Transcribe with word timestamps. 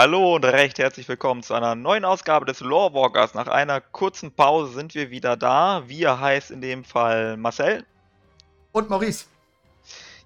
Hallo 0.00 0.36
und 0.36 0.44
recht 0.44 0.78
herzlich 0.78 1.08
willkommen 1.08 1.42
zu 1.42 1.54
einer 1.54 1.74
neuen 1.74 2.04
Ausgabe 2.04 2.46
des 2.46 2.60
Lore 2.60 2.94
Walkers. 2.94 3.34
Nach 3.34 3.48
einer 3.48 3.80
kurzen 3.80 4.30
Pause 4.30 4.72
sind 4.72 4.94
wir 4.94 5.10
wieder 5.10 5.36
da. 5.36 5.88
Wir 5.88 6.20
heißt 6.20 6.52
in 6.52 6.60
dem 6.60 6.84
Fall 6.84 7.36
Marcel. 7.36 7.84
Und 8.70 8.90
Maurice. 8.90 9.26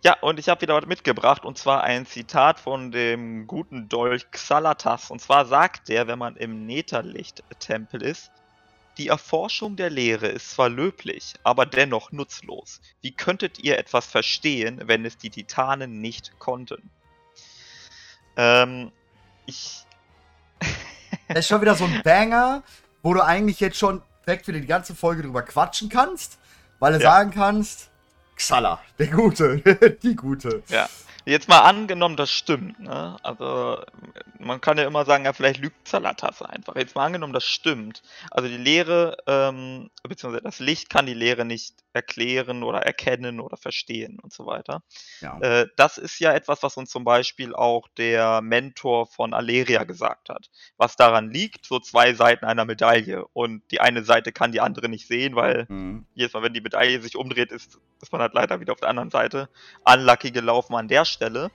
Ja, 0.05 0.19
und 0.21 0.39
ich 0.39 0.51
habe 0.51 0.61
wieder 0.61 0.75
was 0.75 0.85
mitgebracht 0.85 1.47
und 1.47 1.57
zwar 1.57 1.85
ein 1.85 2.05
Zitat 2.05 2.61
von 2.61 2.91
dem 2.93 3.47
guten 3.47 3.89
Dolch 3.89 4.31
Xalatas. 4.31 5.11
Und 5.11 5.23
zwar 5.23 5.47
sagt 5.47 5.89
der, 5.89 6.07
wenn 6.07 6.19
man 6.19 6.37
im 6.37 6.67
Netherlicht-Tempel 6.67 8.03
ist, 8.03 8.31
die 8.99 9.09
Erforschung 9.09 9.77
der 9.77 9.89
Lehre 9.89 10.27
ist 10.27 10.51
zwar 10.51 10.69
löblich, 10.69 11.33
aber 11.45 11.65
dennoch 11.65 12.13
nutzlos. 12.13 12.83
Wie 13.01 13.13
könntet 13.13 13.59
ihr 13.59 13.79
etwas 13.79 14.05
verstehen, 14.05 14.83
wenn 14.85 15.07
es 15.07 15.17
die 15.17 15.31
Titanen 15.31 16.03
nicht 16.03 16.39
konnten? 16.39 16.91
Ähm, 18.37 18.93
ich. 19.47 19.85
das 21.29 21.41
ist 21.41 21.49
schon 21.49 21.61
wieder 21.61 21.75
so 21.75 21.85
ein 21.85 22.03
Banger, 22.03 22.63
wo 23.03 23.15
du 23.15 23.25
eigentlich 23.25 23.61
jetzt 23.61 23.79
schon 23.79 24.03
direkt 24.27 24.47
wieder 24.49 24.61
die 24.61 24.67
ganze 24.67 24.95
Folge 24.95 25.23
drüber 25.23 25.43
quatschen 25.43 25.89
kannst, 25.89 26.39
weil 26.79 26.93
du 26.93 26.99
ja. 27.01 27.11
sagen 27.11 27.31
kannst, 27.31 27.91
Xala, 28.37 28.81
der 28.99 29.09
Gute, 29.09 29.59
die 30.03 30.17
Gute. 30.17 30.63
Ja. 30.69 30.89
Jetzt 31.25 31.49
mal 31.49 31.61
angenommen, 31.61 32.17
das 32.17 32.31
stimmt. 32.33 32.81
Ne? 32.81 33.17
Also 33.23 33.79
man 34.41 34.61
kann 34.61 34.77
ja 34.77 34.85
immer 34.85 35.05
sagen, 35.05 35.25
ja, 35.25 35.33
vielleicht 35.33 35.61
lügt 35.61 35.87
Zalatas 35.87 36.43
einfach. 36.43 36.75
Jetzt 36.75 36.97
mal 36.97 37.07
angenommen, 37.07 37.33
das 37.33 37.45
stimmt. 37.45 38.03
Also 38.33 38.49
die 38.49 38.57
Lehre, 38.57 39.17
ähm, 39.29 39.91
beziehungsweise 40.03 40.43
das 40.43 40.59
Licht 40.59 40.91
kann 40.91 41.07
die 41.07 41.15
Lehre 41.15 41.45
nicht 41.45 41.75
erklären 41.93 42.63
oder 42.63 42.81
erkennen 42.81 43.41
oder 43.41 43.57
verstehen 43.57 44.19
und 44.21 44.33
so 44.33 44.47
weiter. 44.47 44.83
Ja. 45.21 45.39
Äh, 45.41 45.69
das 45.77 45.99
ist 45.99 46.19
ja 46.19 46.33
etwas, 46.33 46.63
was 46.63 46.77
uns 46.77 46.91
zum 46.91 47.05
Beispiel 47.05 47.55
auch 47.55 47.89
der 47.97 48.41
Mentor 48.41 49.07
von 49.07 49.35
Aleria 49.35 49.85
gesagt 49.85 50.29
hat. 50.29 50.51
Was 50.77 50.97
daran 50.97 51.31
liegt, 51.31 51.67
so 51.67 51.79
zwei 51.79 52.15
Seiten 52.15 52.45
einer 52.45 52.65
Medaille. 52.65 53.25
Und 53.33 53.63
die 53.71 53.81
eine 53.81 54.05
Seite 54.05 54.33
kann 54.33 54.53
die 54.53 54.61
andere 54.61 54.89
nicht 54.89 55.07
sehen, 55.07 55.35
weil 55.37 55.67
mhm. 55.69 56.07
jedes 56.15 56.33
Mal, 56.33 56.43
wenn 56.43 56.55
die 56.55 56.61
Medaille 56.61 57.01
sich 57.01 57.17
umdreht, 57.17 57.53
ist, 57.53 57.79
ist 58.01 58.13
man 58.13 58.21
halt 58.21 58.35
leider 58.35 58.61
wieder 58.61 58.73
auf 58.73 58.81
der 58.81 58.89
anderen 58.89 59.11
Seite. 59.11 59.49
Unlucky 59.85 60.31
gelaufen 60.31 60.75
an 60.75 60.89
der 60.89 61.05
Stelle. 61.05 61.51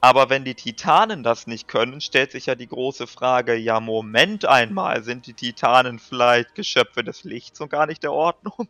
Aber 0.00 0.30
wenn 0.30 0.44
die 0.44 0.54
Titanen 0.54 1.24
das 1.24 1.48
nicht 1.48 1.66
können, 1.66 2.00
stellt 2.00 2.30
sich 2.30 2.46
ja 2.46 2.54
die 2.54 2.68
große 2.68 3.08
Frage, 3.08 3.56
ja 3.56 3.80
Moment 3.80 4.44
einmal, 4.44 5.02
sind 5.02 5.26
die 5.26 5.34
Titanen 5.34 5.98
vielleicht 5.98 6.54
Geschöpfe 6.54 7.02
des 7.02 7.24
Lichts 7.24 7.60
und 7.60 7.70
gar 7.70 7.86
nicht 7.86 8.04
der 8.04 8.12
Ordnung? 8.12 8.68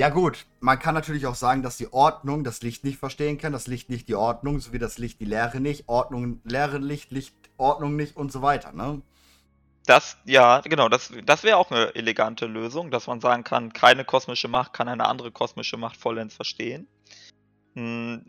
Ja 0.00 0.08
gut, 0.08 0.46
man 0.60 0.78
kann 0.78 0.94
natürlich 0.94 1.26
auch 1.26 1.34
sagen, 1.34 1.62
dass 1.62 1.76
die 1.76 1.92
Ordnung 1.92 2.42
das 2.42 2.62
Licht 2.62 2.84
nicht 2.84 2.98
verstehen 2.98 3.36
kann, 3.36 3.52
das 3.52 3.66
Licht 3.66 3.90
nicht 3.90 4.08
die 4.08 4.14
Ordnung, 4.14 4.58
sowie 4.58 4.78
das 4.78 4.96
Licht 4.96 5.20
die 5.20 5.26
Lehre 5.26 5.60
nicht, 5.60 5.90
Ordnung, 5.90 6.40
Lehre, 6.44 6.78
Licht, 6.78 7.10
Licht, 7.10 7.34
Ordnung 7.58 7.96
nicht 7.96 8.16
und 8.16 8.32
so 8.32 8.40
weiter, 8.40 8.72
ne? 8.72 9.02
Das, 9.84 10.16
ja, 10.24 10.62
genau, 10.62 10.88
das, 10.88 11.12
das 11.26 11.42
wäre 11.42 11.58
auch 11.58 11.70
eine 11.70 11.94
elegante 11.94 12.46
Lösung, 12.46 12.90
dass 12.90 13.08
man 13.08 13.20
sagen 13.20 13.44
kann, 13.44 13.74
keine 13.74 14.06
kosmische 14.06 14.48
Macht 14.48 14.72
kann 14.72 14.88
eine 14.88 15.04
andere 15.04 15.32
kosmische 15.32 15.76
Macht 15.76 15.98
vollends 15.98 16.34
verstehen. 16.34 16.88
Hm. 17.74 18.24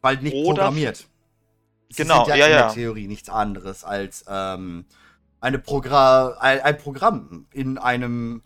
Weil 0.00 0.16
nicht 0.22 0.32
Oder, 0.32 0.62
programmiert. 0.62 1.06
Sie 1.90 2.04
genau, 2.04 2.24
sind 2.24 2.36
ja, 2.36 2.36
ja, 2.36 2.46
in 2.46 2.52
der 2.52 2.72
Theorie 2.72 3.06
nichts 3.06 3.28
anderes 3.28 3.84
als 3.84 4.24
ähm, 4.28 4.86
eine 5.42 5.58
Progra 5.58 6.38
ein, 6.38 6.62
ein 6.62 6.78
Programm 6.78 7.48
in 7.52 7.76
einem 7.76 8.42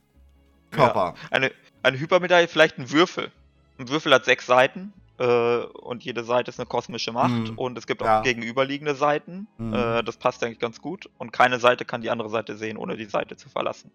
Körper. 0.73 1.15
Ja, 1.17 1.28
eine, 1.31 1.53
eine 1.83 1.98
Hypermedaille, 1.98 2.48
vielleicht 2.48 2.78
ein 2.78 2.91
Würfel. 2.91 3.31
Ein 3.78 3.89
Würfel 3.89 4.12
hat 4.12 4.25
sechs 4.25 4.47
Seiten 4.47 4.92
äh, 5.19 5.59
und 5.59 6.03
jede 6.05 6.25
Seite 6.25 6.50
ist 6.50 6.59
eine 6.59 6.67
kosmische 6.67 7.12
Macht 7.12 7.50
mhm. 7.50 7.59
und 7.59 7.78
es 7.78 7.87
gibt 7.87 8.03
auch 8.03 8.06
ja. 8.06 8.22
gegenüberliegende 8.22 8.95
Seiten. 8.95 9.47
Mhm. 9.59 9.75
Äh, 9.75 10.03
das 10.03 10.17
passt 10.17 10.42
eigentlich 10.42 10.59
ganz 10.59 10.81
gut 10.81 11.09
und 11.19 11.33
keine 11.33 11.59
Seite 11.59 11.84
kann 11.84 12.03
die 12.03 12.11
andere 12.11 12.31
Seite 12.31 12.56
sehen, 12.56 12.77
ohne 12.77 12.97
die 12.97 13.06
Seite 13.06 13.37
zu 13.37 13.48
verlassen. 13.48 13.91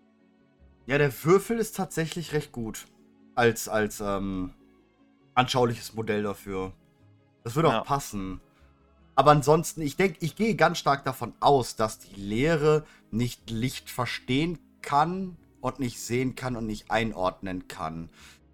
Ja, 0.88 0.98
der 0.98 1.12
Würfel 1.24 1.58
ist 1.58 1.76
tatsächlich 1.76 2.34
recht 2.34 2.52
gut 2.52 2.86
als, 3.34 3.68
als 3.68 4.02
ähm, 4.02 4.54
anschauliches 5.34 5.96
Modell 5.96 6.24
dafür. 6.24 6.74
Das 7.44 7.56
würde 7.56 7.70
auch 7.70 7.74
ja. 7.74 7.84
passen. 7.84 8.40
Aber 9.16 9.32
ansonsten, 9.32 9.82
ich 9.82 9.96
denke, 9.96 10.18
ich 10.22 10.36
gehe 10.36 10.56
ganz 10.56 10.78
stark 10.78 11.06
davon 11.06 11.34
aus, 11.40 11.76
dass 11.76 12.00
die 12.00 12.20
Lehre 12.20 12.86
nicht 13.12 13.50
Licht 13.50 13.90
verstehen 13.90 14.60
kann 14.82 15.38
und 15.66 15.80
nicht 15.80 16.00
sehen 16.00 16.36
kann 16.36 16.56
und 16.56 16.68
nicht 16.68 16.92
einordnen 16.92 17.68
kann. 17.68 18.10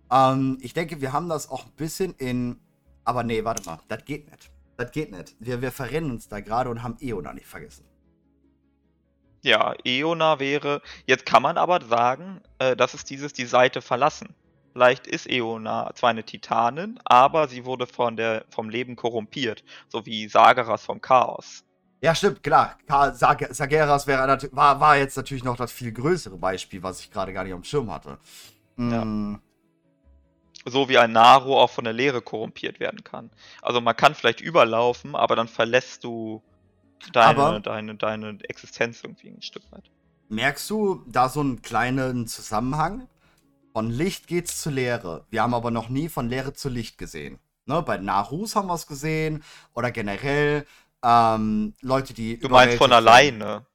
Ähm, 0.09 0.57
ich 0.61 0.73
denke, 0.73 1.01
wir 1.01 1.11
haben 1.11 1.27
das 1.27 1.49
auch 1.49 1.65
ein 1.65 1.71
bisschen 1.73 2.13
in. 2.15 2.57
Aber 3.03 3.23
nee, 3.23 3.43
warte 3.43 3.65
mal, 3.65 3.79
das 3.89 4.05
geht 4.05 4.31
nicht. 4.31 4.49
Das 4.77 4.91
geht 4.91 5.11
nicht. 5.11 5.35
Wir, 5.39 5.61
wir 5.61 5.71
verrennen 5.71 6.11
uns 6.11 6.29
da 6.29 6.39
gerade 6.39 6.69
und 6.69 6.83
haben 6.83 6.97
Eona 7.01 7.33
nicht 7.33 7.47
vergessen. 7.47 7.85
Ja, 9.41 9.73
Eona 9.83 10.39
wäre. 10.39 10.81
Jetzt 11.05 11.25
kann 11.25 11.43
man 11.43 11.57
aber 11.57 11.83
sagen, 11.83 12.41
äh, 12.59 12.75
das 12.75 12.93
ist 12.93 13.09
dieses 13.09 13.33
die 13.33 13.45
Seite 13.45 13.81
verlassen. 13.81 14.33
Vielleicht 14.71 15.05
ist 15.05 15.29
Eona 15.29 15.91
zwar 15.95 16.11
eine 16.11 16.23
Titanin, 16.23 16.97
aber 17.03 17.49
sie 17.49 17.65
wurde 17.65 17.87
von 17.87 18.15
der, 18.15 18.45
vom 18.49 18.69
Leben 18.69 18.95
korrumpiert, 18.95 19.65
so 19.89 20.05
wie 20.05 20.29
Sageras 20.29 20.85
vom 20.85 21.01
Chaos. 21.01 21.65
Ja, 22.01 22.15
stimmt, 22.15 22.41
klar. 22.41 22.77
Sag 23.13 23.53
Sageras 23.53 24.07
wäre, 24.07 24.37
war, 24.51 24.79
war 24.79 24.97
jetzt 24.97 25.15
natürlich 25.17 25.43
noch 25.43 25.55
das 25.55 25.71
viel 25.71 25.91
größere 25.91 26.35
Beispiel, 26.35 26.81
was 26.81 26.99
ich 26.99 27.11
gerade 27.11 27.31
gar 27.31 27.43
nicht 27.43 27.53
dem 27.53 27.63
Schirm 27.63 27.91
hatte. 27.91 28.17
Ja. 28.77 29.05
Mm. 29.05 29.39
So 30.65 30.89
wie 30.89 30.97
ein 30.97 31.11
Naru 31.11 31.55
auch 31.55 31.69
von 31.69 31.83
der 31.83 31.93
Lehre 31.93 32.21
korrumpiert 32.21 32.79
werden 32.79 33.03
kann. 33.03 33.31
Also 33.61 33.81
man 33.81 33.95
kann 33.95 34.13
vielleicht 34.13 34.41
überlaufen, 34.41 35.15
aber 35.15 35.35
dann 35.35 35.47
verlässt 35.47 36.03
du 36.03 36.43
deine, 37.13 37.39
aber 37.39 37.59
deine, 37.59 37.95
deine 37.95 38.37
Existenz 38.47 39.03
irgendwie 39.03 39.29
ein 39.29 39.41
Stück 39.41 39.63
weit. 39.71 39.89
Merkst 40.29 40.69
du 40.69 41.03
da 41.07 41.29
so 41.29 41.39
einen 41.39 41.61
kleinen 41.61 42.27
Zusammenhang? 42.27 43.07
Von 43.73 43.89
Licht 43.89 44.27
geht's 44.27 44.61
zu 44.61 44.69
Leere. 44.69 45.25
Wir 45.29 45.41
haben 45.41 45.53
aber 45.53 45.71
noch 45.71 45.89
nie 45.89 46.09
von 46.09 46.29
Leere 46.29 46.53
zu 46.53 46.69
Licht 46.69 46.97
gesehen. 46.97 47.39
Ne, 47.65 47.81
bei 47.83 47.97
Narus 47.97 48.55
haben 48.55 48.67
wir 48.67 48.73
es 48.73 48.87
gesehen 48.87 49.43
oder 49.73 49.91
generell 49.91 50.65
ähm, 51.03 51.73
Leute, 51.81 52.13
die. 52.13 52.39
Du 52.39 52.49
meinst 52.49 52.77
von 52.77 52.91
alleine. 52.91 53.65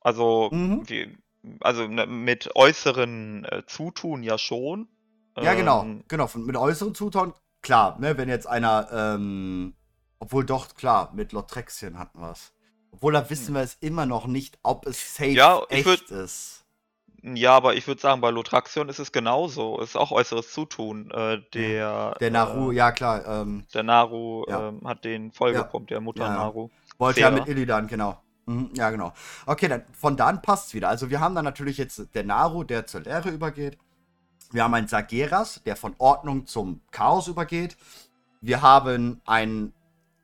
Also, 0.00 0.48
mhm. 0.50 0.88
wie, 0.88 1.16
also 1.60 1.86
ne, 1.86 2.06
mit 2.06 2.54
äußeren 2.54 3.44
äh, 3.44 3.62
Zutun 3.66 4.22
ja 4.22 4.38
schon. 4.38 4.88
Ja, 5.38 5.54
genau, 5.54 5.82
ähm, 5.82 6.04
genau. 6.08 6.26
Von, 6.26 6.44
mit 6.44 6.56
äußeren 6.56 6.94
Zutun, 6.94 7.34
klar, 7.62 7.98
ne, 7.98 8.16
wenn 8.16 8.28
jetzt 8.28 8.46
einer, 8.46 8.88
ähm, 8.92 9.74
obwohl 10.18 10.44
doch, 10.44 10.74
klar, 10.74 11.12
mit 11.14 11.32
Lotrexien 11.32 11.98
hatten 11.98 12.20
wir 12.20 12.32
es. 12.32 12.52
Obwohl 12.92 13.12
da 13.12 13.28
wissen 13.30 13.48
hm. 13.48 13.54
wir 13.54 13.62
es 13.62 13.74
immer 13.80 14.06
noch 14.06 14.26
nicht, 14.26 14.58
ob 14.62 14.86
es 14.86 15.16
safe 15.16 15.30
ja, 15.30 15.62
echt 15.68 15.86
würd, 15.86 16.10
ist. 16.10 16.59
Ja, 17.22 17.54
aber 17.54 17.74
ich 17.74 17.86
würde 17.86 18.00
sagen, 18.00 18.20
bei 18.20 18.30
Lotraxion 18.30 18.88
ist 18.88 18.98
es 18.98 19.12
genauso. 19.12 19.78
Es 19.80 19.90
ist 19.90 19.96
auch 19.96 20.10
äußeres 20.10 20.52
Zutun. 20.52 21.10
Äh, 21.10 21.42
der, 21.52 22.16
der 22.20 22.30
Naru, 22.30 22.72
äh, 22.72 22.76
ja 22.76 22.92
klar. 22.92 23.26
Ähm, 23.26 23.64
der 23.74 23.82
Naru 23.82 24.44
ja. 24.48 24.68
ähm, 24.68 24.86
hat 24.86 25.04
den 25.04 25.30
vollgepumpt, 25.32 25.90
ja. 25.90 25.96
der 25.96 26.00
Mutter 26.00 26.24
ja. 26.24 26.34
Naru. 26.34 26.70
Wollte 26.98 27.20
ja 27.20 27.30
mit 27.30 27.46
Illidan, 27.46 27.86
genau. 27.86 28.22
Mhm, 28.46 28.70
ja, 28.74 28.90
genau. 28.90 29.12
Okay, 29.46 29.68
dann 29.68 29.84
von 29.92 30.16
dann 30.16 30.40
passt 30.42 30.68
es 30.68 30.74
wieder. 30.74 30.88
Also 30.88 31.10
wir 31.10 31.20
haben 31.20 31.34
dann 31.34 31.44
natürlich 31.44 31.78
jetzt 31.78 32.14
der 32.14 32.24
Naru, 32.24 32.64
der 32.64 32.86
zur 32.86 33.02
Leere 33.02 33.30
übergeht. 33.30 33.78
Wir 34.50 34.64
haben 34.64 34.74
einen 34.74 34.88
Sageras, 34.88 35.62
der 35.64 35.76
von 35.76 35.94
Ordnung 35.98 36.46
zum 36.46 36.80
Chaos 36.90 37.28
übergeht. 37.28 37.76
Wir 38.40 38.62
haben 38.62 39.20
einen 39.26 39.74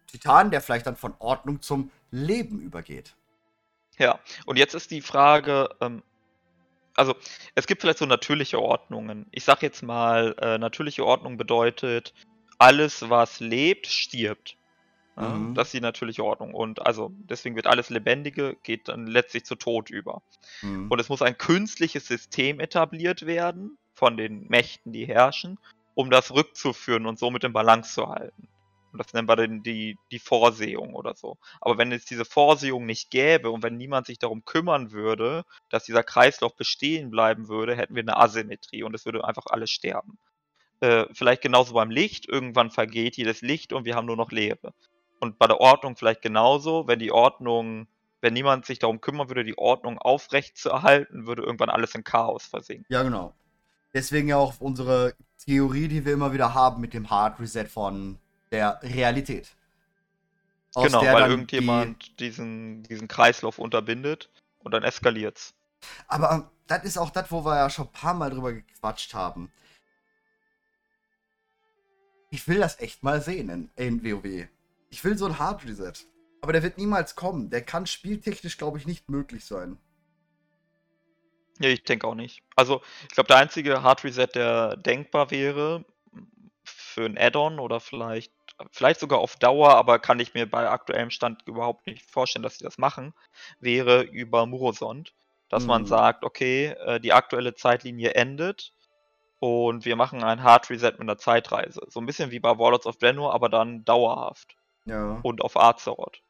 Titan, 0.07 0.51
der 0.51 0.61
vielleicht 0.61 0.87
dann 0.87 0.97
von 0.97 1.15
Ordnung 1.19 1.61
zum 1.61 1.91
Leben 2.11 2.61
übergeht. 2.61 3.15
Ja, 3.99 4.19
und 4.47 4.59
jetzt 4.59 4.75
ist 4.75 4.91
die 4.91 5.01
Frage, 5.01 5.69
ähm, 5.81 6.03
also 6.97 7.15
es 7.55 7.67
gibt 7.67 7.83
vielleicht 7.83 7.99
so 7.99 8.07
natürliche 8.07 8.61
Ordnungen. 8.61 9.27
Ich 9.31 9.45
sag 9.45 9.63
jetzt 9.63 9.83
mal, 9.83 10.35
äh, 10.41 10.59
natürliche 10.59 11.05
Ordnung 11.05 11.37
bedeutet, 11.37 12.15
alles, 12.59 13.09
was 13.09 13.41
lebt, 13.41 13.87
stirbt. 13.87 14.57
Mhm. 15.17 15.55
Das 15.55 15.69
ist 15.69 15.75
die 15.75 15.81
natürliche 15.81 16.25
Ordnung. 16.25 16.55
Und 16.55 16.85
also 16.87 17.11
deswegen 17.15 17.57
wird 17.57 17.67
alles 17.67 17.91
Lebendige, 17.91 18.57
geht 18.63 18.89
dann 18.89 19.07
letztlich 19.07 19.45
zu 19.45 19.55
Tod 19.55 19.91
über. 19.91 20.23
Mhm. 20.63 20.91
Und 20.91 21.01
es 21.01 21.09
muss 21.09 21.23
ein 21.23 21.39
künstliches 21.39 22.07
System 22.07 22.61
etabliert 22.61 23.25
werden 23.27 23.79
von 23.95 24.17
den 24.17 24.47
Mächten, 24.49 24.93
die 24.93 25.07
herrschen, 25.07 25.59
um 25.95 26.11
das 26.11 26.33
rückzuführen 26.35 27.07
und 27.07 27.19
somit 27.19 27.45
in 27.45 27.53
Balance 27.53 27.95
zu 27.95 28.09
halten. 28.09 28.49
Und 28.97 29.05
das 29.05 29.13
nennen 29.13 29.29
wir 29.29 29.37
dann 29.37 29.63
die, 29.63 29.99
die 30.11 30.19
Vorsehung 30.19 30.95
oder 30.95 31.15
so. 31.15 31.37
Aber 31.61 31.77
wenn 31.77 31.93
es 31.93 32.07
diese 32.07 32.25
Vorsehung 32.25 32.87
nicht 32.87 33.11
gäbe 33.11 33.51
und 33.51 33.63
wenn 33.63 33.77
niemand 33.77 34.07
sich 34.07 34.19
darum 34.19 34.47
kümmern 34.47 34.91
würde, 34.91 35.45
dass 35.69 35.85
dieser 35.85 36.03
Kreislauf 36.03 36.57
bestehen 36.57 37.11
bleiben 37.11 37.49
würde, 37.49 37.77
hätten 37.77 37.95
wir 37.95 38.03
eine 38.03 38.17
Asymmetrie 38.17 38.83
und 38.83 38.95
es 38.95 39.05
würde 39.05 39.23
einfach 39.25 39.45
alles 39.51 39.71
sterben. 39.71 40.19
Äh, 40.81 41.05
vielleicht 41.13 41.43
genauso 41.43 41.75
beim 41.75 41.91
Licht, 41.91 42.27
irgendwann 42.27 42.71
vergeht 42.71 43.19
jedes 43.19 43.43
Licht 43.43 43.75
und 43.75 43.85
wir 43.85 43.97
haben 43.97 44.07
nur 44.07 44.17
noch 44.17 44.31
Leere. 44.31 44.73
Und 45.21 45.39
bei 45.39 45.47
der 45.47 45.61
Ordnung 45.61 45.97
vielleicht 45.97 46.23
genauso, 46.23 46.89
wenn 46.89 46.99
die 46.99 47.13
Ordnung, 47.13 47.89
wenn 48.23 48.33
niemand 48.33 48.65
sich 48.65 48.79
darum 48.79 49.03
kümmern 49.03 49.29
würde, 49.29 49.45
die 49.45 49.59
Ordnung 49.59 49.99
aufrecht 49.99 50.57
zu 50.57 50.71
erhalten, 50.71 51.27
würde 51.27 51.43
irgendwann 51.43 51.69
alles 51.69 51.95
in 51.95 52.03
Chaos 52.03 52.47
versinken. 52.47 52.87
Ja, 52.89 53.03
genau. 53.03 53.35
Deswegen 53.93 54.29
ja 54.29 54.39
auch 54.39 54.55
unsere 54.59 55.15
Theorie, 55.45 55.89
die 55.89 56.07
wir 56.07 56.15
immer 56.15 56.33
wieder 56.33 56.55
haben 56.55 56.81
mit 56.81 56.95
dem 56.95 57.11
Hard 57.11 57.41
Reset 57.41 57.67
von 57.67 58.19
der 58.51 58.81
Realität. 58.83 59.55
genau, 60.75 61.03
weil 61.03 61.31
irgendjemand 61.31 62.07
die... 62.07 62.17
diesen, 62.17 62.83
diesen 62.85 63.09
Kreislauf 63.09 63.59
unterbindet 63.59 64.31
und 64.61 64.73
dann 64.73 64.83
eskaliert's. 64.83 65.55
Aber 66.09 66.31
ähm, 66.33 66.45
das 66.67 66.85
ist 66.85 66.99
auch 66.99 67.11
das, 67.11 67.31
wo 67.31 67.45
wir 67.45 67.57
ja 67.57 67.71
schon 67.71 67.87
ein 67.87 67.93
paar 67.93 68.15
Mal 68.15 68.31
drüber 68.31 68.53
gequatscht 68.53 69.15
haben. 69.15 69.53
Ich 72.31 72.49
will 72.49 72.59
das 72.59 72.81
echt 72.81 73.03
mal 73.03 73.21
sehen 73.21 73.49
in, 73.49 73.71
in 73.77 74.05
WoW. 74.05 74.49
Ich 74.91 75.05
will 75.05 75.17
so 75.17 75.27
ein 75.27 75.39
Hard 75.39 75.65
Reset. 75.65 76.07
Aber 76.41 76.53
der 76.53 76.63
wird 76.63 76.79
niemals 76.79 77.17
kommen. 77.17 77.51
Der 77.51 77.63
kann 77.63 77.87
spieltechnisch, 77.87 78.59
glaube 78.59 78.79
ich, 78.79 78.87
nicht 78.87 79.09
möglich 79.09 79.45
sein. 79.45 79.79
Ja, 81.59 81.71
ich 81.71 81.85
denke 81.85 82.07
auch 82.07 82.15
nicht. 82.15 82.43
Also, 82.55 82.83
ich 83.03 83.15
glaube, 83.15 83.29
der 83.29 83.39
einzige 83.39 83.83
Hard 83.83 84.05
Reset, 84.05 84.29
der 84.35 84.77
denkbar 84.77 85.31
wäre, 85.31 85.85
für 86.65 87.07
ein 87.07 87.17
Add-on 87.17 87.59
oder 87.59 87.81
vielleicht, 87.81 88.33
vielleicht 88.71 89.01
sogar 89.01 89.19
auf 89.19 89.37
Dauer, 89.37 89.75
aber 89.75 89.99
kann 89.99 90.21
ich 90.21 90.35
mir 90.35 90.49
bei 90.49 90.69
aktuellem 90.69 91.11
Stand 91.11 91.43
überhaupt 91.47 91.87
nicht 91.87 92.09
vorstellen, 92.11 92.43
dass 92.43 92.59
sie 92.59 92.65
das 92.65 92.79
machen, 92.79 93.15
wäre 93.61 94.03
über 94.03 94.47
Murosond. 94.47 95.15
Dass 95.49 95.63
mhm. 95.63 95.69
man 95.69 95.87
sagt, 95.87 96.25
okay, 96.25 96.75
äh, 96.85 97.01
die 97.01 97.13
aktuelle 97.13 97.55
Zeitlinie 97.55 98.15
endet 98.15 98.73
und 99.39 99.85
wir 99.85 99.97
machen 99.97 100.25
ein 100.25 100.43
Hard 100.43 100.71
Reset 100.71 100.93
mit 100.93 101.03
einer 101.03 101.19
Zeitreise. 101.19 101.81
So 101.89 102.01
ein 102.01 102.07
bisschen 102.07 102.31
wie 102.31 102.41
bei 102.41 102.59
Warlords 102.59 102.87
of 102.87 102.97
Draenor, 102.97 103.33
aber 103.33 103.49
dann 103.49 103.85
dauerhaft. 103.85 104.57
Ja. 104.87 105.21
Und 105.23 105.43
auf 105.43 105.57
Azeroth. 105.57 106.21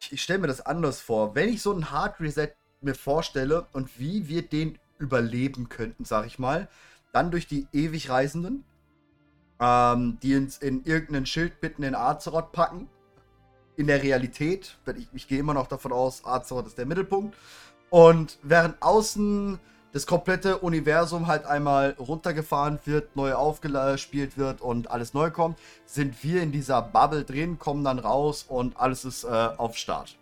Ich, 0.00 0.12
ich 0.12 0.22
stelle 0.22 0.40
mir 0.40 0.46
das 0.46 0.64
anders 0.64 1.00
vor. 1.00 1.34
Wenn 1.34 1.48
ich 1.48 1.62
so 1.62 1.72
ein 1.72 1.90
Hard 1.90 2.20
Reset 2.20 2.54
mir 2.80 2.94
vorstelle 2.94 3.66
und 3.72 3.98
wie 3.98 4.28
wir 4.28 4.42
den 4.42 4.78
überleben 4.98 5.68
könnten, 5.68 6.04
sag 6.04 6.26
ich 6.26 6.38
mal, 6.38 6.68
dann 7.12 7.30
durch 7.30 7.46
die 7.46 7.66
ewig 7.72 8.10
Reisenden, 8.10 8.64
ähm, 9.60 10.18
die 10.22 10.36
uns 10.36 10.58
in 10.58 10.84
irgendeinen 10.84 11.26
Schild 11.26 11.60
mitten 11.62 11.82
in 11.82 11.94
Azeroth 11.94 12.52
packen. 12.52 12.88
In 13.76 13.86
der 13.86 14.02
Realität, 14.02 14.78
ich, 14.96 15.08
ich 15.12 15.28
gehe 15.28 15.38
immer 15.38 15.54
noch 15.54 15.66
davon 15.66 15.92
aus, 15.92 16.24
Azeroth 16.24 16.66
ist 16.66 16.78
der 16.78 16.86
Mittelpunkt. 16.86 17.36
Und 17.90 18.38
während 18.42 18.80
außen 18.82 19.58
das 19.92 20.06
komplette 20.06 20.58
Universum 20.58 21.26
halt 21.26 21.46
einmal 21.46 21.96
runtergefahren 21.98 22.78
wird, 22.84 23.16
neu 23.16 23.32
aufgespielt 23.34 24.36
wird 24.36 24.60
und 24.60 24.90
alles 24.90 25.14
neu 25.14 25.30
kommt, 25.30 25.58
sind 25.86 26.22
wir 26.22 26.42
in 26.42 26.52
dieser 26.52 26.82
Bubble 26.82 27.24
drin, 27.24 27.58
kommen 27.58 27.84
dann 27.84 27.98
raus 27.98 28.44
und 28.46 28.76
alles 28.78 29.04
ist 29.04 29.24
äh, 29.24 29.28
auf 29.28 29.76
Start. 29.76 30.18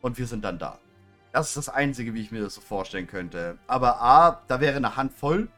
Und 0.00 0.16
wir 0.16 0.26
sind 0.26 0.42
dann 0.44 0.58
da. 0.58 0.78
Das 1.32 1.48
ist 1.48 1.56
das 1.56 1.68
Einzige, 1.68 2.14
wie 2.14 2.22
ich 2.22 2.30
mir 2.30 2.42
das 2.42 2.54
so 2.54 2.60
vorstellen 2.60 3.06
könnte. 3.06 3.58
Aber 3.66 4.00
A, 4.00 4.42
da 4.48 4.60
wäre 4.60 4.76
eine 4.76 4.96
Handvoll. 4.96 5.48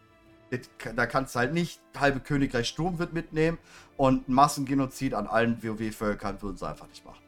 Da 0.97 1.07
kannst 1.07 1.35
du 1.35 1.39
halt 1.41 1.53
nicht 1.53 1.81
halbe 1.99 2.21
Königreich 2.21 2.69
Sturm 2.69 2.99
wird 2.99 3.13
mitnehmen 3.13 3.59
und 3.97 4.29
Massengenozid 4.29 5.15
an 5.15 5.27
allen 5.27 5.63
WoW-Völkern 5.63 6.43
würden 6.43 6.57
sie 6.57 6.69
einfach 6.69 6.89
nicht 6.89 7.05
machen. 7.05 7.23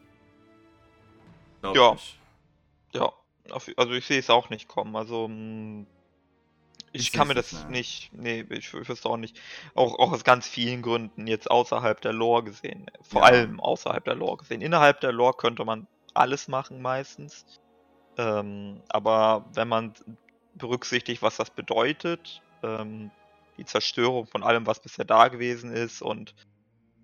Glaub 1.62 1.76
ja. 1.76 1.94
Ich. 1.94 2.19
Ja 2.93 3.12
also 3.50 3.93
ich 3.93 4.06
sehe 4.06 4.19
es 4.19 4.31
auch 4.31 4.50
nicht 4.50 4.69
kommen. 4.69 4.96
Also 4.96 5.28
mm, 5.28 5.87
ich, 6.93 7.02
ich 7.02 7.12
kann 7.12 7.28
mir 7.28 7.34
das 7.34 7.52
nicht, 7.69 8.12
nicht 8.12 8.12
nee, 8.12 8.46
ich, 8.50 8.73
ich 8.73 8.88
wüsste 8.88 9.08
auch 9.08 9.17
nicht. 9.17 9.38
Auch, 9.75 9.99
auch 9.99 10.12
aus 10.12 10.25
ganz 10.25 10.46
vielen 10.46 10.82
Gründen 10.82 11.26
jetzt 11.26 11.50
außerhalb 11.50 12.00
der 12.00 12.12
Lore 12.12 12.44
gesehen. 12.44 12.87
Vor 13.02 13.23
ja. 13.23 13.28
allem 13.28 13.61
außerhalb 13.61 14.05
der 14.05 14.14
Lore 14.14 14.38
gesehen. 14.38 14.62
Innerhalb 14.62 15.00
der 15.00 15.12
Lore 15.12 15.34
könnte 15.37 15.64
man 15.64 15.87
alles 16.14 16.49
machen 16.49 16.81
meistens. 16.81 17.44
Ähm, 18.17 18.81
aber 18.88 19.44
wenn 19.52 19.69
man 19.69 19.94
berücksichtigt, 20.55 21.20
was 21.20 21.37
das 21.37 21.50
bedeutet, 21.50 22.40
ähm, 22.62 23.11
die 23.58 23.64
Zerstörung 23.64 24.26
von 24.26 24.43
allem, 24.43 24.67
was 24.67 24.81
bisher 24.81 25.05
da 25.05 25.29
gewesen 25.29 25.73
ist 25.73 26.03
und 26.03 26.35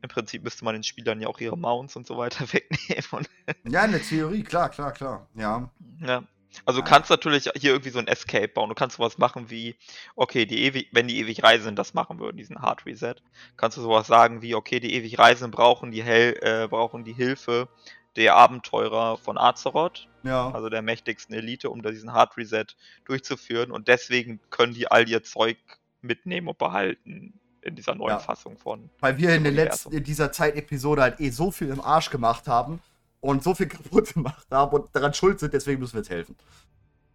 im 0.03 0.09
Prinzip 0.09 0.43
müsste 0.43 0.65
man 0.65 0.75
den 0.75 0.83
Spielern 0.83 1.21
ja 1.21 1.29
auch 1.29 1.39
ihre 1.39 1.57
Mounts 1.57 1.97
und 1.97 2.07
so 2.07 2.17
weiter 2.17 2.45
wegnehmen. 2.53 3.27
ja, 3.65 3.85
in 3.85 3.93
der 3.93 4.03
Theorie, 4.03 4.43
klar, 4.43 4.69
klar, 4.69 4.93
klar. 4.93 5.29
Ja. 5.35 5.71
Ja. 6.01 6.25
Also 6.67 6.81
du 6.81 6.87
kannst 6.87 7.09
natürlich 7.09 7.49
hier 7.57 7.71
irgendwie 7.71 7.91
so 7.91 7.99
ein 7.99 8.09
Escape 8.09 8.49
bauen. 8.49 8.69
Du 8.69 8.75
kannst 8.75 8.97
sowas 8.97 9.17
machen 9.17 9.49
wie, 9.49 9.75
okay, 10.17 10.45
die 10.45 10.65
ewig, 10.65 10.89
wenn 10.93 11.09
die 11.09 11.19
ewig 11.19 11.43
Reisenden 11.43 11.77
das 11.77 11.95
machen 11.95 12.19
würden, 12.19 12.37
diesen 12.37 12.61
Hard 12.61 12.85
Reset, 12.85 13.15
kannst 13.57 13.79
du 13.79 13.81
sowas 13.81 14.07
sagen 14.07 14.43
wie, 14.43 14.55
okay, 14.55 14.79
die 14.79 14.95
ewig 14.95 15.19
Reisenden 15.19 15.51
brauchen 15.51 15.93
die 15.93 16.03
Hel 16.03 16.39
äh, 16.43 16.69
brauchen 16.69 17.05
die 17.05 17.15
Hilfe 17.15 17.69
der 18.17 18.37
Abenteurer 18.37 19.17
von 19.17 19.39
Azeroth, 19.39 20.09
ja. 20.23 20.51
also 20.51 20.69
der 20.69 20.83
mächtigsten 20.83 21.35
Elite, 21.35 21.71
um 21.71 21.83
diesen 21.83 22.13
Hard 22.13 22.37
Reset 22.37 22.67
durchzuführen 23.05 23.71
und 23.71 23.89
deswegen 23.89 24.41
können 24.51 24.75
die 24.75 24.91
all 24.91 25.09
ihr 25.09 25.23
Zeug 25.23 25.57
mitnehmen 26.03 26.49
und 26.49 26.59
behalten 26.59 27.41
in 27.63 27.77
dieser 27.77 27.95
neuen 27.95 28.11
ja. 28.11 28.19
Fassung 28.19 28.59
von. 28.59 28.91
Weil 29.01 29.19
wir 29.19 29.35
in, 29.35 29.45
den 29.45 29.55
letzten, 29.55 29.93
in 29.93 30.05
dieser 30.05 30.33
Zeitepisode 30.33 31.03
halt 31.03 31.21
eh 31.21 31.31
so 31.31 31.51
viel 31.51 31.69
im 31.69 31.81
Arsch 31.81 32.11
gemacht 32.11 32.49
haben 32.49 32.81
und 33.21 33.43
so 33.43 33.55
viel 33.55 33.67
kaputt 33.69 34.13
gemacht 34.13 34.47
haben 34.51 34.73
und 34.75 34.95
daran 34.95 35.15
schuld 35.15 35.41
sind, 35.41 35.55
deswegen 35.55 35.81
müssen 35.81 35.95
wir 35.95 36.01
jetzt 36.01 36.11
helfen. 36.11 36.37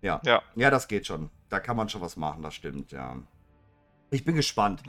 Ja. 0.01 0.21
Ja, 0.23 0.41
ja 0.55 0.69
das 0.69 0.87
geht 0.87 1.05
schon. 1.05 1.29
Da 1.49 1.59
kann 1.59 1.75
man 1.77 1.89
schon 1.89 2.01
was 2.01 2.15
machen, 2.15 2.41
das 2.41 2.55
stimmt, 2.55 2.91
ja. 2.91 3.17
Ich 4.09 4.23
bin 4.23 4.35
gespannt, 4.35 4.81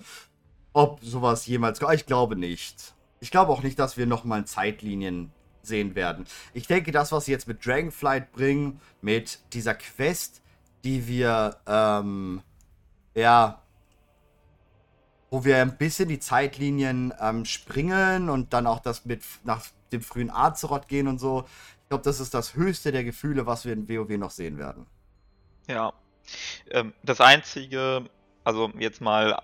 ob 0.72 1.02
sowas 1.02 1.46
jemals. 1.46 1.80
Ich 1.92 2.06
glaube 2.06 2.36
nicht. 2.36 2.94
Ich 3.20 3.32
glaube 3.32 3.50
auch 3.50 3.64
nicht, 3.64 3.78
dass 3.80 3.96
wir 3.96 4.06
nochmal 4.06 4.44
Zeitlinien 4.44 5.32
sehen 5.68 5.94
werden. 5.94 6.26
Ich 6.54 6.66
denke, 6.66 6.90
das, 6.90 7.12
was 7.12 7.26
sie 7.26 7.32
jetzt 7.32 7.46
mit 7.46 7.64
Dragonflight 7.64 8.32
bringen, 8.32 8.80
mit 9.00 9.38
dieser 9.52 9.74
Quest, 9.74 10.42
die 10.84 11.06
wir, 11.06 11.56
ähm, 11.66 12.42
ja, 13.14 13.62
wo 15.30 15.44
wir 15.44 15.58
ein 15.58 15.76
bisschen 15.76 16.08
die 16.08 16.18
Zeitlinien 16.18 17.12
ähm, 17.20 17.44
springen 17.44 18.30
und 18.30 18.52
dann 18.52 18.66
auch 18.66 18.80
das 18.80 19.04
mit 19.04 19.22
nach 19.44 19.66
dem 19.92 20.00
frühen 20.00 20.30
Azeroth 20.30 20.88
gehen 20.88 21.06
und 21.06 21.18
so. 21.18 21.44
Ich 21.82 21.88
glaube, 21.88 22.04
das 22.04 22.20
ist 22.20 22.34
das 22.34 22.54
höchste 22.54 22.92
der 22.92 23.04
Gefühle, 23.04 23.46
was 23.46 23.64
wir 23.64 23.72
in 23.72 23.88
WoW 23.88 24.16
noch 24.18 24.30
sehen 24.30 24.58
werden. 24.58 24.86
Ja. 25.68 25.92
Ähm, 26.70 26.92
das 27.02 27.20
einzige, 27.20 28.08
also 28.44 28.70
jetzt 28.78 29.00
mal 29.00 29.42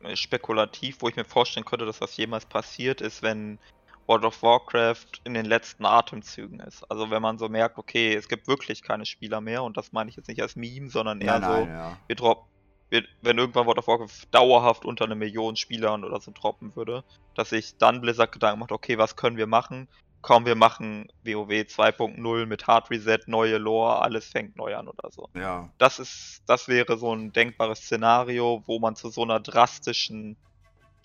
äh, 0.00 0.16
spekulativ, 0.16 0.98
wo 1.00 1.08
ich 1.08 1.16
mir 1.16 1.24
vorstellen 1.24 1.64
könnte, 1.64 1.86
dass 1.86 1.98
das 1.98 2.16
jemals 2.16 2.46
passiert, 2.46 3.00
ist, 3.00 3.22
wenn 3.22 3.58
World 4.06 4.24
of 4.24 4.42
Warcraft 4.42 5.20
in 5.24 5.34
den 5.34 5.46
letzten 5.46 5.86
Atemzügen 5.86 6.60
ist. 6.60 6.84
Also 6.90 7.10
wenn 7.10 7.22
man 7.22 7.38
so 7.38 7.48
merkt, 7.48 7.78
okay, 7.78 8.14
es 8.14 8.28
gibt 8.28 8.46
wirklich 8.48 8.82
keine 8.82 9.06
Spieler 9.06 9.40
mehr 9.40 9.62
und 9.62 9.76
das 9.76 9.92
meine 9.92 10.10
ich 10.10 10.16
jetzt 10.16 10.28
nicht 10.28 10.42
als 10.42 10.56
Meme, 10.56 10.88
sondern 10.90 11.20
eher 11.20 11.38
nein, 11.38 11.50
nein, 11.50 11.64
so, 11.64 11.70
ja. 11.70 11.96
wir, 12.06 12.16
drop, 12.16 12.46
wenn 12.90 13.38
irgendwann 13.38 13.66
World 13.66 13.78
of 13.78 13.86
Warcraft 13.86 14.28
dauerhaft 14.30 14.84
unter 14.84 15.04
eine 15.04 15.14
Million 15.14 15.56
Spielern 15.56 16.04
oder 16.04 16.20
so 16.20 16.32
droppen 16.32 16.76
würde, 16.76 17.04
dass 17.34 17.50
sich 17.50 17.76
dann 17.78 18.00
Blizzard 18.00 18.32
Gedanken 18.32 18.60
macht, 18.60 18.72
okay, 18.72 18.98
was 18.98 19.16
können 19.16 19.36
wir 19.36 19.46
machen? 19.46 19.88
Kaum 20.22 20.46
wir 20.46 20.54
machen 20.54 21.08
WoW 21.22 21.50
2.0 21.50 22.46
mit 22.46 22.66
Hard 22.66 22.90
Reset, 22.90 23.18
neue 23.26 23.58
Lore, 23.58 24.00
alles 24.00 24.26
fängt 24.26 24.56
neu 24.56 24.74
an 24.74 24.88
oder 24.88 25.10
so. 25.10 25.28
Ja. 25.34 25.70
Das 25.76 25.98
ist, 25.98 26.42
das 26.46 26.66
wäre 26.68 26.96
so 26.96 27.14
ein 27.14 27.32
denkbares 27.32 27.80
Szenario, 27.80 28.62
wo 28.66 28.78
man 28.78 28.96
zu 28.96 29.10
so 29.10 29.22
einer 29.22 29.40
drastischen 29.40 30.36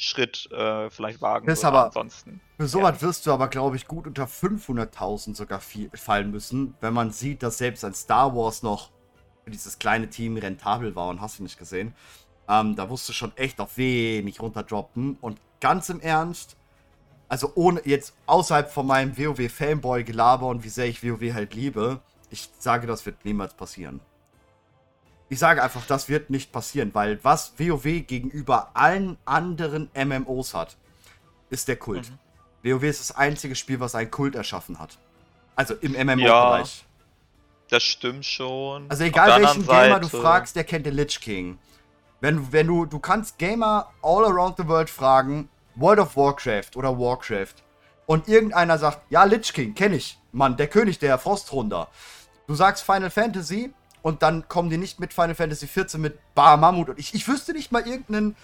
Schritt 0.01 0.50
äh, 0.51 0.89
vielleicht 0.89 1.22
wagen 1.22 1.46
das. 1.46 1.63
Aber 1.65 1.88
Ansonsten. 1.88 2.39
Für 2.58 2.68
sowas 2.68 3.01
ja. 3.01 3.08
wirst 3.08 3.27
du 3.27 3.34
aber, 3.34 3.50
glaube 3.50 3.75
ich, 3.75 3.86
gut 3.86 4.08
unter 4.08 4.24
500.000 4.24 5.36
sogar 5.36 5.60
viel, 5.60 5.89
fallen 5.94 6.32
müssen, 6.32 6.74
wenn 6.79 6.94
man 6.94 7.12
sieht, 7.12 7.44
dass 7.44 7.58
selbst 7.58 7.84
ein 7.84 7.94
Star 7.94 8.34
Wars 8.34 8.63
noch 8.63 8.91
für 9.44 9.51
dieses 9.51 9.77
kleine 9.77 10.10
Team 10.10 10.38
rentabel 10.38 10.96
war 10.96 11.10
und 11.10 11.20
hast 11.20 11.39
du 11.39 11.44
nicht 11.44 11.60
gesehen. 11.60 11.94
Ähm, 12.48 12.77
da 12.77 12.86
musst 12.86 13.10
du 13.10 13.13
schon 13.13 13.36
echt 13.36 13.60
auf 13.60 13.77
wenig 13.77 14.41
runterdroppen. 14.41 15.18
Und 15.20 15.41
ganz 15.60 15.89
im 15.89 16.00
Ernst, 16.00 16.56
also 17.27 17.51
ohne 17.56 17.82
jetzt 17.84 18.15
außerhalb 18.25 18.72
von 18.72 18.88
meinem 18.88 19.18
WoW-Fanboy-Gelaber 19.18 20.48
und 20.48 20.63
wie 20.63 20.70
sehr 20.70 20.88
ich 20.88 21.03
WoW 21.03 21.34
halt 21.34 21.53
liebe, 21.53 22.00
ich 22.29 22.50
sage, 22.58 22.88
das 22.88 23.06
wird 23.06 23.25
niemals 23.25 23.53
passieren. 23.53 24.00
Ich 25.29 25.38
sage 25.38 25.62
einfach, 25.62 25.86
das 25.86 26.09
wird 26.09 26.31
nicht 26.31 26.51
passieren, 26.51 26.89
weil 26.93 27.24
was 27.24 27.53
WoW 27.57 27.83
gegenüber 27.83 28.71
allen 28.74 29.17
anderen 29.25 29.89
MMOs 29.93 30.55
hat, 30.55 30.75
ist 31.51 31.67
der 31.67 31.75
Kult. 31.75 32.09
Mhm. 32.09 32.71
WoW 32.71 32.83
ist 32.83 33.00
das 33.00 33.15
einzige 33.15 33.55
Spiel, 33.55 33.79
was 33.79 33.95
einen 33.95 34.09
Kult 34.09 34.36
erschaffen 34.36 34.79
hat. 34.79 34.98
Also 35.55 35.75
im 35.75 35.91
MMO-Bereich. 35.91 36.79
Ja. 36.79 36.89
Das 37.69 37.83
stimmt 37.83 38.25
schon. 38.25 38.89
Also 38.89 39.03
egal 39.03 39.41
welchen 39.41 39.67
Gamer 39.67 40.00
du 40.00 40.07
fragst, 40.07 40.55
der 40.55 40.63
kennt 40.63 40.88
den 40.88 40.95
Lich 40.95 41.19
King. 41.21 41.59
Wenn, 42.21 42.51
wenn 42.51 42.67
du, 42.67 42.86
du 42.86 43.00
kannst 43.00 43.38
Gamer 43.38 43.91
all 44.01 44.25
around 44.25 44.57
the 44.57 44.67
world 44.67 44.89
fragen, 44.89 45.48
World 45.75 46.00
of 46.00 46.17
Warcraft 46.17 46.75
oder 46.75 46.98
Warcraft. 46.98 47.55
Und 48.07 48.27
irgendeiner 48.27 48.77
sagt, 48.79 49.01
ja, 49.12 49.24
Lich 49.24 49.53
King, 49.53 49.75
kenne 49.75 49.98
ich. 49.98 50.17
Mann, 50.31 50.57
der 50.57 50.67
König 50.67 50.98
der 50.98 51.19
Frostrunder. 51.19 51.88
Du 52.48 52.55
sagst 52.55 52.83
Final 52.83 53.12
Fantasy 53.12 53.71
und 54.01 54.24
dann 54.24 54.48
kommen 54.48 54.70
die 54.70 54.77
nicht 54.77 55.00
mit 55.00 55.13
Final 55.13 55.36
Fantasy 55.36 55.68
14 55.68 56.00
mit 56.00 56.18
Bar 56.36 56.58
Mammut. 56.58 56.89
Und 56.89 57.00
ich, 57.00 57.13
ich 57.13 57.27
wüsste 57.27 57.53
nicht 57.53 57.72
mal 57.72 57.86
irgendeinen 57.88 58.36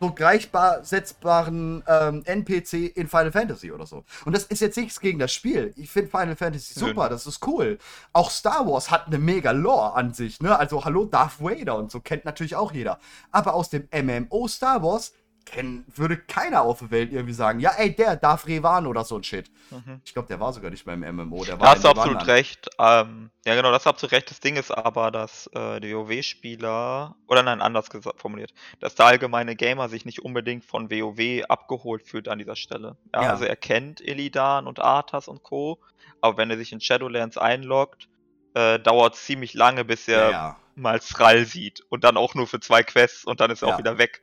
so 0.00 0.12
gleichbar 0.12 0.84
setzbaren 0.84 1.82
ähm, 1.86 2.22
NPC 2.24 2.96
in 2.96 3.08
Final 3.08 3.32
Fantasy 3.32 3.72
oder 3.72 3.86
so. 3.86 4.04
Und 4.24 4.34
das 4.34 4.44
ist 4.44 4.60
jetzt 4.60 4.76
nichts 4.76 5.00
gegen 5.00 5.18
das 5.18 5.32
Spiel. 5.32 5.72
Ich 5.76 5.90
finde 5.90 6.10
Final 6.10 6.36
Fantasy 6.36 6.78
super, 6.78 7.08
das 7.08 7.26
ist 7.26 7.46
cool. 7.46 7.78
Auch 8.12 8.30
Star 8.30 8.66
Wars 8.66 8.90
hat 8.90 9.06
eine 9.06 9.18
mega 9.18 9.50
Lore 9.50 9.94
an 9.94 10.14
sich, 10.14 10.40
ne? 10.40 10.56
Also 10.58 10.84
hallo 10.84 11.04
Darth 11.04 11.40
Vader 11.40 11.76
und 11.76 11.90
so 11.90 12.00
kennt 12.00 12.24
natürlich 12.24 12.56
auch 12.56 12.72
jeder. 12.72 12.98
Aber 13.32 13.54
aus 13.54 13.70
dem 13.70 13.88
MMO 13.92 14.46
Star 14.48 14.82
Wars 14.82 15.12
kenn, 15.52 15.84
würde 15.94 16.16
keiner 16.16 16.62
auf 16.62 16.80
der 16.80 16.90
Welt 16.90 17.12
irgendwie 17.12 17.32
sagen, 17.32 17.60
ja, 17.60 17.72
ey, 17.76 17.94
der 17.94 18.16
darf 18.16 18.46
Revan 18.46 18.86
oder 18.86 19.04
so 19.04 19.16
ein 19.16 19.24
Shit. 19.24 19.50
Mhm. 19.70 20.00
Ich 20.04 20.12
glaube, 20.12 20.28
der 20.28 20.40
war 20.40 20.52
sogar 20.52 20.70
nicht 20.70 20.84
beim 20.84 21.00
MMO. 21.00 21.44
Der 21.44 21.58
war 21.58 21.66
da 21.66 21.74
hast 21.74 21.84
du 21.84 21.88
absolut 21.88 22.26
recht. 22.26 22.68
Ähm, 22.78 23.30
ja, 23.44 23.54
genau, 23.54 23.70
das 23.70 23.80
hast 23.80 23.86
du 23.86 23.90
absolut 23.90 24.12
recht. 24.12 24.30
Das 24.30 24.40
Ding 24.40 24.56
ist 24.56 24.70
aber, 24.70 25.10
dass 25.10 25.48
äh, 25.54 25.80
die 25.80 25.94
WoW-Spieler, 25.94 27.16
oder 27.26 27.42
nein, 27.42 27.60
anders 27.60 27.88
formuliert, 28.16 28.52
dass 28.80 28.94
der 28.94 29.06
allgemeine 29.06 29.56
Gamer 29.56 29.88
sich 29.88 30.04
nicht 30.04 30.20
unbedingt 30.20 30.64
von 30.64 30.90
WoW 30.90 31.44
abgeholt 31.48 32.02
fühlt 32.02 32.28
an 32.28 32.38
dieser 32.38 32.56
Stelle. 32.56 32.96
Ja, 33.14 33.22
ja. 33.22 33.30
Also 33.30 33.44
er 33.44 33.56
kennt 33.56 34.00
Illidan 34.00 34.66
und 34.66 34.80
Arthas 34.80 35.28
und 35.28 35.42
Co., 35.42 35.80
aber 36.20 36.36
wenn 36.36 36.50
er 36.50 36.56
sich 36.56 36.72
in 36.72 36.80
Shadowlands 36.80 37.38
einloggt, 37.38 38.08
äh, 38.54 38.78
dauert 38.80 39.14
es 39.14 39.24
ziemlich 39.24 39.54
lange, 39.54 39.84
bis 39.84 40.08
er 40.08 40.24
ja, 40.24 40.30
ja. 40.30 40.56
mal 40.74 41.00
Thrall 41.00 41.44
sieht. 41.44 41.82
Und 41.88 42.04
dann 42.04 42.16
auch 42.16 42.34
nur 42.34 42.46
für 42.46 42.60
zwei 42.60 42.82
Quests 42.82 43.24
und 43.24 43.40
dann 43.40 43.50
ist 43.50 43.62
er 43.62 43.68
auch 43.68 43.78
wieder 43.78 43.98
weg. 43.98 44.20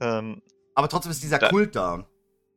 Ähm, 0.00 0.42
aber 0.80 0.88
trotzdem 0.88 1.12
ist 1.12 1.22
dieser 1.22 1.38
da, 1.38 1.50
Kult 1.50 1.76
da. 1.76 2.06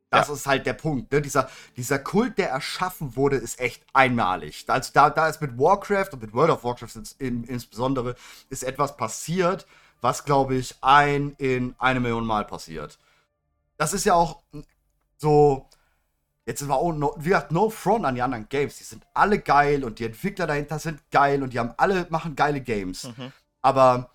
Das 0.08 0.28
ja. 0.28 0.34
ist 0.34 0.46
halt 0.46 0.64
der 0.64 0.72
Punkt. 0.72 1.12
Ne? 1.12 1.20
Dieser, 1.20 1.50
dieser 1.76 1.98
Kult, 1.98 2.38
der 2.38 2.48
erschaffen 2.48 3.16
wurde, 3.16 3.36
ist 3.36 3.60
echt 3.60 3.84
einmalig. 3.92 4.64
Also 4.66 4.92
da, 4.94 5.10
da 5.10 5.28
ist 5.28 5.42
mit 5.42 5.58
Warcraft 5.58 6.08
und 6.12 6.22
mit 6.22 6.32
World 6.32 6.50
of 6.50 6.64
Warcraft 6.64 6.96
ins, 6.96 7.12
in, 7.12 7.44
insbesondere 7.44 8.14
ist 8.48 8.64
etwas 8.64 8.96
passiert, 8.96 9.66
was, 10.00 10.24
glaube 10.24 10.54
ich, 10.54 10.74
ein 10.80 11.34
in 11.36 11.74
eine 11.78 12.00
Million 12.00 12.24
Mal 12.24 12.46
passiert. 12.46 12.98
Das 13.76 13.92
ist 13.92 14.06
ja 14.06 14.14
auch 14.14 14.42
so. 15.18 15.68
Jetzt 16.46 16.66
war 16.66 16.76
auch 16.76 16.92
no, 16.92 17.14
wie 17.18 17.28
gesagt, 17.30 17.52
no 17.52 17.68
front 17.68 18.06
an 18.06 18.14
die 18.14 18.22
anderen 18.22 18.48
Games. 18.48 18.78
Die 18.78 18.84
sind 18.84 19.04
alle 19.12 19.38
geil 19.38 19.84
und 19.84 19.98
die 19.98 20.06
Entwickler 20.06 20.46
dahinter 20.46 20.78
sind 20.78 21.10
geil 21.10 21.42
und 21.42 21.52
die 21.52 21.58
haben 21.58 21.74
alle 21.76 22.06
machen 22.08 22.36
geile 22.36 22.62
Games. 22.62 23.04
Mhm. 23.04 23.32
Aber 23.60 24.13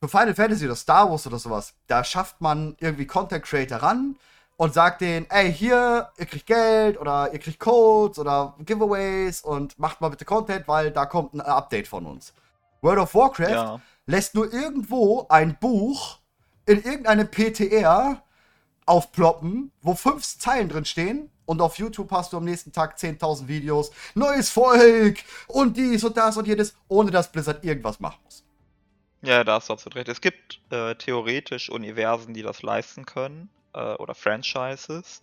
für 0.00 0.08
Final 0.08 0.34
Fantasy 0.34 0.64
oder 0.64 0.76
Star 0.76 1.10
Wars 1.10 1.26
oder 1.26 1.38
sowas, 1.38 1.74
da 1.86 2.04
schafft 2.04 2.40
man 2.40 2.76
irgendwie 2.80 3.06
Content 3.06 3.44
Creator 3.44 3.78
ran 3.78 4.16
und 4.56 4.74
sagt 4.74 5.00
denen, 5.00 5.26
ey, 5.30 5.52
hier, 5.52 6.10
ihr 6.18 6.26
kriegt 6.26 6.46
Geld 6.46 7.00
oder 7.00 7.32
ihr 7.32 7.38
kriegt 7.38 7.58
Codes 7.58 8.18
oder 8.18 8.54
Giveaways 8.60 9.40
und 9.40 9.78
macht 9.78 10.00
mal 10.00 10.08
bitte 10.08 10.24
Content, 10.24 10.66
weil 10.68 10.90
da 10.90 11.06
kommt 11.06 11.34
ein 11.34 11.40
Update 11.40 11.88
von 11.88 12.06
uns. 12.06 12.32
World 12.80 12.98
of 12.98 13.14
Warcraft 13.14 13.50
ja. 13.50 13.80
lässt 14.06 14.34
nur 14.34 14.52
irgendwo 14.52 15.26
ein 15.28 15.56
Buch 15.58 16.18
in 16.66 16.82
irgendeinem 16.82 17.28
PTR 17.28 18.22
aufploppen, 18.86 19.72
wo 19.82 19.94
fünf 19.94 20.22
Zeilen 20.38 20.68
drin 20.68 20.84
stehen 20.84 21.30
und 21.44 21.60
auf 21.60 21.78
YouTube 21.78 22.10
hast 22.10 22.32
du 22.32 22.36
am 22.36 22.44
nächsten 22.44 22.72
Tag 22.72 22.96
10.000 22.98 23.48
Videos, 23.48 23.90
neues 24.14 24.50
Volk 24.50 25.18
und 25.48 25.76
dies 25.76 26.04
und 26.04 26.16
das 26.16 26.36
und 26.36 26.46
jedes, 26.46 26.74
ohne 26.88 27.10
dass 27.10 27.32
Blizzard 27.32 27.64
irgendwas 27.64 28.00
machen 28.00 28.20
muss. 28.24 28.44
Ja, 29.22 29.44
da 29.44 29.54
hast 29.54 29.68
du 29.68 29.72
absolut 29.72 29.96
recht. 29.96 30.08
Es 30.08 30.20
gibt 30.20 30.60
äh, 30.70 30.94
theoretisch 30.94 31.70
Universen, 31.70 32.34
die 32.34 32.42
das 32.42 32.62
leisten 32.62 33.04
können, 33.04 33.50
äh, 33.74 33.94
oder 33.94 34.14
Franchises. 34.14 35.22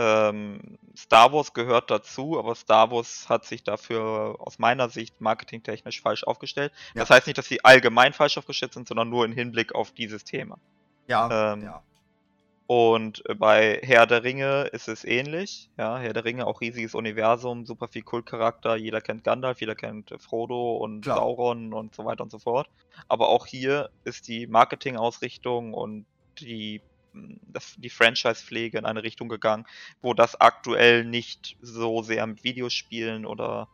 Ähm, 0.00 0.78
Star 0.96 1.32
Wars 1.32 1.52
gehört 1.52 1.90
dazu, 1.90 2.38
aber 2.38 2.54
Star 2.54 2.90
Wars 2.90 3.28
hat 3.28 3.44
sich 3.44 3.64
dafür 3.64 4.36
aus 4.38 4.58
meiner 4.58 4.88
Sicht 4.88 5.20
marketingtechnisch 5.20 6.00
falsch 6.00 6.22
aufgestellt. 6.22 6.72
Ja. 6.94 7.00
Das 7.00 7.10
heißt 7.10 7.26
nicht, 7.26 7.36
dass 7.36 7.46
sie 7.46 7.64
allgemein 7.64 8.12
falsch 8.12 8.38
aufgestellt 8.38 8.74
sind, 8.74 8.86
sondern 8.86 9.08
nur 9.08 9.24
im 9.24 9.32
Hinblick 9.32 9.74
auf 9.74 9.90
dieses 9.90 10.22
Thema. 10.22 10.58
Ja, 11.08 11.52
ähm, 11.54 11.62
ja. 11.64 11.82
Und 12.68 13.24
äh, 13.26 13.34
bei 13.34 13.80
Herr 13.82 14.06
der 14.06 14.24
Ringe 14.24 14.64
ist 14.72 14.88
es 14.88 15.02
ähnlich. 15.02 15.70
Ja, 15.78 15.96
Herr 15.96 16.12
der 16.12 16.26
Ringe 16.26 16.46
auch 16.46 16.60
riesiges 16.60 16.94
Universum, 16.94 17.64
super 17.64 17.88
viel 17.88 18.02
Kultcharakter. 18.02 18.76
Jeder 18.76 19.00
kennt 19.00 19.24
Gandalf, 19.24 19.62
jeder 19.62 19.74
kennt 19.74 20.12
äh, 20.12 20.18
Frodo 20.18 20.76
und 20.76 21.00
Klar. 21.00 21.16
Sauron 21.16 21.72
und 21.72 21.94
so 21.94 22.04
weiter 22.04 22.22
und 22.24 22.30
so 22.30 22.38
fort. 22.38 22.68
Aber 23.08 23.30
auch 23.30 23.46
hier 23.46 23.88
ist 24.04 24.28
die 24.28 24.46
Marketingausrichtung 24.46 25.72
und 25.72 26.04
die, 26.40 26.82
hm, 27.14 27.40
das, 27.46 27.74
die 27.78 27.88
Franchise-Pflege 27.88 28.76
in 28.76 28.84
eine 28.84 29.02
Richtung 29.02 29.30
gegangen, 29.30 29.64
wo 30.02 30.12
das 30.12 30.38
aktuell 30.38 31.06
nicht 31.06 31.56
so 31.62 32.02
sehr 32.02 32.26
mit 32.26 32.44
Videospielen 32.44 33.24
oder 33.24 33.68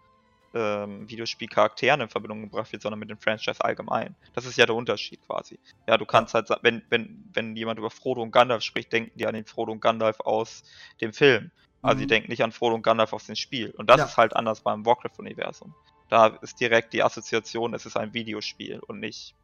ähm, 0.55 1.09
Videospielcharakteren 1.09 2.01
in 2.01 2.09
Verbindung 2.09 2.43
gebracht 2.43 2.73
wird, 2.73 2.83
sondern 2.83 3.01
mit 3.01 3.11
dem 3.11 3.19
Franchise 3.19 3.63
allgemein. 3.63 4.15
Das 4.35 4.47
ist 4.47 4.57
ja 4.57 4.67
der 4.67 4.75
Unterschied 4.75 5.21
quasi. 5.27 5.59
Ja, 5.87 5.99
du 5.99 6.07
kannst 6.07 6.35
halt, 6.35 6.49
wenn, 6.63 6.83
wenn, 6.91 7.25
wenn 7.33 7.57
jemand 7.57 7.79
über 7.79 7.91
Frodo 7.91 8.23
und 8.23 8.31
Gandalf 8.31 8.63
spricht, 8.63 8.93
denken 8.93 9.19
die 9.19 9.27
an 9.27 9.35
den 9.35 9.45
Frodo 9.45 9.73
und 9.73 9.81
Gandalf 9.81 10.21
aus 10.21 10.63
dem 11.01 11.13
Film. 11.13 11.51
Also 11.83 11.97
mhm. 11.97 12.01
die 12.01 12.07
denken 12.07 12.31
nicht 12.31 12.43
an 12.43 12.53
Frodo 12.53 12.77
und 12.77 12.83
Gandalf 12.83 13.13
aus 13.13 13.27
dem 13.27 13.37
Spiel. 13.37 13.71
Und 13.77 13.91
das 13.91 13.99
ja. 13.99 14.05
ist 14.07 14.17
halt 14.17 14.35
anders 14.37 14.61
beim 14.61 14.87
Warcraft-Universum. 14.87 15.75
Da 16.09 16.29
ist 16.29 16.61
direkt 16.61 16.93
die 16.93 17.03
Assoziation, 17.03 17.75
es 17.75 17.87
ist 17.87 17.97
ein 17.97 18.15
Videospiel 18.15 18.81
und 18.81 19.01
nicht, 19.01 19.35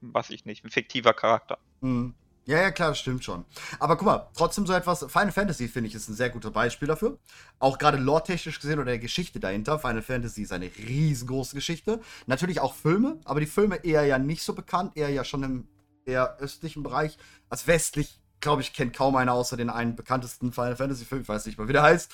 was 0.00 0.30
ich 0.30 0.44
nicht, 0.44 0.64
ein 0.64 0.70
fiktiver 0.70 1.14
Charakter. 1.14 1.58
Mhm. 1.80 2.14
Ja, 2.48 2.58
ja, 2.60 2.70
klar, 2.70 2.90
das 2.90 3.00
stimmt 3.00 3.24
schon. 3.24 3.44
Aber 3.80 3.96
guck 3.96 4.06
mal, 4.06 4.30
trotzdem 4.36 4.66
so 4.66 4.72
etwas, 4.72 5.00
Final 5.08 5.32
Fantasy 5.32 5.66
finde 5.66 5.88
ich 5.88 5.96
ist 5.96 6.08
ein 6.08 6.14
sehr 6.14 6.30
guter 6.30 6.52
Beispiel 6.52 6.86
dafür. 6.86 7.18
Auch 7.58 7.76
gerade 7.76 7.98
lore-technisch 7.98 8.60
gesehen 8.60 8.78
oder 8.78 8.92
der 8.92 9.00
Geschichte 9.00 9.40
dahinter. 9.40 9.80
Final 9.80 10.02
Fantasy 10.02 10.42
ist 10.42 10.52
eine 10.52 10.70
riesengroße 10.78 11.56
Geschichte. 11.56 12.00
Natürlich 12.26 12.60
auch 12.60 12.74
Filme, 12.74 13.18
aber 13.24 13.40
die 13.40 13.46
Filme 13.46 13.84
eher 13.84 14.04
ja 14.04 14.18
nicht 14.18 14.44
so 14.44 14.54
bekannt, 14.54 14.92
eher 14.96 15.10
ja 15.10 15.24
schon 15.24 15.42
im 15.42 15.68
eher 16.04 16.36
östlichen 16.38 16.84
Bereich. 16.84 17.18
Als 17.50 17.66
westlich, 17.66 18.20
glaube 18.40 18.62
ich, 18.62 18.72
kennt 18.72 18.94
kaum 18.94 19.16
einer 19.16 19.32
außer 19.32 19.56
den 19.56 19.68
einen 19.68 19.96
bekanntesten 19.96 20.52
Final 20.52 20.76
Fantasy 20.76 21.04
Film, 21.04 21.22
ich 21.22 21.28
weiß 21.28 21.46
nicht 21.46 21.58
mal, 21.58 21.66
wie 21.66 21.72
der 21.72 21.82
heißt. 21.82 22.12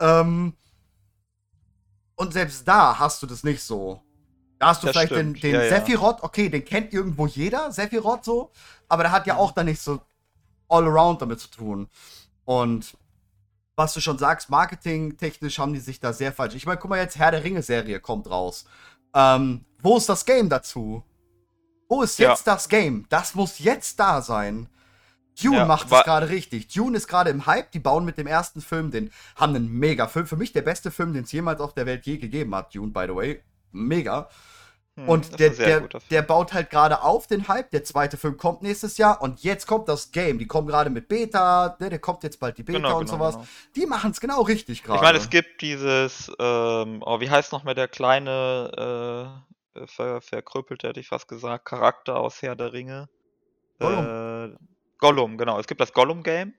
Ähm, 0.00 0.52
und 2.16 2.34
selbst 2.34 2.68
da 2.68 2.98
hast 2.98 3.22
du 3.22 3.26
das 3.26 3.44
nicht 3.44 3.62
so. 3.62 4.02
Da 4.60 4.68
hast 4.68 4.82
du 4.82 4.86
das 4.86 4.94
vielleicht 4.94 5.12
stimmt. 5.12 5.42
den, 5.42 5.52
den 5.52 5.60
ja, 5.60 5.68
Sephiroth, 5.68 6.22
okay, 6.22 6.50
den 6.50 6.64
kennt 6.64 6.92
irgendwo 6.92 7.26
jeder, 7.26 7.72
Sephiroth 7.72 8.24
so, 8.24 8.52
aber 8.88 9.04
der 9.04 9.12
hat 9.12 9.26
ja 9.26 9.36
auch 9.36 9.52
dann 9.52 9.66
nicht 9.66 9.80
so 9.80 10.00
all 10.68 10.84
around 10.86 11.22
damit 11.22 11.40
zu 11.40 11.50
tun. 11.50 11.88
Und 12.44 12.94
was 13.74 13.94
du 13.94 14.00
schon 14.00 14.18
sagst, 14.18 14.50
marketingtechnisch 14.50 15.58
haben 15.58 15.72
die 15.72 15.80
sich 15.80 15.98
da 15.98 16.12
sehr 16.12 16.32
falsch. 16.32 16.54
Ich 16.54 16.66
meine, 16.66 16.78
guck 16.78 16.90
mal 16.90 16.98
jetzt, 16.98 17.16
Herr 17.16 17.30
der 17.30 17.42
Ringe-Serie 17.42 18.00
kommt 18.00 18.28
raus. 18.28 18.66
Ähm, 19.14 19.64
wo 19.82 19.96
ist 19.96 20.10
das 20.10 20.26
Game 20.26 20.50
dazu? 20.50 21.02
Wo 21.88 22.02
ist 22.02 22.18
jetzt 22.18 22.46
ja. 22.46 22.52
das 22.52 22.68
Game? 22.68 23.06
Das 23.08 23.34
muss 23.34 23.60
jetzt 23.60 23.98
da 23.98 24.20
sein. 24.20 24.68
Dune 25.42 25.56
ja, 25.56 25.64
macht 25.64 25.90
es 25.90 26.04
gerade 26.04 26.28
richtig. 26.28 26.68
Dune 26.68 26.98
ist 26.98 27.08
gerade 27.08 27.30
im 27.30 27.46
Hype. 27.46 27.72
Die 27.72 27.78
bauen 27.78 28.04
mit 28.04 28.18
dem 28.18 28.26
ersten 28.26 28.60
Film 28.60 28.90
den, 28.90 29.10
haben 29.36 29.56
einen 29.56 29.72
mega 29.72 30.06
Film. 30.06 30.26
Für 30.26 30.36
mich 30.36 30.52
der 30.52 30.60
beste 30.60 30.90
Film, 30.90 31.14
den 31.14 31.24
es 31.24 31.32
jemals 31.32 31.62
auf 31.62 31.72
der 31.72 31.86
Welt 31.86 32.04
je 32.04 32.18
gegeben 32.18 32.54
hat. 32.54 32.74
Dune, 32.74 32.92
by 32.92 33.06
the 33.08 33.14
way. 33.14 33.42
Mega. 33.72 34.28
Hm, 34.96 35.08
und 35.08 35.38
der, 35.38 35.50
der, 35.50 35.88
der 36.10 36.22
baut 36.22 36.52
halt 36.52 36.70
gerade 36.70 37.02
auf 37.02 37.26
den 37.26 37.48
Hype. 37.48 37.70
Der 37.70 37.84
zweite 37.84 38.16
Film 38.16 38.36
kommt 38.36 38.62
nächstes 38.62 38.98
Jahr 38.98 39.22
und 39.22 39.42
jetzt 39.42 39.66
kommt 39.66 39.88
das 39.88 40.10
Game. 40.10 40.38
Die 40.38 40.46
kommen 40.46 40.66
gerade 40.66 40.90
mit 40.90 41.08
Beta, 41.08 41.76
ne, 41.78 41.90
der 41.90 41.98
kommt 41.98 42.22
jetzt 42.22 42.40
bald 42.40 42.58
die 42.58 42.62
Beta 42.62 42.78
genau, 42.78 42.98
und 42.98 43.06
genau, 43.06 43.18
sowas. 43.18 43.34
Genau. 43.34 43.46
Die 43.76 43.86
machen 43.86 44.10
es 44.10 44.20
genau 44.20 44.42
richtig 44.42 44.82
gerade. 44.82 44.96
Ich 44.96 45.02
meine, 45.02 45.18
es 45.18 45.30
gibt 45.30 45.62
dieses, 45.62 46.30
ähm, 46.38 47.02
oh, 47.04 47.20
wie 47.20 47.30
heißt 47.30 47.52
nochmal 47.52 47.74
der 47.74 47.88
kleine, 47.88 49.40
äh, 49.76 49.86
ver 49.86 50.20
verkrüppelte, 50.20 50.88
hätte 50.88 51.00
ich 51.00 51.08
fast 51.08 51.28
gesagt, 51.28 51.64
Charakter 51.64 52.16
aus 52.16 52.42
Herr 52.42 52.56
der 52.56 52.72
Ringe. 52.72 53.08
Gollum. 53.78 54.06
Äh, 54.06 54.56
Gollum, 54.98 55.38
genau. 55.38 55.58
Es 55.58 55.66
gibt 55.66 55.80
das 55.80 55.92
Gollum-Game. 55.92 56.54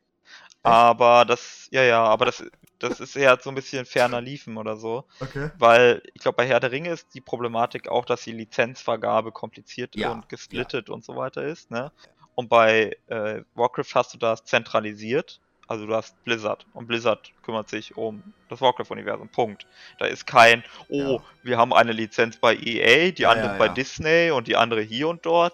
Aber 0.63 1.25
das, 1.25 1.67
ja, 1.71 1.83
ja, 1.83 2.03
aber 2.03 2.25
das 2.25 2.43
das 2.81 2.99
ist 2.99 3.15
eher 3.15 3.37
so 3.41 3.49
ein 3.49 3.55
bisschen 3.55 3.85
ferner 3.85 4.21
liefen 4.21 4.57
oder 4.57 4.75
so. 4.75 5.05
Okay. 5.19 5.51
Weil 5.57 6.01
ich 6.13 6.21
glaube, 6.21 6.37
bei 6.37 6.47
Herr 6.47 6.59
der 6.59 6.71
Ringe 6.71 6.89
ist 6.89 7.13
die 7.13 7.21
Problematik 7.21 7.87
auch, 7.87 8.05
dass 8.05 8.23
die 8.23 8.31
Lizenzvergabe 8.31 9.31
kompliziert 9.31 9.95
ja. 9.95 10.11
und 10.11 10.29
gesplittet 10.29 10.89
ja. 10.89 10.93
und 10.93 11.03
so 11.03 11.15
weiter 11.15 11.43
ist. 11.43 11.71
Ne? 11.71 11.91
Und 12.35 12.49
bei 12.49 12.97
äh, 13.07 13.41
Warcraft 13.55 13.93
hast 13.93 14.13
du 14.13 14.17
das 14.17 14.43
zentralisiert. 14.43 15.39
Also 15.67 15.85
du 15.85 15.95
hast 15.95 16.21
Blizzard 16.25 16.65
und 16.73 16.87
Blizzard 16.87 17.31
kümmert 17.43 17.69
sich 17.69 17.95
um 17.95 18.33
das 18.49 18.59
Warcraft-Universum. 18.59 19.29
Punkt. 19.29 19.65
Da 19.99 20.05
ist 20.05 20.27
kein, 20.27 20.65
oh, 20.89 20.97
ja. 20.97 21.23
wir 21.43 21.57
haben 21.57 21.71
eine 21.71 21.93
Lizenz 21.93 22.35
bei 22.35 22.55
EA, 22.55 23.11
die 23.11 23.25
andere 23.25 23.57
bei 23.57 23.69
Disney 23.69 24.31
und 24.31 24.47
die 24.47 24.57
andere 24.57 24.81
hier 24.81 25.07
und 25.07 25.25
dort. 25.25 25.53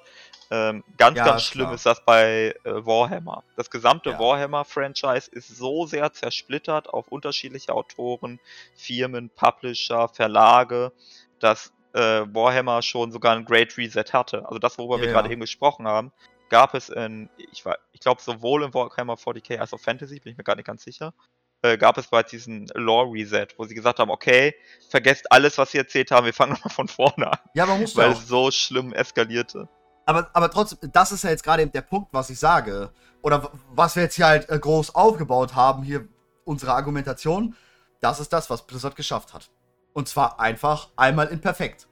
Ähm, 0.50 0.84
ganz, 0.98 1.18
ja, 1.18 1.26
ganz 1.26 1.44
schlimm 1.44 1.66
klar. 1.66 1.76
ist 1.76 1.86
das 1.86 2.04
bei 2.06 2.56
äh, 2.64 2.86
Warhammer. 2.86 3.44
Das 3.56 3.70
gesamte 3.70 4.12
ja. 4.12 4.20
Warhammer-Franchise 4.20 5.30
ist 5.32 5.50
so 5.50 5.86
sehr 5.86 6.14
zersplittert 6.14 6.90
auf 6.90 7.10
unterschiedliche 7.10 7.74
Autoren, 7.74 8.40
Firmen, 8.76 9.30
Publisher, 9.30 10.08
Verlage, 10.08 10.94
dass 11.40 11.74
äh, 11.94 12.00
Warhammer 12.00 12.82
schon 12.82 13.12
sogar 13.12 13.36
ein 13.36 13.46
Great 13.46 13.78
Reset 13.78 14.06
hatte. 14.14 14.46
Also 14.46 14.60
das, 14.60 14.78
worüber 14.78 14.98
ja, 14.98 15.02
wir 15.02 15.10
gerade 15.10 15.32
eben 15.32 15.42
gesprochen 15.42 15.88
haben, 15.88 16.12
gab 16.50 16.74
es 16.74 16.90
in, 16.90 17.30
ich, 17.38 17.64
ich 17.92 18.00
glaube, 18.00 18.22
sowohl 18.22 18.64
in 18.64 18.74
Warhammer 18.74 19.16
40k 19.16 19.58
als 19.58 19.74
auch 19.74 19.80
Fantasy, 19.80 20.20
bin 20.20 20.32
ich 20.32 20.38
mir 20.38 20.44
gar 20.44 20.56
nicht 20.56 20.66
ganz 20.66 20.84
sicher, 20.84 21.14
äh, 21.62 21.78
gab 21.78 21.98
es 21.98 22.08
bereits 22.08 22.32
diesen 22.32 22.68
Lore 22.76 23.12
Reset, 23.12 23.48
wo 23.58 23.66
sie 23.66 23.76
gesagt 23.76 24.00
haben, 24.00 24.12
okay, 24.12 24.56
vergesst 24.90 25.32
alles, 25.32 25.58
was 25.58 25.72
sie 25.72 25.80
erzählt 25.80 26.12
haben, 26.12 26.26
wir 26.26 26.34
fangen 26.34 26.52
nochmal 26.54 26.74
von 26.74 26.88
vorne 26.88 27.32
an. 27.32 27.40
Ja, 27.54 27.66
man 27.66 27.82
muss 27.82 27.96
Weil 27.96 28.12
es 28.12 28.28
so 28.28 28.52
schlimm 28.52 28.94
eskalierte. 28.94 29.68
Aber, 30.08 30.30
aber 30.34 30.50
trotzdem, 30.50 30.90
das 30.94 31.12
ist 31.12 31.26
ja 31.26 31.30
jetzt 31.30 31.44
gerade 31.44 31.62
eben 31.62 31.72
der 31.74 31.82
Punkt, 31.82 32.08
was 32.14 32.30
ich 32.30 32.40
sage. 32.40 32.92
Oder 33.22 33.52
was 33.74 33.96
wir 33.98 34.04
jetzt 34.04 34.16
hier 34.16 34.28
halt 34.28 34.50
äh, 34.50 34.58
groß 34.58 34.96
aufgebaut 34.96 35.54
haben, 35.54 35.84
hier 35.84 36.08
unsere 36.46 36.74
Argumentation. 36.74 37.56
Das 38.00 38.20
ist 38.22 38.32
das, 38.32 38.50
was 38.50 38.66
Blizzard 38.66 38.96
geschafft 38.96 39.34
hat. 39.34 39.50
Und 39.94 40.08
zwar 40.08 40.40
einfach 40.40 40.88
einmal 40.96 41.28
in 41.28 41.42
perfekt. 41.42 41.88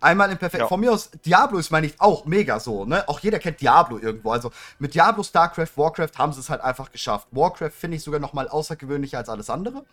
Einmal 0.00 0.30
im 0.30 0.36
Perfekt. 0.36 0.60
Ja. 0.60 0.68
Von 0.68 0.80
mir 0.80 0.92
aus, 0.92 1.10
Diablo 1.24 1.56
ist, 1.56 1.70
meine 1.70 1.86
ich, 1.86 1.98
auch 1.98 2.26
mega 2.26 2.60
so, 2.60 2.84
ne? 2.84 3.08
Auch 3.08 3.20
jeder 3.20 3.38
kennt 3.38 3.62
Diablo 3.62 3.98
irgendwo. 3.98 4.32
Also 4.32 4.50
mit 4.78 4.92
Diablo, 4.92 5.22
StarCraft, 5.22 5.70
Warcraft 5.76 6.18
haben 6.18 6.30
sie 6.34 6.40
es 6.40 6.50
halt 6.50 6.60
einfach 6.60 6.92
geschafft. 6.92 7.28
Warcraft 7.30 7.70
finde 7.70 7.96
ich 7.96 8.02
sogar 8.02 8.20
noch 8.20 8.34
mal 8.34 8.46
außergewöhnlicher 8.46 9.16
als 9.16 9.30
alles 9.30 9.48
andere. 9.48 9.86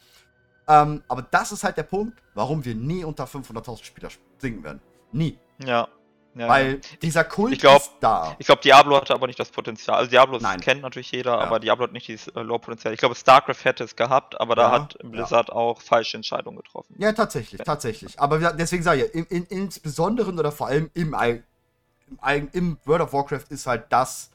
Ähm, 0.68 1.02
aber 1.08 1.22
das 1.22 1.54
ist 1.54 1.64
halt 1.64 1.78
der 1.78 1.84
Punkt, 1.84 2.22
warum 2.34 2.66
wir 2.66 2.76
nie 2.76 3.06
unter 3.06 3.24
500.000 3.24 3.86
Spieler 3.86 4.10
singen 4.38 4.62
werden. 4.66 4.82
Nie. 5.14 5.40
Ja. 5.64 5.88
Ja, 6.34 6.48
Weil 6.48 6.80
dieser 7.02 7.26
Kult 7.26 7.60
glaub, 7.60 7.82
ist 7.82 7.92
da. 8.00 8.36
Ich 8.40 8.46
glaube, 8.46 8.62
Diablo 8.62 8.96
hatte 8.96 9.14
aber 9.14 9.28
nicht 9.28 9.40
das 9.40 9.50
Potenzial. 9.50 9.98
Also 9.98 10.12
Diablo 10.12 10.40
Nein. 10.40 10.62
kennt 10.62 10.82
natürlich 10.82 11.12
jeder, 11.12 11.32
ja. 11.32 11.40
aber 11.40 11.60
Diablo 11.60 11.84
hat 11.84 11.92
nicht 11.92 12.08
dieses 12.08 12.30
äh, 12.30 12.42
Lore-Potenzial. 12.42 12.94
Ich 12.94 13.00
glaube, 13.02 13.16
StarCraft 13.16 13.64
hätte 13.64 13.84
es 13.84 13.98
gehabt, 13.98 14.40
aber 14.40 14.56
da 14.56 14.62
ja, 14.64 14.72
hat 14.72 14.98
Blizzard 15.04 15.50
ja. 15.50 15.56
auch 15.56 15.82
falsche 15.82 16.16
Entscheidungen 16.16 16.58
getroffen. 16.58 16.96
Ja, 16.98 17.12
tatsächlich, 17.12 17.62
tatsächlich. 17.62 18.18
Aber 18.18 18.54
deswegen 18.54 18.82
sage 18.82 19.06
ich, 19.06 19.14
in, 19.14 19.26
in, 19.26 19.46
insbesondere 19.46 20.32
oder 20.32 20.54
vor 20.54 20.68
allem 20.68 20.90
im, 20.94 21.14
im, 21.14 22.50
im 22.54 22.78
World 22.86 23.02
of 23.02 23.14
Warcraft 23.14 23.46
ist 23.50 23.68
halt 23.68 23.86
das, 23.90 24.32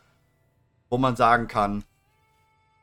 wo 0.90 0.98
man 0.98 1.16
sagen 1.16 1.48
kann, 1.48 1.82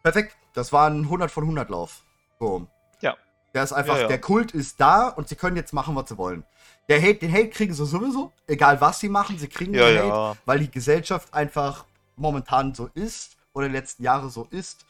perfekt, 0.01 0.35
das 0.53 0.73
war 0.73 0.89
ein 0.89 1.03
100 1.03 1.29
von 1.29 1.43
100 1.43 1.69
Lauf. 1.69 2.01
So. 2.39 2.67
Ja. 3.01 3.15
Der 3.53 3.63
ist 3.63 3.73
einfach, 3.73 4.07
der 4.07 4.19
Kult 4.19 4.53
ist 4.53 4.81
da 4.81 5.09
und 5.09 5.27
sie 5.27 5.35
können 5.35 5.55
jetzt 5.55 5.71
machen, 5.71 5.95
was 5.95 6.09
sie 6.09 6.17
wollen. 6.17 6.43
Der 6.89 7.01
Hate, 7.01 7.15
den 7.15 7.31
Hate 7.31 7.49
kriegen 7.49 7.73
sie 7.73 7.85
sowieso, 7.85 8.31
egal 8.47 8.79
was 8.81 8.99
sie 8.99 9.09
machen, 9.09 9.37
sie 9.37 9.47
kriegen 9.47 9.73
ja, 9.73 9.87
den 9.87 9.97
Hate, 9.99 10.07
ja. 10.07 10.37
weil 10.45 10.59
die 10.59 10.71
Gesellschaft 10.71 11.33
einfach 11.33 11.85
momentan 12.15 12.75
so 12.75 12.89
ist 12.93 13.37
oder 13.53 13.67
in 13.67 13.71
den 13.71 13.79
letzten 13.79 14.03
Jahren 14.03 14.29
so 14.29 14.47
ist. 14.51 14.85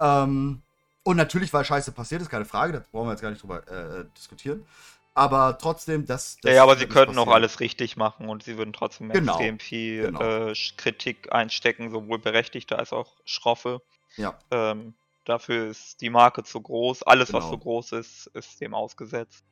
Ähm, 0.00 0.62
und 1.02 1.16
natürlich, 1.16 1.52
weil 1.52 1.64
Scheiße 1.64 1.92
passiert 1.92 2.22
ist, 2.22 2.30
keine 2.30 2.44
Frage, 2.44 2.72
da 2.72 2.84
brauchen 2.90 3.06
wir 3.06 3.12
jetzt 3.12 3.22
gar 3.22 3.30
nicht 3.30 3.42
drüber 3.42 3.66
äh, 3.68 4.04
diskutieren. 4.16 4.66
Aber 5.14 5.58
trotzdem, 5.58 6.06
das. 6.06 6.38
das 6.42 6.54
ja, 6.54 6.62
aber 6.62 6.76
sie 6.76 6.86
könnten 6.86 7.16
auch 7.18 7.28
alles 7.28 7.60
richtig 7.60 7.96
machen 7.96 8.28
und 8.28 8.42
sie 8.42 8.58
würden 8.58 8.72
trotzdem 8.72 9.10
genau. 9.10 9.34
extrem 9.34 9.60
viel 9.60 10.06
genau. 10.06 10.48
äh, 10.48 10.54
Kritik 10.76 11.32
einstecken, 11.32 11.90
sowohl 11.90 12.18
berechtigte 12.18 12.78
als 12.78 12.92
auch 12.92 13.12
schroffe. 13.24 13.80
Ja. 14.16 14.36
Ähm, 14.50 14.94
dafür 15.24 15.68
ist 15.68 16.00
die 16.00 16.10
Marke 16.10 16.42
zu 16.42 16.60
groß. 16.60 17.04
Alles, 17.04 17.28
genau. 17.28 17.38
was 17.38 17.50
so 17.50 17.58
groß 17.58 17.92
ist, 17.92 18.26
ist 18.34 18.60
dem 18.60 18.74
ausgesetzt. 18.74 19.44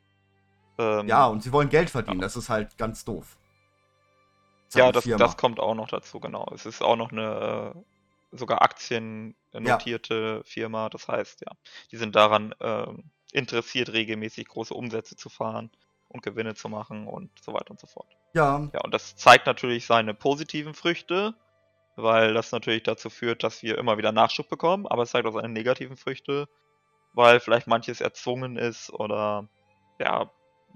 Ähm, 0.78 1.08
ja, 1.08 1.26
und 1.26 1.42
sie 1.42 1.52
wollen 1.52 1.68
Geld 1.68 1.90
verdienen, 1.90 2.20
ja. 2.20 2.24
das 2.24 2.36
ist 2.36 2.48
halt 2.48 2.76
ganz 2.78 3.04
doof. 3.04 3.36
Das 4.68 4.74
ja, 4.78 4.92
das, 4.92 5.04
das 5.04 5.36
kommt 5.36 5.60
auch 5.60 5.74
noch 5.74 5.88
dazu, 5.88 6.18
genau. 6.18 6.50
Es 6.54 6.64
ist 6.64 6.82
auch 6.82 6.96
noch 6.96 7.12
eine 7.12 7.74
äh, 7.74 8.36
sogar 8.36 8.62
aktiennotierte 8.62 10.36
ja. 10.38 10.42
Firma, 10.44 10.88
das 10.88 11.08
heißt, 11.08 11.42
ja, 11.42 11.52
die 11.90 11.96
sind 11.96 12.16
daran 12.16 12.52
äh, 12.60 12.86
interessiert, 13.32 13.92
regelmäßig 13.92 14.48
große 14.48 14.72
Umsätze 14.72 15.16
zu 15.16 15.28
fahren 15.28 15.70
und 16.08 16.22
Gewinne 16.22 16.54
zu 16.54 16.68
machen 16.68 17.06
und 17.06 17.30
so 17.40 17.52
weiter 17.52 17.70
und 17.70 17.80
so 17.80 17.86
fort. 17.86 18.08
Ja. 18.34 18.68
Ja, 18.72 18.80
und 18.82 18.92
das 18.94 19.16
zeigt 19.16 19.46
natürlich 19.46 19.86
seine 19.86 20.14
positiven 20.14 20.74
Früchte, 20.74 21.34
weil 21.96 22.32
das 22.32 22.52
natürlich 22.52 22.82
dazu 22.82 23.10
führt, 23.10 23.42
dass 23.42 23.62
wir 23.62 23.76
immer 23.76 23.98
wieder 23.98 24.12
Nachschub 24.12 24.48
bekommen, 24.48 24.86
aber 24.86 25.02
es 25.02 25.10
zeigt 25.10 25.26
auch 25.26 25.34
seine 25.34 25.50
negativen 25.50 25.96
Früchte, 25.96 26.48
weil 27.12 27.40
vielleicht 27.40 27.66
manches 27.66 28.00
erzwungen 28.00 28.56
ist 28.56 28.90
oder 28.90 29.48
ja, 29.98 30.30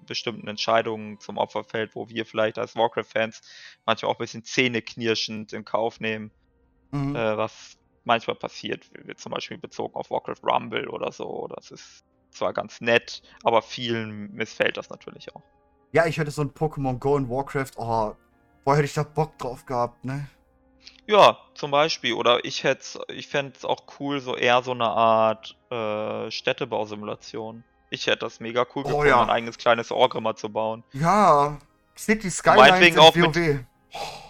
bestimmten 0.07 0.49
Entscheidungen 0.49 1.21
zum 1.21 1.39
Opfer 1.39 1.65
fällt, 1.65 1.95
wo 1.95 2.09
wir 2.09 2.27
vielleicht 2.27 2.59
als 2.59 2.77
Warcraft-Fans 2.77 3.41
manchmal 3.85 4.11
auch 4.11 4.17
ein 4.17 4.25
bisschen 4.25 4.45
zähneknirschend 4.45 5.53
in 5.53 5.65
Kauf 5.65 6.01
nehmen, 6.01 6.31
mhm. 6.91 7.17
äh, 7.17 7.37
was 7.37 7.77
manchmal 8.05 8.37
passiert, 8.37 8.89
wie 8.93 9.15
zum 9.15 9.33
Beispiel 9.33 9.59
bezogen 9.59 9.95
auf 9.95 10.11
Warcraft 10.11 10.43
Rumble 10.43 10.89
oder 10.89 11.11
so. 11.13 11.49
Das 11.55 11.71
ist 11.71 12.05
zwar 12.31 12.53
ganz 12.53 12.81
nett, 12.81 13.23
aber 13.43 13.63
vielen 13.63 14.33
missfällt 14.33 14.77
das 14.77 14.91
natürlich 14.91 15.35
auch. 15.35 15.43
Ja, 15.93 16.07
ich 16.07 16.19
hätte 16.19 16.31
so 16.31 16.43
ein 16.43 16.51
Pokémon 16.51 16.99
Go 16.99 17.17
in 17.17 17.29
Warcraft, 17.29 17.73
oh, 17.77 18.15
boah, 18.65 18.77
hätte 18.77 18.85
ich 18.85 18.95
da 18.95 19.03
Bock 19.03 19.39
drauf 19.39 19.65
gehabt, 19.67 20.05
ne? 20.05 20.29
Ja, 21.07 21.39
zum 21.55 21.71
Beispiel. 21.71 22.15
Oder 22.15 22.45
ich 22.45 22.65
hätte 22.65 23.01
ich 23.09 23.29
fände 23.29 23.53
es 23.57 23.65
auch 23.65 23.85
cool, 23.99 24.21
so 24.21 24.37
eher 24.37 24.63
so 24.63 24.73
eine 24.73 24.89
Art 24.89 25.57
äh, 25.71 26.31
Städtebausimulation. 26.31 27.65
Ich 27.91 28.07
hätte 28.07 28.19
das 28.19 28.41
mega 28.41 28.63
cool 28.75 28.83
oh, 28.85 28.89
gefunden, 28.89 29.09
ja. 29.09 29.23
ein 29.23 29.31
eigenes 29.31 29.59
kleines 29.59 29.91
Orgrimmar 29.93 30.37
zu 30.37 30.49
bauen. 30.49 30.83
Ja, 30.93 31.59
City 31.97 32.31
Skylines 32.31 32.99
auch 32.99 33.17
WoW. 33.17 33.37
Mit, 33.37 33.65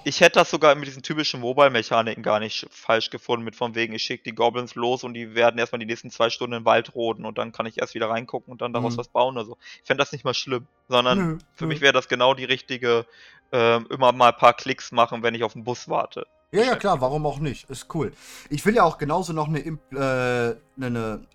ich 0.05 0.21
hätte 0.21 0.39
das 0.39 0.51
sogar 0.51 0.75
mit 0.77 0.87
diesen 0.87 1.03
typischen 1.03 1.41
Mobile-Mechaniken 1.41 2.23
gar 2.23 2.39
nicht 2.39 2.67
falsch 2.71 3.11
gefunden, 3.11 3.45
mit 3.45 3.57
von 3.57 3.75
wegen, 3.75 3.93
ich 3.93 4.05
schicke 4.05 4.23
die 4.23 4.35
Goblins 4.35 4.77
los 4.77 5.03
und 5.03 5.15
die 5.15 5.35
werden 5.35 5.59
erstmal 5.59 5.81
die 5.81 5.87
nächsten 5.87 6.11
zwei 6.11 6.31
Stunden 6.31 6.59
im 6.59 6.65
Wald 6.65 6.95
roden 6.95 7.25
und 7.25 7.39
dann 7.39 7.51
kann 7.51 7.67
ich 7.67 7.81
erst 7.81 7.95
wieder 7.95 8.09
reingucken 8.09 8.53
und 8.53 8.61
dann 8.61 8.73
daraus 8.73 8.95
mhm. 8.95 8.99
was 8.99 9.09
bauen 9.09 9.37
oder 9.37 9.47
so. 9.47 9.59
Ich 9.83 9.87
fände 9.87 10.01
das 10.01 10.13
nicht 10.13 10.25
mal 10.25 10.35
schlimm, 10.35 10.69
sondern 10.89 11.19
nö, 11.19 11.39
für 11.55 11.65
nö. 11.65 11.69
mich 11.69 11.81
wäre 11.81 11.93
das 11.93 12.07
genau 12.07 12.35
die 12.35 12.45
richtige, 12.45 13.07
äh, 13.53 13.83
immer 13.87 14.13
mal 14.13 14.29
ein 14.29 14.37
paar 14.37 14.55
Klicks 14.55 14.93
machen, 14.93 15.25
wenn 15.25 15.35
ich 15.35 15.43
auf 15.43 15.55
den 15.55 15.65
Bus 15.65 15.89
warte. 15.89 16.27
Ja, 16.53 16.63
ja, 16.63 16.77
klar, 16.77 17.01
warum 17.01 17.27
auch 17.27 17.41
nicht? 17.41 17.69
Ist 17.69 17.93
cool. 17.95 18.13
Ich 18.49 18.65
will 18.65 18.77
ja 18.77 18.85
auch 18.85 18.99
genauso 18.99 19.33
noch 19.33 19.49
eine, 19.49 19.59
äh, 19.59 20.57
eine, 20.81 21.27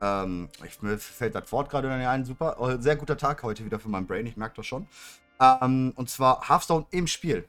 ähm, 0.00 0.48
ich, 0.64 0.82
mir 0.82 0.98
fällt 0.98 1.34
das 1.34 1.50
Wort 1.52 1.70
gerade 1.70 1.90
ein, 1.90 2.24
super. 2.24 2.56
Oh, 2.58 2.70
sehr 2.78 2.96
guter 2.96 3.16
Tag 3.16 3.42
heute 3.42 3.64
wieder 3.64 3.78
für 3.78 3.88
mein 3.88 4.06
Brain, 4.06 4.26
ich 4.26 4.36
merke 4.36 4.56
das 4.56 4.66
schon. 4.66 4.86
Ähm, 5.40 5.92
und 5.96 6.10
zwar 6.10 6.48
Hearthstone 6.48 6.86
im 6.90 7.06
Spiel. 7.06 7.40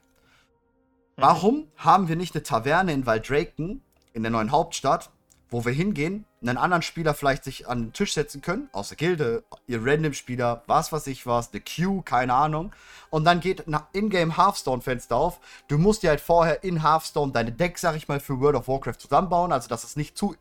Mhm. 1.16 1.22
Warum 1.22 1.68
haben 1.76 2.08
wir 2.08 2.16
nicht 2.16 2.34
eine 2.34 2.42
Taverne 2.42 2.92
in 2.92 3.06
Valdraken, 3.06 3.82
in 4.12 4.22
der 4.22 4.30
neuen 4.30 4.50
Hauptstadt, 4.50 5.10
wo 5.50 5.64
wir 5.64 5.72
hingehen, 5.72 6.26
einen 6.42 6.58
anderen 6.58 6.82
Spieler 6.82 7.14
vielleicht 7.14 7.44
sich 7.44 7.68
an 7.68 7.84
den 7.84 7.92
Tisch 7.92 8.12
setzen 8.12 8.42
können, 8.42 8.68
aus 8.72 8.88
der 8.88 8.98
Gilde, 8.98 9.44
ihr 9.66 9.84
Random-Spieler, 9.84 10.62
was 10.66 10.92
weiß 10.92 11.06
ich 11.06 11.26
was, 11.26 11.52
eine 11.52 11.60
Queue, 11.62 12.02
keine 12.02 12.34
Ahnung. 12.34 12.72
Und 13.10 13.24
dann 13.24 13.40
geht 13.40 13.66
ein 13.66 13.80
Ingame 13.92 14.36
Hearthstone-Fenster 14.36 15.16
auf. 15.16 15.40
Du 15.68 15.78
musst 15.78 16.02
dir 16.02 16.10
halt 16.10 16.20
vorher 16.20 16.62
in 16.62 16.82
Hearthstone 16.82 17.32
deine 17.32 17.52
Deck, 17.52 17.78
sag 17.78 17.96
ich 17.96 18.08
mal, 18.08 18.20
für 18.20 18.40
World 18.40 18.56
of 18.56 18.68
Warcraft 18.68 18.98
zusammenbauen, 18.98 19.52
also 19.52 19.68
dass 19.68 19.84
es 19.84 19.96
nicht 19.96 20.18
zu 20.18 20.36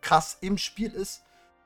krass 0.00 0.38
im 0.40 0.56
Spiel 0.56 0.92
ist 0.92 1.24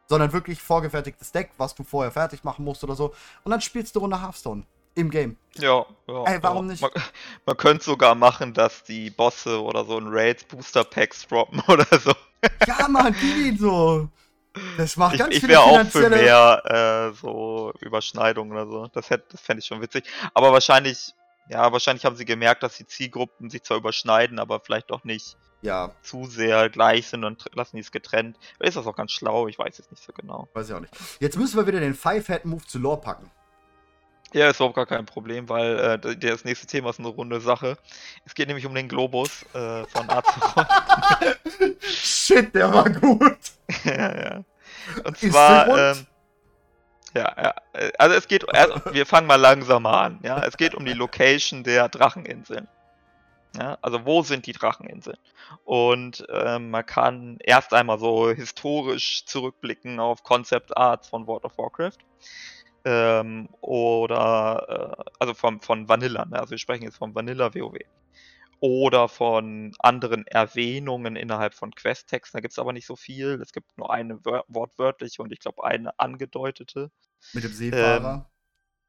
sondern 0.09 0.33
wirklich 0.33 0.61
vorgefertigtes 0.61 1.33
Deck, 1.33 1.51
was 1.59 1.75
du 1.75 1.85
vorher 1.85 2.11
fertig 2.11 2.45
machen 2.45 2.65
musst 2.65 2.83
oder 2.83 2.95
so. 2.95 3.15
Und 3.45 3.51
dann 3.51 3.61
spielst 3.61 3.95
du 3.95 4.01
Runde 4.01 4.21
Hearthstone 4.21 4.65
im 4.95 5.11
Game. 5.11 5.37
Ja, 5.55 5.87
ja. 6.09 6.25
Ey, 6.25 6.39
warum 6.43 6.67
ja. 6.67 6.73
nicht? 6.73 6.83
Man, 6.83 6.91
man, 7.47 7.57
könnte 7.57 7.85
sogar 7.85 8.15
machen, 8.15 8.55
dass 8.55 8.83
die 8.83 9.11
Bosse 9.11 9.63
oder 9.63 9.85
so 9.85 9.99
in 9.99 10.09
Raids 10.09 10.45
Booster 10.45 10.85
Packs 10.85 11.27
droppen 11.27 11.61
oder 11.69 11.87
so. 11.99 12.13
Ja, 12.67 12.89
man, 12.89 13.15
die 13.15 13.57
so. 13.57 14.09
Das 14.77 14.97
macht 14.97 15.15
ich, 15.15 15.21
ganz 15.21 15.37
ich 15.37 15.47
wäre 15.47 15.61
auch 15.61 15.87
für 15.87 16.11
mehr 16.11 17.13
äh, 17.13 17.17
so 17.17 17.73
Überschneidungen 17.81 18.53
oder 18.53 18.67
so. 18.67 18.87
Das, 18.89 19.07
das 19.07 19.41
fände 19.41 19.61
ich 19.61 19.67
schon 19.67 19.81
witzig. 19.81 20.05
Aber 20.35 20.53
wahrscheinlich, 20.53 21.15
ja, 21.49 21.73
wahrscheinlich 21.73 22.05
haben 22.05 22.17
sie 22.17 22.25
gemerkt, 22.25 22.63
dass 22.63 22.77
die 22.77 22.87
Zielgruppen 22.87 23.51
sich 23.51 23.63
zwar 23.63 23.79
überschneiden, 23.79 24.39
aber 24.39 24.61
vielleicht 24.61 24.91
doch 24.91 25.05
nicht 25.05 25.37
ja. 25.63 25.91
zu 26.03 26.27
sehr 26.27 26.69
gleich 26.69 27.09
sind 27.09 27.25
und 27.25 27.45
lassen 27.55 27.77
die 27.77 27.83
es 27.83 27.91
getrennt. 27.91 28.37
Ist 28.61 28.77
das 28.77 28.87
auch 28.87 28.97
ganz 28.97 29.13
schlau? 29.13 29.49
Ich 29.49 29.59
weiß 29.59 29.79
es 29.79 29.91
nicht 29.91 30.03
so 30.03 30.13
genau. 30.13 30.49
Weiß 30.53 30.69
ich 30.69 30.75
auch 30.75 30.81
nicht. 30.81 30.95
Jetzt 31.21 31.39
müssen 31.39 31.57
wir 31.57 31.67
wieder 31.67 31.81
den 31.81 31.95
Five-Head-Move 31.95 32.67
zu 32.67 32.79
Lore 32.79 33.01
packen. 33.01 33.31
Ja, 34.35 34.51
ist 34.51 34.57
überhaupt 34.57 34.77
gar 34.77 34.87
kein 34.87 35.07
Problem, 35.07 35.49
weil 35.49 35.79
äh, 36.05 36.17
das 36.17 36.45
nächste 36.45 36.67
Thema 36.67 36.91
ist 36.91 36.99
eine 36.99 37.09
runde 37.09 37.41
Sache. 37.41 37.79
Es 38.27 38.35
geht 38.35 38.49
nämlich 38.49 38.67
um 38.67 38.75
den 38.75 38.89
Globus 38.89 39.43
äh, 39.55 39.85
von 39.87 40.11
Azeroth. 40.11 40.69
Shit, 41.81 42.55
der 42.55 42.73
war 42.73 42.91
gut. 42.91 43.39
ja, 43.85 44.21
ja. 44.21 44.45
Und 45.05 45.17
zwar, 45.19 45.93
ähm, 45.93 46.07
ja, 47.15 47.35
ja. 47.37 47.55
Also 47.99 48.17
es 48.17 48.29
geht, 48.29 48.49
also 48.55 48.81
wir 48.93 49.07
fangen 49.07 49.27
mal 49.27 49.37
langsamer 49.37 50.01
an. 50.01 50.21
Ja, 50.23 50.43
es 50.45 50.57
geht 50.57 50.75
um 50.75 50.85
die 50.85 50.93
Location 50.93 51.65
der 51.65 51.89
Dracheninseln. 51.89 52.69
Ja, 53.57 53.79
also 53.81 54.05
wo 54.05 54.23
sind 54.23 54.47
die 54.47 54.53
Dracheninseln? 54.53 55.17
Und 55.65 56.25
ähm, 56.31 56.71
man 56.71 56.85
kann 56.85 57.39
erst 57.41 57.73
einmal 57.73 57.99
so 57.99 58.31
historisch 58.31 59.25
zurückblicken 59.25 60.01
auf 60.01 60.23
Concept 60.23 60.77
Arts 60.77 61.09
von 61.09 61.27
World 61.27 61.45
of 61.45 61.57
Warcraft. 61.57 61.99
Ähm, 62.85 63.49
oder 63.61 64.97
äh, 64.99 65.11
also 65.19 65.35
vom, 65.35 65.61
von 65.61 65.89
Vanilla, 65.89 66.25
ne? 66.27 66.39
also 66.39 66.53
wir 66.53 66.59
sprechen 66.59 66.85
jetzt 66.85 66.99
von 66.99 67.15
Vanilla 67.15 67.55
WoW. 67.55 67.79
Oder 68.61 69.09
von 69.09 69.75
anderen 69.79 70.27
Erwähnungen 70.27 71.17
innerhalb 71.17 71.55
von 71.55 71.75
Questtexten. 71.75 72.39
Da 72.39 72.41
gibt 72.41 72.53
es 72.53 72.59
aber 72.59 72.73
nicht 72.73 72.87
so 72.87 72.97
viel. 72.97 73.41
Es 73.41 73.53
gibt 73.53 73.77
nur 73.79 73.93
eine 73.93 74.19
wortwörtliche 74.25 75.23
und 75.23 75.33
ich 75.33 75.41
glaube 75.41 75.65
eine 75.65 75.99
angedeutete. 75.99 76.91
Mit 77.33 77.45
dem 77.45 77.53
Seefahrer. 77.53 78.15
Ähm, 78.15 78.25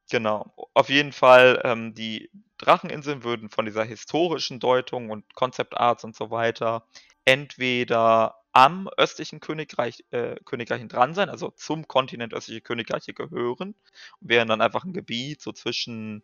Genau. 0.10 0.52
Auf 0.74 0.90
jeden 0.90 1.12
Fall, 1.12 1.62
ähm, 1.64 1.94
die 1.94 2.32
Dracheninseln 2.58 3.24
würden 3.24 3.50
von 3.50 3.66
dieser 3.66 3.84
historischen 3.84 4.60
Deutung 4.60 5.12
und 5.12 5.36
Concept 5.36 5.78
Arts 5.78 6.04
und 6.04 6.16
so 6.16 6.32
weiter 6.32 6.84
entweder 7.26 8.36
am 8.52 8.90
östlichen 8.98 9.40
Königreich, 9.40 10.04
äh, 10.10 10.36
Königreichen 10.46 10.90
dran 10.90 11.14
sein, 11.14 11.30
also 11.30 11.52
zum 11.52 11.88
Kontinent 11.88 12.34
östliche 12.34 12.62
Königreiche 12.62 13.14
gehören, 13.14 13.76
und 14.20 14.30
wären 14.30 14.48
dann 14.48 14.62
einfach 14.62 14.84
ein 14.84 14.94
Gebiet 14.94 15.42
so 15.42 15.52
zwischen 15.52 16.24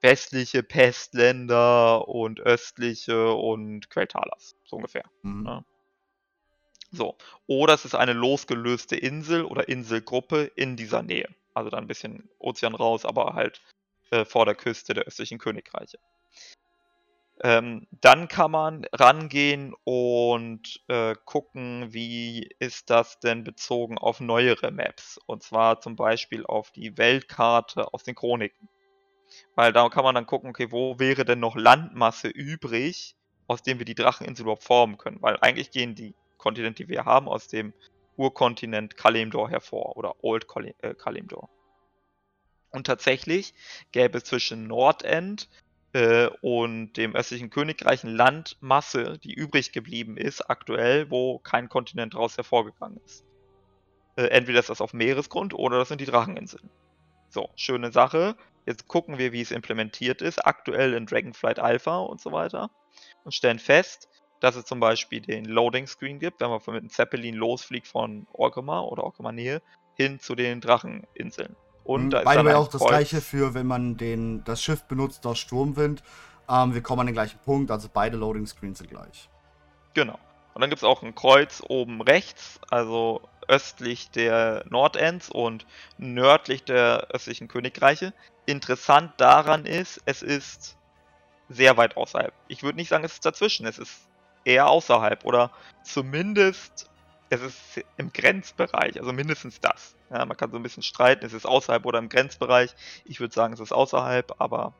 westliche 0.00 0.62
Pestländer 0.62 2.06
und 2.08 2.40
östliche 2.40 3.32
und 3.32 3.90
Queltalas, 3.90 4.56
so 4.64 4.76
ungefähr. 4.76 5.04
Mhm. 5.22 5.42
Ne? 5.42 5.64
So. 6.90 7.16
Oder 7.46 7.74
es 7.74 7.84
ist 7.84 7.94
eine 7.94 8.12
losgelöste 8.12 8.96
Insel 8.96 9.44
oder 9.44 9.68
Inselgruppe 9.68 10.50
in 10.54 10.76
dieser 10.76 11.02
Nähe. 11.02 11.28
Also 11.54 11.70
dann 11.70 11.84
ein 11.84 11.88
bisschen 11.88 12.28
Ozean 12.38 12.74
raus, 12.74 13.04
aber 13.04 13.34
halt 13.34 13.60
äh, 14.10 14.24
vor 14.24 14.46
der 14.46 14.54
Küste 14.54 14.94
der 14.94 15.04
östlichen 15.04 15.38
Königreiche. 15.38 15.98
Ähm, 17.40 17.86
dann 18.00 18.26
kann 18.26 18.50
man 18.50 18.84
rangehen 18.92 19.74
und 19.84 20.82
äh, 20.88 21.14
gucken, 21.24 21.92
wie 21.92 22.50
ist 22.58 22.90
das 22.90 23.20
denn 23.20 23.44
bezogen 23.44 23.96
auf 23.96 24.18
neuere 24.18 24.72
Maps. 24.72 25.20
Und 25.26 25.44
zwar 25.44 25.80
zum 25.80 25.94
Beispiel 25.94 26.44
auf 26.44 26.72
die 26.72 26.96
Weltkarte 26.98 27.92
aus 27.94 28.02
den 28.02 28.16
Chroniken. 28.16 28.68
Weil 29.54 29.72
da 29.72 29.88
kann 29.88 30.04
man 30.04 30.14
dann 30.14 30.26
gucken, 30.26 30.50
okay, 30.50 30.70
wo 30.70 30.98
wäre 30.98 31.24
denn 31.24 31.40
noch 31.40 31.56
Landmasse 31.56 32.28
übrig, 32.28 33.16
aus 33.46 33.62
dem 33.62 33.78
wir 33.78 33.84
die 33.84 33.94
Dracheninsel 33.94 34.44
überhaupt 34.44 34.64
formen 34.64 34.98
können. 34.98 35.20
Weil 35.20 35.38
eigentlich 35.40 35.70
gehen 35.70 35.94
die 35.94 36.14
Kontinente, 36.36 36.84
die 36.84 36.88
wir 36.88 37.04
haben, 37.04 37.28
aus 37.28 37.48
dem 37.48 37.72
Urkontinent 38.16 38.96
Kalimdor 38.96 39.48
hervor 39.48 39.96
oder 39.96 40.14
Old 40.22 40.46
äh, 40.80 40.94
Kalimdor. 40.94 41.48
Und 42.70 42.86
tatsächlich 42.86 43.54
gäbe 43.92 44.18
es 44.18 44.24
zwischen 44.24 44.66
Nordend 44.66 45.48
äh, 45.94 46.28
und 46.42 46.92
dem 46.94 47.14
östlichen 47.14 47.50
Königreich 47.50 48.04
eine 48.04 48.12
Landmasse, 48.12 49.18
die 49.18 49.32
übrig 49.32 49.72
geblieben 49.72 50.16
ist 50.16 50.42
aktuell, 50.50 51.10
wo 51.10 51.38
kein 51.38 51.68
Kontinent 51.68 52.14
daraus 52.14 52.36
hervorgegangen 52.36 53.00
ist. 53.04 53.24
Äh, 54.16 54.26
entweder 54.26 54.60
ist 54.60 54.68
das 54.68 54.80
auf 54.80 54.92
Meeresgrund 54.92 55.54
oder 55.54 55.78
das 55.78 55.88
sind 55.88 56.00
die 56.00 56.06
Dracheninseln. 56.06 56.68
So, 57.30 57.50
schöne 57.56 57.92
Sache. 57.92 58.36
Jetzt 58.68 58.86
gucken 58.86 59.16
wir, 59.16 59.32
wie 59.32 59.40
es 59.40 59.50
implementiert 59.50 60.20
ist, 60.20 60.44
aktuell 60.44 60.92
in 60.92 61.06
Dragonflight 61.06 61.58
Alpha 61.58 62.00
und 62.00 62.20
so 62.20 62.32
weiter. 62.32 62.70
Und 63.24 63.32
stellen 63.32 63.58
fest, 63.58 64.10
dass 64.40 64.56
es 64.56 64.66
zum 64.66 64.78
Beispiel 64.78 65.22
den 65.22 65.46
Loading 65.46 65.86
Screen 65.86 66.18
gibt, 66.18 66.42
wenn 66.42 66.50
man 66.50 66.60
mit 66.66 66.68
einem 66.68 66.90
Zeppelin 66.90 67.34
losfliegt 67.34 67.88
von 67.88 68.26
Orgrimmar 68.30 68.86
oder 68.92 69.04
Orgrimmar 69.04 69.32
Nähe 69.32 69.62
hin 69.94 70.20
zu 70.20 70.34
den 70.34 70.60
Dracheninseln. 70.60 71.56
Und 71.82 72.04
mhm, 72.04 72.10
da 72.10 72.20
ist 72.20 72.26
dann 72.26 72.48
auch 72.48 72.68
das 72.68 72.84
gleiche 72.84 73.22
für, 73.22 73.54
wenn 73.54 73.66
man 73.66 73.96
den, 73.96 74.44
das 74.44 74.62
Schiff 74.62 74.84
benutzt 74.84 75.24
aus 75.24 75.38
Sturmwind. 75.38 76.02
Ähm, 76.46 76.74
wir 76.74 76.82
kommen 76.82 77.00
an 77.00 77.06
den 77.06 77.14
gleichen 77.14 77.38
Punkt, 77.38 77.70
also 77.70 77.88
beide 77.90 78.18
Loading 78.18 78.46
Screens 78.46 78.80
sind 78.80 78.90
gleich. 78.90 79.30
Genau. 79.94 80.18
Und 80.58 80.62
dann 80.62 80.70
gibt 80.70 80.82
es 80.82 80.88
auch 80.88 81.04
ein 81.04 81.14
Kreuz 81.14 81.62
oben 81.68 82.02
rechts, 82.02 82.58
also 82.68 83.22
östlich 83.46 84.10
der 84.10 84.64
Nordends 84.68 85.30
und 85.30 85.64
nördlich 85.98 86.64
der 86.64 87.06
östlichen 87.12 87.46
Königreiche. 87.46 88.12
Interessant 88.44 89.12
daran 89.18 89.66
ist, 89.66 90.02
es 90.04 90.20
ist 90.20 90.76
sehr 91.48 91.76
weit 91.76 91.96
außerhalb. 91.96 92.32
Ich 92.48 92.64
würde 92.64 92.74
nicht 92.74 92.88
sagen, 92.88 93.04
es 93.04 93.12
ist 93.12 93.24
dazwischen, 93.24 93.68
es 93.68 93.78
ist 93.78 94.00
eher 94.44 94.68
außerhalb 94.68 95.24
oder 95.24 95.52
zumindest 95.84 96.90
es 97.30 97.40
ist 97.40 97.84
im 97.96 98.12
Grenzbereich, 98.12 98.98
also 98.98 99.12
mindestens 99.12 99.60
das. 99.60 99.94
Ja, 100.10 100.26
man 100.26 100.36
kann 100.36 100.50
so 100.50 100.56
ein 100.56 100.64
bisschen 100.64 100.82
streiten, 100.82 101.24
ist 101.24 101.34
es 101.34 101.46
außerhalb 101.46 101.86
oder 101.86 102.00
im 102.00 102.08
Grenzbereich. 102.08 102.74
Ich 103.04 103.20
würde 103.20 103.32
sagen, 103.32 103.54
es 103.54 103.60
ist 103.60 103.70
außerhalb, 103.70 104.34
aber 104.40 104.74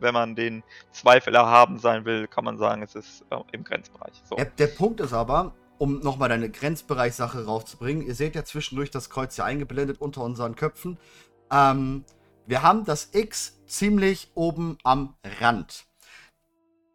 wenn 0.00 0.14
man 0.14 0.34
den 0.34 0.62
Zweifel 0.90 1.34
erhaben 1.34 1.78
sein 1.78 2.04
will, 2.04 2.26
kann 2.26 2.44
man 2.44 2.58
sagen, 2.58 2.82
es 2.82 2.94
ist 2.94 3.24
äh, 3.30 3.38
im 3.52 3.64
Grenzbereich. 3.64 4.22
So. 4.24 4.36
Der, 4.36 4.46
der, 4.46 4.66
Punkt 4.66 5.00
ist 5.00 5.12
aber, 5.12 5.54
um 5.78 6.00
nochmal 6.00 6.28
deine 6.28 6.50
Grenzbereichsache 6.50 7.44
raufzubringen, 7.44 8.06
ihr 8.06 8.14
seht 8.14 8.34
ja 8.34 8.44
zwischendurch 8.44 8.90
das 8.90 9.10
Kreuz 9.10 9.36
hier 9.36 9.44
eingeblendet 9.44 10.00
unter 10.00 10.22
unseren 10.22 10.56
Köpfen. 10.56 10.98
Ähm, 11.50 12.04
wir 12.46 12.62
haben 12.62 12.84
das 12.84 13.10
X 13.12 13.60
ziemlich 13.66 14.30
oben 14.34 14.78
am 14.84 15.14
Rand. 15.40 15.86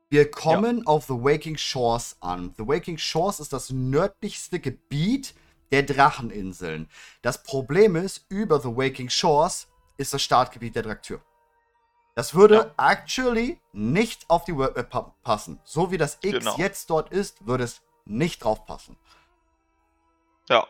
Wir 0.09 0.29
kommen 0.29 0.79
ja. 0.79 0.85
auf 0.87 1.05
The 1.05 1.13
Waking 1.13 1.57
Shores 1.57 2.17
an. 2.19 2.53
The 2.57 2.67
Waking 2.67 2.97
Shores 2.97 3.39
ist 3.39 3.53
das 3.53 3.69
nördlichste 3.69 4.59
Gebiet 4.59 5.33
der 5.71 5.83
Dracheninseln. 5.83 6.89
Das 7.21 7.43
Problem 7.43 7.95
ist, 7.95 8.25
über 8.27 8.59
The 8.59 8.75
Waking 8.75 9.09
Shores 9.09 9.69
ist 9.97 10.13
das 10.13 10.21
Startgebiet 10.21 10.75
der 10.75 10.83
Draktür. 10.83 11.21
Das 12.15 12.35
würde 12.35 12.73
ja. 12.77 12.91
actually 12.91 13.59
nicht 13.71 14.29
auf 14.29 14.43
die 14.43 14.55
World 14.55 14.75
Map 14.75 15.13
passen. 15.23 15.59
So 15.63 15.91
wie 15.91 15.97
das 15.97 16.17
X 16.21 16.39
genau. 16.39 16.57
jetzt 16.57 16.89
dort 16.89 17.11
ist, 17.11 17.45
würde 17.45 17.63
es 17.63 17.81
nicht 18.05 18.43
drauf 18.43 18.65
passen. 18.65 18.97
Ja. 20.49 20.67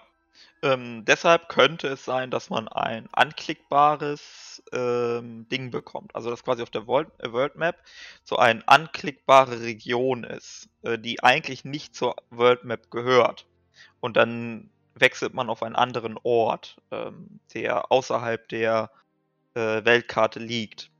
Ähm, 0.63 1.06
deshalb 1.06 1.49
könnte 1.49 1.88
es 1.88 2.06
sein, 2.06 2.30
dass 2.30 2.51
man 2.51 2.67
ein 2.67 3.10
anklickbares 3.12 4.62
ähm, 4.71 5.47
Ding 5.49 5.71
bekommt. 5.71 6.15
Also 6.15 6.30
dass 6.30 6.43
quasi 6.43 6.62
auf 6.62 6.69
der 6.69 6.86
World, 6.86 7.10
äh, 7.17 7.32
World 7.32 7.56
Map 7.56 7.77
so 8.23 8.38
eine 8.38 8.67
anklickbare 8.67 9.62
Region 9.62 10.23
ist, 10.23 10.69
äh, 10.84 10.99
die 10.99 11.23
eigentlich 11.23 11.65
nicht 11.65 11.95
zur 11.95 12.15
World 12.30 12.63
Map 12.63 12.91
gehört. 12.91 13.47
Und 13.99 14.17
dann 14.17 14.69
wechselt 14.93 15.34
man 15.34 15.49
auf 15.49 15.63
einen 15.63 15.75
anderen 15.75 16.19
Ort, 16.21 16.77
ähm, 16.91 17.39
der 17.56 17.91
außerhalb 17.91 18.47
der 18.49 18.91
äh, 19.56 19.84
Weltkarte 19.84 20.39
liegt. 20.39 20.90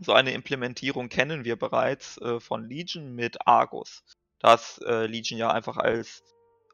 So 0.00 0.12
eine 0.12 0.32
Implementierung 0.32 1.08
kennen 1.08 1.44
wir 1.44 1.56
bereits 1.56 2.18
äh, 2.18 2.40
von 2.40 2.68
Legion 2.68 3.14
mit 3.14 3.46
Argus. 3.46 4.02
Da 4.38 4.54
ist 4.54 4.82
äh, 4.84 5.06
Legion 5.06 5.38
ja 5.38 5.50
einfach 5.50 5.76
als 5.76 6.22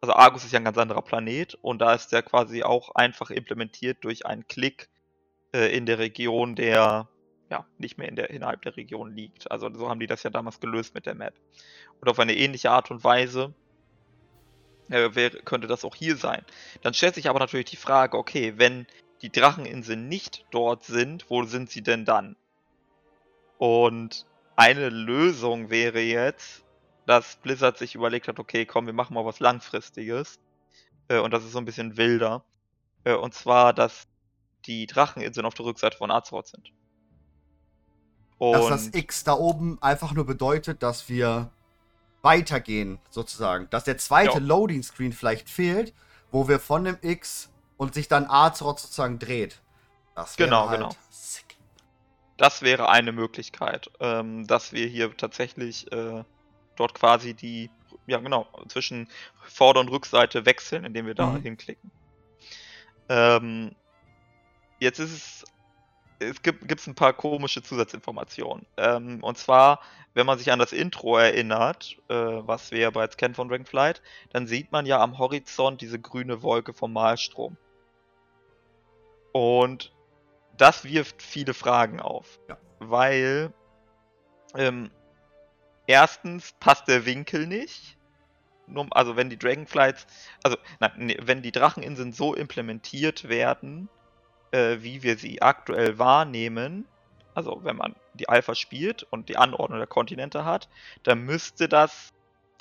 also 0.00 0.14
Argus 0.14 0.44
ist 0.44 0.52
ja 0.52 0.60
ein 0.60 0.64
ganz 0.64 0.78
anderer 0.78 1.02
Planet 1.02 1.54
und 1.62 1.80
da 1.80 1.94
ist 1.94 2.12
der 2.12 2.22
quasi 2.22 2.62
auch 2.62 2.94
einfach 2.94 3.30
implementiert 3.30 3.98
durch 4.02 4.26
einen 4.26 4.46
Klick 4.46 4.88
äh, 5.52 5.74
in 5.76 5.86
der 5.86 5.98
Region, 5.98 6.54
der 6.54 7.08
ja 7.50 7.66
nicht 7.78 7.98
mehr 7.98 8.08
in 8.08 8.16
der, 8.16 8.30
innerhalb 8.30 8.62
der 8.62 8.76
Region 8.76 9.14
liegt. 9.14 9.50
Also 9.50 9.72
so 9.74 9.88
haben 9.88 10.00
die 10.00 10.06
das 10.06 10.22
ja 10.22 10.30
damals 10.30 10.60
gelöst 10.60 10.94
mit 10.94 11.06
der 11.06 11.14
Map. 11.14 11.34
Und 12.00 12.08
auf 12.08 12.18
eine 12.18 12.36
ähnliche 12.36 12.70
Art 12.70 12.90
und 12.90 13.04
Weise 13.04 13.54
äh, 14.90 15.14
wäre, 15.14 15.38
könnte 15.38 15.66
das 15.66 15.84
auch 15.84 15.94
hier 15.94 16.16
sein. 16.16 16.44
Dann 16.82 16.94
stellt 16.94 17.14
sich 17.14 17.28
aber 17.28 17.38
natürlich 17.38 17.66
die 17.66 17.76
Frage, 17.76 18.18
okay, 18.18 18.54
wenn 18.56 18.86
die 19.22 19.30
Dracheninseln 19.30 20.08
nicht 20.08 20.44
dort 20.50 20.84
sind, 20.84 21.30
wo 21.30 21.44
sind 21.44 21.70
sie 21.70 21.82
denn 21.82 22.04
dann? 22.04 22.36
Und 23.58 24.26
eine 24.56 24.88
Lösung 24.88 25.70
wäre 25.70 26.00
jetzt, 26.00 26.64
dass 27.06 27.36
Blizzard 27.36 27.78
sich 27.78 27.94
überlegt 27.94 28.28
hat, 28.28 28.38
okay, 28.38 28.66
komm, 28.66 28.86
wir 28.86 28.92
machen 28.92 29.14
mal 29.14 29.24
was 29.24 29.40
Langfristiges. 29.40 30.38
Äh, 31.08 31.18
und 31.18 31.32
das 31.32 31.44
ist 31.44 31.52
so 31.52 31.58
ein 31.58 31.64
bisschen 31.64 31.96
wilder. 31.96 32.44
Äh, 33.04 33.14
und 33.14 33.34
zwar, 33.34 33.72
dass 33.72 34.08
die 34.66 34.86
Dracheninseln 34.86 35.46
auf 35.46 35.54
der 35.54 35.66
Rückseite 35.66 35.96
von 35.96 36.10
Azeroth 36.10 36.48
sind. 36.48 36.72
Und 38.38 38.52
dass 38.52 38.68
das 38.68 38.88
X 38.92 39.24
da 39.24 39.34
oben 39.34 39.80
einfach 39.80 40.12
nur 40.12 40.26
bedeutet, 40.26 40.82
dass 40.82 41.08
wir 41.08 41.50
weitergehen, 42.22 42.98
sozusagen. 43.08 43.68
Dass 43.70 43.84
der 43.84 43.98
zweite 43.98 44.40
Loading 44.40 44.82
Screen 44.82 45.12
vielleicht 45.12 45.48
fehlt, 45.48 45.94
wo 46.30 46.48
wir 46.48 46.58
von 46.58 46.84
dem 46.84 46.98
X 47.00 47.50
und 47.76 47.94
sich 47.94 48.08
dann 48.08 48.28
Azeroth 48.28 48.80
sozusagen 48.80 49.18
dreht. 49.18 49.60
Das 50.14 50.36
genau, 50.36 50.68
halt 50.68 50.80
genau. 50.80 50.96
Das 52.36 52.62
wäre 52.62 52.88
eine 52.88 53.12
Möglichkeit, 53.12 53.90
ähm, 54.00 54.46
dass 54.46 54.72
wir 54.72 54.86
hier 54.86 55.16
tatsächlich 55.16 55.90
äh, 55.92 56.22
dort 56.76 56.94
quasi 56.94 57.34
die, 57.34 57.70
ja 58.06 58.18
genau, 58.18 58.46
zwischen 58.68 59.08
Vorder- 59.42 59.80
und 59.80 59.88
Rückseite 59.88 60.44
wechseln, 60.44 60.84
indem 60.84 61.06
wir 61.06 61.14
da 61.14 61.26
mhm. 61.26 61.42
hinklicken. 61.42 61.90
Ähm, 63.08 63.74
Jetzt 64.78 64.98
ist 64.98 65.12
es. 65.12 65.44
Es 66.18 66.40
gibt 66.40 66.66
gibt's 66.66 66.86
ein 66.86 66.94
paar 66.94 67.12
komische 67.12 67.62
Zusatzinformationen. 67.62 68.64
Ähm, 68.78 69.22
und 69.22 69.36
zwar, 69.36 69.80
wenn 70.14 70.24
man 70.24 70.38
sich 70.38 70.50
an 70.50 70.58
das 70.58 70.72
Intro 70.72 71.18
erinnert, 71.18 71.98
äh, 72.08 72.14
was 72.14 72.70
wir 72.70 72.78
ja 72.78 72.90
bereits 72.90 73.18
kennen 73.18 73.34
von 73.34 73.50
Dragonflight, 73.50 74.00
dann 74.30 74.46
sieht 74.46 74.72
man 74.72 74.86
ja 74.86 74.98
am 74.98 75.18
Horizont 75.18 75.82
diese 75.82 75.98
grüne 75.98 76.42
Wolke 76.42 76.72
vom 76.72 76.94
Malstrom. 76.94 77.58
Und 79.32 79.92
das 80.56 80.84
wirft 80.84 81.22
viele 81.22 81.54
Fragen 81.54 82.00
auf. 82.00 82.38
Ja. 82.48 82.58
Weil 82.78 83.52
ähm, 84.54 84.90
erstens 85.86 86.52
passt 86.60 86.88
der 86.88 87.06
Winkel 87.06 87.46
nicht. 87.46 87.96
Also 88.90 89.16
wenn 89.16 89.30
die 89.30 89.38
Dragonflights, 89.38 90.06
also 90.42 90.56
nein, 90.80 91.14
wenn 91.22 91.40
die 91.40 91.52
Dracheninseln 91.52 92.12
so 92.12 92.34
implementiert 92.34 93.28
werden, 93.28 93.88
äh, 94.50 94.78
wie 94.80 95.04
wir 95.04 95.16
sie 95.18 95.40
aktuell 95.40 95.98
wahrnehmen, 95.98 96.84
also 97.34 97.60
wenn 97.62 97.76
man 97.76 97.94
die 98.14 98.28
Alpha 98.28 98.54
spielt 98.54 99.04
und 99.04 99.28
die 99.28 99.36
Anordnung 99.36 99.78
der 99.78 99.86
Kontinente 99.86 100.44
hat, 100.44 100.68
dann 101.04 101.20
müsste 101.20 101.68
das, 101.68 102.08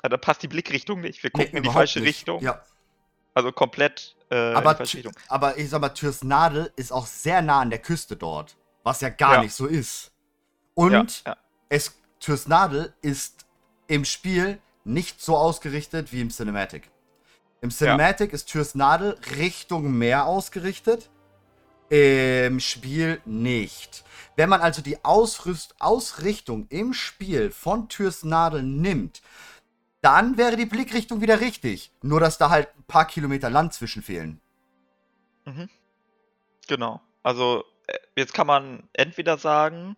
äh, 0.02 0.08
da 0.08 0.16
passt 0.16 0.42
die 0.42 0.48
Blickrichtung 0.48 1.00
nicht. 1.00 1.22
Wir 1.22 1.30
gucken 1.30 1.50
nee, 1.52 1.58
in 1.58 1.62
die 1.64 1.70
falsche 1.70 1.98
nicht. 1.98 2.08
Richtung. 2.08 2.42
Ja. 2.42 2.62
Also 3.34 3.50
komplett 3.52 4.15
äh, 4.30 4.54
aber. 4.54 4.78
Aber 5.28 5.58
ich 5.58 5.70
sag 5.70 5.80
mal, 5.80 5.90
Türs 5.90 6.24
Nadel 6.24 6.72
ist 6.76 6.92
auch 6.92 7.06
sehr 7.06 7.42
nah 7.42 7.60
an 7.60 7.70
der 7.70 7.78
Küste 7.78 8.16
dort, 8.16 8.56
was 8.82 9.00
ja 9.00 9.08
gar 9.08 9.34
ja. 9.34 9.42
nicht 9.42 9.54
so 9.54 9.66
ist. 9.66 10.12
Und 10.74 11.24
ja, 11.24 11.32
ja. 11.32 11.36
Es, 11.68 11.94
Türs 12.20 12.46
Nadel 12.48 12.92
ist 13.02 13.46
im 13.86 14.04
Spiel 14.04 14.58
nicht 14.84 15.20
so 15.20 15.36
ausgerichtet 15.36 16.12
wie 16.12 16.20
im 16.20 16.30
Cinematic. 16.30 16.90
Im 17.60 17.70
Cinematic 17.70 18.32
ist 18.32 18.46
Türs 18.46 18.74
Nadel 18.74 19.18
Richtung 19.36 19.92
Meer 19.92 20.26
ausgerichtet 20.26 21.10
im 21.88 22.60
Spiel 22.60 23.20
nicht. 23.24 24.04
Wenn 24.34 24.48
man 24.48 24.60
also 24.60 24.82
die 24.82 25.04
Ausrüst 25.04 25.74
Ausrichtung 25.78 26.66
im 26.68 26.92
Spiel 26.92 27.50
von 27.50 27.88
Türs 27.88 28.24
Nadel 28.24 28.62
nimmt, 28.62 29.22
dann 30.06 30.38
wäre 30.38 30.56
die 30.56 30.66
Blickrichtung 30.66 31.20
wieder 31.20 31.40
richtig. 31.40 31.90
Nur, 32.00 32.20
dass 32.20 32.38
da 32.38 32.48
halt 32.48 32.68
ein 32.78 32.84
paar 32.84 33.08
Kilometer 33.08 33.50
Land 33.50 33.74
zwischen 33.74 34.04
fehlen. 34.04 34.40
Mhm. 35.44 35.68
Genau. 36.68 37.00
Also 37.24 37.64
äh, 37.88 37.98
jetzt 38.14 38.32
kann 38.32 38.46
man 38.46 38.88
entweder 38.92 39.36
sagen, 39.36 39.96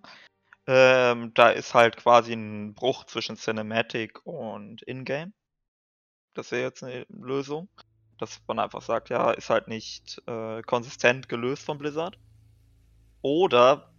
ähm, 0.66 1.32
da 1.34 1.50
ist 1.50 1.74
halt 1.74 1.98
quasi 1.98 2.32
ein 2.32 2.72
Bruch 2.72 3.04
zwischen 3.04 3.36
Cinematic 3.36 4.24
und 4.24 4.80
Ingame. 4.88 5.32
Das 6.32 6.52
wäre 6.52 6.62
jetzt 6.62 6.82
eine 6.82 7.04
Lösung. 7.10 7.68
Dass 8.16 8.40
man 8.48 8.58
einfach 8.58 8.80
sagt, 8.80 9.10
ja, 9.10 9.30
ist 9.32 9.50
halt 9.50 9.68
nicht 9.68 10.22
äh, 10.26 10.62
konsistent 10.62 11.28
gelöst 11.28 11.64
von 11.64 11.76
Blizzard. 11.76 12.18
Oder, 13.20 13.92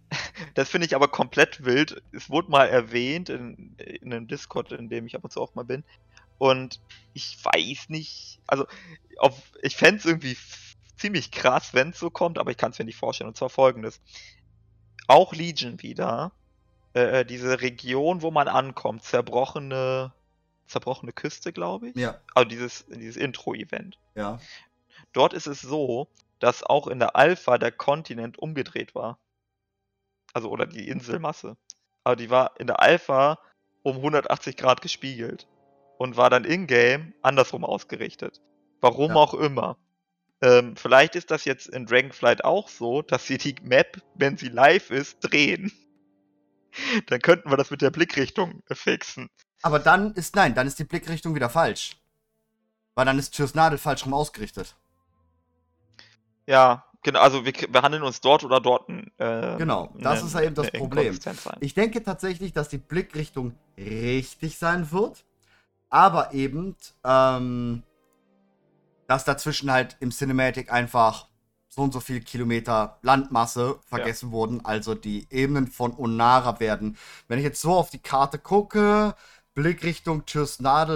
das 0.54 0.68
finde 0.68 0.86
ich 0.86 0.94
aber 0.94 1.08
komplett 1.08 1.64
wild, 1.64 2.02
es 2.12 2.30
wurde 2.30 2.50
mal 2.50 2.66
erwähnt 2.68 3.28
in, 3.28 3.76
in 3.78 4.12
einem 4.12 4.26
Discord, 4.26 4.72
in 4.72 4.88
dem 4.88 5.06
ich 5.06 5.16
ab 5.16 5.24
und 5.24 5.30
zu 5.30 5.40
auch 5.40 5.54
mal 5.54 5.64
bin. 5.64 5.84
Und 6.38 6.80
ich 7.12 7.36
weiß 7.44 7.90
nicht, 7.90 8.40
also 8.46 8.66
auf, 9.18 9.34
ich 9.62 9.76
fände 9.76 9.98
es 9.98 10.06
irgendwie 10.06 10.36
ziemlich 10.96 11.30
krass, 11.30 11.74
wenn 11.74 11.90
es 11.90 11.98
so 11.98 12.10
kommt, 12.10 12.38
aber 12.38 12.50
ich 12.50 12.56
kann 12.56 12.72
es 12.72 12.78
mir 12.78 12.84
nicht 12.84 12.96
vorstellen. 12.96 13.28
Und 13.28 13.36
zwar 13.36 13.50
folgendes. 13.50 14.00
Auch 15.06 15.34
Legion 15.34 15.82
wieder 15.82 16.32
äh, 16.94 17.20
äh, 17.20 17.24
diese 17.24 17.60
Region, 17.60 18.22
wo 18.22 18.30
man 18.30 18.48
ankommt, 18.48 19.04
zerbrochene, 19.04 20.12
zerbrochene 20.66 21.12
Küste, 21.12 21.52
glaube 21.52 21.90
ich. 21.90 21.96
Ja. 21.96 22.20
Also 22.34 22.48
dieses, 22.48 22.86
dieses 22.88 23.16
Intro-Event. 23.16 23.98
Ja. 24.14 24.40
Dort 25.12 25.32
ist 25.32 25.46
es 25.46 25.60
so, 25.60 26.08
dass 26.38 26.62
auch 26.62 26.86
in 26.86 26.98
der 26.98 27.16
Alpha 27.16 27.58
der 27.58 27.72
Kontinent 27.72 28.38
umgedreht 28.38 28.94
war. 28.94 29.18
Also, 30.32 30.50
oder 30.50 30.66
die 30.66 30.88
Inselmasse. 30.88 31.56
Aber 32.04 32.16
die 32.16 32.30
war 32.30 32.58
in 32.58 32.66
der 32.66 32.80
Alpha 32.80 33.38
um 33.82 33.96
180 33.96 34.56
Grad 34.56 34.82
gespiegelt. 34.82 35.48
Und 35.98 36.16
war 36.16 36.30
dann 36.30 36.44
in-game 36.44 37.12
andersrum 37.20 37.62
ausgerichtet. 37.62 38.40
Warum 38.80 39.10
ja. 39.10 39.16
auch 39.16 39.34
immer. 39.34 39.76
Ähm, 40.40 40.74
vielleicht 40.74 41.14
ist 41.14 41.30
das 41.30 41.44
jetzt 41.44 41.66
in 41.68 41.84
Dragonflight 41.84 42.42
auch 42.42 42.68
so, 42.68 43.02
dass 43.02 43.26
sie 43.26 43.36
die 43.36 43.54
Map, 43.62 44.00
wenn 44.14 44.38
sie 44.38 44.48
live 44.48 44.90
ist, 44.90 45.18
drehen. 45.20 45.70
dann 47.06 47.20
könnten 47.20 47.50
wir 47.50 47.56
das 47.56 47.70
mit 47.70 47.82
der 47.82 47.90
Blickrichtung 47.90 48.62
fixen. 48.72 49.28
Aber 49.62 49.78
dann 49.78 50.14
ist, 50.14 50.36
nein, 50.36 50.54
dann 50.54 50.66
ist 50.66 50.78
die 50.78 50.84
Blickrichtung 50.84 51.34
wieder 51.34 51.50
falsch. 51.50 51.96
Weil 52.94 53.04
dann 53.04 53.18
ist 53.18 53.32
Türs 53.32 53.54
Nadel 53.54 53.78
falsch 53.78 54.04
rum 54.06 54.14
ausgerichtet. 54.14 54.76
Ja, 56.46 56.89
genau, 57.02 57.20
also 57.20 57.44
wir 57.44 57.52
behandeln 57.52 58.02
uns 58.02 58.20
dort 58.20 58.44
oder 58.44 58.60
dort. 58.60 58.88
Äh, 58.88 59.56
genau, 59.56 59.92
das 59.98 60.20
ne, 60.20 60.26
ist 60.26 60.34
ja 60.34 60.42
eben 60.42 60.54
das 60.54 60.70
Problem. 60.70 61.18
Ich 61.60 61.74
denke 61.74 62.02
tatsächlich, 62.02 62.52
dass 62.52 62.68
die 62.68 62.78
Blickrichtung 62.78 63.54
richtig 63.76 64.58
sein 64.58 64.90
wird, 64.92 65.24
aber 65.88 66.32
eben, 66.34 66.76
ähm, 67.04 67.82
dass 69.06 69.24
dazwischen 69.24 69.72
halt 69.72 69.96
im 70.00 70.10
Cinematic 70.10 70.72
einfach 70.72 71.26
so 71.70 71.82
und 71.82 71.92
so 71.92 72.00
viel 72.00 72.20
Kilometer 72.20 72.98
Landmasse 73.02 73.78
vergessen 73.86 74.28
ja. 74.28 74.32
wurden. 74.32 74.64
Also 74.64 74.94
die 74.94 75.26
Ebenen 75.30 75.68
von 75.68 75.96
Onara 75.96 76.60
werden, 76.60 76.96
wenn 77.28 77.38
ich 77.38 77.44
jetzt 77.44 77.60
so 77.60 77.72
auf 77.72 77.90
die 77.90 77.98
Karte 77.98 78.38
gucke, 78.38 79.14
Blick 79.54 79.82
Richtung 79.84 80.24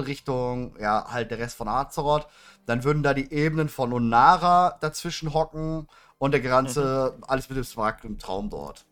Richtung, 0.07 0.77
ja, 0.81 1.07
halt 1.11 1.31
der 1.31 1.39
Rest 1.39 1.57
von 1.57 1.69
Azeroth, 1.69 2.27
dann 2.67 2.85
würden 2.85 3.03
da 3.03 3.15
die 3.15 3.33
Ebenen 3.33 3.69
von 3.69 3.93
Onara 3.93 4.79
dazwischen 4.81 5.35
hocken 5.35 5.89
und 6.19 6.33
der 6.33 6.41
ganze, 6.41 7.15
mhm. 7.17 7.25
alles 7.25 7.49
mit 7.49 7.57
dem 7.57 7.65
Smaragd 7.65 8.05
im 8.05 8.19
Traum 8.19 8.51
dort. 8.51 8.87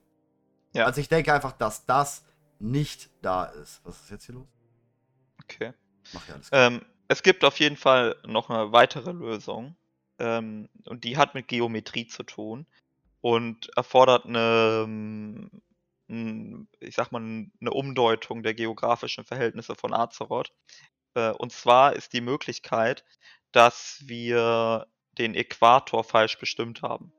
Ja. 0.74 0.86
Also 0.86 1.00
ich 1.00 1.08
denke 1.08 1.32
einfach, 1.32 1.52
dass 1.52 1.86
das 1.86 2.24
nicht 2.58 3.10
da 3.22 3.44
ist. 3.44 3.80
Was 3.84 4.00
ist 4.02 4.10
jetzt 4.10 4.26
hier 4.26 4.36
los? 4.36 4.48
Okay. 5.42 5.72
Mach 6.12 6.28
ja 6.28 6.34
alles 6.34 6.48
ähm, 6.52 6.82
es 7.08 7.22
gibt 7.22 7.44
auf 7.44 7.58
jeden 7.60 7.76
Fall 7.76 8.16
noch 8.26 8.48
eine 8.48 8.72
weitere 8.72 9.12
Lösung. 9.12 9.76
Ähm, 10.18 10.68
und 10.86 11.04
die 11.04 11.16
hat 11.16 11.34
mit 11.34 11.48
Geometrie 11.48 12.06
zu 12.06 12.22
tun 12.22 12.66
und 13.20 13.70
erfordert 13.76 14.24
eine, 14.24 14.84
ähm, 16.08 16.68
ich 16.80 16.94
sag 16.94 17.12
mal, 17.12 17.20
eine 17.20 17.70
Umdeutung 17.70 18.42
der 18.42 18.54
geografischen 18.54 19.24
Verhältnisse 19.24 19.74
von 19.74 19.92
Azeroth. 19.92 20.52
Äh, 21.14 21.32
und 21.32 21.52
zwar 21.52 21.94
ist 21.94 22.12
die 22.12 22.20
Möglichkeit, 22.20 23.04
dass 23.52 24.02
wir 24.06 24.86
den 25.18 25.34
Äquator 25.34 26.04
falsch 26.04 26.38
bestimmt 26.38 26.82
haben. 26.82 27.12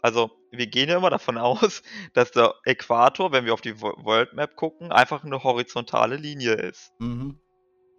Also, 0.00 0.30
wir 0.50 0.68
gehen 0.68 0.88
ja 0.88 0.96
immer 0.96 1.10
davon 1.10 1.38
aus, 1.38 1.82
dass 2.14 2.30
der 2.30 2.54
Äquator, 2.64 3.32
wenn 3.32 3.44
wir 3.44 3.54
auf 3.54 3.60
die 3.60 3.80
World 3.80 4.32
Map 4.32 4.56
gucken, 4.56 4.92
einfach 4.92 5.24
eine 5.24 5.42
horizontale 5.42 6.16
Linie 6.16 6.52
ist. 6.54 6.92
Mhm. 6.98 7.38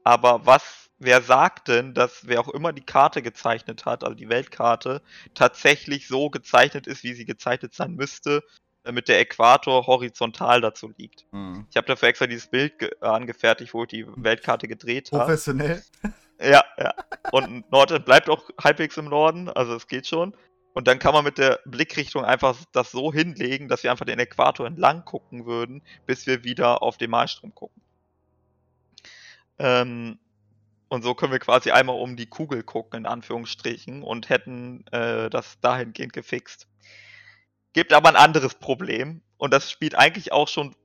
Aber 0.03 0.45
was, 0.45 0.89
wer 0.97 1.21
sagt 1.21 1.67
denn, 1.67 1.93
dass 1.93 2.27
wer 2.27 2.39
auch 2.39 2.47
immer 2.47 2.73
die 2.73 2.85
Karte 2.85 3.21
gezeichnet 3.21 3.85
hat, 3.85 4.03
also 4.03 4.15
die 4.15 4.29
Weltkarte, 4.29 5.01
tatsächlich 5.33 6.07
so 6.07 6.29
gezeichnet 6.29 6.87
ist, 6.87 7.03
wie 7.03 7.13
sie 7.13 7.25
gezeichnet 7.25 7.73
sein 7.73 7.95
müsste, 7.95 8.43
damit 8.83 9.09
der 9.09 9.19
Äquator 9.19 9.85
horizontal 9.85 10.61
dazu 10.61 10.91
liegt. 10.97 11.25
Mhm. 11.31 11.67
Ich 11.69 11.75
habe 11.75 11.85
dafür 11.85 12.09
extra 12.09 12.27
dieses 12.27 12.47
Bild 12.47 13.01
angefertigt, 13.03 13.73
wo 13.73 13.83
ich 13.83 13.89
die 13.89 14.05
Weltkarte 14.15 14.67
gedreht 14.67 15.11
habe. 15.11 15.25
Professionell. 15.25 15.83
Ja, 16.41 16.63
ja. 16.77 16.93
Und 17.31 17.69
Norden 17.71 18.03
bleibt 18.03 18.29
auch 18.29 18.49
halbwegs 18.61 18.97
im 18.97 19.05
Norden, 19.05 19.49
also 19.49 19.75
es 19.75 19.87
geht 19.87 20.07
schon. 20.07 20.33
Und 20.73 20.87
dann 20.87 20.99
kann 20.99 21.13
man 21.13 21.25
mit 21.25 21.37
der 21.37 21.59
Blickrichtung 21.65 22.23
einfach 22.23 22.57
das 22.71 22.91
so 22.91 23.11
hinlegen, 23.11 23.67
dass 23.67 23.83
wir 23.83 23.91
einfach 23.91 24.05
den 24.05 24.19
Äquator 24.19 24.65
entlang 24.65 25.03
gucken 25.03 25.45
würden, 25.45 25.81
bis 26.05 26.27
wir 26.27 26.43
wieder 26.43 26.81
auf 26.81 26.97
den 26.97 27.09
Malstrom 27.09 27.53
gucken. 27.53 27.81
Ähm, 29.57 30.19
und 30.87 31.03
so 31.03 31.13
können 31.15 31.31
wir 31.33 31.39
quasi 31.39 31.71
einmal 31.71 31.97
um 31.97 32.15
die 32.15 32.27
Kugel 32.27 32.63
gucken, 32.63 32.99
in 32.99 33.05
Anführungsstrichen, 33.05 34.03
und 34.03 34.29
hätten 34.29 34.85
äh, 34.91 35.29
das 35.29 35.59
dahingehend 35.59 36.13
gefixt. 36.13 36.67
Gibt 37.73 37.91
aber 37.91 38.09
ein 38.09 38.15
anderes 38.15 38.55
Problem, 38.55 39.21
und 39.37 39.53
das 39.53 39.69
spielt 39.69 39.95
eigentlich 39.95 40.31
auch 40.31 40.47
schon, 40.47 40.75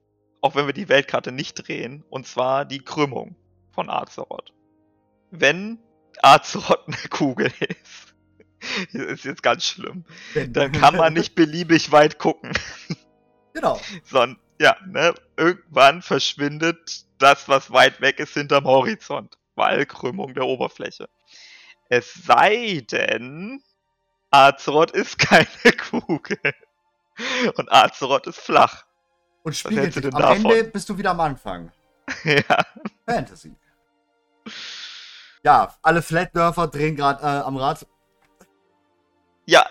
auch 0.41 0.55
wenn 0.57 0.67
wir 0.67 0.75
die 0.75 0.89
Weltkarte 0.89 1.31
nicht 1.31 1.67
drehen, 1.67 2.05
und 2.11 2.27
zwar 2.27 2.65
die 2.65 2.81
Krümmung 2.81 3.37
von 3.71 3.89
Azeroth. 3.89 4.53
Wenn 5.41 5.79
Azeroth 6.23 6.87
eine 6.87 7.09
Kugel 7.11 7.53
ist, 7.61 8.15
ist 8.95 9.25
jetzt 9.25 9.43
ganz 9.43 9.65
schlimm, 9.65 10.05
dann 10.49 10.73
kann 10.73 10.97
man 10.97 11.13
nicht 11.13 11.35
beliebig 11.35 11.93
weit 11.93 12.19
gucken. 12.19 12.53
Genau. 13.53 13.81
Sondern, 14.05 14.41
ja, 14.61 14.77
ne, 14.87 15.15
irgendwann 15.37 16.03
verschwindet 16.03 17.05
das, 17.19 17.49
was 17.49 17.71
weit 17.71 18.01
weg 18.01 18.19
ist, 18.21 18.35
hinterm 18.35 18.65
Horizont. 18.65 19.39
Weil 19.55 19.87
Krümmung 19.87 20.35
der 20.35 20.47
Oberfläche. 20.47 21.09
Es 21.89 22.13
sei 22.15 22.85
denn, 22.91 23.63
Azeroth 24.31 24.91
ist 24.91 25.19
keine 25.19 25.77
Kugel. 25.91 26.39
Und 27.57 27.71
Azeroth 27.73 28.27
ist 28.27 28.41
flach. 28.41 28.85
Und 29.45 29.55
spiegelt 29.55 29.93
sich. 29.93 30.05
Am 30.07 30.11
davon? 30.11 30.51
Ende 30.51 30.65
bist 30.65 30.89
du 30.89 30.99
wieder 30.99 31.11
am 31.11 31.21
Anfang. 31.21 31.71
ja. 32.25 32.65
Fantasy. 33.07 33.55
Ja, 35.45 35.75
alle 35.83 36.03
Flat-Dörfer 36.03 36.69
drehen 36.69 36.97
gerade 36.97 37.23
äh, 37.23 37.43
am 37.43 37.57
Rad. 37.57 37.87
Ja, 39.47 39.67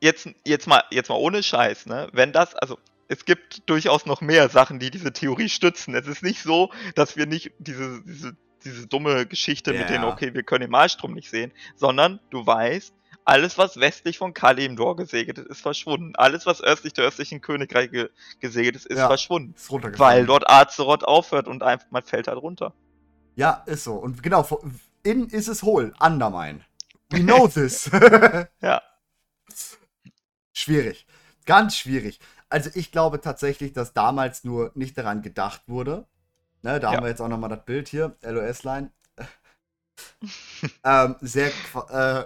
jetzt, 0.00 0.28
jetzt, 0.44 0.66
mal, 0.66 0.82
jetzt 0.90 1.08
mal 1.08 1.14
ohne 1.14 1.44
Scheiß, 1.44 1.86
ne? 1.86 2.08
Wenn 2.12 2.32
das, 2.32 2.56
also 2.56 2.76
es 3.08 3.24
gibt 3.24 3.68
durchaus 3.70 4.04
noch 4.04 4.20
mehr 4.20 4.48
Sachen, 4.48 4.80
die 4.80 4.90
diese 4.90 5.12
Theorie 5.12 5.48
stützen. 5.48 5.94
Es 5.94 6.08
ist 6.08 6.24
nicht 6.24 6.42
so, 6.42 6.70
dass 6.96 7.16
wir 7.16 7.26
nicht 7.26 7.52
diese, 7.58 8.02
diese, 8.02 8.36
diese 8.64 8.88
dumme 8.88 9.26
Geschichte 9.26 9.70
yeah. 9.70 9.80
mit 9.80 9.90
denen, 9.90 10.04
okay, 10.04 10.34
wir 10.34 10.42
können 10.42 10.62
den 10.62 10.70
Malstrom 10.70 11.14
nicht 11.14 11.30
sehen, 11.30 11.52
sondern 11.76 12.18
du 12.30 12.44
weißt, 12.44 12.92
alles, 13.24 13.58
was 13.58 13.78
westlich 13.78 14.18
von 14.18 14.34
Kalimdor 14.34 14.96
gesegelt 14.96 15.38
ist, 15.38 15.46
ist 15.46 15.60
verschwunden. 15.60 16.14
Alles, 16.16 16.46
was 16.46 16.62
östlich 16.62 16.92
der 16.92 17.04
östlichen 17.04 17.40
Königreich 17.40 17.90
ge 17.90 18.08
gesegelt 18.40 18.76
ist, 18.76 18.86
ist 18.86 18.98
ja, 18.98 19.06
verschwunden. 19.06 19.54
Ist 19.56 19.70
weil 19.98 20.26
dort 20.26 20.48
Azeroth 20.48 21.04
aufhört 21.04 21.48
und 21.48 21.62
einfach, 21.62 21.86
man 21.90 22.02
fällt 22.02 22.28
halt 22.28 22.38
runter. 22.38 22.72
Ja, 23.36 23.62
ist 23.66 23.84
so. 23.84 23.94
Und 23.94 24.22
genau, 24.22 24.42
innen 25.06 25.28
ist 25.28 25.48
es 25.48 25.62
hohl. 25.62 25.94
Undermine. 26.00 26.60
We 27.10 27.20
know 27.20 27.46
this. 27.54 27.90
ja. 28.60 28.82
Schwierig. 30.52 31.06
Ganz 31.44 31.76
schwierig. 31.76 32.20
Also 32.48 32.70
ich 32.74 32.92
glaube 32.92 33.20
tatsächlich, 33.20 33.72
dass 33.72 33.92
damals 33.92 34.44
nur 34.44 34.72
nicht 34.74 34.98
daran 34.98 35.22
gedacht 35.22 35.62
wurde. 35.66 36.06
Ne, 36.62 36.80
da 36.80 36.90
ja. 36.90 36.96
haben 36.96 37.04
wir 37.04 37.10
jetzt 37.10 37.20
auch 37.20 37.28
nochmal 37.28 37.50
das 37.50 37.64
Bild 37.64 37.88
hier, 37.88 38.16
LOS-Line. 38.22 38.90
ähm, 40.84 41.16
sehr 41.20 41.52
äh, 41.88 42.24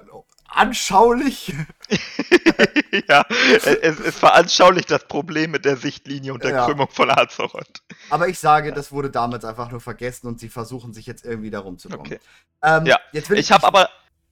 anschaulich. 0.50 1.52
ja, 3.08 3.24
es, 3.54 3.66
es 4.00 4.18
veranschaulicht 4.18 4.90
das 4.90 5.06
Problem 5.06 5.52
mit 5.52 5.64
der 5.64 5.76
Sichtlinie 5.76 6.34
und 6.34 6.44
der 6.44 6.52
ja. 6.52 6.66
Krümmung 6.66 6.88
von 6.88 7.10
Azeroth. 7.10 7.82
Aber 8.10 8.28
ich 8.28 8.38
sage, 8.38 8.72
das 8.72 8.92
wurde 8.92 9.10
damals 9.10 9.44
einfach 9.44 9.70
nur 9.70 9.80
vergessen 9.80 10.26
und 10.26 10.40
sie 10.40 10.48
versuchen 10.48 10.92
sich 10.92 11.06
jetzt 11.06 11.24
irgendwie 11.24 11.50
darum 11.50 11.78
zu 11.78 11.88
kommen. 11.88 12.00
Okay. 12.00 12.20
Ähm, 12.62 12.86
ja, 12.86 12.98
jetzt 13.12 13.30
will 13.30 13.38
ich, 13.38 13.46
ich 13.46 13.52
habe 13.52 13.66
aber 13.66 13.88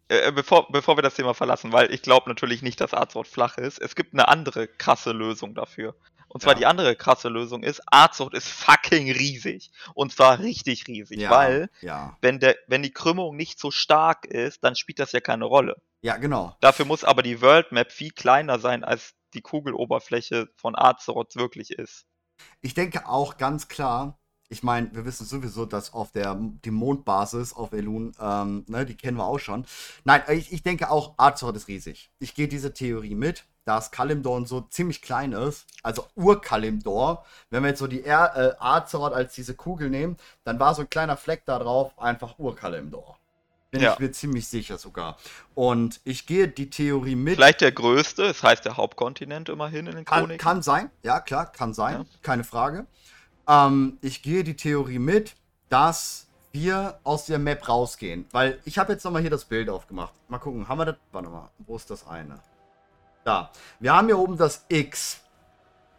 äh, 0.08 0.32
bevor, 0.32 0.70
bevor 0.70 0.96
wir 0.96 1.02
das 1.02 1.14
Thema 1.14 1.34
verlassen, 1.34 1.72
weil 1.72 1.92
ich 1.92 2.02
glaube 2.02 2.28
natürlich 2.28 2.62
nicht, 2.62 2.80
dass 2.80 2.94
Azeroth 2.94 3.28
flach 3.28 3.58
ist. 3.58 3.78
Es 3.78 3.94
gibt 3.94 4.14
eine 4.14 4.28
andere 4.28 4.66
krasse 4.66 5.12
Lösung 5.12 5.54
dafür. 5.54 5.94
Und 6.28 6.42
zwar 6.42 6.52
ja. 6.54 6.58
die 6.58 6.66
andere 6.66 6.94
krasse 6.94 7.28
Lösung 7.28 7.62
ist, 7.62 7.80
Azeroth 7.86 8.34
ist 8.34 8.48
fucking 8.48 9.10
riesig. 9.10 9.70
Und 9.94 10.12
zwar 10.12 10.38
richtig 10.38 10.86
riesig, 10.86 11.20
ja, 11.20 11.30
weil 11.30 11.70
ja. 11.80 12.16
Wenn, 12.20 12.38
der, 12.38 12.56
wenn 12.66 12.82
die 12.82 12.92
Krümmung 12.92 13.36
nicht 13.36 13.58
so 13.58 13.70
stark 13.70 14.26
ist, 14.26 14.62
dann 14.62 14.76
spielt 14.76 14.98
das 14.98 15.12
ja 15.12 15.20
keine 15.20 15.46
Rolle. 15.46 15.80
Ja, 16.02 16.16
genau. 16.16 16.56
Dafür 16.60 16.84
muss 16.84 17.04
aber 17.04 17.22
die 17.22 17.40
World 17.40 17.72
Map 17.72 17.90
viel 17.90 18.10
kleiner 18.10 18.58
sein 18.58 18.84
als 18.84 19.14
die 19.34 19.40
Kugeloberfläche 19.40 20.48
von 20.56 20.76
Azeroth 20.76 21.36
wirklich 21.36 21.70
ist. 21.70 22.06
Ich 22.60 22.74
denke 22.74 23.08
auch 23.08 23.36
ganz 23.36 23.68
klar, 23.68 24.18
ich 24.50 24.62
meine, 24.62 24.88
wir 24.94 25.04
wissen 25.04 25.26
sowieso, 25.26 25.66
dass 25.66 25.92
auf 25.92 26.10
der 26.12 26.36
die 26.64 26.70
Mondbasis 26.70 27.52
auf 27.52 27.72
Elun, 27.72 28.14
ähm, 28.20 28.64
ne, 28.66 28.86
die 28.86 28.96
kennen 28.96 29.18
wir 29.18 29.26
auch 29.26 29.38
schon. 29.38 29.66
Nein, 30.04 30.22
ich, 30.28 30.52
ich 30.52 30.62
denke 30.62 30.90
auch, 30.90 31.14
Azeroth 31.18 31.56
ist 31.56 31.68
riesig. 31.68 32.10
Ich 32.18 32.34
gehe 32.34 32.48
diese 32.48 32.72
Theorie 32.72 33.14
mit, 33.14 33.44
dass 33.66 33.90
Kalimdor 33.90 34.46
so 34.46 34.62
ziemlich 34.62 35.02
klein 35.02 35.32
ist, 35.32 35.66
also 35.82 36.06
Ur-Kalimdor. 36.16 37.24
Wenn 37.50 37.62
wir 37.62 37.70
jetzt 37.70 37.80
so 37.80 37.86
die 37.86 38.02
er 38.02 38.36
äh, 38.36 38.54
Azeroth 38.58 39.12
als 39.12 39.34
diese 39.34 39.54
Kugel 39.54 39.90
nehmen, 39.90 40.16
dann 40.44 40.58
war 40.58 40.74
so 40.74 40.82
ein 40.82 40.90
kleiner 40.90 41.18
Fleck 41.18 41.42
da 41.44 41.58
drauf 41.58 41.98
einfach 41.98 42.38
Ur-Kalimdor. 42.38 43.18
Bin 43.70 43.82
ja. 43.82 43.92
ich 43.92 43.98
mir 43.98 44.10
ziemlich 44.12 44.48
sicher 44.48 44.78
sogar. 44.78 45.18
Und 45.54 46.00
ich 46.04 46.26
gehe 46.26 46.48
die 46.48 46.70
Theorie 46.70 47.16
mit. 47.16 47.34
Vielleicht 47.34 47.60
der 47.60 47.72
größte, 47.72 48.22
das 48.22 48.42
heißt 48.42 48.64
der 48.64 48.78
Hauptkontinent 48.78 49.50
immerhin 49.50 49.86
in 49.86 49.96
den 49.96 50.04
Chroniken. 50.06 50.38
Kann, 50.38 50.54
kann 50.54 50.62
sein, 50.62 50.90
ja 51.02 51.20
klar, 51.20 51.52
kann 51.52 51.74
sein, 51.74 51.98
ja. 51.98 52.06
keine 52.22 52.44
Frage. 52.44 52.86
Ähm, 53.48 53.98
ich 54.02 54.22
gehe 54.22 54.44
die 54.44 54.56
Theorie 54.56 54.98
mit, 54.98 55.34
dass 55.68 56.28
wir 56.52 57.00
aus 57.04 57.26
der 57.26 57.38
Map 57.38 57.68
rausgehen. 57.68 58.26
Weil 58.30 58.60
ich 58.64 58.78
habe 58.78 58.92
jetzt 58.92 59.04
nochmal 59.04 59.22
hier 59.22 59.30
das 59.30 59.44
Bild 59.44 59.68
aufgemacht. 59.68 60.12
Mal 60.28 60.38
gucken, 60.38 60.68
haben 60.68 60.78
wir 60.78 60.86
das? 60.86 60.96
Warte 61.12 61.28
mal, 61.28 61.50
wo 61.58 61.76
ist 61.76 61.90
das 61.90 62.06
eine? 62.06 62.40
Da. 63.24 63.50
Wir 63.80 63.94
haben 63.94 64.06
hier 64.06 64.18
oben 64.18 64.36
das 64.36 64.64
X. 64.68 65.20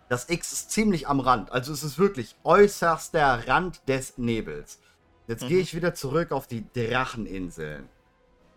Das 0.08 0.30
X 0.30 0.52
ist 0.52 0.72
ziemlich 0.72 1.08
am 1.08 1.20
Rand. 1.20 1.52
Also 1.52 1.72
es 1.72 1.84
ist 1.84 2.00
wirklich 2.00 2.36
äußerster 2.44 3.48
Rand 3.48 3.88
des 3.88 4.18
Nebels. 4.18 4.80
Jetzt 5.28 5.44
mhm. 5.44 5.48
gehe 5.50 5.60
ich 5.60 5.76
wieder 5.76 5.94
zurück 5.94 6.32
auf 6.32 6.48
die 6.48 6.66
Dracheninseln. 6.74 7.88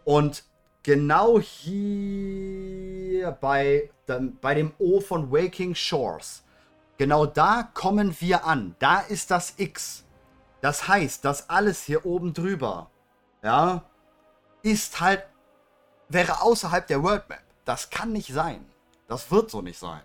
Und 0.04 0.44
genau 0.82 1.38
hier 1.38 3.32
bei, 3.32 3.90
bei 4.40 4.54
dem 4.54 4.72
O 4.78 5.00
von 5.00 5.30
Waking 5.30 5.74
Shores, 5.74 6.42
genau 6.98 7.26
da 7.26 7.68
kommen 7.74 8.16
wir 8.20 8.44
an. 8.44 8.74
Da 8.78 9.00
ist 9.00 9.30
das 9.30 9.54
X. 9.58 10.04
Das 10.60 10.86
heißt, 10.86 11.24
das 11.24 11.50
alles 11.50 11.82
hier 11.82 12.06
oben 12.06 12.32
drüber, 12.34 12.90
ja, 13.42 13.82
ist 14.62 15.00
halt, 15.00 15.24
wäre 16.08 16.40
außerhalb 16.40 16.86
der 16.86 17.02
World 17.02 17.28
Map. 17.28 17.42
Das 17.64 17.90
kann 17.90 18.12
nicht 18.12 18.32
sein. 18.32 18.64
Das 19.08 19.30
wird 19.30 19.50
so 19.50 19.60
nicht 19.60 19.78
sein. 19.78 20.02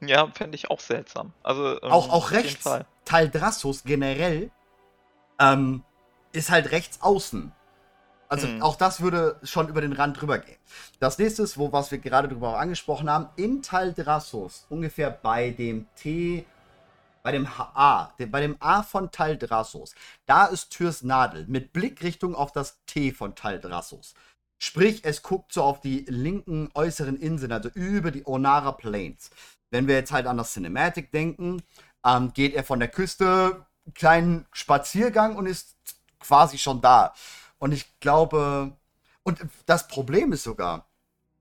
Ja, 0.00 0.28
fände 0.28 0.54
ich 0.54 0.70
auch 0.70 0.80
seltsam. 0.80 1.32
Also, 1.42 1.82
ähm, 1.82 1.90
auch, 1.90 2.08
auch 2.10 2.30
rechts, 2.30 2.68
Taldrassus 3.04 3.82
generell 3.84 4.50
ähm, 5.38 5.82
ist 6.32 6.50
halt 6.50 6.70
rechts 6.70 7.02
außen. 7.02 7.52
Also 8.30 8.46
mhm. 8.46 8.62
auch 8.62 8.76
das 8.76 9.00
würde 9.00 9.40
schon 9.42 9.68
über 9.68 9.80
den 9.80 9.92
Rand 9.92 10.20
drüber 10.20 10.38
gehen. 10.38 10.56
Das 11.00 11.18
nächste 11.18 11.42
ist, 11.42 11.58
wo, 11.58 11.72
was 11.72 11.90
wir 11.90 11.98
gerade 11.98 12.28
drüber 12.28 12.60
angesprochen 12.60 13.10
haben, 13.10 13.28
in 13.34 13.60
Taldrassus, 13.60 14.66
ungefähr 14.68 15.10
bei 15.10 15.50
dem 15.50 15.88
T, 15.96 16.46
bei 17.24 17.32
dem 17.32 17.48
A, 17.74 18.14
bei 18.16 18.40
dem 18.40 18.56
A 18.60 18.84
von 18.84 19.10
Taldrassus, 19.10 19.96
da 20.26 20.46
ist 20.46 20.70
Türs 20.70 21.02
Nadel 21.02 21.44
mit 21.48 21.72
Blickrichtung 21.72 22.36
auf 22.36 22.52
das 22.52 22.78
T 22.86 23.10
von 23.10 23.34
Taldrassus. 23.34 24.14
Sprich, 24.62 25.04
es 25.04 25.22
guckt 25.22 25.52
so 25.52 25.64
auf 25.64 25.80
die 25.80 26.04
linken 26.06 26.70
äußeren 26.74 27.16
Inseln, 27.16 27.50
also 27.50 27.68
über 27.70 28.12
die 28.12 28.26
Onara 28.26 28.72
Plains. 28.72 29.30
Wenn 29.70 29.88
wir 29.88 29.96
jetzt 29.96 30.12
halt 30.12 30.26
an 30.26 30.36
das 30.36 30.52
Cinematic 30.52 31.10
denken, 31.10 31.62
ähm, 32.06 32.32
geht 32.32 32.54
er 32.54 32.62
von 32.62 32.78
der 32.78 32.88
Küste 32.88 33.66
kleinen 33.94 34.46
Spaziergang 34.52 35.34
und 35.34 35.46
ist 35.46 35.76
quasi 36.20 36.58
schon 36.58 36.80
da. 36.80 37.12
Und 37.60 37.72
ich 37.72 38.00
glaube, 38.00 38.72
und 39.22 39.38
das 39.66 39.86
Problem 39.86 40.32
ist 40.32 40.42
sogar, 40.42 40.86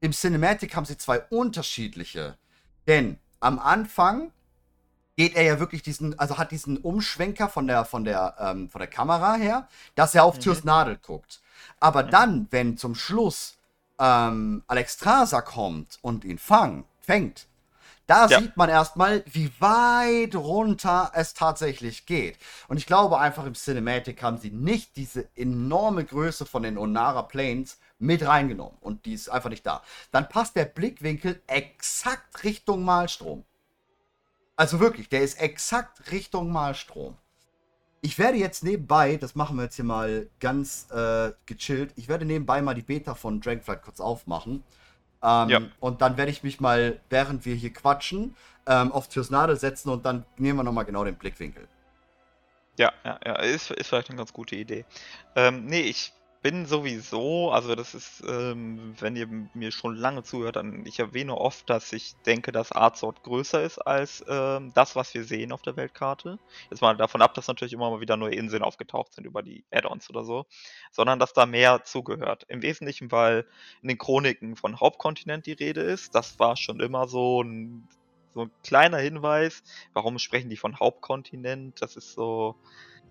im 0.02 0.12
Cinematic 0.12 0.76
haben 0.76 0.86
sie 0.86 0.98
zwei 0.98 1.22
unterschiedliche. 1.22 2.38
Denn 2.88 3.18
am 3.40 3.58
Anfang 3.58 4.32
geht 5.16 5.36
er 5.36 5.44
ja 5.44 5.60
wirklich 5.60 5.82
diesen, 5.82 6.18
also 6.20 6.38
hat 6.38 6.52
diesen 6.52 6.78
Umschwenker 6.78 7.50
von 7.50 7.68
der, 7.68 7.86
von 7.86 8.04
der, 8.04 8.36
ähm, 8.40 8.70
von 8.70 8.80
der 8.80 8.88
Kamera 8.88 9.36
her, 9.36 9.68
dass 9.96 10.14
er 10.14 10.24
auf 10.24 10.36
mhm. 10.36 10.42
Türs 10.42 10.64
Nadel 10.64 10.98
guckt. 10.98 11.42
Aber 11.80 12.04
mhm. 12.04 12.10
dann, 12.12 12.48
wenn 12.52 12.78
zum 12.78 12.96
Schluss 12.96 13.58
ähm, 13.98 14.64
Alexstrasza 14.68 15.42
kommt 15.42 16.00
und 16.02 16.24
ihn 16.26 16.38
fang, 16.38 16.86
fängt, 17.02 17.48
da 18.10 18.26
ja. 18.26 18.40
sieht 18.40 18.58
man 18.58 18.70
erstmal, 18.70 19.24
wie 19.28 19.52
weit 19.60 20.36
runter 20.36 21.12
es 21.14 21.36
tatsächlich 21.36 22.08
geht. 22.08 22.40
Und 22.68 22.78
ich 22.78 22.88
glaube 22.88 23.20
einfach 23.20 23.46
im 23.46 23.54
Cinematic 23.54 24.24
haben 24.24 24.40
sie 24.40 24.50
nicht 24.50 24.96
diese 24.96 25.30
enorme 25.36 26.04
Größe 26.04 26.48
von 26.48 26.64
den 26.64 26.80
Onara 26.80 27.22
Plains 27.22 27.78
mit 28.00 28.26
reingenommen. 28.26 28.78
Und 28.82 29.06
die 29.06 29.14
ist 29.14 29.30
einfach 29.30 29.52
nicht 29.52 29.66
da. 29.66 29.84
Dann 30.12 30.28
passt 30.28 30.56
der 30.56 30.66
Blickwinkel 30.66 31.40
exakt 31.46 32.44
Richtung 32.44 32.84
Malstrom. 32.84 33.46
Also 34.56 34.80
wirklich, 34.80 35.08
der 35.08 35.22
ist 35.22 35.40
exakt 35.40 36.12
Richtung 36.12 36.52
Malstrom. 36.52 37.16
Ich 38.02 38.18
werde 38.18 38.38
jetzt 38.38 38.64
nebenbei, 38.64 39.18
das 39.18 39.36
machen 39.36 39.58
wir 39.58 39.64
jetzt 39.64 39.76
hier 39.76 39.86
mal 39.86 40.28
ganz 40.40 40.88
äh, 40.90 41.32
gechillt, 41.46 41.94
ich 41.96 42.08
werde 42.08 42.26
nebenbei 42.26 42.62
mal 42.62 42.74
die 42.74 42.82
Beta 42.82 43.14
von 43.14 43.40
Dragonflight 43.40 43.84
kurz 43.84 44.00
aufmachen. 44.00 44.64
Ähm, 45.22 45.50
ja. 45.50 45.62
Und 45.80 46.02
dann 46.02 46.18
werde 46.18 46.32
ich 46.32 46.44
mich 46.44 46.60
mal, 46.60 47.00
während 47.10 47.46
wir 47.46 47.56
hier 47.56 47.74
quatschen, 47.74 48.36
ähm, 48.66 48.92
auf 48.92 49.10
Türs 49.10 49.30
Nadel 49.30 49.58
setzen 49.58 49.90
und 49.90 50.06
dann 50.06 50.26
nehmen 50.38 50.60
wir 50.60 50.64
nochmal 50.64 50.86
genau 50.86 51.04
den 51.04 51.16
Blickwinkel. 51.16 51.68
Ja, 52.78 52.94
ja, 53.04 53.20
ja, 53.26 53.36
ist, 53.40 53.72
ist 53.72 53.88
vielleicht 53.88 54.10
eine 54.10 54.18
ganz 54.18 54.32
gute 54.32 54.56
Idee. 54.56 54.86
Ähm, 55.36 55.66
nee, 55.66 55.82
ich 55.82 56.14
bin 56.42 56.66
sowieso, 56.66 57.52
also 57.52 57.76
das 57.76 57.94
ist, 57.94 58.24
ähm, 58.26 58.96
wenn 59.00 59.16
ihr 59.18 59.28
mir 59.54 59.72
schon 59.72 59.96
lange 59.96 60.24
zuhört, 60.24 60.56
dann 60.56 60.86
ich 60.86 61.00
erwähne 61.00 61.38
oft, 61.38 61.70
dass 61.70 61.92
ich 61.92 62.16
denke, 62.26 62.54
dass 62.54 62.72
Arzort 62.72 63.24
größer 63.24 63.62
ist 63.62 63.80
als 63.80 64.24
ähm, 64.28 64.72
das, 64.74 64.96
was 64.96 65.14
wir 65.14 65.26
sehen 65.26 65.52
auf 65.52 65.62
der 65.62 65.76
Weltkarte. 65.76 66.40
Jetzt 66.72 66.82
mal 66.82 66.96
davon 66.96 67.22
ab, 67.22 67.34
dass 67.34 67.48
natürlich 67.48 67.74
immer 67.74 67.90
mal 67.90 68.00
wieder 68.00 68.16
neue 68.16 68.36
Inseln 68.36 68.64
aufgetaucht 68.64 69.14
sind 69.14 69.26
über 69.26 69.44
die 69.44 69.66
Add-ons 69.72 70.10
oder 70.10 70.24
so, 70.24 70.46
sondern 70.92 71.20
dass 71.20 71.34
da 71.34 71.46
mehr 71.46 71.84
zugehört. 71.84 72.46
Im 72.48 72.62
Wesentlichen, 72.62 73.12
weil 73.12 73.46
in 73.82 73.90
den 73.90 73.98
Chroniken 73.98 74.56
von 74.56 74.80
Hauptkontinent 74.80 75.46
die 75.46 75.54
Rede 75.54 75.82
ist. 75.82 76.16
Das 76.16 76.40
war 76.40 76.56
schon 76.56 76.80
immer 76.80 77.10
so 77.10 77.42
ein, 77.44 77.86
so 78.34 78.44
ein 78.44 78.52
kleiner 78.64 79.00
Hinweis. 79.00 79.62
Warum 79.94 80.18
sprechen 80.20 80.50
die 80.50 80.58
von 80.58 80.80
Hauptkontinent? 80.80 81.82
Das 81.82 81.98
ist 81.98 82.14
so, 82.14 82.56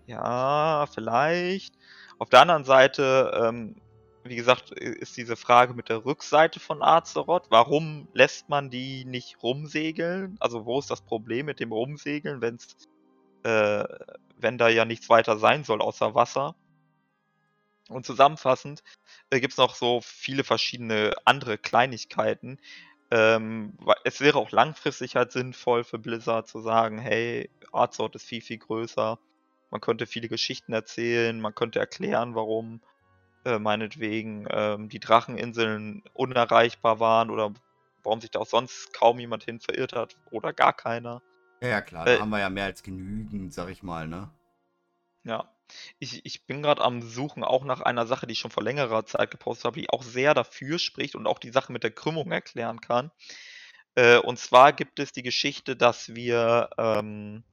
ja, 0.08 0.86
vielleicht. 0.92 1.74
Auf 2.18 2.30
der 2.30 2.40
anderen 2.40 2.64
Seite, 2.64 3.30
ähm, 3.44 3.76
wie 4.24 4.36
gesagt, 4.36 4.70
ist 4.72 5.18
diese 5.18 5.36
Frage 5.36 5.74
mit 5.74 5.90
der 5.90 6.04
Rückseite 6.04 6.60
von 6.60 6.82
Azeroth. 6.82 7.50
Warum 7.50 8.08
lässt 8.14 8.48
man 8.48 8.70
die 8.70 9.04
nicht 9.04 9.42
rumsegeln? 9.42 10.36
Also 10.40 10.64
wo 10.64 10.78
ist 10.78 10.90
das 10.90 11.02
Problem 11.02 11.46
mit 11.46 11.60
dem 11.60 11.72
Rumsegeln, 11.72 12.40
wenn's, 12.40 12.88
äh, 13.42 13.84
wenn 14.38 14.56
da 14.56 14.68
ja 14.68 14.86
nichts 14.86 15.10
weiter 15.10 15.38
sein 15.38 15.64
soll 15.64 15.82
außer 15.82 16.14
Wasser? 16.14 16.56
Und 17.90 18.06
zusammenfassend 18.06 18.82
äh, 19.28 19.40
gibt 19.40 19.52
es 19.52 19.58
noch 19.58 19.74
so 19.74 20.00
viele 20.02 20.42
verschiedene 20.42 21.14
andere 21.26 21.58
Kleinigkeiten. 21.58 22.58
Ähm, 23.10 23.76
es 24.04 24.20
wäre 24.22 24.38
auch 24.38 24.52
langfristig 24.52 25.16
halt 25.16 25.32
sinnvoll 25.32 25.84
für 25.84 25.98
Blizzard 25.98 26.48
zu 26.48 26.60
sagen, 26.60 26.98
hey, 26.98 27.50
Azeroth 27.72 28.14
ist 28.14 28.26
viel, 28.26 28.40
viel 28.40 28.58
größer 28.58 29.18
man 29.70 29.80
könnte 29.80 30.06
viele 30.06 30.28
Geschichten 30.28 30.72
erzählen, 30.72 31.40
man 31.40 31.54
könnte 31.54 31.78
erklären, 31.78 32.34
warum 32.34 32.80
äh, 33.44 33.58
meinetwegen 33.58 34.46
ähm, 34.50 34.88
die 34.88 35.00
Dracheninseln 35.00 36.02
unerreichbar 36.12 37.00
waren 37.00 37.30
oder 37.30 37.52
warum 38.02 38.20
sich 38.20 38.30
da 38.30 38.40
auch 38.40 38.46
sonst 38.46 38.92
kaum 38.92 39.18
jemand 39.18 39.44
hin 39.44 39.60
verirrt 39.60 39.92
hat 39.92 40.16
oder 40.30 40.52
gar 40.52 40.72
keiner. 40.72 41.22
Ja, 41.60 41.68
ja 41.68 41.80
klar, 41.80 42.06
äh, 42.06 42.16
da 42.16 42.20
haben 42.20 42.30
wir 42.30 42.40
ja 42.40 42.50
mehr 42.50 42.64
als 42.64 42.82
genügend, 42.82 43.52
sag 43.52 43.68
ich 43.70 43.82
mal, 43.82 44.08
ne? 44.08 44.30
Ja. 45.24 45.52
Ich, 45.98 46.24
ich 46.24 46.46
bin 46.46 46.62
gerade 46.62 46.82
am 46.82 47.02
Suchen 47.02 47.44
auch 47.44 47.62
nach 47.64 47.82
einer 47.82 48.06
Sache, 48.06 48.26
die 48.26 48.32
ich 48.32 48.38
schon 48.38 48.50
vor 48.50 48.62
längerer 48.62 49.04
Zeit 49.04 49.30
gepostet 49.30 49.66
habe, 49.66 49.80
die 49.80 49.90
auch 49.90 50.02
sehr 50.02 50.32
dafür 50.32 50.78
spricht 50.78 51.14
und 51.14 51.26
auch 51.26 51.38
die 51.38 51.50
Sache 51.50 51.72
mit 51.72 51.82
der 51.82 51.90
Krümmung 51.90 52.32
erklären 52.32 52.80
kann. 52.80 53.10
Äh, 53.94 54.18
und 54.18 54.38
zwar 54.38 54.72
gibt 54.72 54.98
es 54.98 55.12
die 55.12 55.22
Geschichte, 55.22 55.76
dass 55.76 56.14
wir 56.14 56.70
ähm, 56.78 57.44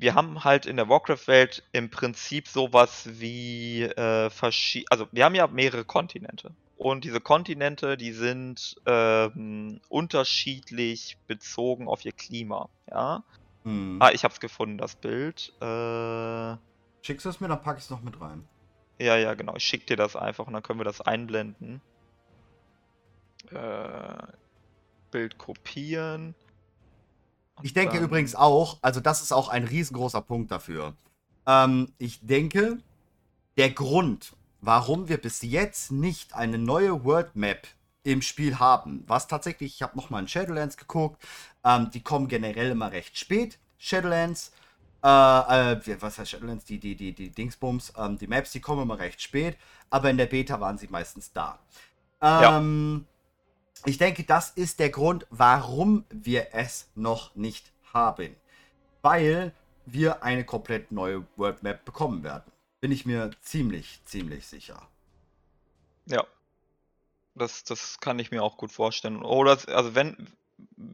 wir 0.00 0.14
haben 0.14 0.44
halt 0.44 0.64
in 0.64 0.76
der 0.76 0.88
Warcraft-Welt 0.88 1.62
im 1.72 1.90
Prinzip 1.90 2.48
sowas 2.48 3.06
wie 3.20 3.82
äh, 3.82 4.30
verschiedene, 4.30 4.90
also 4.90 5.06
wir 5.12 5.24
haben 5.24 5.34
ja 5.34 5.46
mehrere 5.46 5.84
Kontinente. 5.84 6.52
Und 6.78 7.04
diese 7.04 7.20
Kontinente, 7.20 7.98
die 7.98 8.12
sind 8.12 8.80
ähm, 8.86 9.80
unterschiedlich 9.90 11.18
bezogen 11.26 11.86
auf 11.86 12.06
ihr 12.06 12.12
Klima. 12.12 12.70
Ja. 12.90 13.22
Hm. 13.64 13.98
Ah, 14.00 14.10
ich 14.12 14.24
hab's 14.24 14.40
gefunden, 14.40 14.78
das 14.78 14.96
Bild. 14.96 15.52
Äh, 15.60 16.56
Schickst 17.02 17.26
du 17.26 17.28
es 17.28 17.40
mir, 17.40 17.48
dann 17.48 17.62
pack 17.62 17.76
ich 17.76 17.84
es 17.84 17.90
noch 17.90 18.00
mit 18.00 18.18
rein. 18.22 18.48
Ja, 18.98 19.16
ja, 19.16 19.34
genau. 19.34 19.54
Ich 19.56 19.64
schick 19.64 19.86
dir 19.86 19.96
das 19.96 20.16
einfach 20.16 20.46
und 20.46 20.54
dann 20.54 20.62
können 20.62 20.80
wir 20.80 20.84
das 20.84 21.02
einblenden. 21.02 21.82
Äh, 23.50 24.26
Bild 25.10 25.36
kopieren. 25.36 26.34
Ich 27.62 27.74
denke 27.74 27.98
ähm, 27.98 28.04
übrigens 28.04 28.34
auch, 28.34 28.78
also 28.82 29.00
das 29.00 29.22
ist 29.22 29.32
auch 29.32 29.48
ein 29.48 29.64
riesengroßer 29.64 30.20
Punkt 30.20 30.50
dafür. 30.50 30.94
Ähm, 31.46 31.92
ich 31.98 32.26
denke, 32.26 32.78
der 33.56 33.70
Grund, 33.70 34.32
warum 34.60 35.08
wir 35.08 35.18
bis 35.18 35.42
jetzt 35.42 35.92
nicht 35.92 36.34
eine 36.34 36.58
neue 36.58 37.04
World 37.04 37.36
Map 37.36 37.66
im 38.02 38.22
Spiel 38.22 38.58
haben. 38.58 39.04
Was 39.06 39.28
tatsächlich, 39.28 39.74
ich 39.74 39.82
habe 39.82 39.96
nochmal 39.96 40.22
in 40.22 40.28
Shadowlands 40.28 40.76
geguckt, 40.76 41.22
ähm, 41.64 41.90
die 41.92 42.02
kommen 42.02 42.28
generell 42.28 42.70
immer 42.70 42.92
recht 42.92 43.18
spät, 43.18 43.58
Shadowlands. 43.78 44.52
Äh, 45.02 45.08
äh, 45.08 45.96
was 46.00 46.18
heißt 46.18 46.30
Shadowlands? 46.30 46.64
Die, 46.64 46.78
die, 46.78 46.94
die, 46.94 47.12
die 47.12 47.30
Dingsbums, 47.30 47.92
ähm, 47.96 48.18
die 48.18 48.26
Maps, 48.26 48.52
die 48.52 48.60
kommen 48.60 48.82
immer 48.82 48.98
recht 48.98 49.20
spät, 49.20 49.56
aber 49.90 50.10
in 50.10 50.16
der 50.16 50.26
Beta 50.26 50.60
waren 50.60 50.78
sie 50.78 50.88
meistens 50.88 51.32
da. 51.32 51.58
Ähm, 52.22 53.06
ja. 53.06 53.09
Ich 53.84 53.98
denke, 53.98 54.24
das 54.24 54.50
ist 54.50 54.78
der 54.78 54.90
Grund, 54.90 55.26
warum 55.30 56.04
wir 56.10 56.48
es 56.52 56.88
noch 56.94 57.34
nicht 57.34 57.72
haben. 57.92 58.36
Weil 59.02 59.52
wir 59.86 60.22
eine 60.22 60.44
komplett 60.44 60.92
neue 60.92 61.26
World 61.36 61.62
Map 61.62 61.84
bekommen 61.84 62.22
werden. 62.22 62.50
Bin 62.80 62.92
ich 62.92 63.06
mir 63.06 63.30
ziemlich, 63.42 64.00
ziemlich 64.04 64.46
sicher. 64.46 64.82
Ja. 66.06 66.24
Das, 67.34 67.64
das 67.64 68.00
kann 68.00 68.18
ich 68.18 68.30
mir 68.30 68.42
auch 68.42 68.56
gut 68.56 68.72
vorstellen. 68.72 69.22
Oder, 69.22 69.58
also 69.68 69.94
wenn, 69.94 70.28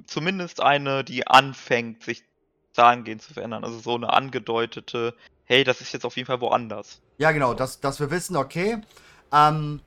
zumindest 0.06 0.60
eine, 0.60 1.02
die 1.02 1.26
anfängt, 1.26 2.04
sich 2.04 2.24
dahingehend 2.74 3.22
zu 3.22 3.34
verändern. 3.34 3.64
Also 3.64 3.78
so 3.78 3.94
eine 3.94 4.12
angedeutete, 4.12 5.14
hey, 5.44 5.64
das 5.64 5.80
ist 5.80 5.92
jetzt 5.92 6.04
auf 6.04 6.16
jeden 6.16 6.26
Fall 6.26 6.40
woanders. 6.40 7.00
Ja, 7.18 7.32
genau, 7.32 7.54
dass, 7.54 7.80
dass 7.80 8.00
wir 8.00 8.10
wissen, 8.10 8.36
okay, 8.36 8.80
ähm, 9.32 9.80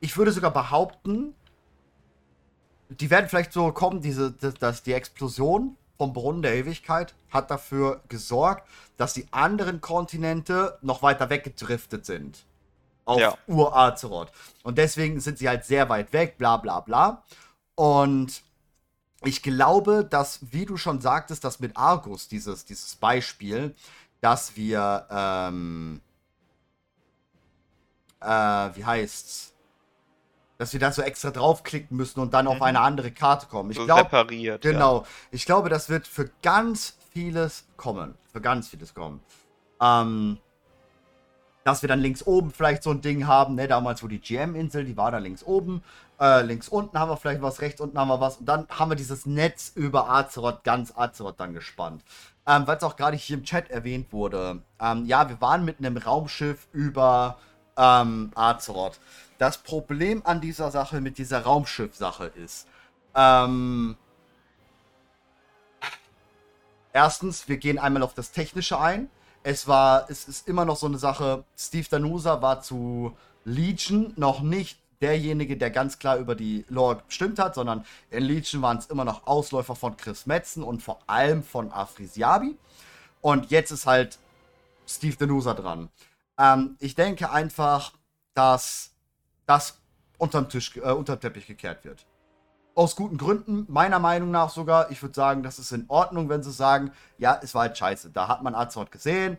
ich 0.00 0.16
würde 0.16 0.32
sogar 0.32 0.52
behaupten, 0.52 1.34
die 2.88 3.10
werden 3.10 3.28
vielleicht 3.28 3.52
so 3.52 3.72
kommen, 3.72 4.00
diese, 4.00 4.32
dass, 4.32 4.54
dass 4.54 4.82
die 4.82 4.92
Explosion 4.92 5.76
vom 5.96 6.12
Brunnen 6.12 6.42
der 6.42 6.54
Ewigkeit 6.54 7.14
hat 7.30 7.50
dafür 7.50 8.02
gesorgt, 8.08 8.68
dass 8.96 9.14
die 9.14 9.26
anderen 9.30 9.80
Kontinente 9.80 10.78
noch 10.82 11.02
weiter 11.02 11.30
weggedriftet 11.30 12.06
sind. 12.06 12.44
Auf 13.04 13.20
ja. 13.20 13.38
Ur-Azeroth. 13.46 14.32
Und 14.62 14.78
deswegen 14.78 15.20
sind 15.20 15.38
sie 15.38 15.48
halt 15.48 15.64
sehr 15.64 15.88
weit 15.88 16.12
weg, 16.12 16.38
bla 16.38 16.56
bla 16.56 16.80
bla. 16.80 17.22
Und 17.76 18.42
ich 19.22 19.42
glaube, 19.42 20.04
dass, 20.04 20.40
wie 20.52 20.66
du 20.66 20.76
schon 20.76 21.00
sagtest, 21.00 21.44
dass 21.44 21.60
mit 21.60 21.76
Argus, 21.76 22.28
dieses, 22.28 22.64
dieses 22.64 22.96
Beispiel, 22.96 23.74
dass 24.20 24.56
wir, 24.56 25.06
ähm, 25.10 26.00
äh, 28.20 28.26
wie 28.26 28.84
heißt's? 28.84 29.52
Dass 30.58 30.72
wir 30.72 30.80
da 30.80 30.90
so 30.90 31.02
extra 31.02 31.30
draufklicken 31.30 31.96
müssen 31.96 32.20
und 32.20 32.32
dann 32.32 32.46
mhm. 32.46 32.52
auf 32.52 32.62
eine 32.62 32.80
andere 32.80 33.10
Karte 33.10 33.46
kommen. 33.46 33.70
Ich 33.70 33.76
so 33.76 33.84
glaube, 33.84 34.02
separiert. 34.02 34.62
Genau. 34.62 35.00
Ja. 35.00 35.06
Ich 35.30 35.44
glaube, 35.44 35.68
das 35.68 35.88
wird 35.88 36.06
für 36.06 36.30
ganz 36.42 36.96
vieles 37.12 37.66
kommen. 37.76 38.14
Für 38.32 38.40
ganz 38.40 38.68
vieles 38.68 38.94
kommen. 38.94 39.20
Ähm, 39.80 40.38
dass 41.66 41.82
wir 41.82 41.88
dann 41.88 41.98
links 41.98 42.24
oben 42.24 42.52
vielleicht 42.52 42.84
so 42.84 42.90
ein 42.90 43.00
Ding 43.00 43.26
haben, 43.26 43.56
ne, 43.56 43.66
damals 43.66 44.00
wo 44.00 44.06
die 44.06 44.20
GM-Insel, 44.20 44.84
die 44.84 44.96
war 44.96 45.10
da 45.10 45.18
links 45.18 45.42
oben, 45.42 45.82
äh, 46.20 46.42
links 46.42 46.68
unten 46.68 46.96
haben 46.96 47.10
wir 47.10 47.16
vielleicht 47.16 47.42
was, 47.42 47.60
rechts 47.60 47.80
unten 47.80 47.98
haben 47.98 48.06
wir 48.06 48.20
was 48.20 48.36
und 48.36 48.46
dann 48.46 48.68
haben 48.68 48.92
wir 48.92 48.94
dieses 48.94 49.26
Netz 49.26 49.72
über 49.74 50.08
Azeroth, 50.08 50.62
ganz 50.62 50.96
Azeroth 50.96 51.40
dann 51.40 51.54
gespannt. 51.54 52.04
Ähm, 52.46 52.68
Weil 52.68 52.76
es 52.76 52.84
auch 52.84 52.94
gerade 52.94 53.16
hier 53.16 53.36
im 53.36 53.42
Chat 53.42 53.68
erwähnt 53.68 54.12
wurde. 54.12 54.62
Ähm, 54.80 55.06
ja, 55.06 55.28
wir 55.28 55.40
waren 55.40 55.64
mit 55.64 55.78
einem 55.80 55.96
Raumschiff 55.96 56.68
über 56.72 57.38
ähm, 57.76 58.30
Azeroth. 58.36 59.00
Das 59.38 59.58
Problem 59.58 60.22
an 60.24 60.40
dieser 60.40 60.70
Sache 60.70 61.00
mit 61.00 61.18
dieser 61.18 61.42
Raumschiff-Sache 61.42 62.26
ist, 62.26 62.66
ähm, 63.14 63.96
erstens, 66.92 67.48
wir 67.48 67.56
gehen 67.58 67.78
einmal 67.78 68.02
auf 68.02 68.14
das 68.14 68.32
Technische 68.32 68.78
ein 68.78 69.10
es 69.46 69.68
war, 69.68 70.10
es 70.10 70.26
ist 70.26 70.48
immer 70.48 70.64
noch 70.64 70.74
so 70.74 70.86
eine 70.86 70.98
Sache, 70.98 71.44
Steve 71.56 71.86
Danusa 71.88 72.42
war 72.42 72.62
zu 72.62 73.16
Legion 73.44 74.12
noch 74.16 74.40
nicht 74.40 74.80
derjenige, 75.00 75.56
der 75.56 75.70
ganz 75.70 76.00
klar 76.00 76.16
über 76.16 76.34
die 76.34 76.64
Lore 76.68 77.00
bestimmt 77.06 77.38
hat, 77.38 77.54
sondern 77.54 77.84
in 78.10 78.24
Legion 78.24 78.60
waren 78.60 78.78
es 78.78 78.86
immer 78.86 79.04
noch 79.04 79.28
Ausläufer 79.28 79.76
von 79.76 79.96
Chris 79.96 80.26
Metzen 80.26 80.64
und 80.64 80.82
vor 80.82 80.98
allem 81.06 81.44
von 81.44 81.70
Afrisiabi. 81.70 82.56
Und 83.20 83.52
jetzt 83.52 83.70
ist 83.70 83.86
halt 83.86 84.18
Steve 84.84 85.14
Danusa 85.14 85.54
dran. 85.54 85.90
Ähm, 86.40 86.74
ich 86.80 86.96
denke 86.96 87.30
einfach, 87.30 87.92
dass 88.34 88.95
das 89.46 89.80
unterm 90.18 90.48
Tisch, 90.48 90.76
äh, 90.76 90.92
unterm 90.92 91.20
Teppich 91.20 91.46
gekehrt 91.46 91.84
wird 91.84 92.06
aus 92.76 92.94
guten 92.94 93.16
Gründen, 93.16 93.64
meiner 93.68 93.98
Meinung 93.98 94.30
nach 94.30 94.50
sogar. 94.50 94.90
Ich 94.90 95.02
würde 95.02 95.14
sagen, 95.14 95.42
das 95.42 95.58
ist 95.58 95.72
in 95.72 95.86
Ordnung, 95.88 96.28
wenn 96.28 96.42
sie 96.42 96.52
sagen, 96.52 96.92
ja, 97.18 97.40
es 97.42 97.54
war 97.54 97.62
halt 97.62 97.76
scheiße. 97.76 98.10
Da 98.10 98.28
hat 98.28 98.42
man 98.42 98.54
Azeroth 98.54 98.92
gesehen, 98.92 99.38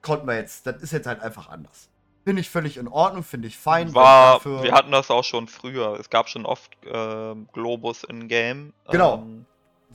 konnten 0.00 0.28
wir 0.28 0.36
jetzt, 0.36 0.66
das 0.66 0.80
ist 0.80 0.92
jetzt 0.92 1.06
halt 1.06 1.20
einfach 1.20 1.48
anders. 1.48 1.90
Finde 2.24 2.40
ich 2.40 2.48
völlig 2.48 2.76
in 2.76 2.88
Ordnung, 2.88 3.24
finde 3.24 3.48
ich 3.48 3.58
fein. 3.58 3.94
War, 3.94 4.44
wir 4.44 4.72
hatten 4.72 4.92
das 4.92 5.10
auch 5.10 5.24
schon 5.24 5.48
früher. 5.48 5.98
Es 5.98 6.08
gab 6.08 6.28
schon 6.28 6.46
oft 6.46 6.72
äh, 6.84 7.34
Globus 7.52 8.04
in 8.04 8.28
Game. 8.28 8.72
Genau. 8.90 9.18
Ähm, 9.18 9.44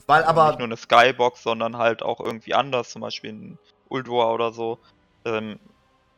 Weil 0.06 0.24
aber. 0.24 0.48
Nicht 0.48 0.58
nur 0.58 0.68
eine 0.68 0.76
Skybox, 0.76 1.42
sondern 1.42 1.76
halt 1.78 2.02
auch 2.02 2.20
irgendwie 2.20 2.54
anders, 2.54 2.90
zum 2.90 3.02
Beispiel 3.02 3.30
in 3.30 3.58
Uldua 3.88 4.30
oder 4.30 4.52
so. 4.52 4.78
Ähm, 5.24 5.58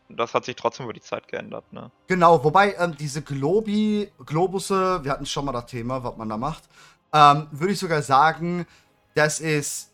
das 0.08 0.34
hat 0.34 0.44
sich 0.44 0.56
trotzdem 0.56 0.84
über 0.84 0.92
die 0.92 1.00
Zeit 1.00 1.28
geändert, 1.28 1.72
ne? 1.72 1.90
Genau, 2.06 2.42
wobei 2.44 2.74
ähm, 2.74 2.96
diese 2.96 3.22
Globi, 3.22 4.10
Globusse, 4.24 5.02
wir 5.02 5.10
hatten 5.10 5.26
schon 5.26 5.44
mal 5.44 5.52
das 5.52 5.66
Thema, 5.66 6.02
was 6.04 6.16
man 6.16 6.28
da 6.28 6.36
macht, 6.36 6.64
ähm, 7.12 7.46
würde 7.52 7.72
ich 7.72 7.78
sogar 7.78 8.02
sagen, 8.02 8.66
das 9.14 9.40
ist 9.40 9.92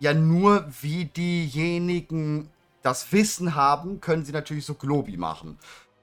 ja 0.00 0.14
nur, 0.14 0.66
wie 0.80 1.04
diejenigen 1.04 2.50
das 2.82 3.12
Wissen 3.12 3.54
haben, 3.54 4.00
können 4.00 4.24
sie 4.24 4.32
natürlich 4.32 4.64
so 4.64 4.74
Globi 4.74 5.16
machen. 5.16 5.58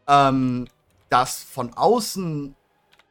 Ähm, 0.07 0.67
das 1.09 1.43
von 1.43 1.73
außen 1.73 2.55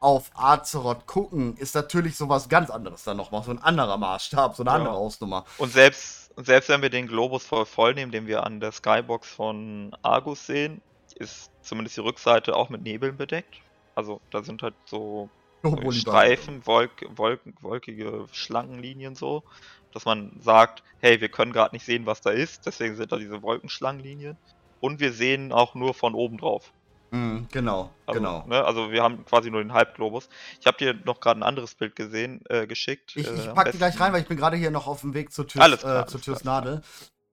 auf 0.01 0.31
Azeroth 0.35 1.07
gucken, 1.07 1.57
ist 1.57 1.75
natürlich 1.75 2.16
sowas 2.16 2.49
ganz 2.49 2.68
anderes 2.68 3.05
dann 3.05 3.16
nochmal, 3.16 3.43
so 3.43 3.51
ein 3.51 3.62
anderer 3.62 3.97
Maßstab, 3.97 4.55
so 4.55 4.62
eine 4.62 4.70
ja. 4.70 4.77
andere 4.77 4.95
Ausnummer. 4.95 5.45
Und 5.57 5.72
selbst 5.72 6.24
selbst 6.37 6.68
wenn 6.68 6.82
wir 6.82 6.91
den 6.91 7.07
Globus 7.07 7.47
voll 7.47 7.66
voll 7.66 7.95
nehmen, 7.95 8.12
den 8.12 8.26
wir 8.26 8.45
an 8.45 8.61
der 8.61 8.72
Skybox 8.72 9.28
von 9.28 9.97
Argus 10.03 10.47
sehen, 10.47 10.80
ist 11.16 11.51
zumindest 11.62 11.97
die 11.97 12.01
Rückseite 12.01 12.57
auch 12.57 12.68
mit 12.68 12.82
Nebeln 12.82 13.16
bedeckt. 13.16 13.61
Also 13.95 14.20
da 14.30 14.43
sind 14.43 14.62
halt 14.62 14.74
so 14.87 15.28
oh, 15.62 15.91
Streifen, 15.91 16.66
Wolk, 16.66 17.07
Wolk, 17.16 17.41
wolkige 17.61 18.26
Schlangenlinien 18.32 19.14
so, 19.14 19.45
dass 19.93 20.05
man 20.05 20.32
sagt, 20.41 20.82
hey, 21.01 21.20
wir 21.20 21.28
können 21.28 21.53
gerade 21.53 21.74
nicht 21.74 21.85
sehen, 21.85 22.07
was 22.07 22.20
da 22.20 22.30
ist, 22.30 22.66
deswegen 22.66 22.97
sind 22.97 23.12
da 23.12 23.16
diese 23.16 23.43
Wolkenschlangenlinien. 23.43 24.37
Und 24.80 25.01
wir 25.01 25.12
sehen 25.12 25.53
auch 25.53 25.74
nur 25.74 25.95
von 25.95 26.14
oben 26.14 26.37
drauf. 26.39 26.72
Mm, 27.15 27.47
genau, 27.53 27.91
also, 28.07 28.21
genau. 28.21 28.45
Ne, 28.49 28.65
also 28.65 28.91
wir 28.91 29.01
haben 29.01 29.25
quasi 29.25 29.49
nur 29.49 29.62
den 29.62 29.73
Halbglobus. 29.73 30.29
Ich 30.61 30.67
habe 30.67 30.77
dir 30.79 30.95
noch 31.05 31.21
gerade 31.21 31.39
ein 31.39 31.43
anderes 31.45 31.77
Bild 31.77 31.95
gesehen, 31.95 32.41
äh, 32.49 32.67
geschickt. 32.67 33.12
Ich, 33.15 33.31
ich 33.31 33.47
äh, 33.47 33.55
pack 33.55 33.71
die 33.71 33.79
gleich 33.79 34.01
rein, 34.01 34.12
weil 34.12 34.23
ich 34.23 34.27
bin 34.27 34.37
gerade 34.37 34.57
hier 34.57 34.73
noch 34.73 34.89
auf 34.89 35.03
dem 35.03 35.15
Weg 35.15 35.33
zur 35.33 35.47
Tür, 35.47 35.62
alles 35.62 35.81
klar, 35.81 36.03
äh, 36.03 36.07
zur 36.09 36.21
Türsnadel. 36.21 36.83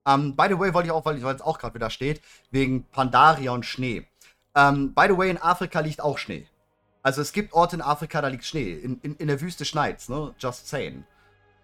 Um, 0.04 0.14
ähm, 0.14 0.36
by 0.36 0.46
the 0.48 0.58
way, 0.58 0.72
wollte 0.72 0.86
ich 0.86 0.92
auch, 0.92 1.04
weil 1.04 1.16
es 1.16 1.40
auch 1.40 1.58
gerade 1.58 1.74
wieder 1.74 1.90
steht, 1.90 2.22
wegen 2.52 2.84
Pandaria 2.92 3.50
und 3.50 3.66
Schnee. 3.66 4.06
Um, 4.54 4.62
ähm, 4.62 4.94
by 4.94 5.06
the 5.08 5.18
way, 5.18 5.30
in 5.30 5.42
Afrika 5.42 5.80
liegt 5.80 6.00
auch 6.00 6.16
Schnee. 6.16 6.46
Also 7.02 7.20
es 7.20 7.32
gibt 7.32 7.52
Orte 7.52 7.74
in 7.74 7.82
Afrika, 7.82 8.20
da 8.20 8.28
liegt 8.28 8.44
Schnee. 8.44 8.74
In, 8.74 9.00
in, 9.00 9.16
in 9.16 9.26
der 9.26 9.40
Wüste 9.40 9.64
schneit's, 9.64 10.08
ne? 10.08 10.32
Just 10.38 10.68
saying. 10.68 11.04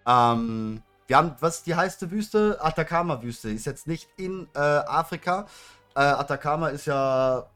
Ähm, 0.05 0.83
wir 1.07 1.15
haben, 1.15 1.35
was 1.39 1.63
die 1.63 1.73
heiße 1.73 2.11
Wüste? 2.11 2.57
Atacama-Wüste. 2.61 3.49
Ist 3.49 3.65
jetzt 3.65 3.87
nicht 3.87 4.09
in 4.17 4.49
äh, 4.55 4.59
Afrika. 4.59 5.47
Äh, 5.95 6.01
Atacama 6.01 6.67
ist 6.67 6.85
ja 6.85 7.49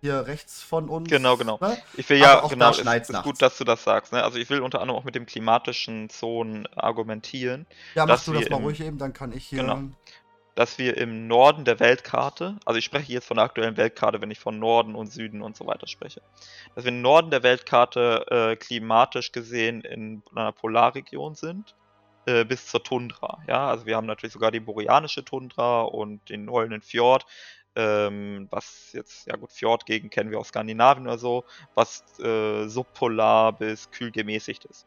hier 0.00 0.26
rechts 0.26 0.62
von 0.62 0.88
uns. 0.88 1.08
Genau, 1.08 1.36
genau. 1.36 1.58
Ne? 1.60 1.76
Ich 1.96 2.08
will 2.08 2.18
ja, 2.18 2.46
genau, 2.46 2.70
es 2.70 2.78
ist, 2.78 3.10
ist 3.10 3.22
gut, 3.22 3.42
dass 3.42 3.58
du 3.58 3.64
das 3.64 3.84
sagst. 3.84 4.12
Ne? 4.12 4.22
Also 4.22 4.38
ich 4.38 4.48
will 4.50 4.60
unter 4.60 4.80
anderem 4.80 5.00
auch 5.00 5.04
mit 5.04 5.14
dem 5.14 5.26
klimatischen 5.26 6.08
Zonen 6.08 6.66
argumentieren. 6.74 7.66
Ja, 7.94 8.06
machst 8.06 8.28
du 8.28 8.32
das 8.32 8.48
mal 8.48 8.58
im, 8.58 8.64
ruhig 8.64 8.80
eben, 8.80 8.98
dann 8.98 9.12
kann 9.12 9.32
ich 9.32 9.46
hier. 9.46 9.60
Genau, 9.60 9.82
dass 10.58 10.76
wir 10.76 10.96
im 10.96 11.28
Norden 11.28 11.64
der 11.64 11.78
Weltkarte, 11.78 12.56
also 12.64 12.78
ich 12.78 12.84
spreche 12.84 13.12
jetzt 13.12 13.26
von 13.26 13.36
der 13.36 13.44
aktuellen 13.44 13.76
Weltkarte, 13.76 14.20
wenn 14.20 14.32
ich 14.32 14.40
von 14.40 14.58
Norden 14.58 14.96
und 14.96 15.12
Süden 15.12 15.40
und 15.40 15.56
so 15.56 15.68
weiter 15.68 15.86
spreche, 15.86 16.20
dass 16.74 16.82
wir 16.82 16.90
im 16.90 17.00
Norden 17.00 17.30
der 17.30 17.44
Weltkarte 17.44 18.26
äh, 18.28 18.56
klimatisch 18.56 19.30
gesehen 19.30 19.82
in 19.82 20.20
einer 20.34 20.50
Polarregion 20.50 21.36
sind 21.36 21.76
äh, 22.26 22.44
bis 22.44 22.66
zur 22.66 22.82
Tundra. 22.82 23.38
Ja, 23.46 23.68
also 23.68 23.86
wir 23.86 23.94
haben 23.94 24.08
natürlich 24.08 24.32
sogar 24.32 24.50
die 24.50 24.58
boreanische 24.58 25.24
Tundra 25.24 25.82
und 25.82 26.28
den 26.28 26.48
Rollenden 26.48 26.82
Fjord, 26.82 27.24
ähm, 27.78 28.48
was 28.50 28.92
jetzt, 28.92 29.28
ja 29.28 29.36
gut, 29.36 29.52
Fjordgegend 29.52 30.10
kennen 30.10 30.32
wir 30.32 30.40
aus 30.40 30.48
Skandinavien 30.48 31.06
oder 31.06 31.16
so, 31.16 31.44
was 31.74 32.02
äh, 32.18 32.66
subpolar 32.66 33.52
bis 33.56 33.90
kühl 33.92 34.10
gemäßigt 34.10 34.64
ist. 34.64 34.86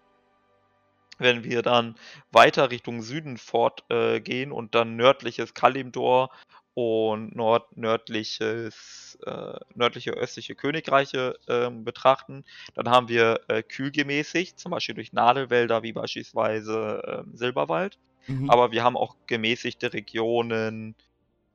Wenn 1.17 1.45
wir 1.45 1.61
dann 1.61 1.95
weiter 2.31 2.69
Richtung 2.69 3.01
Süden 3.01 3.37
fortgehen 3.37 4.51
äh, 4.51 4.53
und 4.53 4.75
dann 4.75 4.97
nördliches 4.97 5.53
Kalimdor 5.53 6.31
und 6.73 7.35
nord 7.35 7.77
nördliches, 7.77 9.17
äh, 9.25 9.59
nördliche 9.73 10.11
östliche 10.11 10.55
Königreiche 10.55 11.37
äh, 11.47 11.69
betrachten, 11.69 12.43
dann 12.73 12.89
haben 12.89 13.07
wir 13.07 13.39
äh, 13.47 13.63
kühl 13.63 13.91
gemäßigt, 13.91 14.59
zum 14.59 14.71
Beispiel 14.71 14.95
durch 14.95 15.13
Nadelwälder 15.13 15.81
wie 15.83 15.93
beispielsweise 15.93 17.23
ähm, 17.25 17.37
Silberwald. 17.37 17.99
Mhm. 18.27 18.49
Aber 18.49 18.71
wir 18.71 18.83
haben 18.83 18.97
auch 18.97 19.15
gemäßigte 19.27 19.93
Regionen 19.93 20.95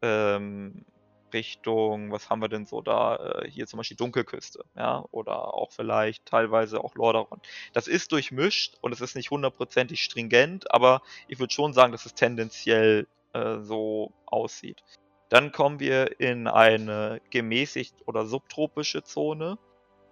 ähm, 0.00 0.84
Richtung, 1.32 2.12
was 2.12 2.30
haben 2.30 2.40
wir 2.40 2.48
denn 2.48 2.66
so 2.66 2.80
da? 2.80 3.16
Äh, 3.16 3.50
hier 3.50 3.66
zum 3.66 3.78
Beispiel 3.78 3.96
Dunkelküste, 3.96 4.64
ja, 4.76 5.04
oder 5.10 5.54
auch 5.54 5.72
vielleicht 5.72 6.26
teilweise 6.26 6.82
auch 6.82 6.94
Lordaeron. 6.94 7.40
Das 7.72 7.88
ist 7.88 8.12
durchmischt 8.12 8.76
und 8.80 8.92
es 8.92 9.00
ist 9.00 9.16
nicht 9.16 9.30
hundertprozentig 9.30 10.02
stringent, 10.02 10.70
aber 10.72 11.02
ich 11.28 11.38
würde 11.38 11.52
schon 11.52 11.72
sagen, 11.72 11.92
dass 11.92 12.06
es 12.06 12.14
tendenziell 12.14 13.06
äh, 13.32 13.58
so 13.60 14.12
aussieht. 14.26 14.82
Dann 15.28 15.52
kommen 15.52 15.80
wir 15.80 16.20
in 16.20 16.46
eine 16.46 17.20
gemäßigt 17.30 17.94
oder 18.06 18.26
subtropische 18.26 19.02
Zone. 19.02 19.58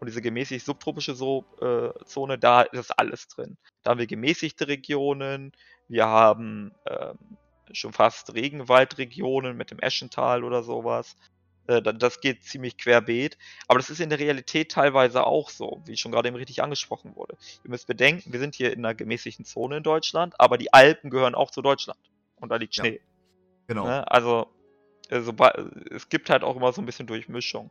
Und 0.00 0.08
diese 0.08 0.20
gemäßigt 0.20 0.66
subtropische 0.66 1.14
so 1.14 1.44
äh, 1.62 1.90
Zone, 2.04 2.36
da 2.36 2.62
ist 2.62 2.90
alles 2.98 3.28
drin. 3.28 3.56
Da 3.82 3.92
haben 3.92 4.00
wir 4.00 4.06
gemäßigte 4.06 4.68
Regionen, 4.68 5.52
wir 5.88 6.06
haben 6.06 6.72
ähm, 6.86 7.18
schon 7.72 7.92
fast 7.92 8.34
Regenwaldregionen 8.34 9.56
mit 9.56 9.70
dem 9.70 9.78
Eschental 9.78 10.44
oder 10.44 10.62
sowas. 10.62 11.16
Äh, 11.66 11.82
das 11.82 12.20
geht 12.20 12.44
ziemlich 12.44 12.76
querbeet. 12.76 13.38
Aber 13.68 13.78
das 13.78 13.90
ist 13.90 14.00
in 14.00 14.10
der 14.10 14.18
Realität 14.18 14.72
teilweise 14.72 15.24
auch 15.24 15.50
so, 15.50 15.82
wie 15.86 15.96
schon 15.96 16.12
gerade 16.12 16.28
eben 16.28 16.36
richtig 16.36 16.62
angesprochen 16.62 17.16
wurde. 17.16 17.36
Ihr 17.64 17.70
müsst 17.70 17.86
bedenken, 17.86 18.32
wir 18.32 18.40
sind 18.40 18.54
hier 18.54 18.72
in 18.72 18.84
einer 18.84 18.94
gemäßigten 18.94 19.44
Zone 19.44 19.78
in 19.78 19.82
Deutschland, 19.82 20.38
aber 20.38 20.58
die 20.58 20.72
Alpen 20.72 21.10
gehören 21.10 21.34
auch 21.34 21.50
zu 21.50 21.62
Deutschland. 21.62 21.98
Und 22.36 22.50
da 22.50 22.56
liegt 22.56 22.74
Schnee. 22.74 22.96
Ja, 22.96 23.00
genau. 23.68 23.84
Ne? 23.86 24.10
Also, 24.10 24.48
also, 25.10 25.34
es 25.90 26.08
gibt 26.08 26.30
halt 26.30 26.42
auch 26.42 26.56
immer 26.56 26.72
so 26.72 26.82
ein 26.82 26.86
bisschen 26.86 27.06
Durchmischung. 27.06 27.70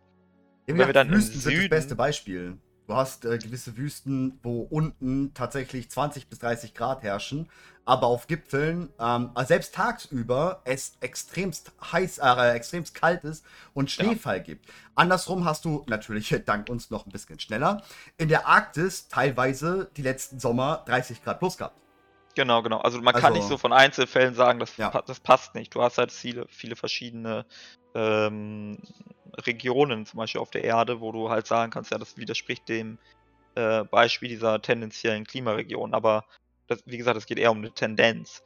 Ja, 0.68 0.78
wenn 0.78 0.88
wir 0.88 0.94
dann 0.94 1.12
Wüsten 1.12 1.36
im 1.36 1.42
Süden, 1.42 1.62
sind 1.62 1.72
das 1.72 1.80
beste 1.80 1.96
Beispiel. 1.96 2.58
Du 2.94 3.00
hast 3.00 3.26
äh, 3.26 3.40
gewisse 3.40 3.76
Wüsten, 3.76 4.40
wo 4.44 4.68
unten 4.70 5.34
tatsächlich 5.34 5.90
20 5.90 6.28
bis 6.28 6.38
30 6.38 6.76
Grad 6.76 7.02
herrschen, 7.02 7.50
aber 7.86 8.06
auf 8.06 8.28
Gipfeln, 8.28 8.90
ähm, 9.00 9.32
also 9.34 9.48
selbst 9.48 9.74
tagsüber, 9.74 10.62
es 10.64 10.96
extremst 11.00 11.72
heiß, 11.92 12.20
äh, 12.20 12.52
extremst 12.52 12.94
kalt 12.94 13.24
ist 13.24 13.44
und 13.74 13.90
Schneefall 13.90 14.38
ja. 14.38 14.44
gibt. 14.44 14.68
Andersrum 14.94 15.44
hast 15.44 15.66
du 15.66 15.84
natürlich 15.88 16.40
dank 16.46 16.70
uns 16.70 16.92
noch 16.92 17.08
ein 17.08 17.12
bisschen 17.12 17.40
schneller 17.40 17.82
in 18.20 18.28
der 18.28 18.46
Arktis 18.46 19.08
teilweise 19.08 19.90
die 19.98 20.04
letzten 20.04 20.40
Sommer 20.40 20.84
30 20.86 21.24
Grad 21.24 21.40
plus 21.40 21.58
gehabt. 21.58 21.82
Genau, 22.36 22.62
genau. 22.62 22.78
Also 22.78 23.00
man 23.00 23.16
also, 23.16 23.26
kann 23.26 23.34
nicht 23.34 23.48
so 23.48 23.58
von 23.58 23.74
Einzelfällen 23.74 24.36
sagen, 24.36 24.60
das, 24.60 24.78
ja. 24.78 24.92
das 25.08 25.20
passt 25.20 25.56
nicht. 25.56 25.74
Du 25.74 25.82
hast 25.82 25.98
halt 25.98 26.12
viele, 26.12 26.46
viele 26.48 26.76
verschiedene 26.76 27.48
ähm, 27.96 28.78
Regionen 29.38 30.06
zum 30.06 30.18
Beispiel 30.18 30.42
auf 30.42 30.52
der 30.52 30.64
Erde, 30.64 31.02
wo 31.02 31.12
du 31.12 31.30
halt 31.30 31.48
sagen 31.48 31.72
kannst, 31.72 31.92
ja, 31.92 31.98
das 31.98 32.18
widerspricht 32.18 32.70
dem 32.70 32.98
äh, 33.56 33.84
Beispiel 33.84 34.30
dieser 34.30 34.62
tendenziellen 34.62 35.26
Klimaregion. 35.26 35.94
Aber 35.94 36.26
das, 36.68 36.84
wie 36.86 36.98
gesagt, 36.98 37.18
es 37.18 37.26
geht 37.26 37.40
eher 37.40 37.52
um 37.52 37.60
eine 37.60 37.72
Tendenz. 37.72 38.44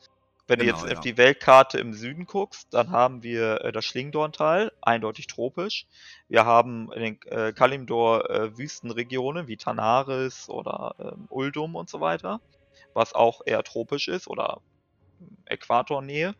Wenn 0.47 0.59
genau, 0.59 0.71
du 0.71 0.77
jetzt 0.77 0.89
ja. 0.89 0.97
auf 0.97 1.03
die 1.03 1.17
Weltkarte 1.17 1.77
im 1.77 1.93
Süden 1.93 2.25
guckst, 2.25 2.73
dann 2.73 2.91
haben 2.91 3.21
wir 3.21 3.65
äh, 3.65 3.71
das 3.73 3.83
Schlingdorntal, 3.83 4.71
eindeutig 4.81 5.27
tropisch. 5.27 5.87
Wir 6.29 6.45
haben 6.45 6.89
in 6.93 7.01
den 7.01 7.21
äh, 7.25 7.51
Kalimdor 7.51 8.29
äh, 8.29 8.57
Wüstenregionen 8.57 9.47
wie 9.47 9.57
Tanaris 9.57 10.47
oder 10.47 10.95
ähm, 10.99 11.27
Uldum 11.29 11.75
und 11.75 11.89
so 11.89 11.99
weiter, 11.99 12.39
was 12.93 13.13
auch 13.13 13.41
eher 13.45 13.61
tropisch 13.63 14.07
ist 14.07 14.27
oder 14.27 14.61
Äquatornähe. 15.45 16.33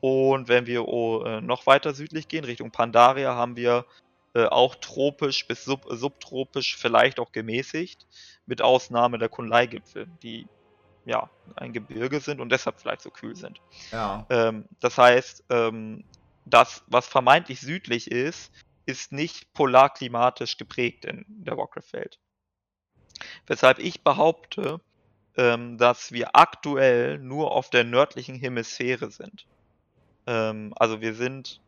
Und 0.00 0.48
wenn 0.48 0.66
wir 0.66 0.88
oh, 0.88 1.24
äh, 1.24 1.40
noch 1.40 1.66
weiter 1.66 1.94
südlich 1.94 2.28
gehen, 2.28 2.44
Richtung 2.44 2.70
Pandaria, 2.70 3.34
haben 3.34 3.56
wir 3.56 3.84
äh, 4.34 4.46
auch 4.46 4.74
tropisch 4.76 5.46
bis 5.46 5.64
sub 5.64 5.86
subtropisch, 5.88 6.76
vielleicht 6.76 7.18
auch 7.18 7.32
gemäßigt, 7.32 8.06
mit 8.46 8.62
Ausnahme 8.62 9.18
der 9.18 9.28
Kunlai-Gipfel, 9.28 10.06
die 10.22 10.46
ja 11.04 11.28
ein 11.56 11.72
Gebirge 11.72 12.20
sind 12.20 12.40
und 12.40 12.50
deshalb 12.50 12.80
vielleicht 12.80 13.02
so 13.02 13.10
kühl 13.10 13.36
sind. 13.36 13.60
Ja. 13.90 14.26
Ähm, 14.30 14.66
das 14.80 14.96
heißt, 14.98 15.44
ähm, 15.50 16.04
das, 16.44 16.82
was 16.86 17.06
vermeintlich 17.06 17.60
südlich 17.60 18.10
ist, 18.10 18.52
ist 18.86 19.12
nicht 19.12 19.52
polarklimatisch 19.52 20.56
geprägt 20.56 21.04
in 21.04 21.24
der 21.28 21.56
Warcraft-Welt. 21.56 22.18
Weshalb 23.46 23.78
ich 23.78 24.02
behaupte, 24.02 24.80
ähm, 25.36 25.78
dass 25.78 26.12
wir 26.12 26.34
aktuell 26.34 27.18
nur 27.18 27.52
auf 27.52 27.70
der 27.70 27.84
nördlichen 27.84 28.36
Hemisphäre 28.36 29.10
sind. 29.10 29.46
Ähm, 30.26 30.72
also 30.76 31.00
wir 31.00 31.14
sind 31.14 31.60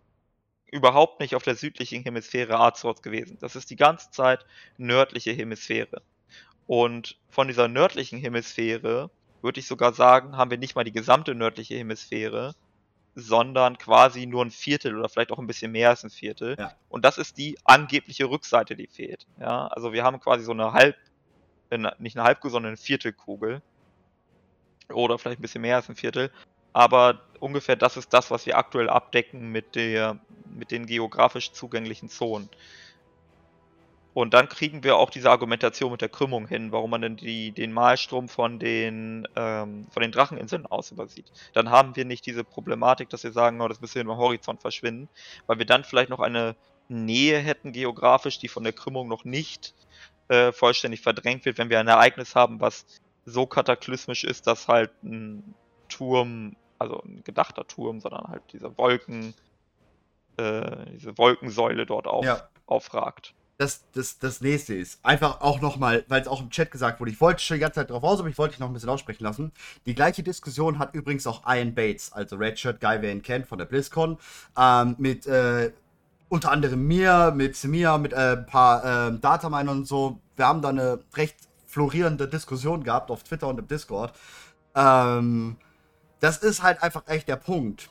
überhaupt 0.73 1.21
nicht 1.21 1.35
auf 1.35 1.43
der 1.43 1.55
südlichen 1.55 2.03
Hemisphäre 2.03 2.59
Azeroth 2.59 3.03
gewesen. 3.03 3.37
Das 3.41 3.57
ist 3.57 3.71
die 3.71 3.77
ganze 3.77 4.11
Zeit 4.11 4.45
nördliche 4.79 5.33
Hemisphäre. 5.33 6.03
Und 6.67 7.19
von 7.29 7.49
dieser 7.49 7.69
nördlichen 7.69 8.19
Hemisphäre 8.19 9.11
würde 9.43 9.61
ich 9.61 9.67
sogar 9.67 9.93
sagen, 9.93 10.37
haben 10.37 10.51
wir 10.51 10.59
nicht 10.59 10.75
mal 10.75 10.85
die 10.85 10.93
gesamte 10.93 11.35
nördliche 11.35 11.75
Hemisphäre, 11.75 12.55
sondern 13.15 13.77
quasi 13.77 14.25
nur 14.25 14.45
ein 14.45 14.51
Viertel 14.51 14.97
oder 14.97 15.09
vielleicht 15.09 15.33
auch 15.33 15.39
ein 15.39 15.47
bisschen 15.47 15.73
mehr 15.73 15.91
als 15.91 16.05
ein 16.05 16.11
Viertel. 16.11 16.57
Ja. 16.59 16.73
Und 16.89 17.05
das 17.05 17.19
ist 17.19 17.37
die 17.37 17.59
angebliche 17.65 18.31
Rückseite, 18.31 18.75
die 18.75 18.87
fehlt. 18.87 19.27
Ja, 19.39 19.67
also 19.67 19.93
wir 19.93 20.05
haben 20.05 20.21
quasi 20.21 20.45
so 20.45 20.53
eine 20.53 20.73
halb, 20.73 20.97
äh, 21.69 21.79
nicht 21.99 22.17
eine 22.17 22.25
Halbkugel, 22.25 22.53
sondern 22.53 22.71
eine 22.71 22.77
Viertelkugel. 22.79 23.61
Oder 24.89 25.19
vielleicht 25.19 25.41
ein 25.41 25.43
bisschen 25.43 25.63
mehr 25.63 25.77
als 25.77 25.89
ein 25.89 25.97
Viertel 25.97 26.31
aber 26.73 27.21
ungefähr 27.41 27.77
das 27.77 27.97
ist 27.97 28.13
das, 28.13 28.31
was 28.31 28.47
wir 28.47 28.57
aktuell 28.57 28.89
abdecken 28.89 29.51
mit, 29.51 29.75
der, 29.75 30.19
mit 30.55 30.71
den 30.71 30.87
geografisch 30.87 31.53
zugänglichen 31.53 32.09
Zonen. 32.09 32.49
Und 34.15 34.35
dann 34.35 34.49
kriegen 34.49 34.85
wir 34.85 34.97
auch 34.97 35.09
diese 35.09 35.31
Argumentation 35.31 35.91
mit 35.91 36.03
der 36.03 36.11
Krümmung 36.11 36.47
hin, 36.47 36.71
warum 36.71 36.91
man 36.91 37.01
denn 37.01 37.17
die, 37.17 37.51
den 37.51 37.73
Malstrom 37.73 38.29
von 38.29 38.59
den, 38.59 39.27
ähm, 39.37 39.87
von 39.91 40.03
den 40.03 40.13
Dracheninseln 40.13 40.67
aus 40.67 40.91
übersieht. 40.91 41.33
Dann 41.55 41.71
haben 41.71 41.97
wir 41.97 42.05
nicht 42.05 42.27
diese 42.27 42.45
Problematik, 42.45 43.09
dass 43.09 43.25
wir 43.25 43.33
sagen, 43.33 43.61
oh, 43.63 43.69
das 43.69 43.81
müsste 43.81 44.01
im 44.01 44.09
Horizont 44.09 44.61
verschwinden, 44.61 45.09
weil 45.47 45.59
wir 45.59 45.67
dann 45.67 45.85
vielleicht 45.85 46.11
noch 46.11 46.21
eine 46.21 46.57
Nähe 46.89 47.39
hätten 47.39 47.73
geografisch, 47.73 48.39
die 48.39 48.49
von 48.49 48.65
der 48.65 48.75
Krümmung 48.75 49.09
noch 49.09 49.25
nicht 49.25 49.75
äh, 50.29 50.53
vollständig 50.53 51.01
verdrängt 51.01 51.47
wird, 51.47 51.57
wenn 51.57 51.71
wir 51.71 51.81
ein 51.81 51.89
Ereignis 51.89 52.35
haben, 52.35 52.61
was 52.61 52.85
so 53.25 53.47
kataklysmisch 53.47 54.25
ist, 54.25 54.47
dass 54.47 54.69
halt 54.69 54.91
ein 55.03 55.55
Turm 55.89 56.55
also 56.83 57.03
ein 57.05 57.23
gedachter 57.25 57.67
Turm, 57.67 58.01
sondern 58.01 58.29
halt 58.29 58.43
diese 58.53 58.77
Wolken, 58.77 59.35
äh, 60.37 60.87
diese 60.93 61.17
Wolkensäule 61.17 61.87
dort 61.87 62.07
auf, 62.07 62.25
ja. 62.25 62.49
aufragt. 62.67 63.35
Das, 63.59 63.85
das, 63.93 64.19
das 64.19 64.41
nächste 64.41 64.75
ist, 64.75 65.05
einfach 65.05 65.41
auch 65.41 65.61
nochmal, 65.61 66.05
weil 66.09 66.21
es 66.21 66.27
auch 66.27 66.41
im 66.41 66.51
Chat 66.51 66.71
gesagt 66.73 66.99
wurde, 66.99 67.13
ich 67.13 67.21
wollte 67.21 67.41
schon 67.41 67.57
die 67.57 67.61
ganze 67.61 67.77
Zeit 67.77 67.91
drauf 67.91 68.03
aus, 68.03 68.19
aber 68.19 68.29
ich 68.29 68.39
wollte 68.39 68.53
dich 68.53 68.61
noch 68.61 68.67
ein 68.67 68.73
bisschen 68.73 68.89
aussprechen 68.89 69.23
lassen. 69.23 69.53
Die 69.87 69.95
gleiche 69.95 70.23
Diskussion 70.23 70.79
hat 70.79 70.95
übrigens 70.95 71.27
auch 71.27 71.43
Ian 71.47 71.75
Bates, 71.75 72.13
also 72.13 72.37
Redshirt 72.37 72.81
Guy, 72.81 73.01
wer 73.01 73.13
ihn 73.13 73.23
kennt 73.23 73.47
von 73.47 73.59
der 73.59 73.67
BlizzCon, 73.67 74.19
ähm, 74.59 74.97
mit 74.99 75.27
äh, 75.27 75.71
unter 76.29 76.51
anderem 76.51 76.89
mir, 76.89 77.33
mit 77.37 77.55
Semia, 77.55 77.99
mit 77.99 78.15
äh, 78.15 78.37
ein 78.39 78.47
paar 78.47 79.11
äh, 79.11 79.19
Dataminern 79.19 79.79
und 79.79 79.87
so. 79.87 80.19
Wir 80.35 80.47
haben 80.47 80.63
da 80.63 80.71
eine 80.71 80.99
recht 81.15 81.37
florierende 81.67 82.27
Diskussion 82.27 82.83
gehabt 82.83 83.11
auf 83.11 83.23
Twitter 83.23 83.47
und 83.49 83.59
im 83.59 83.69
Discord. 83.69 84.13
Ähm, 84.75 85.57
das 86.23 86.39
ist 86.39 86.63
halt 86.63 86.83
einfach 86.85 87.03
echt 87.09 87.27
der 87.27 87.37
Punkt. 87.37 87.91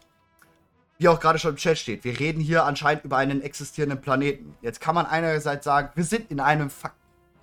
Wie 0.97 1.09
auch 1.09 1.19
gerade 1.19 1.37
schon 1.37 1.51
im 1.51 1.57
Chat 1.57 1.77
steht, 1.77 2.05
wir 2.05 2.17
reden 2.17 2.39
hier 2.39 2.63
anscheinend 2.63 3.03
über 3.03 3.17
einen 3.17 3.41
existierenden 3.41 3.99
Planeten. 3.99 4.55
Jetzt 4.61 4.79
kann 4.79 4.95
man 4.95 5.05
einerseits 5.05 5.65
sagen, 5.65 5.89
wir 5.95 6.05
sind 6.05 6.31
in 6.31 6.39
einem 6.39 6.69
Fa 6.69 6.93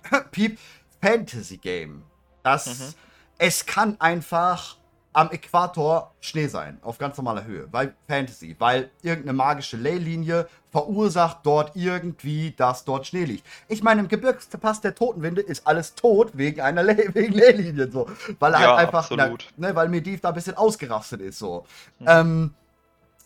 Piep 0.31 0.57
Fantasy 0.99 1.57
Game. 1.57 2.01
Das 2.41 2.79
mhm. 2.79 2.93
es 3.37 3.67
kann 3.67 4.01
einfach 4.01 4.77
am 5.11 5.31
Äquator 5.31 6.13
Schnee 6.21 6.47
sein, 6.47 6.77
auf 6.81 6.99
ganz 6.99 7.17
normaler 7.17 7.43
Höhe, 7.45 7.67
weil 7.71 7.95
Fantasy, 8.07 8.55
weil 8.59 8.91
irgendeine 9.01 9.33
magische 9.33 9.75
Leylinie 9.75 10.47
verursacht 10.71 11.39
dort 11.43 11.75
irgendwie, 11.75 12.51
dass 12.51 12.85
dort 12.85 13.07
Schnee 13.07 13.25
liegt. 13.25 13.45
Ich 13.67 13.81
meine, 13.81 14.01
im 14.01 14.07
Gebirgspass 14.07 14.81
der 14.81 14.93
Totenwinde 14.93 15.41
ist 15.41 15.65
alles 15.65 15.95
tot 15.95 16.31
wegen 16.37 16.61
einer 16.61 16.83
Ley 16.83 17.09
wegen 17.13 17.33
Leylinien 17.33 17.91
so, 17.91 18.07
weil 18.39 18.53
ja, 18.53 18.59
halt 18.59 18.79
einfach, 18.79 19.09
na, 19.11 19.35
ne, 19.57 19.75
weil 19.75 19.89
Mediv 19.89 20.21
da 20.21 20.29
ein 20.29 20.35
bisschen 20.35 20.55
ausgerastet 20.55 21.21
ist 21.21 21.39
so. 21.39 21.65
Mhm. 21.97 22.05
Ähm, 22.07 22.53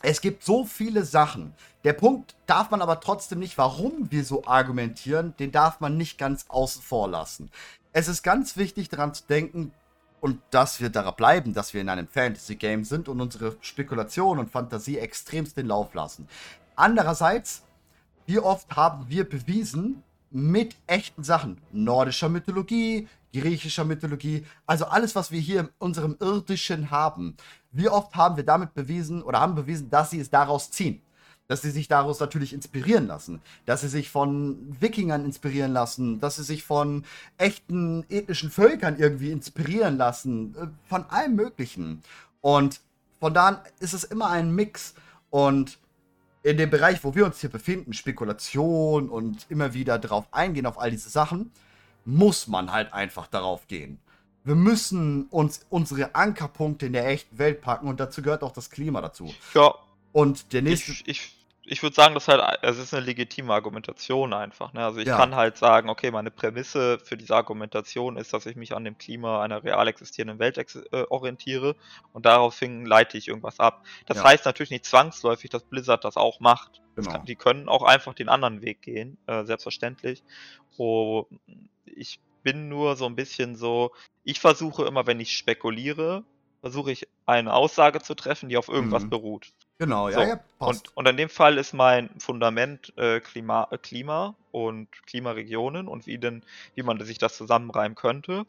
es 0.01 0.19
gibt 0.19 0.43
so 0.43 0.65
viele 0.65 1.03
Sachen. 1.05 1.53
Der 1.83 1.93
Punkt 1.93 2.35
darf 2.45 2.71
man 2.71 2.81
aber 2.81 2.99
trotzdem 2.99 3.39
nicht, 3.39 3.57
warum 3.57 4.09
wir 4.09 4.23
so 4.23 4.45
argumentieren, 4.45 5.33
den 5.37 5.51
darf 5.51 5.79
man 5.79 5.97
nicht 5.97 6.17
ganz 6.17 6.45
außen 6.49 6.81
vor 6.81 7.09
lassen. 7.09 7.51
Es 7.93 8.07
ist 8.07 8.23
ganz 8.23 8.57
wichtig 8.57 8.89
daran 8.89 9.13
zu 9.13 9.23
denken, 9.27 9.71
und 10.23 10.39
dass 10.51 10.79
wir 10.79 10.89
darauf 10.89 11.17
bleiben, 11.17 11.53
dass 11.53 11.73
wir 11.73 11.81
in 11.81 11.89
einem 11.89 12.07
Fantasy-Game 12.07 12.85
sind 12.85 13.09
und 13.09 13.19
unsere 13.19 13.57
Spekulation 13.59 14.39
und 14.39 14.49
Fantasie 14.49 14.97
extremst 14.97 15.57
den 15.57 15.67
Lauf 15.67 15.93
lassen. 15.93 16.29
Andererseits, 16.77 17.63
wie 18.25 18.39
oft 18.39 18.73
haben 18.73 19.09
wir 19.09 19.27
bewiesen, 19.27 20.01
mit 20.31 20.77
echten 20.87 21.25
Sachen, 21.25 21.57
nordischer 21.73 22.29
Mythologie, 22.29 23.09
griechischer 23.33 23.83
Mythologie, 23.83 24.45
also 24.65 24.85
alles, 24.85 25.13
was 25.13 25.29
wir 25.29 25.41
hier 25.41 25.59
in 25.59 25.69
unserem 25.77 26.15
irdischen 26.21 26.89
haben, 26.89 27.35
wie 27.73 27.89
oft 27.89 28.15
haben 28.15 28.37
wir 28.37 28.45
damit 28.45 28.73
bewiesen 28.73 29.23
oder 29.23 29.41
haben 29.41 29.55
bewiesen, 29.55 29.89
dass 29.89 30.11
sie 30.11 30.21
es 30.21 30.29
daraus 30.29 30.71
ziehen 30.71 31.01
dass 31.47 31.61
sie 31.61 31.71
sich 31.71 31.87
daraus 31.87 32.19
natürlich 32.19 32.53
inspirieren 32.53 33.07
lassen, 33.07 33.41
dass 33.65 33.81
sie 33.81 33.89
sich 33.89 34.09
von 34.09 34.75
Wikingern 34.79 35.25
inspirieren 35.25 35.73
lassen, 35.73 36.19
dass 36.19 36.37
sie 36.37 36.43
sich 36.43 36.63
von 36.63 37.03
echten 37.37 38.05
ethnischen 38.09 38.49
Völkern 38.49 38.97
irgendwie 38.97 39.31
inspirieren 39.31 39.97
lassen, 39.97 40.55
äh, 40.55 40.67
von 40.87 41.05
allem 41.09 41.35
Möglichen. 41.35 42.01
Und 42.41 42.81
von 43.19 43.33
da 43.33 43.47
an 43.47 43.59
ist 43.79 43.93
es 43.93 44.03
immer 44.03 44.29
ein 44.29 44.53
Mix. 44.53 44.95
Und 45.29 45.79
in 46.43 46.57
dem 46.57 46.69
Bereich, 46.69 47.03
wo 47.03 47.15
wir 47.15 47.25
uns 47.25 47.39
hier 47.39 47.49
befinden, 47.49 47.93
Spekulation 47.93 49.09
und 49.09 49.45
immer 49.49 49.73
wieder 49.73 49.99
drauf 49.99 50.27
eingehen, 50.31 50.65
auf 50.65 50.79
all 50.79 50.91
diese 50.91 51.09
Sachen, 51.09 51.51
muss 52.05 52.47
man 52.47 52.71
halt 52.71 52.93
einfach 52.93 53.27
darauf 53.27 53.67
gehen. 53.67 53.99
Wir 54.43 54.55
müssen 54.55 55.27
uns 55.27 55.65
unsere 55.69 56.15
Ankerpunkte 56.15 56.87
in 56.87 56.93
der 56.93 57.07
echten 57.07 57.37
Welt 57.37 57.61
packen 57.61 57.87
und 57.87 58.01
dazu 58.01 58.21
gehört 58.21 58.43
auch 58.43 58.51
das 58.51 58.69
Klima 58.69 58.99
dazu. 58.99 59.33
Ja. 59.53 59.73
Und 60.13 60.53
der 60.53 60.61
nächste. 60.61 60.91
Ich, 60.93 61.07
ich, 61.07 61.33
ich 61.65 61.81
würde 61.83 61.95
sagen, 61.95 62.13
das 62.13 62.27
halt, 62.27 62.41
es 62.61 62.77
ist 62.77 62.93
eine 62.93 63.05
legitime 63.05 63.53
Argumentation 63.53 64.33
einfach. 64.33 64.73
Ne? 64.73 64.83
Also 64.85 64.99
ich 64.99 65.07
Ja. 65.07 65.17
kann 65.17 65.35
halt 65.35 65.57
sagen, 65.57 65.89
okay, 65.89 66.11
meine 66.11 66.31
Prämisse 66.31 66.99
für 66.99 67.17
diese 67.17 67.35
Argumentation 67.35 68.17
ist, 68.17 68.33
dass 68.33 68.45
ich 68.45 68.55
mich 68.55 68.75
an 68.75 68.83
dem 68.83 68.97
Klima 68.97 69.41
einer 69.41 69.63
real 69.63 69.87
existierenden 69.87 70.39
Welt 70.39 70.57
ex 70.57 70.75
äh, 70.75 71.03
orientiere 71.09 71.75
und 72.11 72.25
daraufhin 72.25 72.85
leite 72.85 73.17
ich 73.17 73.27
irgendwas 73.29 73.59
ab. 73.59 73.85
Das 74.05 74.17
Ja. 74.17 74.25
heißt 74.25 74.45
natürlich 74.45 74.71
nicht 74.71 74.85
zwangsläufig, 74.85 75.49
dass 75.49 75.63
Blizzard 75.63 76.03
das 76.05 76.17
auch 76.17 76.39
macht. 76.39 76.81
Genau. 76.95 77.11
kann, 77.11 77.25
die 77.25 77.35
können 77.35 77.69
auch 77.69 77.83
einfach 77.83 78.13
den 78.13 78.29
anderen 78.29 78.61
Weg 78.61 78.81
gehen, 78.81 79.17
äh, 79.27 79.45
selbstverständlich. 79.45 80.23
Oh, 80.77 81.25
ich 81.85 82.19
bin 82.43 82.67
nur 82.69 82.95
so 82.95 83.05
ein 83.05 83.15
bisschen 83.15 83.55
so, 83.55 83.91
ich 84.23 84.39
versuche 84.39 84.85
immer, 84.85 85.07
wenn 85.07 85.19
ich 85.19 85.35
spekuliere, 85.37 86.25
versuche 86.61 86.91
ich 86.91 87.07
eine 87.25 87.53
Aussage 87.53 88.01
zu 88.01 88.15
treffen, 88.15 88.49
die 88.49 88.57
auf 88.57 88.67
irgendwas 88.67 89.03
Mhm. 89.03 89.09
beruht. 89.09 89.53
Genau, 89.79 90.09
ja, 90.09 90.15
So, 90.15 90.21
ja, 90.21 90.39
passt. 90.59 90.87
Und, 90.89 90.97
und 90.97 91.07
in 91.07 91.17
dem 91.17 91.29
Fall 91.29 91.57
ist 91.57 91.73
mein 91.73 92.09
Fundament 92.19 92.93
äh, 92.97 93.19
Klima, 93.19 93.67
äh, 93.71 93.77
Klima 93.77 94.35
und 94.51 94.89
Klimaregionen 95.07 95.87
und 95.87 96.05
wie 96.05 96.17
denn, 96.17 96.43
wie 96.75 96.83
man 96.83 96.99
sich 97.03 97.17
das 97.17 97.35
zusammenreimen 97.37 97.95
könnte. 97.95 98.45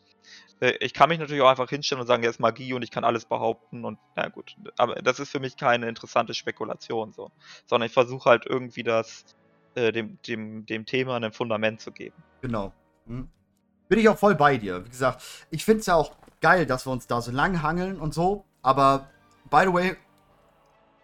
Äh, 0.61 0.73
ich 0.81 0.93
kann 0.93 1.09
mich 1.09 1.19
natürlich 1.19 1.43
auch 1.43 1.49
einfach 1.49 1.69
hinstellen 1.69 2.01
und 2.01 2.07
sagen, 2.07 2.23
ja, 2.23 2.31
ist 2.31 2.41
Magie 2.41 2.73
und 2.75 2.83
ich 2.83 2.91
kann 2.91 3.05
alles 3.05 3.25
behaupten 3.25 3.85
und 3.85 3.99
na 4.17 4.29
gut, 4.29 4.57
aber 4.77 4.97
das 4.97 5.19
ist 5.19 5.31
für 5.31 5.41
mich 5.41 5.57
keine 5.57 5.89
interessante 5.89 6.35
Spekulation 6.35 7.13
so, 7.13 7.31
sondern 7.67 7.87
ich 7.87 7.93
versuche 7.93 8.29
halt 8.29 8.47
irgendwie 8.47 8.83
das 8.83 9.25
äh, 9.75 9.93
dem, 9.93 10.19
dem, 10.27 10.67
dem 10.67 10.87
Thema 10.87 11.17
ein 11.17 11.33
Fundament 11.33 11.81
zu 11.81 11.91
geben. 11.91 12.17
Genau. 12.43 12.73
Hm. 13.07 13.29
Bin 13.89 13.99
ich 13.99 14.09
auch 14.09 14.19
voll 14.19 14.35
bei 14.35 14.57
dir. 14.57 14.85
Wie 14.85 14.89
gesagt, 14.89 15.23
ich 15.51 15.65
finde 15.65 15.81
es 15.81 15.87
ja 15.87 15.95
auch 15.95 16.13
geil, 16.41 16.67
dass 16.67 16.87
wir 16.87 16.93
uns 16.93 17.07
da 17.07 17.21
so 17.21 17.31
lang 17.31 17.63
hangeln 17.63 18.01
und 18.01 18.15
so. 18.15 18.45
Aber, 18.65 19.07
by 19.51 19.63
the 19.67 19.73
way, 19.73 19.97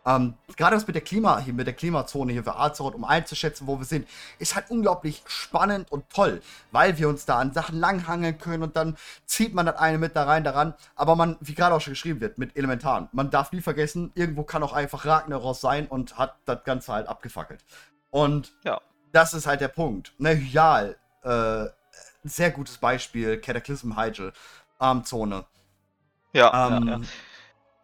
ähm, 0.07 0.35
gerade 0.57 0.77
das 0.77 0.87
mit 0.87 0.95
der 0.95 1.03
Klima, 1.03 1.39
hier 1.41 1.53
mit 1.53 1.67
der 1.67 1.75
Klimazone 1.75 2.33
hier 2.33 2.43
für 2.43 2.57
Azeroth, 2.57 2.95
um 2.95 3.05
einzuschätzen, 3.05 3.67
wo 3.67 3.79
wir 3.79 3.85
sind, 3.85 4.09
ist 4.39 4.55
halt 4.55 4.71
unglaublich 4.71 5.23
spannend 5.27 5.93
und 5.93 6.09
toll, 6.09 6.41
weil 6.73 6.97
wir 6.97 7.09
uns 7.09 7.27
da 7.27 7.39
an 7.39 7.53
Sachen 7.53 7.79
langhangeln 7.79 8.39
können 8.39 8.63
und 8.63 8.77
dann 8.77 8.97
zieht 9.27 9.53
man 9.55 9.67
das 9.67 9.77
eine 9.77 9.99
mit 9.99 10.17
da 10.17 10.25
rein 10.25 10.43
daran. 10.43 10.75
Aber 10.97 11.17
man, 11.17 11.37
wie 11.41 11.55
gerade 11.55 11.75
auch 11.75 11.83
schon 11.83 11.93
geschrieben 11.93 12.21
wird, 12.23 12.39
mit 12.39 12.57
Elementaren, 12.57 13.11
man 13.13 13.31
darf 13.31 13.53
nie 13.53 13.61
vergessen, 13.61 14.11
irgendwo 14.15 14.43
kann 14.43 14.63
auch 14.63 14.73
einfach 14.73 15.05
Ragnaros 15.05 15.61
sein 15.61 15.87
und 15.87 16.17
hat 16.17 16.37
das 16.47 16.65
Ganze 16.65 16.93
halt 16.95 17.07
abgefackelt. 17.07 17.63
Und 18.11 18.55
Ja. 18.65 18.81
das 19.13 19.35
ist 19.35 19.47
halt 19.47 19.61
der 19.61 19.69
Punkt. 19.69 20.15
Ne, 20.19 20.35
Hyal, 20.35 20.97
äh, 21.23 21.67
sehr 22.25 22.51
gutes 22.51 22.79
Beispiel, 22.79 23.39
Cataclysm 23.39 23.97
Hyjal, 23.97 24.33
Armzone. 24.79 25.45
Ja, 26.33 26.69
Ähm, 26.69 26.87
ja, 26.87 26.97
ja. 26.97 27.01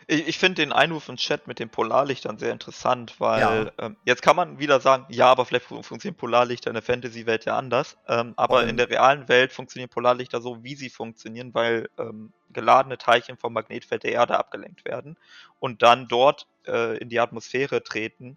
Ich, 0.09 0.28
ich 0.28 0.38
finde 0.38 0.62
den 0.62 0.72
Einwurf 0.72 1.09
im 1.09 1.16
Chat 1.16 1.46
mit 1.48 1.59
den 1.59 1.68
Polarlichtern 1.68 2.38
sehr 2.38 2.52
interessant, 2.52 3.18
weil 3.18 3.72
ähm, 3.78 3.96
jetzt 4.04 4.22
kann 4.22 4.36
man 4.36 4.59
wieder 4.59 4.80
sagen, 4.80 5.07
ja, 5.09 5.26
aber 5.30 5.44
vielleicht 5.44 5.64
fun 5.66 5.82
funktionieren 5.82 6.16
Polarlichter 6.16 6.70
in 6.70 6.74
der 6.74 6.82
Fantasy-Welt 6.82 7.44
ja 7.44 7.59
anders. 7.59 7.96
Ähm, 8.07 8.34
aber 8.36 8.62
Ähm. 8.62 8.70
in 8.70 8.76
der 8.76 8.88
realen 8.90 9.28
Welt 9.28 9.52
funktionieren 9.52 9.88
Polarlichter 9.90 10.40
so, 10.40 10.62
wie 10.62 10.76
sie 10.76 10.90
funktionieren, 10.90 11.54
weil 11.54 11.88
ähm, 11.98 12.32
geladene 12.52 12.98
Teilchen 12.98 13.36
vom 13.36 13.52
Magnetfeld 13.52 14.04
der 14.04 14.12
Erde 14.12 14.38
abgelenkt 14.38 14.84
werden 14.84 15.16
und 15.59 15.82
dann 15.82 16.07
dort 16.09 16.46
äh, 16.66 16.96
in 16.98 17.09
die 17.09 17.18
Atmosphäre 17.20 17.82
treten, 17.82 18.36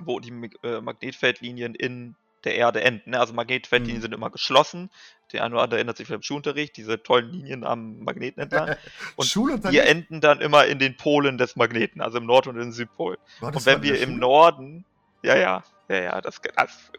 wo 0.00 0.20
die 0.20 0.50
äh, 0.62 0.80
Magnetfeldlinien 0.80 1.74
in 1.74 2.16
der 2.44 2.56
Erde 2.56 2.82
enden. 2.82 3.10
ne? 3.10 3.20
Also 3.20 3.34
Magnetfeldlinien 3.34 3.98
Mhm. 3.98 4.02
sind 4.02 4.14
immer 4.14 4.30
geschlossen. 4.30 4.90
Der 5.32 5.44
eine 5.44 5.54
oder 5.54 5.64
andere 5.64 5.78
erinnert 5.78 5.96
sich 5.96 6.06
vielleicht 6.06 6.20
im 6.20 6.22
Schulunterricht, 6.22 6.76
diese 6.76 7.02
tollen 7.02 7.30
Linien 7.30 7.64
am 7.64 8.00
Magneten 8.00 8.42
entlang. 8.42 8.76
Und? 9.16 9.34
Die 9.70 9.78
enden 9.78 10.20
dann 10.20 10.40
immer 10.40 10.66
in 10.66 10.78
den 10.78 10.96
Polen 10.96 11.38
des 11.38 11.56
Magneten, 11.56 12.00
also 12.00 12.18
im 12.18 12.26
Nord- 12.26 12.46
und 12.46 12.58
im 12.60 12.72
Südpol. 12.72 13.18
War 13.40 13.54
Und 13.54 13.66
wenn 13.66 13.82
wir 13.82 14.00
im 14.00 14.10
Schule? 14.10 14.20
Norden, 14.20 14.84
ja, 15.22 15.36
ja, 15.36 15.62
ja, 15.88 16.02
ja, 16.02 16.20
das, 16.20 16.40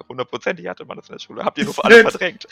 hundertprozentig 0.08 0.68
hatte 0.68 0.86
man 0.86 0.98
das 0.98 1.10
in 1.10 1.14
der 1.16 1.20
Schule. 1.20 1.44
Habt 1.46 1.58
ihr 1.58 1.66
nur 1.66 1.86
alle 1.86 2.02
verdrängt. 2.02 2.48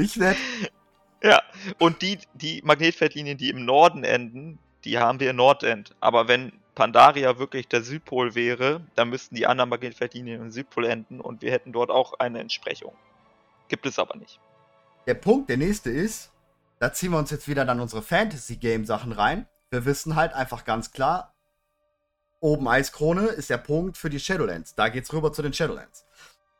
Ich 0.00 0.16
nicht. 0.16 0.38
Ja, 1.20 1.42
und 1.78 2.00
die, 2.02 2.18
die 2.34 2.62
Magnetfeldlinien, 2.64 3.36
die 3.36 3.50
im 3.50 3.64
Norden 3.64 4.04
enden, 4.04 4.60
die 4.84 4.98
haben 4.98 5.18
wir 5.18 5.30
in 5.30 5.36
Nordend. 5.36 5.94
Aber 5.98 6.28
wenn 6.28 6.52
Pandaria 6.76 7.38
wirklich 7.38 7.66
der 7.66 7.82
Südpol 7.82 8.36
wäre, 8.36 8.82
dann 8.94 9.10
müssten 9.10 9.34
die 9.34 9.46
anderen 9.46 9.68
Magnetfeldlinien 9.70 10.40
im 10.40 10.50
Südpol 10.52 10.84
enden 10.86 11.20
und 11.20 11.42
wir 11.42 11.50
hätten 11.50 11.72
dort 11.72 11.90
auch 11.90 12.14
eine 12.20 12.38
Entsprechung. 12.38 12.94
Gibt 13.66 13.84
es 13.86 13.98
aber 13.98 14.16
nicht. 14.16 14.38
Der 15.08 15.14
Punkt, 15.14 15.48
der 15.48 15.56
nächste 15.56 15.88
ist, 15.88 16.32
da 16.80 16.92
ziehen 16.92 17.12
wir 17.12 17.18
uns 17.18 17.30
jetzt 17.30 17.48
wieder 17.48 17.64
dann 17.64 17.80
unsere 17.80 18.02
Fantasy-Game-Sachen 18.02 19.12
rein. 19.12 19.46
Wir 19.70 19.86
wissen 19.86 20.16
halt 20.16 20.34
einfach 20.34 20.66
ganz 20.66 20.90
klar, 20.90 21.32
oben 22.40 22.68
Eiskrone 22.68 23.28
ist 23.28 23.48
der 23.48 23.56
Punkt 23.56 23.96
für 23.96 24.10
die 24.10 24.20
Shadowlands. 24.20 24.74
Da 24.74 24.90
geht's 24.90 25.10
rüber 25.14 25.32
zu 25.32 25.40
den 25.40 25.54
Shadowlands. 25.54 26.04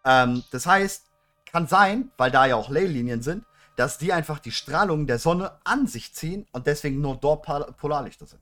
Ähm, 0.06 0.42
das 0.50 0.64
heißt, 0.64 1.04
kann 1.52 1.66
sein, 1.66 2.10
weil 2.16 2.30
da 2.30 2.46
ja 2.46 2.56
auch 2.56 2.70
Leylinien 2.70 3.20
sind, 3.20 3.44
dass 3.76 3.98
die 3.98 4.14
einfach 4.14 4.38
die 4.38 4.52
Strahlung 4.52 5.06
der 5.06 5.18
Sonne 5.18 5.58
an 5.64 5.86
sich 5.86 6.14
ziehen 6.14 6.46
und 6.52 6.66
deswegen 6.66 7.02
nur 7.02 7.16
dort 7.16 7.44
Pol- 7.44 7.70
Polarlichter 7.76 8.24
sind. 8.24 8.40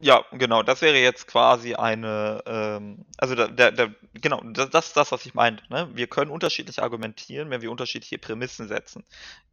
Ja, 0.00 0.24
genau, 0.30 0.62
das 0.62 0.80
wäre 0.80 0.96
jetzt 0.96 1.26
quasi 1.26 1.74
eine, 1.74 2.40
ähm, 2.46 3.04
also 3.16 3.34
der, 3.34 3.48
der, 3.48 3.72
der 3.72 3.94
genau, 4.14 4.40
das, 4.44 4.70
das 4.70 4.86
ist 4.88 4.96
das, 4.96 5.10
was 5.10 5.26
ich 5.26 5.34
meinte. 5.34 5.64
Ne? 5.70 5.88
Wir 5.92 6.06
können 6.06 6.30
unterschiedlich 6.30 6.80
argumentieren, 6.80 7.50
wenn 7.50 7.62
wir 7.62 7.70
unterschiedliche 7.72 8.16
Prämissen 8.18 8.68
setzen. 8.68 9.04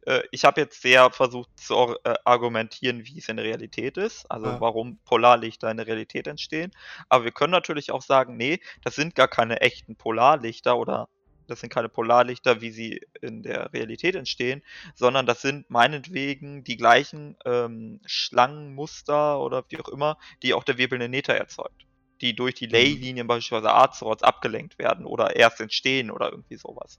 Äh, 0.02 0.22
ich 0.30 0.44
habe 0.44 0.60
jetzt 0.60 0.80
sehr 0.82 1.10
versucht 1.10 1.50
zu 1.56 1.96
äh, 2.04 2.14
argumentieren, 2.24 3.04
wie 3.04 3.18
es 3.18 3.28
in 3.28 3.38
der 3.38 3.44
Realität 3.46 3.96
ist, 3.96 4.30
also 4.30 4.46
Ja. 4.46 4.60
warum 4.60 5.00
Polarlichter 5.04 5.68
in 5.68 5.78
der 5.78 5.88
Realität 5.88 6.28
entstehen. 6.28 6.70
Aber 7.08 7.24
wir 7.24 7.32
können 7.32 7.50
natürlich 7.50 7.90
auch 7.90 8.02
sagen, 8.02 8.36
nee, 8.36 8.60
das 8.84 8.94
sind 8.94 9.16
gar 9.16 9.28
keine 9.28 9.60
echten 9.62 9.96
Polarlichter 9.96 10.76
oder 10.78 11.08
das 11.48 11.60
sind 11.60 11.70
keine 11.72 11.88
Polarlichter, 11.88 12.60
wie 12.60 12.70
sie 12.70 13.00
in 13.20 13.42
der 13.42 13.72
Realität 13.72 14.14
entstehen, 14.14 14.62
sondern 14.94 15.26
das 15.26 15.42
sind 15.42 15.68
meinetwegen 15.70 16.64
die 16.64 16.76
gleichen 16.76 17.36
ähm, 17.44 18.00
Schlangenmuster 18.06 19.40
oder 19.40 19.64
wie 19.68 19.78
auch 19.80 19.88
immer, 19.88 20.18
die 20.42 20.54
auch 20.54 20.64
der 20.64 20.78
wirbelnde 20.78 21.08
Nether 21.08 21.36
erzeugt. 21.36 21.86
Die 22.22 22.34
durch 22.34 22.54
die 22.54 22.66
Leylinien 22.66 23.26
beispielsweise 23.26 23.74
Azeroths 23.74 24.22
abgelenkt 24.22 24.78
werden 24.78 25.04
oder 25.04 25.36
erst 25.36 25.60
entstehen 25.60 26.10
oder 26.10 26.30
irgendwie 26.30 26.56
sowas. 26.56 26.98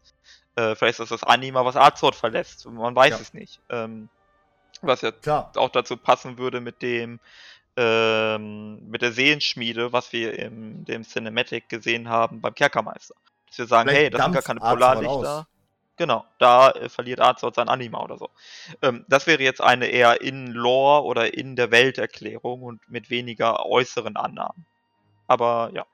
Äh, 0.56 0.76
vielleicht 0.76 1.00
ist 1.00 1.12
das 1.12 1.22
das 1.22 1.24
Anima, 1.24 1.66
was 1.66 1.76
Azeroth 1.76 2.16
verlässt. 2.16 2.66
Man 2.68 2.95
weiß 2.95 3.12
Ja. 3.12 3.20
es 3.20 3.34
nicht. 3.34 3.60
Ähm, 3.70 4.10
was 4.82 5.02
ja 5.02 5.12
Klar. 5.12 5.52
auch 5.56 5.70
dazu 5.70 5.98
passen 5.98 6.38
würde 6.38 6.62
mit 6.62 6.82
dem 6.82 7.20
ähm, 7.78 8.88
mit 8.89 9.02
der 9.04 9.12
Seelenschmiede, 9.12 9.93
was 9.93 10.12
wir 10.14 10.38
in 10.38 10.84
dem 10.86 11.04
Cinematic 11.04 11.70
gesehen 11.70 12.10
haben 12.10 12.41
beim 12.41 12.56
Kerkermeister. 12.56 13.16
Dass 13.48 13.58
wir 13.58 13.66
sagen, 13.68 13.89
Vielleicht 13.89 14.04
hey, 14.04 14.10
das 14.10 14.24
sind 14.24 14.34
gar 14.34 14.41
keine 14.43 14.60
Polarlichter. 14.60 15.48
Genau, 15.98 16.26
da 16.38 16.70
äh, 16.72 16.89
verliert 16.89 17.20
Azeroth 17.20 17.56
sein 17.56 17.70
Anima 17.70 18.00
oder 18.02 18.18
so. 18.20 18.30
Ähm, 18.84 19.04
das 19.10 19.26
wäre 19.26 19.41
jetzt 19.41 19.62
eine 19.62 19.88
eher 19.88 20.22
in 20.22 20.48
Lore 20.48 21.04
oder 21.04 21.34
in 21.34 21.56
der 21.56 21.72
Welterklärung 21.72 22.62
und 22.62 22.88
mit 22.88 23.10
weniger 23.10 23.66
äußeren 23.66 24.16
Annahmen. 24.16 24.66
Aber 25.26 25.72
ja, 25.74 25.86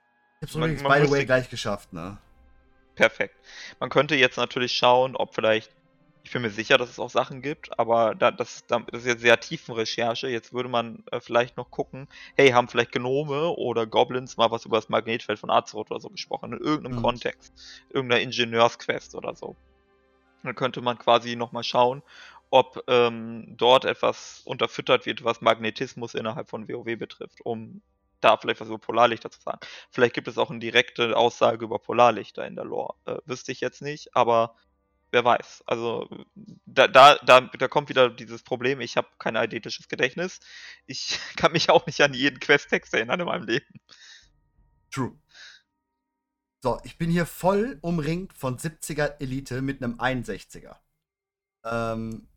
Ich 0.41 0.47
hab's 0.47 0.55
Man- 0.55 0.71
übrigens, 0.71 0.83
man 0.83 0.99
by 1.01 1.07
the 1.07 1.11
way, 1.11 1.25
gleich 1.25 1.49
geschafft, 1.49 1.93
ne? 1.93 2.17
perfekt. 2.95 3.35
Man 3.79 3.89
könnte 3.89 4.15
jetzt 4.15 4.37
natürlich 4.37 4.73
schauen, 4.75 5.15
ob 5.15 5.33
vielleicht, 5.33 5.71
ich 6.25 6.31
bin 6.31 6.41
mir 6.41 6.49
sicher, 6.51 6.77
dass 6.77 6.89
es 6.89 6.99
auch 6.99 7.09
Sachen 7.09 7.41
gibt, 7.41 7.77
aber 7.77 8.15
da, 8.15 8.31
das, 8.31 8.65
da- 8.67 8.79
das 8.79 9.01
ist 9.01 9.07
jetzt 9.07 9.21
sehr 9.21 9.39
tiefen 9.41 9.73
Recherche. 9.75 10.27
Jetzt 10.29 10.53
würde 10.53 10.69
man 10.69 11.03
äh, 11.11 11.19
vielleicht 11.19 11.57
noch 11.57 11.69
gucken, 11.69 12.07
hey, 12.35 12.51
haben 12.51 12.69
vielleicht 12.69 12.93
Gnome 12.93 13.49
oder 13.49 13.85
Goblins 13.87 14.37
mal 14.37 14.49
was 14.51 14.65
über 14.65 14.77
das 14.77 14.87
Magnetfeld 14.89 15.37
von 15.39 15.49
Azeroth 15.51 15.91
oder 15.91 15.99
so 15.99 16.09
gesprochen, 16.09 16.53
in 16.53 16.59
irgendeinem 16.59 16.95
Mhm. 16.95 16.95
Kontext, 16.95 17.85
irgendeiner 17.89 18.21
Ingenieursquest 18.21 19.15
oder 19.15 19.35
so. 19.35 19.57
Dann 20.43 20.55
könnte 20.55 20.81
man 20.81 20.97
quasi 20.97 21.35
nochmal 21.35 21.63
schauen, 21.63 22.03
ob 22.51 22.83
ähm, 22.87 23.55
dort 23.57 23.85
etwas 23.85 24.41
unterfüttert 24.45 25.05
wird, 25.05 25.23
was 25.23 25.41
Magnetismus 25.41 26.15
innerhalb 26.15 26.49
von 26.49 26.67
WoW 26.69 26.97
betrifft, 26.97 27.41
um 27.43 27.83
da 28.21 28.37
vielleicht 28.37 28.61
was 28.61 28.69
über 28.69 28.79
Polarlichter 28.79 29.31
zu 29.31 29.41
sagen. 29.41 29.59
Vielleicht 29.91 30.15
gibt 30.15 30.27
es 30.29 30.37
auch 30.37 30.49
eine 30.49 30.59
direkte 30.59 31.17
Aussage 31.17 31.65
über 31.65 31.79
Polarlichter 31.79 32.45
in 32.47 32.55
der 32.55 32.65
Lore. 32.65 32.95
Äh, 33.05 33.17
wüsste 33.25 33.51
ich 33.51 33.61
jetzt 33.61 33.81
nicht, 33.81 34.15
aber 34.15 34.55
wer 35.13 35.23
weiß. 35.23 35.63
Also 35.67 36.09
da, 36.65 36.87
da, 36.87 37.15
da, 37.23 37.41
da 37.41 37.67
kommt 37.67 37.89
wieder 37.89 38.09
dieses 38.09 38.43
Problem, 38.43 38.81
ich 38.81 38.97
habe 38.97 39.07
kein 39.19 39.37
eidetisches 39.37 39.87
Gedächtnis. 39.87 40.39
Ich 40.87 41.19
kann 41.37 41.53
mich 41.53 41.69
auch 41.69 41.85
nicht 41.85 42.01
an 42.01 42.13
jeden 42.13 42.39
Questtext 42.39 42.93
erinnern 42.93 43.19
in 43.19 43.27
meinem 43.27 43.45
Leben. 43.45 43.79
True. 44.91 45.17
So, 46.61 46.79
ich 46.83 46.97
bin 46.97 47.11
hier 47.11 47.25
voll 47.25 47.77
umringt 47.81 48.33
von 48.33 48.57
70er 48.57 49.19
Elite 49.21 49.61
mit 49.61 49.83
einem 49.83 49.99
61er. 49.99 50.77
Ähm, 51.65 52.27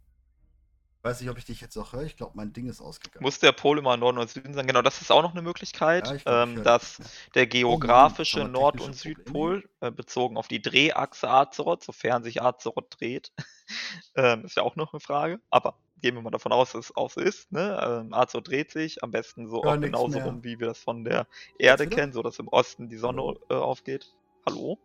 weiß 1.06 1.20
nicht, 1.20 1.30
ob 1.30 1.38
ich 1.38 1.44
dich 1.44 1.60
jetzt 1.60 1.76
auch 1.76 1.92
höre. 1.92 2.02
Ich 2.02 2.16
glaube, 2.16 2.32
mein 2.34 2.52
Ding 2.52 2.68
ist 2.68 2.80
ausgegangen. 2.80 3.22
Muss 3.22 3.38
der 3.38 3.52
Pol 3.52 3.78
immer 3.78 3.96
Norden 3.96 4.18
und 4.18 4.28
Süden 4.28 4.54
sein? 4.54 4.66
Genau, 4.66 4.82
das 4.82 5.00
ist 5.00 5.12
auch 5.12 5.22
noch 5.22 5.32
eine 5.32 5.42
Möglichkeit, 5.42 6.06
ja, 6.08 6.16
glaub, 6.16 6.48
ähm, 6.48 6.62
dass 6.64 6.98
der 7.34 7.46
geografische 7.46 8.42
oh, 8.42 8.48
Nord- 8.48 8.80
und 8.80 8.94
Südpol, 8.94 9.68
äh, 9.80 9.90
bezogen 9.90 10.36
auf 10.36 10.48
die 10.48 10.60
Drehachse 10.60 11.30
Azeroth, 11.30 11.84
sofern 11.84 12.24
sich 12.24 12.42
Azeroth 12.42 12.96
dreht, 12.98 13.32
ähm, 14.16 14.44
ist 14.44 14.56
ja 14.56 14.64
auch 14.64 14.74
noch 14.74 14.92
eine 14.92 15.00
Frage, 15.00 15.40
aber 15.48 15.78
gehen 16.02 16.16
wir 16.16 16.22
mal 16.22 16.30
davon 16.30 16.52
aus, 16.52 16.72
dass 16.72 16.86
es 16.86 16.96
auch 16.96 17.10
so 17.10 17.20
ist. 17.20 17.50
Ne? 17.52 17.80
Ähm, 17.82 18.12
Azeroth 18.12 18.48
dreht 18.48 18.72
sich 18.72 19.02
am 19.04 19.12
besten 19.12 19.46
so 19.48 19.62
auch 19.62 19.80
genauso 19.80 20.18
rum, 20.18 20.42
wie 20.42 20.58
wir 20.58 20.66
das 20.66 20.80
von 20.80 21.04
der 21.04 21.28
Erde 21.58 21.86
kennen, 21.86 22.12
so 22.12 22.22
dass 22.22 22.38
im 22.40 22.48
Osten 22.48 22.88
die 22.88 22.98
Sonne 22.98 23.36
äh, 23.48 23.54
aufgeht. 23.54 24.12
Hallo? 24.44 24.78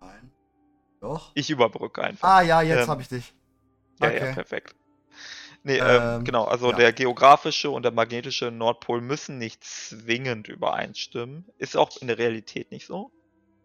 Nein. 0.00 0.30
Doch. 1.00 1.32
Ich 1.34 1.48
überbrücke 1.48 2.02
einfach. 2.02 2.28
Ah 2.28 2.42
ja, 2.42 2.60
jetzt 2.60 2.84
ähm, 2.84 2.88
habe 2.88 3.02
ich 3.02 3.08
dich. 3.08 3.32
Okay. 4.00 4.18
Ja, 4.18 4.26
ja, 4.26 4.32
perfekt. 4.34 4.76
Nee, 5.62 5.78
ähm, 5.78 6.02
ähm, 6.02 6.24
genau, 6.24 6.44
also 6.44 6.70
ja. 6.70 6.76
der 6.76 6.92
geografische 6.92 7.70
und 7.70 7.82
der 7.82 7.92
magnetische 7.92 8.50
Nordpol 8.50 9.00
müssen 9.00 9.38
nicht 9.38 9.64
zwingend 9.64 10.48
übereinstimmen. 10.48 11.46
Ist 11.58 11.76
auch 11.76 11.96
in 12.00 12.06
der 12.06 12.18
Realität 12.18 12.70
nicht 12.70 12.86
so. 12.86 13.10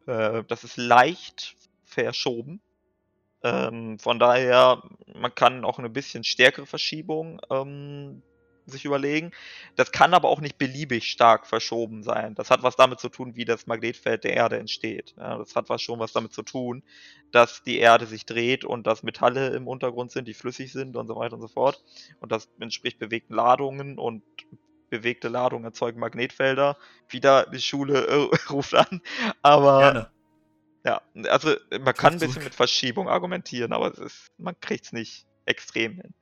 Äh, 0.06 0.44
das 0.48 0.64
ist 0.64 0.78
leicht 0.78 1.56
verschoben. 1.86 2.62
Ähm, 3.44 4.00
von 4.00 4.20
daher, 4.20 4.82
man 5.14 5.34
kann 5.36 5.66
auch 5.66 5.78
eine 5.80 5.90
bisschen 5.90 6.24
stärkere 6.24 6.66
Verschiebung 6.66 7.42
ähm, 7.50 8.24
sich 8.66 8.86
überlegen. 8.86 9.32
Das 9.76 9.92
kann 9.92 10.14
aber 10.14 10.30
auch 10.30 10.42
nicht 10.42 10.58
beliebig 10.58 11.08
stark 11.12 11.48
verschoben 11.48 12.04
sein. 12.04 12.36
Das 12.36 12.50
hat 12.50 12.64
was 12.64 12.76
damit 12.76 13.00
zu 13.00 13.10
tun, 13.10 13.36
wie 13.36 13.46
das 13.46 13.68
Magnetfeld 13.68 14.24
der 14.24 14.34
Erde 14.34 14.58
entsteht. 14.58 15.14
Ja, 15.18 15.38
das 15.38 15.56
hat 15.56 15.70
was 15.70 15.82
schon 15.82 16.00
was 16.00 16.14
damit 16.14 16.34
zu 16.34 16.44
tun, 16.44 16.84
dass 17.32 17.64
die 17.64 17.78
Erde 17.78 18.06
sich 18.06 18.26
dreht 18.26 18.66
und 18.66 18.88
dass 18.88 19.04
Metalle 19.04 19.50
im 19.50 19.68
Untergrund 19.68 20.12
sind, 20.12 20.28
die 20.28 20.34
flüssig 20.34 20.72
sind 20.72 20.96
und 20.96 21.08
so 21.08 21.16
weiter 21.16 21.36
und 21.36 21.42
so 21.42 21.48
fort. 21.48 21.84
Und 22.20 22.32
das 22.32 22.50
entspricht 22.60 23.00
bewegten 23.00 23.34
Ladungen 23.34 23.98
und 23.98 24.24
bewegte 24.90 25.28
Ladungen 25.28 25.66
erzeugen 25.66 26.00
Magnetfelder. 26.00 26.78
Wieder 27.10 27.48
die 27.48 27.62
Schule 27.62 28.06
äh, 28.06 28.36
ruft 28.50 28.76
an. 28.76 29.02
Aber 29.42 29.80
Gerne. 29.80 30.12
ja, 30.86 31.30
also 31.30 31.56
man 31.82 31.94
kann 31.94 32.14
ein 32.14 32.20
bisschen 32.20 32.44
mit 32.44 32.54
Verschiebung 32.54 33.10
argumentieren, 33.10 33.74
aber 33.74 33.98
ist, 33.98 34.32
man 34.38 34.60
kriegt 34.60 34.86
es 34.86 34.94
nicht 34.94 35.26
extrem 35.46 35.96
hin. 35.96 36.14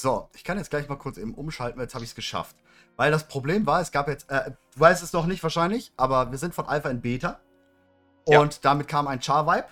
So, 0.00 0.28
ich 0.34 0.42
kann 0.42 0.58
jetzt 0.58 0.70
gleich 0.70 0.88
mal 0.88 0.96
kurz 0.96 1.18
eben 1.18 1.34
umschalten, 1.34 1.78
weil 1.78 1.84
jetzt 1.84 1.94
habe 1.94 2.04
ich 2.04 2.10
es 2.10 2.16
geschafft. 2.16 2.56
Weil 2.96 3.12
das 3.12 3.28
Problem 3.28 3.64
war, 3.64 3.80
es 3.80 3.92
gab 3.92 4.08
jetzt, 4.08 4.28
äh, 4.28 4.50
du 4.74 4.80
weißt 4.80 5.02
es 5.02 5.12
noch 5.12 5.26
nicht 5.26 5.42
wahrscheinlich, 5.42 5.92
aber 5.96 6.32
wir 6.32 6.38
sind 6.38 6.52
von 6.52 6.66
Alpha 6.66 6.90
in 6.90 7.00
Beta. 7.00 7.38
Und 8.24 8.54
ja. 8.54 8.60
damit 8.62 8.88
kam 8.88 9.06
ein 9.06 9.20
Char-Vibe. 9.22 9.68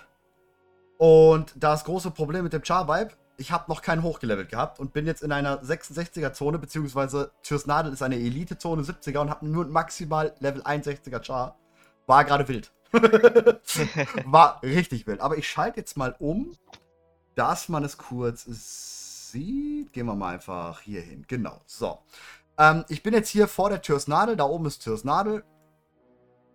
Und 0.97 1.53
das 1.57 1.83
große 1.83 2.11
Problem 2.11 2.43
mit 2.43 2.53
dem 2.53 2.63
Char-Vibe, 2.63 3.11
ich 3.35 3.51
habe 3.51 3.65
noch 3.67 3.81
keinen 3.81 4.01
hochgelevelt 4.01 4.49
gehabt 4.49 4.79
und 4.79 4.93
bin 4.93 5.05
jetzt 5.05 5.23
in 5.23 5.33
einer 5.33 5.61
66er-Zone, 5.61 6.57
beziehungsweise 6.57 7.31
Türs 7.41 7.65
Nadel 7.65 7.91
ist 7.91 8.01
eine 8.01 8.15
Elite-Zone 8.15 8.83
70er 8.83 9.19
und 9.19 9.29
habe 9.29 9.45
nur 9.45 9.65
maximal 9.65 10.33
Level 10.39 10.61
61er 10.61 11.21
Char. 11.21 11.57
War 12.07 12.23
gerade 12.23 12.47
wild. 12.47 12.71
war 14.25 14.63
richtig 14.63 15.05
wild. 15.05 15.19
Aber 15.19 15.37
ich 15.37 15.49
schalte 15.49 15.81
jetzt 15.81 15.97
mal 15.97 16.15
um, 16.19 16.55
dass 17.35 17.67
man 17.67 17.83
es 17.83 17.97
kurz 17.97 18.45
sieht. 19.33 19.91
Gehen 19.91 20.05
wir 20.05 20.15
mal 20.15 20.33
einfach 20.33 20.79
hier 20.79 21.01
hin. 21.01 21.25
Genau. 21.27 21.61
So. 21.65 21.99
Ähm, 22.57 22.85
ich 22.87 23.03
bin 23.03 23.13
jetzt 23.13 23.29
hier 23.29 23.49
vor 23.49 23.69
der 23.69 23.81
Türsnadel. 23.81 24.37
Da 24.37 24.45
oben 24.45 24.65
ist 24.65 24.79
Türsnadel. 24.79 25.43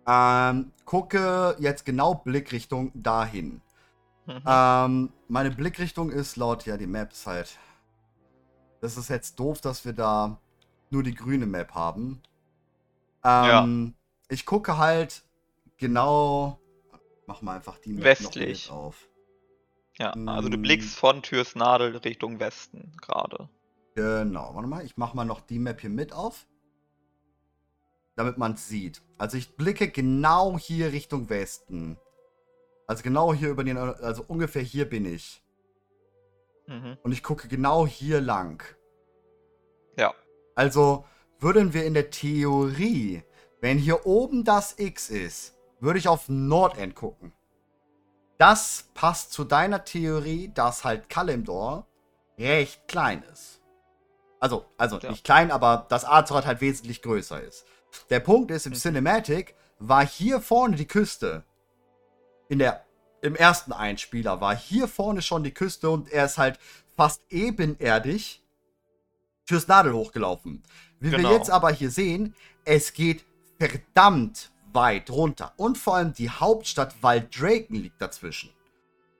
Ähm, 0.07 0.71
gucke 0.85 1.55
jetzt 1.59 1.85
genau 1.85 2.15
Blickrichtung 2.15 2.91
dahin. 2.95 3.61
Mhm. 4.25 4.41
Ähm, 4.45 5.13
meine 5.27 5.51
Blickrichtung 5.51 6.11
ist 6.11 6.35
laut, 6.35 6.65
ja, 6.65 6.77
die 6.77 6.87
Map 6.87 7.11
ist 7.11 7.27
halt. 7.27 7.57
Das 8.81 8.97
ist 8.97 9.09
jetzt 9.09 9.39
doof, 9.39 9.61
dass 9.61 9.85
wir 9.85 9.93
da 9.93 10.39
nur 10.89 11.03
die 11.03 11.13
grüne 11.13 11.45
Map 11.45 11.73
haben. 11.73 12.21
Ähm, 13.23 13.93
ja. 13.93 13.93
Ich 14.29 14.45
gucke 14.45 14.77
halt 14.77 15.23
genau. 15.77 16.59
Mach 17.27 17.41
mal 17.41 17.57
einfach 17.57 17.77
die 17.77 17.93
Map 17.93 18.05
Westlich. 18.05 18.71
auf. 18.71 19.08
Ja, 19.99 20.13
also 20.27 20.47
du 20.47 20.57
blickst 20.57 20.93
hm. 20.93 20.99
von 20.99 21.21
Türsnadel 21.21 21.97
Richtung 21.97 22.39
Westen 22.39 22.93
gerade. 23.01 23.49
Genau, 23.95 24.55
warte 24.55 24.67
mal, 24.67 24.85
ich 24.85 24.95
mache 24.95 25.15
mal 25.15 25.25
noch 25.25 25.41
die 25.41 25.59
Map 25.59 25.81
hier 25.81 25.89
mit 25.89 26.13
auf. 26.13 26.47
Damit 28.15 28.37
man 28.37 28.53
es 28.53 28.67
sieht. 28.67 29.01
Also 29.17 29.37
ich 29.37 29.55
blicke 29.55 29.89
genau 29.89 30.57
hier 30.57 30.93
Richtung 30.93 31.29
Westen. 31.29 31.97
Also 32.87 33.03
genau 33.03 33.33
hier 33.33 33.49
über 33.49 33.63
den, 33.63 33.77
also 33.77 34.23
ungefähr 34.27 34.61
hier 34.61 34.89
bin 34.89 35.05
ich. 35.05 35.43
Mhm. 36.67 36.97
Und 37.03 37.11
ich 37.11 37.21
gucke 37.21 37.47
genau 37.47 37.85
hier 37.85 38.21
lang. 38.21 38.63
Ja. 39.97 40.13
Also 40.55 41.05
würden 41.39 41.73
wir 41.73 41.85
in 41.85 41.93
der 41.93 42.09
Theorie, 42.09 43.23
wenn 43.59 43.77
hier 43.77 44.05
oben 44.05 44.45
das 44.45 44.79
X 44.79 45.09
ist, 45.09 45.57
würde 45.81 45.99
ich 45.99 46.07
auf 46.07 46.29
Nordend 46.29 46.95
gucken. 46.95 47.33
Das 48.39 48.85
passt 48.93 49.33
zu 49.33 49.43
deiner 49.43 49.83
Theorie, 49.83 50.49
dass 50.53 50.85
halt 50.85 51.09
Kalimdor 51.09 51.85
recht 52.37 52.87
klein 52.87 53.21
ist. 53.33 53.61
Also, 54.39 54.65
also 54.77 54.97
ja. 54.97 55.11
nicht 55.11 55.25
klein, 55.25 55.51
aber 55.51 55.85
das 55.89 56.05
Azeroth 56.05 56.45
halt 56.45 56.61
wesentlich 56.61 57.01
größer 57.01 57.41
ist. 57.43 57.65
Der 58.09 58.21
Punkt 58.21 58.49
ist, 58.49 58.65
im 58.65 58.71
mhm. 58.71 58.77
Cinematic 58.77 59.55
war 59.77 60.07
hier 60.07 60.39
vorne 60.39 60.77
die 60.77 60.87
Küste. 60.87 61.43
In 62.47 62.59
der, 62.59 62.85
im 63.21 63.35
ersten 63.35 63.73
Einspieler 63.73 64.39
war 64.39 64.55
hier 64.55 64.87
vorne 64.87 65.21
schon 65.21 65.43
die 65.43 65.53
Küste 65.53 65.89
und 65.89 66.09
er 66.09 66.23
ist 66.23 66.37
halt 66.37 66.59
fast 66.95 67.21
ebenerdig 67.29 68.41
fürs 69.43 69.67
Nadel 69.67 69.91
hochgelaufen. 69.91 70.63
Wie 71.01 71.09
genau. 71.09 71.29
wir 71.29 71.35
jetzt 71.35 71.49
aber 71.49 71.71
hier 71.71 71.91
sehen, 71.91 72.33
es 72.63 72.93
geht 72.93 73.25
verdammt 73.57 74.53
weit 74.73 75.09
runter. 75.09 75.53
Und 75.57 75.77
vor 75.77 75.95
allem 75.95 76.13
die 76.13 76.29
Hauptstadt 76.29 77.01
Waldraken 77.01 77.75
liegt 77.75 78.01
dazwischen. 78.01 78.51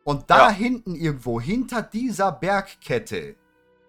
Und 0.04 0.30
da 0.30 0.50
ja. 0.50 0.50
hinten 0.50 0.96
irgendwo, 0.96 1.40
hinter 1.40 1.82
dieser 1.82 2.32
Bergkette, 2.32 3.36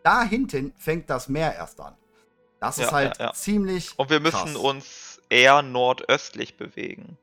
da 0.03 0.23
hinten 0.23 0.73
fängt 0.77 1.09
das 1.09 1.29
Meer 1.29 1.55
erst 1.55 1.81
an. 1.81 1.97
Das 2.61 2.77
ja, 2.77 2.85
ist 2.85 2.93
halt 2.93 3.19
ja, 3.19 3.33
ziemlich. 3.33 3.99
Und 3.99 4.11
wir 4.11 4.21
müssen 4.21 4.37
krass. 4.37 4.57
uns 4.57 5.23
eher 5.31 5.63
nordöstlich 5.63 6.57
bewegen. 6.57 7.17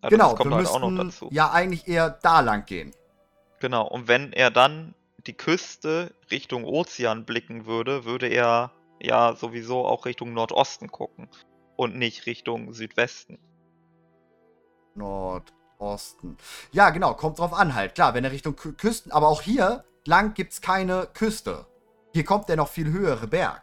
Also 0.00 0.16
genau, 0.16 0.38
wir 0.38 0.56
halt 0.56 0.92
müssen 0.94 1.28
ja 1.30 1.50
eigentlich 1.50 1.86
eher 1.86 2.10
da 2.10 2.40
lang 2.40 2.64
gehen. 2.64 2.92
Genau, 3.60 3.86
und 3.86 4.08
wenn 4.08 4.32
er 4.32 4.50
dann 4.50 4.94
die 5.26 5.34
Küste 5.34 6.14
Richtung 6.30 6.64
Ozean 6.64 7.26
blicken 7.26 7.66
würde, 7.66 8.04
würde 8.04 8.26
er 8.26 8.72
ja 9.00 9.34
sowieso 9.36 9.86
auch 9.86 10.06
Richtung 10.06 10.32
Nordosten 10.32 10.90
gucken 10.90 11.28
und 11.76 11.96
nicht 11.96 12.26
Richtung 12.26 12.72
Südwesten. 12.72 13.38
Nordosten. 14.94 16.36
Ja, 16.72 16.90
genau, 16.90 17.14
kommt 17.14 17.38
drauf 17.38 17.52
an 17.52 17.74
halt. 17.74 17.94
Klar, 17.94 18.14
wenn 18.14 18.24
er 18.24 18.32
Richtung 18.32 18.56
Kü 18.56 18.72
Küsten, 18.72 19.12
aber 19.12 19.28
auch 19.28 19.42
hier 19.42 19.84
lang 20.04 20.34
gibt 20.34 20.52
es 20.52 20.60
keine 20.60 21.08
Küste. 21.12 21.66
Hier 22.12 22.24
kommt 22.24 22.48
der 22.48 22.56
noch 22.56 22.68
viel 22.68 22.90
höhere 22.90 23.26
Berg. 23.26 23.62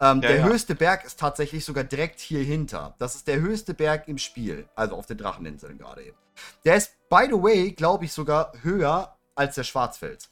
Ähm, 0.00 0.20
ja, 0.20 0.28
der 0.28 0.36
ja. 0.38 0.44
höchste 0.44 0.74
Berg 0.74 1.04
ist 1.04 1.18
tatsächlich 1.18 1.64
sogar 1.64 1.84
direkt 1.84 2.20
hier 2.20 2.42
hinter. 2.42 2.94
Das 2.98 3.14
ist 3.14 3.28
der 3.28 3.40
höchste 3.40 3.72
Berg 3.72 4.08
im 4.08 4.18
Spiel. 4.18 4.68
Also 4.74 4.94
auf 4.94 5.06
den 5.06 5.18
Dracheninseln 5.18 5.78
gerade 5.78 6.04
eben. 6.04 6.18
Der 6.64 6.76
ist, 6.76 6.92
by 7.08 7.26
the 7.26 7.42
way, 7.42 7.72
glaube 7.72 8.04
ich, 8.04 8.12
sogar 8.12 8.52
höher 8.62 9.16
als 9.34 9.54
der 9.54 9.64
Schwarzfels. 9.64 10.28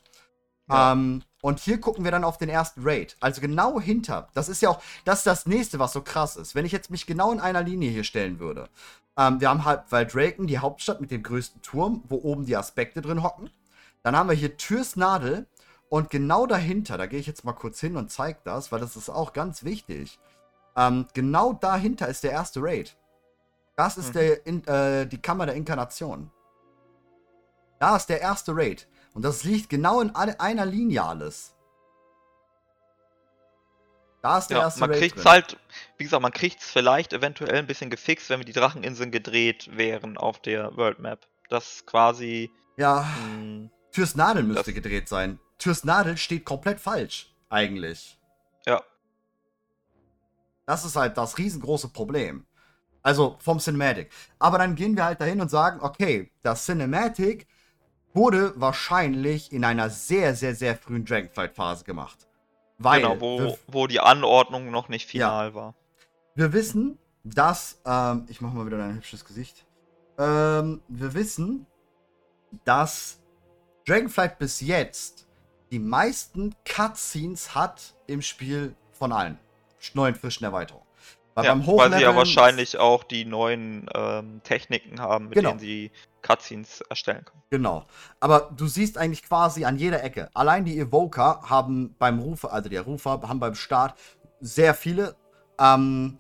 Ja. 0.69 0.93
Ähm, 0.93 1.23
und 1.41 1.61
hier 1.61 1.81
gucken 1.81 2.05
wir 2.05 2.11
dann 2.11 2.25
auf 2.25 2.39
den 2.39 2.49
ersten 2.49 2.83
Raid. 2.85 3.17
Also 3.21 3.41
genau 3.41 3.81
hinter. 3.81 4.29
Das 4.35 4.49
ist 4.49 4.63
ja 4.63 4.71
auch, 4.71 4.83
das 5.05 5.19
ist 5.19 5.27
das 5.27 5.47
nächste, 5.47 5.79
was 5.79 5.93
so 5.93 6.03
krass 6.03 6.37
ist. 6.37 6.55
Wenn 6.55 6.65
ich 6.65 6.73
jetzt 6.73 6.91
mich 6.91 7.07
genau 7.07 7.33
in 7.33 7.41
einer 7.41 7.63
Linie 7.63 7.91
hier 7.91 8.05
stellen 8.05 8.39
würde. 8.39 8.69
Ähm, 9.17 9.41
wir 9.41 9.49
haben 9.49 9.65
halt 9.65 9.91
Valdraken, 9.91 10.47
die 10.47 10.59
Hauptstadt 10.59 11.01
mit 11.01 11.11
dem 11.11 11.23
größten 11.23 11.63
Turm, 11.63 12.03
wo 12.09 12.17
oben 12.17 12.47
die 12.47 12.57
Aspekte 12.57 13.01
drin 13.01 13.23
hocken. 13.23 13.51
Dann 14.03 14.17
haben 14.17 14.29
wir 14.29 14.37
hier 14.37 14.57
Türs 14.57 14.97
Nadel. 14.97 15.47
Und 15.89 16.11
genau 16.11 16.47
dahinter, 16.47 16.99
da 16.99 17.07
gehe 17.07 17.21
ich 17.21 17.27
jetzt 17.27 17.45
mal 17.45 17.53
kurz 17.53 17.79
hin 17.79 17.97
und 17.97 18.11
zeige 18.11 18.41
das, 18.43 18.73
weil 18.73 18.81
das 18.81 18.97
ist 18.97 19.11
auch 19.11 19.33
ganz 19.33 19.63
wichtig. 19.63 20.19
Ähm, 20.77 21.07
genau 21.15 21.53
dahinter 21.53 22.09
ist 22.09 22.25
der 22.25 22.33
erste 22.33 22.61
Raid. 22.63 22.97
Das 23.77 23.97
ist 23.97 24.09
mhm. 24.09 24.13
der, 24.13 24.47
in, 24.47 24.67
äh, 24.67 25.07
die 25.07 25.21
Kammer 25.21 25.47
der 25.47 25.55
Inkarnation. 25.55 26.31
Da 27.79 27.97
ist 27.97 28.07
der 28.07 28.21
erste 28.21 28.57
Raid. 28.57 28.89
Und 29.15 29.23
das 29.23 29.45
liegt 29.45 29.69
genau 29.69 30.01
in 30.01 30.11
einer 30.15 30.67
Linie 30.67 31.05
alles. 31.05 31.54
Da 34.25 34.39
ist 34.39 34.47
der 34.47 34.57
ja, 34.57 34.65
erste 34.65 34.81
man 34.81 34.91
kriegt 34.91 35.19
es 35.19 35.27
halt, 35.27 35.59
wie 35.99 36.05
gesagt, 36.05 36.23
man 36.23 36.33
kriegt 36.33 36.63
es 36.63 36.71
vielleicht 36.71 37.13
eventuell 37.13 37.57
ein 37.57 37.67
bisschen 37.67 37.91
gefixt, 37.91 38.31
wenn 38.31 38.41
wir 38.41 38.47
die 38.47 38.55
Dracheninseln 38.55 39.11
gedreht 39.11 39.69
wären 39.77 40.17
auf 40.17 40.41
der 40.41 40.75
World 40.79 40.99
Map. 40.99 41.29
Das 41.51 41.85
quasi. 41.85 42.51
Ja. 42.79 43.03
Mh, 43.03 43.37
hm, 43.37 43.71
Türs 43.93 44.15
Nadel 44.15 44.43
müsste 44.43 44.73
gedreht 44.73 45.11
sein. 45.11 45.41
Türs 45.59 45.85
Nadel 45.85 46.17
steht 46.17 46.47
komplett 46.47 46.81
falsch, 46.81 47.35
eigentlich. 47.51 48.19
Ja. 48.65 48.83
Das 50.65 50.87
ist 50.87 50.97
halt 50.97 51.19
das 51.19 51.37
riesengroße 51.37 51.91
Problem. 51.91 52.47
Also 53.03 53.37
vom 53.41 53.59
Cinematic. 53.59 54.11
Aber 54.39 54.57
dann 54.57 54.75
gehen 54.75 54.97
wir 54.97 55.05
halt 55.05 55.21
dahin 55.21 55.43
und 55.43 55.51
sagen, 55.51 55.81
okay, 55.83 56.33
das 56.43 56.65
Cinematic 56.65 57.47
wurde 58.15 58.55
wahrscheinlich 58.57 59.53
in 59.53 59.67
einer 59.67 59.91
sehr, 59.91 60.35
sehr, 60.35 60.55
sehr 60.55 60.77
frühen 60.77 61.05
Dragonflight-Phase 61.05 61.85
gemacht. 61.85 62.24
Weil 62.79 63.03
genau, 63.03 63.21
wo, 63.21 63.59
wo 63.67 63.87
die 63.87 64.01
Anordnung 64.01 64.71
noch 64.71 64.89
nicht 64.89 65.09
final 65.09 65.49
ja. 65.49 65.55
war. 65.55 65.75
Wir 66.35 66.53
wissen, 66.53 66.99
dass, 67.23 67.81
ähm, 67.87 68.27
ich 68.29 68.41
mache 68.41 68.57
mal 68.57 68.67
wieder 68.67 68.79
dein 68.79 68.97
hübsches 68.97 69.25
Gesicht. 69.25 69.65
Ähm, 70.19 70.83
wir 70.89 71.15
wissen, 71.15 71.67
dass 72.65 73.21
Dragonflight 73.87 74.39
bis 74.39 74.61
jetzt 74.61 75.27
die 75.71 75.79
meisten 75.79 76.55
Cutscenes 76.65 77.55
hat 77.55 77.95
im 78.07 78.23
Spiel 78.23 78.75
von 78.93 79.13
allen 79.13 79.39
neuen 79.93 80.15
frischen 80.15 80.45
Erweiterungen. 80.45 80.87
Weil, 81.35 81.47
ja, 81.47 81.67
weil 81.67 81.93
sie 81.93 82.03
ja 82.03 82.15
wahrscheinlich 82.15 82.79
auch 82.79 83.03
die 83.03 83.25
neuen 83.25 83.91
ähm, 83.95 84.41
Techniken 84.45 85.01
haben, 85.01 85.27
mit 85.27 85.35
genau. 85.35 85.51
denen 85.51 85.59
sie 85.59 85.91
Cutscenes 86.25 86.81
erstellen 86.89 87.25
können. 87.25 87.43
Genau. 87.51 87.85
Aber 88.19 88.51
du 88.57 88.67
siehst 88.67 88.99
eigentlich 88.99 89.23
quasi 89.23 89.65
an 89.65 89.77
jeder 89.77 90.03
Ecke. 90.03 90.31
Allein 90.35 90.65
die 90.65 90.79
Evoker 90.79 91.43
haben 91.43 91.95
beim 91.99 92.19
Rufer, 92.19 92.53
also 92.53 92.69
der 92.69 92.83
Rufer, 92.83 93.21
haben 93.23 93.39
beim 93.39 93.55
Start 93.55 93.95
sehr 94.41 94.75
viele. 94.75 95.15
Ähm, 95.61 96.17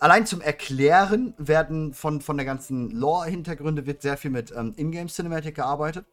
allein 0.00 0.26
zum 0.26 0.40
Erklären 0.40 1.34
werden 1.36 1.92
von, 1.94 2.20
von 2.20 2.36
der 2.36 2.46
ganzen 2.46 2.90
Lore-Hintergründe 2.90 3.86
wird 3.86 4.02
sehr 4.02 4.16
viel 4.16 4.30
mit 4.30 4.50
ähm, 4.50 4.74
Ingame-Cinematic 4.76 5.54
gearbeitet. 5.54 6.06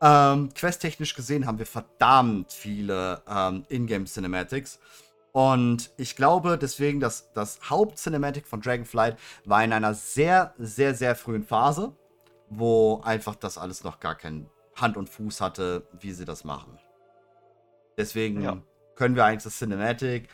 Ähm, 0.00 0.52
questtechnisch 0.52 1.14
gesehen 1.14 1.46
haben 1.46 1.58
wir 1.58 1.66
verdammt 1.66 2.52
viele 2.52 3.22
ähm, 3.28 3.64
Ingame-Cinematics. 3.68 4.80
Und 5.30 5.90
ich 5.96 6.16
glaube 6.16 6.58
deswegen, 6.58 7.00
dass 7.00 7.32
das 7.32 7.70
Haupt-Cinematic 7.70 8.46
von 8.46 8.60
Dragonflight 8.60 9.16
war 9.44 9.64
in 9.64 9.72
einer 9.72 9.94
sehr, 9.94 10.52
sehr, 10.58 10.94
sehr 10.94 11.14
frühen 11.14 11.44
Phase, 11.44 11.94
wo 12.54 13.00
einfach 13.02 13.34
das 13.34 13.58
alles 13.58 13.84
noch 13.84 14.00
gar 14.00 14.14
keinen 14.14 14.48
Hand 14.76 14.96
und 14.96 15.08
Fuß 15.08 15.40
hatte, 15.40 15.86
wie 15.92 16.12
sie 16.12 16.24
das 16.24 16.44
machen. 16.44 16.78
Deswegen 17.96 18.42
ja. 18.42 18.62
können 18.94 19.16
wir 19.16 19.24
eigentlich 19.24 19.44
das 19.44 19.58
Cinematic 19.58 20.28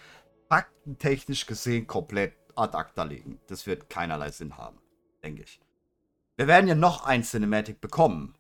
faktentechnisch 0.49 1.47
gesehen 1.47 1.87
komplett 1.87 2.35
ad 2.57 2.77
acta 2.77 3.05
legen. 3.05 3.41
Das 3.47 3.67
wird 3.67 3.89
keinerlei 3.91 4.31
Sinn 4.31 4.57
haben, 4.57 4.79
denke 5.23 5.43
ich. 5.43 5.61
Wir 6.37 6.47
werden 6.47 6.69
ja 6.69 6.75
noch 6.75 7.05
ein 7.05 7.23
Cinematic 7.23 7.81
bekommen. 7.81 8.35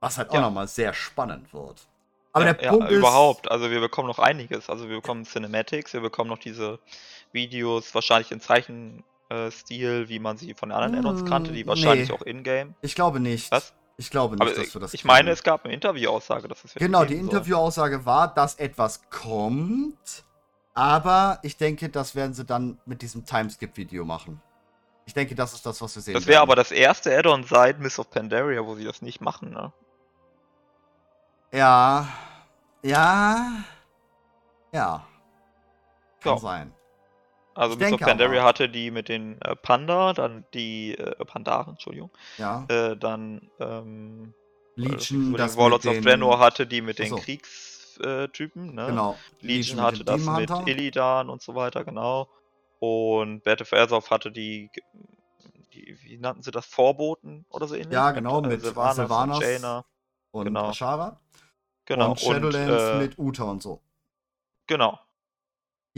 Was 0.00 0.18
halt 0.18 0.32
ja. 0.32 0.38
auch 0.38 0.42
nochmal 0.42 0.68
sehr 0.68 0.94
spannend 0.94 1.52
wird. 1.52 1.88
Aber 2.32 2.46
ja, 2.46 2.52
der 2.52 2.68
Punkt 2.68 2.84
ja, 2.84 2.90
ist. 2.90 2.98
Überhaupt, 2.98 3.50
also 3.50 3.70
wir 3.70 3.80
bekommen 3.80 4.08
noch 4.08 4.18
einiges. 4.18 4.70
Also 4.70 4.88
wir 4.88 4.96
bekommen 4.96 5.24
Cinematics, 5.24 5.92
wir 5.92 6.00
bekommen 6.00 6.30
noch 6.30 6.38
diese 6.38 6.78
Videos, 7.32 7.94
wahrscheinlich 7.94 8.30
in 8.30 8.40
Zeichenstil, 9.28 10.08
wie 10.08 10.18
man 10.18 10.36
sie 10.36 10.54
von 10.54 10.72
anderen 10.72 10.94
hm, 10.94 11.00
Add-ons 11.00 11.28
kannte, 11.28 11.52
die 11.52 11.66
wahrscheinlich 11.66 12.08
nee. 12.08 12.14
auch 12.14 12.22
in-game. 12.22 12.74
Ich 12.80 12.94
glaube 12.94 13.20
nicht. 13.20 13.50
Was? 13.50 13.74
Ich 13.96 14.10
glaube 14.10 14.36
nicht, 14.36 14.42
Aber 14.42 14.54
dass 14.54 14.74
wir 14.74 14.80
das. 14.80 14.94
Ich 14.94 15.04
meine, 15.04 15.30
es 15.30 15.42
gab 15.42 15.64
eine 15.64 15.74
Interviewaussage, 15.74 16.46
dass 16.46 16.64
es 16.64 16.74
Genau, 16.74 17.04
die 17.04 17.16
Interviewaussage 17.16 18.06
war, 18.06 18.32
dass 18.32 18.54
etwas 18.54 19.02
kommt, 19.10 20.24
aber 20.74 21.40
ich 21.42 21.56
denke, 21.56 21.88
das 21.88 22.14
werden 22.14 22.32
sie 22.32 22.44
dann 22.44 22.78
mit 22.86 23.02
diesem 23.02 23.24
Timeskip-Video 23.24 24.04
machen. 24.04 24.40
Ich 25.04 25.14
denke, 25.14 25.34
das 25.34 25.52
ist 25.54 25.66
das, 25.66 25.80
was 25.80 25.96
wir 25.96 26.02
sehen. 26.02 26.14
Das 26.14 26.26
wäre 26.26 26.42
aber 26.42 26.54
das 26.54 26.70
erste 26.70 27.16
Add-on 27.16 27.42
seit 27.42 27.80
Miss 27.80 27.98
of 27.98 28.10
Pandaria, 28.10 28.64
wo 28.64 28.76
sie 28.76 28.84
das 28.84 29.02
nicht 29.02 29.20
machen, 29.20 29.50
ne? 29.50 29.72
Ja. 31.50 32.06
Ja. 32.82 33.64
Ja. 34.70 35.06
Kann 36.20 36.34
ja. 36.34 36.38
sein. 36.38 36.77
Also 37.58 37.76
Miss 37.76 37.92
of 37.92 37.98
Pandaria 37.98 38.40
aber. 38.40 38.48
hatte 38.48 38.68
die 38.68 38.92
mit 38.92 39.08
den 39.08 39.40
äh, 39.42 39.56
Panda, 39.56 40.12
dann 40.12 40.44
die 40.54 40.96
äh, 40.96 41.24
Pandaren, 41.24 41.70
Entschuldigung. 41.70 42.10
Ja. 42.36 42.64
Äh, 42.68 42.96
dann 42.96 43.50
ähm, 43.58 44.32
Legion, 44.76 45.34
das 45.34 45.56
Warlords 45.56 45.84
of 45.84 46.00
Draenor 46.00 46.38
hatte 46.38 46.68
die 46.68 46.80
mit 46.80 47.00
den 47.00 47.16
Kriegstypen, 47.16 48.76
ne? 48.76 48.86
Genau. 48.86 49.16
Legion, 49.40 49.78
Legion 49.78 49.80
hatte 49.82 50.04
das 50.04 50.24
mit 50.24 50.68
Illidan 50.68 51.28
und 51.28 51.42
so 51.42 51.56
weiter, 51.56 51.84
genau. 51.84 52.28
Und 52.78 53.42
Battle 53.42 53.66
for 53.66 53.76
Azeroth 53.80 54.08
hatte 54.12 54.30
die, 54.30 54.70
die, 55.74 55.98
wie 56.02 56.16
nannten 56.16 56.44
sie 56.44 56.52
das, 56.52 56.64
Vorboten 56.64 57.44
oder 57.50 57.66
so 57.66 57.74
ähnlich? 57.74 57.92
Ja, 57.92 58.12
genau, 58.12 58.40
mit, 58.40 58.52
mit 58.52 58.62
Sylvanas, 58.62 58.94
Sylvanas 58.94 59.38
und 59.38 59.42
Jaina. 59.42 59.84
Und 60.30 60.44
genau. 60.44 60.68
Ashara. 60.68 61.20
Genau. 61.86 62.10
Und 62.10 62.20
Shadowlands 62.20 62.82
äh, 62.84 62.98
mit 62.98 63.18
Uta 63.18 63.42
und 63.42 63.64
so. 63.64 63.82
Genau. 64.68 65.00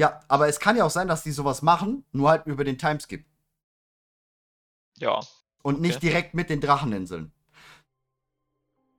Ja, 0.00 0.18
aber 0.28 0.48
es 0.48 0.58
kann 0.58 0.78
ja 0.78 0.86
auch 0.86 0.90
sein, 0.90 1.08
dass 1.08 1.24
die 1.24 1.30
sowas 1.30 1.60
machen, 1.60 2.06
nur 2.12 2.30
halt 2.30 2.46
über 2.46 2.64
den 2.64 2.78
Timeskip. 2.78 3.26
Ja. 4.96 5.20
Und 5.62 5.74
okay. 5.74 5.86
nicht 5.88 6.02
direkt 6.02 6.32
mit 6.32 6.48
den 6.48 6.62
Dracheninseln. 6.62 7.32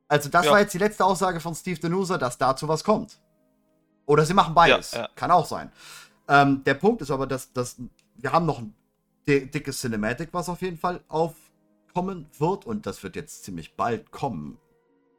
Also, 0.07 0.29
das 0.29 0.45
ja. 0.45 0.51
war 0.51 0.59
jetzt 0.59 0.75
die 0.75 0.77
letzte 0.77 1.03
Aussage 1.03 1.39
von 1.39 1.55
Steve 1.55 1.79
Denusa, 1.79 2.19
dass 2.19 2.37
dazu 2.37 2.67
was 2.67 2.83
kommt. 2.83 3.19
Oder 4.05 4.27
sie 4.27 4.35
machen 4.35 4.53
beides. 4.53 4.91
Ja, 4.91 4.99
ja. 4.99 5.09
Kann 5.15 5.31
auch 5.31 5.47
sein. 5.47 5.71
Ähm, 6.27 6.63
der 6.65 6.75
Punkt 6.75 7.01
ist 7.01 7.09
aber, 7.09 7.25
dass, 7.25 7.51
dass 7.51 7.77
wir 8.17 8.31
haben 8.31 8.45
noch 8.45 8.59
ein 8.59 8.75
dickes 9.25 9.81
Cinematic, 9.81 10.29
was 10.33 10.49
auf 10.49 10.61
jeden 10.61 10.77
Fall 10.77 11.03
aufkommen 11.07 12.29
wird. 12.37 12.67
Und 12.67 12.85
das 12.85 13.01
wird 13.01 13.15
jetzt 13.15 13.43
ziemlich 13.43 13.75
bald 13.75 14.11
kommen. 14.11 14.59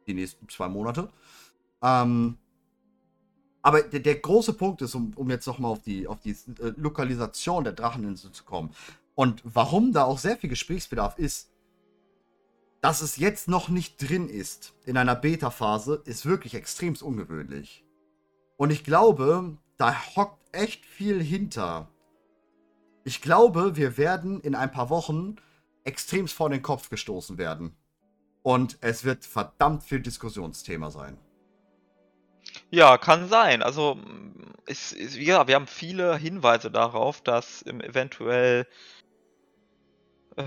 Die 0.07 0.13
nächsten 0.13 0.47
zwei 0.47 0.69
Monate. 0.69 1.09
Ähm, 1.81 2.37
aber 3.63 3.81
der, 3.81 4.01
der, 4.01 4.15
große 4.15 4.53
Punkt 4.53 4.81
ist, 4.83 4.93
um, 4.93 5.13
um 5.15 5.29
jetzt 5.31 5.47
nochmal 5.47 5.71
auf 5.71 5.81
die, 5.81 6.05
auf 6.05 6.19
die 6.19 6.31
äh, 6.31 6.73
Lokalisation 6.75 7.63
der 7.63 7.73
Dracheninsel 7.73 8.31
zu 8.31 8.43
kommen 8.43 8.71
und 9.15 9.41
warum 9.43 9.93
da 9.93 10.03
auch 10.03 10.19
sehr 10.19 10.37
viel 10.37 10.49
Gesprächsbedarf 10.49 11.17
ist, 11.17 11.49
dass 12.81 13.01
es 13.01 13.15
jetzt 13.15 13.47
noch 13.47 13.69
nicht 13.69 13.97
drin 13.97 14.27
ist 14.27 14.73
in 14.85 14.97
einer 14.97 15.15
Beta-Phase, 15.15 16.01
ist 16.05 16.25
wirklich 16.25 16.53
extrem 16.53 16.95
ungewöhnlich. 17.01 17.85
Und 18.57 18.71
ich 18.71 18.83
glaube, 18.83 19.57
da 19.77 19.95
hockt 20.15 20.43
echt 20.51 20.85
viel 20.85 21.23
hinter. 21.23 21.87
Ich 23.05 23.21
glaube, 23.21 23.77
wir 23.77 23.97
werden 23.97 24.41
in 24.41 24.55
ein 24.55 24.71
paar 24.71 24.89
Wochen 24.89 25.37
extremst 25.85 26.33
vor 26.33 26.49
den 26.49 26.61
Kopf 26.61 26.89
gestoßen 26.89 27.37
werden. 27.37 27.75
Und 28.41 28.77
es 28.81 29.05
wird 29.05 29.23
verdammt 29.23 29.83
viel 29.83 30.01
Diskussionsthema 30.01 30.91
sein. 30.91 31.17
Ja, 32.73 32.97
kann 32.97 33.27
sein. 33.27 33.61
Also, 33.61 33.99
es, 34.65 34.93
es, 34.93 35.15
ja, 35.15 35.47
wir 35.47 35.53
haben 35.53 35.67
viele 35.67 36.17
Hinweise 36.17 36.71
darauf, 36.71 37.21
dass 37.21 37.61
eventuell 37.67 38.65
äh, 40.37 40.43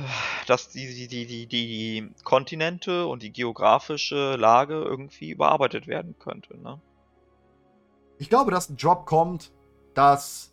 dass 0.48 0.70
die, 0.70 1.06
die, 1.06 1.26
die, 1.26 1.46
die, 1.46 2.10
Kontinente 2.24 3.06
und 3.06 3.22
die 3.22 3.32
geografische 3.32 4.34
Lage 4.34 4.74
irgendwie 4.74 5.30
überarbeitet 5.30 5.86
werden 5.86 6.16
könnte. 6.18 6.58
Ne? 6.60 6.80
Ich 8.18 8.28
glaube, 8.28 8.50
dass 8.50 8.70
ein 8.70 8.76
Drop 8.76 9.06
kommt, 9.06 9.52
dass 9.94 10.52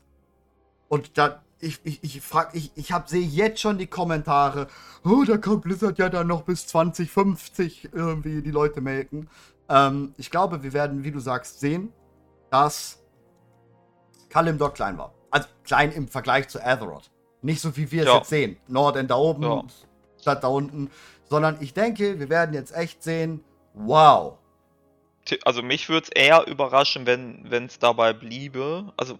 und 0.90 1.18
da 1.18 1.42
ich, 1.60 1.80
ich, 1.86 2.04
ich 2.04 2.22
frag, 2.22 2.54
ich, 2.54 2.72
ich 2.76 2.92
hab, 2.92 3.10
sehe 3.10 3.26
jetzt 3.26 3.62
schon 3.62 3.80
die 3.80 3.88
Kommentare, 3.88 4.68
oh, 5.04 5.24
da 5.26 5.38
kommt 5.38 5.64
Blizzard 5.64 5.98
ja 5.98 6.10
dann 6.10 6.28
noch 6.28 6.44
bis 6.44 6.68
2050 6.68 7.90
irgendwie 7.94 8.44
die 8.44 8.52
Leute 8.52 8.82
melken. 8.82 9.30
Ähm, 9.70 10.14
ich 10.18 10.30
glaube, 10.30 10.64
wir 10.64 10.74
werden, 10.74 11.04
wie 11.04 11.12
du 11.12 11.20
sagst, 11.20 11.60
sehen, 11.60 11.92
dass 12.50 13.04
Kalimdor 14.30 14.74
klein 14.74 14.98
war. 14.98 15.14
Also 15.32 15.48
klein 15.64 15.92
im 15.92 16.08
Vergleich 16.08 16.48
zu 16.48 16.64
Azeroth. 16.64 17.10
Nicht 17.42 17.62
so, 17.62 17.76
wie 17.76 17.92
wir 17.92 18.04
es 18.04 18.08
ja. 18.08 18.18
jetzt 18.18 18.30
sehen. 18.30 18.58
Norden 18.68 19.08
da 19.08 19.16
oben, 19.16 19.44
ja. 19.44 19.64
Stadt 20.20 20.44
da 20.44 20.48
unten. 20.48 20.90
Sondern 21.30 21.58
ich 21.60 21.74
denke, 21.74 22.20
wir 22.20 22.30
werden 22.30 22.54
jetzt 22.54 22.76
echt 22.76 23.04
sehen, 23.04 23.44
wow. 23.74 24.38
Also 25.46 25.62
mich 25.64 25.90
würde 25.90 26.08
es 26.08 26.10
eher 26.10 26.48
überraschen, 26.48 27.06
wenn 27.06 27.66
es 27.66 27.80
dabei 27.80 28.14
bliebe. 28.14 28.92
Also 28.98 29.18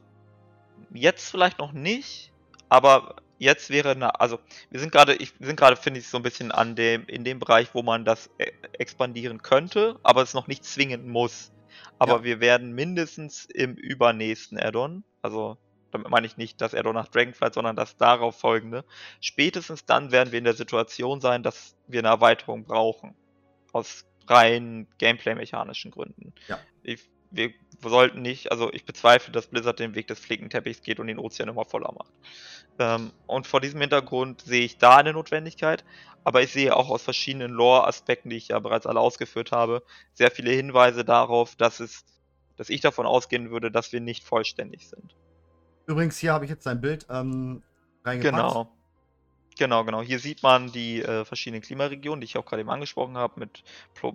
jetzt 0.94 1.30
vielleicht 1.30 1.60
noch 1.60 1.72
nicht, 1.72 2.32
aber 2.70 3.16
jetzt 3.44 3.70
wäre 3.70 3.92
eine, 3.92 4.20
also 4.20 4.40
wir 4.72 4.80
sind 4.80 4.92
gerade, 4.92 5.16
ich 5.16 5.40
wir 5.40 5.48
sind 5.48 5.58
gerade, 5.60 5.76
finde 5.76 6.00
ich, 6.00 6.08
so 6.08 6.18
ein 6.18 6.24
bisschen 6.24 6.52
an 6.52 6.76
dem, 6.76 7.06
in 7.06 7.24
dem 7.24 7.40
Bereich, 7.40 7.74
wo 7.74 7.84
man 7.84 8.06
das 8.06 8.30
e, 8.38 8.52
expandieren 8.74 9.42
könnte, 9.42 10.00
aber 10.04 10.22
es 10.22 10.34
noch 10.34 10.48
nicht 10.48 10.66
zwingen 10.66 11.10
muss. 11.10 11.52
Aber 12.00 12.18
ja. 12.18 12.24
wir 12.24 12.40
werden 12.40 12.74
mindestens 12.74 13.46
im 13.46 13.76
übernächsten 13.76 14.58
Addon, 14.58 15.04
also 15.22 15.58
damit 15.92 16.10
meine 16.10 16.26
ich 16.26 16.38
nicht 16.38 16.60
das 16.60 16.74
Addon 16.74 16.96
nach 16.96 17.08
Dragonflight, 17.08 17.54
sondern 17.54 17.76
das 17.76 17.98
darauf 17.98 18.40
folgende, 18.40 18.84
spätestens 19.22 19.86
dann 19.86 20.12
werden 20.12 20.32
wir 20.32 20.40
in 20.40 20.46
der 20.46 20.56
Situation 20.56 21.22
sein, 21.22 21.44
dass 21.44 21.76
wir 21.88 22.00
eine 22.00 22.10
Erweiterung 22.10 22.66
brauchen. 22.66 23.16
Aus 23.72 24.06
rein 24.28 24.88
Gameplay-mechanischen 24.98 25.92
Gründen. 25.92 26.34
Ja. 26.48 26.60
Ich, 26.84 27.10
wir 27.32 27.54
sollten 27.90 28.22
nicht, 28.22 28.52
also 28.52 28.72
ich 28.72 28.86
bezweifle, 28.86 29.32
dass 29.32 29.48
Blizzard 29.48 29.80
den 29.80 29.96
Weg 29.96 30.08
des 30.08 30.20
Flickenteppichs 30.20 30.82
geht 30.82 31.00
und 31.00 31.08
den 31.08 31.20
Ozean 31.20 31.50
immer 31.50 31.66
voller 31.66 31.92
macht. 31.94 32.12
Ähm, 32.80 33.12
und 33.28 33.48
vor 33.48 33.62
diesem 33.62 33.82
Hintergrund 33.82 34.42
sehe 34.42 34.64
ich 34.64 34.78
da 34.78 34.98
eine 34.98 35.14
Notwendigkeit, 35.14 35.84
aber 36.24 36.42
ich 36.42 36.52
sehe 36.52 36.76
auch 36.76 36.90
aus 36.90 37.04
verschiedenen 37.04 37.52
Lore-Aspekten, 37.52 38.30
die 38.30 38.38
ich 38.38 38.50
ja 38.50 38.60
bereits 38.60 38.86
alle 38.86 39.00
ausgeführt 39.00 39.52
habe, 39.52 39.84
sehr 40.14 40.32
viele 40.32 40.52
Hinweise 40.52 41.06
darauf, 41.06 41.56
dass 41.56 41.80
es, 41.80 42.06
dass 42.58 42.70
ich 42.70 42.82
davon 42.82 43.06
ausgehen 43.06 43.52
würde, 43.52 43.72
dass 43.72 43.92
wir 43.92 44.02
nicht 44.02 44.24
vollständig 44.24 44.90
sind. 44.90 45.16
Übrigens, 45.86 46.18
hier 46.18 46.34
habe 46.34 46.46
ich 46.46 46.52
jetzt 46.52 46.66
ein 46.68 46.82
Bild 46.82 47.06
ähm, 47.10 47.62
reingepackt. 48.06 48.36
Genau. 48.36 48.72
Genau, 49.58 49.84
genau. 49.84 50.02
Hier 50.02 50.20
sieht 50.20 50.42
man 50.42 50.72
die 50.72 51.02
äh, 51.02 51.26
verschiedenen 51.26 51.62
Klimaregionen, 51.62 52.22
die 52.22 52.26
ich 52.26 52.38
auch 52.38 52.46
gerade 52.46 52.62
eben 52.62 52.70
angesprochen 52.72 53.18
habe, 53.18 53.40
mit 53.40 53.64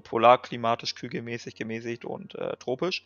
polarklimatisch, 0.02 0.94
kügelmäßig, 0.96 1.54
gemäßigt 1.54 2.04
und 2.04 2.34
äh, 2.34 2.56
tropisch. 2.56 3.04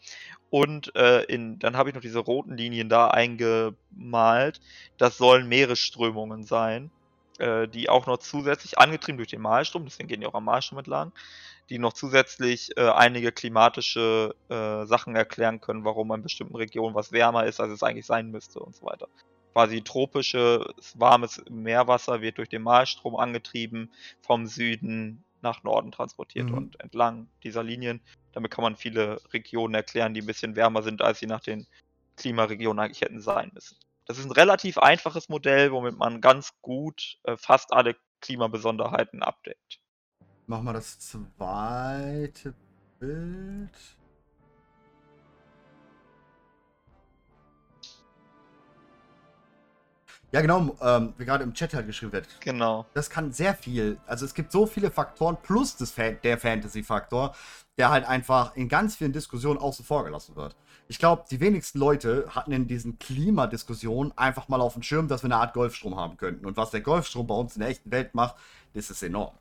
Und 0.51 0.95
äh, 0.97 1.25
in, 1.25 1.59
dann 1.59 1.77
habe 1.77 1.91
ich 1.91 1.95
noch 1.95 2.01
diese 2.03 2.21
roten 2.21 2.57
Linien 2.57 2.89
da 2.89 3.09
eingemalt. 3.09 4.61
Das 4.97 5.19
sollen 5.19 5.47
Meeresströmungen 5.49 6.45
sein, 6.45 6.91
äh, 7.39 7.69
die 7.69 7.89
auch 7.91 8.07
noch 8.07 8.19
zusätzlich 8.19 8.79
angetrieben 8.79 9.19
durch 9.19 9.31
den 9.31 9.43
Malstrom, 9.43 9.85
deswegen 9.85 10.09
gehen 10.09 10.21
die 10.21 10.27
auch 10.27 10.35
am 10.35 10.45
Malstrom 10.45 10.79
entlang, 10.79 11.13
die 11.71 11.79
noch 11.79 11.93
zusätzlich 11.93 12.77
äh, 12.79 12.89
einige 12.89 13.33
klimatische 13.33 14.35
äh, 14.49 14.87
Sachen 14.87 15.17
erklären 15.17 15.61
können, 15.61 15.85
warum 15.85 16.13
in 16.13 16.23
bestimmten 16.23 16.57
Regionen 16.57 16.95
was 16.95 17.13
wärmer 17.13 17.45
ist, 17.45 17.61
als 17.61 17.73
es 17.73 17.83
eigentlich 17.83 18.07
sein 18.07 18.31
müsste 18.31 18.61
und 18.61 18.75
so 18.75 18.87
weiter 18.87 19.09
quasi 19.53 19.83
tropisches, 19.83 20.65
warmes 20.95 21.43
Meerwasser 21.51 22.21
wird 22.21 22.39
durch 22.39 22.49
den 22.49 22.63
Malstrom 22.63 23.17
angetrieben, 23.17 23.91
vom 24.21 24.47
Süden 24.47 25.25
nach 25.43 25.63
Norden 25.63 25.93
transportiert 25.93 26.51
mhm. 26.51 26.55
und 26.55 26.81
entlang 26.81 27.29
dieser 27.43 27.63
Linien. 27.63 28.01
Damit 28.33 28.51
kann 28.51 28.63
man 28.63 28.77
viele 28.77 29.21
Regionen 29.33 29.75
erklären, 29.75 30.15
die 30.15 30.23
ein 30.23 30.27
bisschen 30.27 30.57
wärmer 30.57 30.83
sind, 30.83 31.03
als 31.03 31.19
sie 31.19 31.27
nach 31.27 31.41
den 31.41 31.67
Klimaregionen 32.17 32.79
eigentlich 32.79 33.03
hätten 33.03 33.21
sein 33.21 33.51
müssen. 33.53 33.77
Das 34.07 34.19
ist 34.19 34.25
ein 34.25 34.33
relativ 34.33 34.79
einfaches 34.79 35.29
Modell, 35.29 35.73
womit 35.73 35.97
man 35.97 36.21
ganz 36.21 36.53
gut 36.61 37.19
äh, 37.25 37.37
fast 37.37 37.73
alle 37.73 37.97
Klimabesonderheiten 38.21 39.23
abdeckt. 39.23 39.81
Machen 40.47 40.65
wir 40.65 40.73
das 40.73 40.99
zweite 40.99 42.55
Bild. 42.99 43.71
Ja, 50.33 50.41
genau, 50.41 50.75
ähm, 50.81 51.13
wie 51.19 51.27
gerade 51.27 51.45
im 51.45 51.53
Chat 51.53 51.75
halt 51.75 51.87
geschrieben 51.87 52.13
wird. 52.13 52.27
Genau. 52.41 52.87
Das 52.95 53.11
kann 53.11 53.33
sehr 53.33 53.55
viel. 53.55 53.99
Also 54.07 54.25
es 54.25 54.33
gibt 54.33 54.51
so 54.51 54.65
viele 54.65 54.91
Faktoren 54.91 55.37
plus 55.43 55.77
das 55.77 55.91
Fan 55.91 56.17
der 56.25 56.39
Fantasy-Faktor, 56.39 57.35
der 57.77 57.91
halt 57.91 58.07
einfach 58.07 58.57
in 58.57 58.69
ganz 58.69 58.97
vielen 58.97 59.13
Diskussionen 59.13 59.59
außen 59.59 59.85
vor 59.85 60.05
gelassen 60.05 60.35
wird. 60.35 60.57
Ich 60.89 60.99
glaube, 60.99 61.25
die 61.31 61.39
wenigsten 61.41 61.79
Leute 61.79 62.27
hatten 62.31 62.53
in 62.53 62.67
diesen 62.67 62.99
Klimadiskussionen 62.99 64.17
einfach 64.17 64.49
mal 64.49 64.63
auf 64.63 64.73
dem 64.73 64.83
Schirm, 64.83 65.07
dass 65.07 65.23
wir 65.23 65.29
eine 65.29 65.37
Art 65.37 65.53
Golfstrom 65.53 65.97
haben 65.97 66.17
könnten. 66.17 66.47
Und 66.47 66.57
was 66.57 66.71
der 66.71 66.81
Golfstrom 66.81 67.27
bei 67.27 67.35
uns 67.35 67.55
in 67.55 67.61
der 67.61 67.69
echten 67.69 67.91
Welt 67.91 68.15
macht, 68.15 68.37
das 68.73 68.91
ist 68.91 69.03
enorm. 69.03 69.35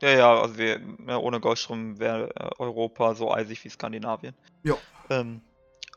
Ja, 0.00 0.10
ja, 0.10 0.40
also 0.40 0.56
wir, 0.56 0.80
ohne 1.20 1.40
Golfstrom 1.40 1.98
wäre 1.98 2.30
äh, 2.36 2.50
Europa 2.58 3.14
so 3.14 3.32
eisig 3.32 3.64
wie 3.64 3.68
Skandinavien. 3.68 4.34
Ja. 4.62 4.74
Ähm, 5.10 5.42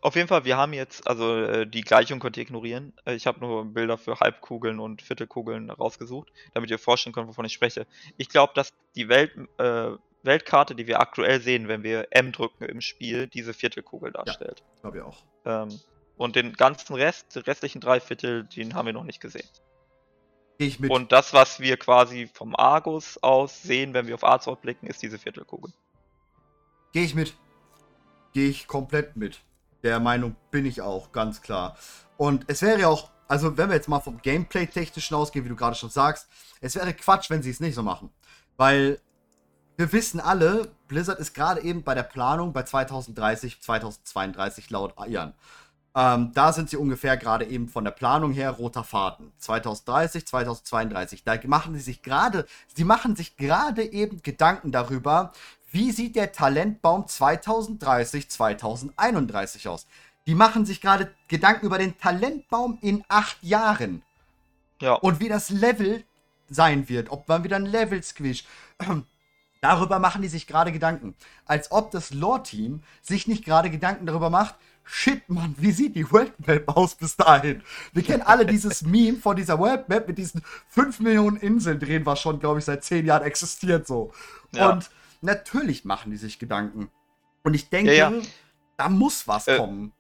auf 0.04 0.16
jeden 0.18 0.28
Fall, 0.28 0.44
wir 0.44 0.58
haben 0.58 0.74
jetzt, 0.74 1.08
also 1.08 1.38
äh, 1.38 1.66
die 1.66 1.82
Gleichung 1.82 2.20
könnt 2.20 2.36
ihr 2.36 2.44
ignorieren. 2.44 2.92
Äh, 3.06 3.14
ich 3.14 3.26
habe 3.26 3.40
nur 3.40 3.64
Bilder 3.64 3.98
für 3.98 4.20
Halbkugeln 4.20 4.80
und 4.82 5.02
Viertelkugeln 5.02 5.70
rausgesucht, 5.70 6.30
damit 6.54 6.70
ihr 6.70 6.78
vorstellen 6.78 7.14
könnt, 7.14 7.30
wovon 7.30 7.46
ich 7.46 7.54
spreche. 7.54 7.88
Ich 8.18 8.28
glaube, 8.28 8.52
dass 8.54 8.74
die 8.96 9.08
Welt, 9.08 9.32
äh, 9.58 9.92
Weltkarte, 10.24 10.76
die 10.76 10.88
wir 10.88 11.00
aktuell 11.00 11.40
sehen, 11.40 11.70
wenn 11.70 11.84
wir 11.84 12.08
M 12.12 12.34
drücken 12.34 12.66
im 12.66 12.82
Spiel, 12.82 13.28
diese 13.28 13.54
Viertelkugel 13.54 14.12
darstellt. 14.12 14.60
Ja, 14.60 14.82
glaube 14.82 14.98
ich 14.98 15.04
auch. 15.04 15.24
Ähm, 15.46 15.80
und 16.18 16.36
den 16.36 16.52
ganzen 16.52 16.96
Rest, 16.96 17.36
die 17.36 17.40
restlichen 17.40 17.80
drei 17.80 18.02
Viertel, 18.02 18.44
den 18.44 18.74
haben 18.74 18.88
wir 18.88 18.94
noch 18.94 19.06
nicht 19.06 19.22
gesehen. 19.22 19.48
Ich 20.58 20.82
mit. 20.82 20.92
Und 20.92 21.14
das, 21.14 21.34
was 21.34 21.62
wir 21.62 21.78
quasi 21.78 22.28
vom 22.28 22.58
Argus 22.58 23.18
aus 23.24 23.64
sehen, 23.64 23.94
wenn 23.94 24.08
wir 24.08 24.16
auf 24.16 24.26
Azeroth 24.26 24.62
blicken, 24.62 24.86
ist 24.88 25.02
diese 25.02 25.18
Viertelkugel. 25.18 25.72
Gehe 26.92 27.06
ich 27.06 27.16
mit. 27.16 27.34
Gehe 28.34 28.50
ich 28.50 28.68
komplett 28.68 29.16
mit. 29.16 29.40
Der 29.84 30.00
Meinung 30.00 30.36
bin 30.50 30.66
ich 30.66 30.82
auch, 30.82 31.12
ganz 31.12 31.42
klar. 31.42 31.78
Und 32.18 32.46
es 32.48 32.62
wäre 32.62 32.80
ja 32.80 32.88
auch, 32.88 33.12
also 33.28 33.58
wenn 33.58 33.70
wir 33.70 33.76
jetzt 33.76 33.90
mal 33.90 34.00
vom 34.00 34.22
Gameplay-technischen 34.22 35.16
ausgehen, 35.16 35.44
wie 35.46 35.50
du 35.50 35.56
gerade 35.56 35.76
schon 35.76 35.90
sagst, 35.90 36.28
es 36.62 36.76
wäre 36.76 36.94
Quatsch, 36.94 37.30
wenn 37.30 37.44
sie 37.44 37.50
es 37.50 37.60
nicht 37.60 37.76
so 37.76 37.84
machen. 37.84 38.10
Weil 38.56 39.00
wir 39.76 39.92
wissen 39.92 40.20
alle, 40.20 40.72
Blizzard 40.88 41.20
ist 41.20 41.34
gerade 41.34 41.62
eben 41.62 41.84
bei 41.84 41.96
der 41.96 42.04
Planung 42.04 42.54
bei 42.54 42.64
2030, 42.64 43.62
2032 43.62 44.70
laut 44.70 44.94
Ian. 45.06 45.34
Ähm, 45.96 46.32
da 46.34 46.54
sind 46.54 46.70
sie 46.70 46.78
ungefähr 46.78 47.18
gerade 47.18 47.46
eben 47.46 47.68
von 47.68 47.84
der 47.84 47.92
Planung 47.92 48.32
her 48.32 48.52
roter 48.52 48.84
Faden. 48.84 49.32
2030, 49.38 50.26
2032. 50.26 51.24
Da 51.24 51.38
machen 51.46 51.76
sie 51.76 51.82
sich 51.82 52.02
gerade, 52.02 52.46
sie 52.76 52.84
machen 52.84 53.16
sich 53.16 53.38
gerade 53.38 53.84
eben 53.84 54.22
Gedanken 54.24 54.72
darüber, 54.72 55.34
wie 55.74 55.92
sieht 55.92 56.16
der 56.16 56.32
Talentbaum 56.32 57.08
2030, 57.08 58.30
2031 58.30 59.68
aus? 59.68 59.88
Die 60.28 60.36
machen 60.36 60.66
sich 60.66 60.82
gerade 60.82 61.12
Gedanken 61.28 61.66
über 61.66 61.80
den 61.80 61.98
Talentbaum 61.98 62.78
in 62.82 63.04
acht 63.08 63.38
Jahren. 63.42 64.04
Ja. 64.80 64.94
Und 64.94 65.20
wie 65.20 65.30
das 65.30 65.50
Level 65.50 66.04
sein 66.48 66.88
wird, 66.90 67.10
ob 67.10 67.28
man 67.28 67.44
wieder 67.44 67.56
ein 67.56 67.66
Level 67.66 68.02
squish. 68.04 68.46
Darüber 69.62 69.98
machen 69.98 70.22
die 70.22 70.28
sich 70.28 70.46
gerade 70.46 70.72
Gedanken. 70.72 71.16
Als 71.46 71.72
ob 71.72 71.90
das 71.90 72.14
Lore-Team 72.14 72.84
sich 73.02 73.28
nicht 73.28 73.44
gerade 73.44 73.70
Gedanken 73.70 74.06
darüber 74.06 74.30
macht, 74.30 74.56
shit, 74.84 75.28
Mann, 75.30 75.56
wie 75.58 75.72
sieht 75.72 75.96
die 75.96 76.12
World 76.12 76.34
Map 76.46 76.68
aus 76.68 76.96
bis 76.96 77.16
dahin? 77.16 77.64
Wir 77.94 78.04
kennen 78.04 78.22
alle 78.22 78.46
dieses 78.46 78.82
Meme 78.86 79.18
von 79.18 79.36
dieser 79.36 79.58
World 79.58 79.90
Map 79.90 80.08
mit 80.08 80.18
diesen 80.18 80.44
5 80.68 81.00
Millionen 81.00 81.38
Inseln 81.38 81.80
drehen, 81.80 82.06
was 82.06 82.20
schon, 82.20 82.40
glaube 82.40 82.60
ich, 82.60 82.66
seit 82.66 82.84
10 82.84 83.06
Jahren 83.06 83.24
existiert 83.24 83.88
so. 83.88 84.12
Ja. 84.52 84.72
Und 84.72 84.92
natürlich 85.24 85.86
machen 85.86 86.12
die 86.12 86.18
sich 86.18 86.40
Gedanken. 86.40 86.90
Und 87.44 87.54
ich 87.54 87.70
denke, 87.70 87.96
ja, 87.96 88.12
ja. 88.12 88.22
da 88.78 88.90
muss 88.90 89.28
was 89.28 89.48
äh, 89.48 89.58
kommen. 89.58 89.94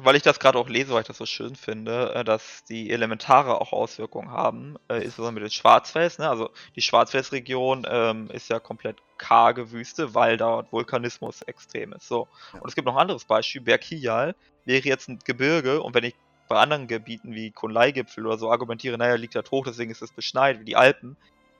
Weil 0.00 0.14
ich 0.14 0.22
das 0.22 0.38
gerade 0.38 0.58
auch 0.58 0.68
lese, 0.68 0.92
weil 0.92 1.00
ich 1.00 1.08
das 1.08 1.18
so 1.18 1.26
schön 1.26 1.56
finde, 1.56 2.14
äh, 2.14 2.24
dass 2.24 2.64
die 2.64 2.90
Elementare 2.90 3.60
auch 3.60 3.72
Auswirkungen 3.72 4.30
haben, 4.30 4.76
äh, 4.88 4.98
insbesondere 4.98 5.34
mit 5.34 5.42
den 5.42 5.50
Schwarzfels. 5.50 6.18
Ne? 6.18 6.28
Also 6.28 6.50
die 6.76 6.82
Schwarzfelsregion 6.82 7.86
ähm, 7.88 8.30
ist 8.30 8.48
ja 8.48 8.60
komplett 8.60 8.98
karge 9.16 9.72
Wüste, 9.72 10.14
weil 10.14 10.36
dort 10.36 10.72
Vulkanismus 10.72 11.42
extrem 11.42 11.92
ist. 11.92 12.06
So. 12.06 12.28
Ja. 12.52 12.60
Und 12.60 12.68
es 12.68 12.74
gibt 12.74 12.86
noch 12.86 12.94
ein 12.94 13.02
anderes 13.02 13.24
Beispiel, 13.24 13.60
Berkiyal 13.60 14.34
wäre 14.64 14.86
jetzt 14.86 15.08
ein 15.08 15.18
Gebirge 15.24 15.82
und 15.82 15.94
wenn 15.94 16.04
ich 16.04 16.14
bei 16.48 16.56
anderen 16.56 16.86
Gebieten 16.86 17.34
wie 17.34 17.50
Kunlai-Gipfel 17.50 18.26
oder 18.26 18.38
so 18.38 18.50
argumentiere, 18.50 18.96
naja, 18.96 19.14
liegt 19.14 19.34
da 19.34 19.42
hoch, 19.50 19.64
deswegen 19.66 19.90
ist 19.90 20.02
es 20.02 20.12
beschneit, 20.12 20.60
wie 20.60 20.64
die 20.64 20.76
Alpen, 20.76 21.16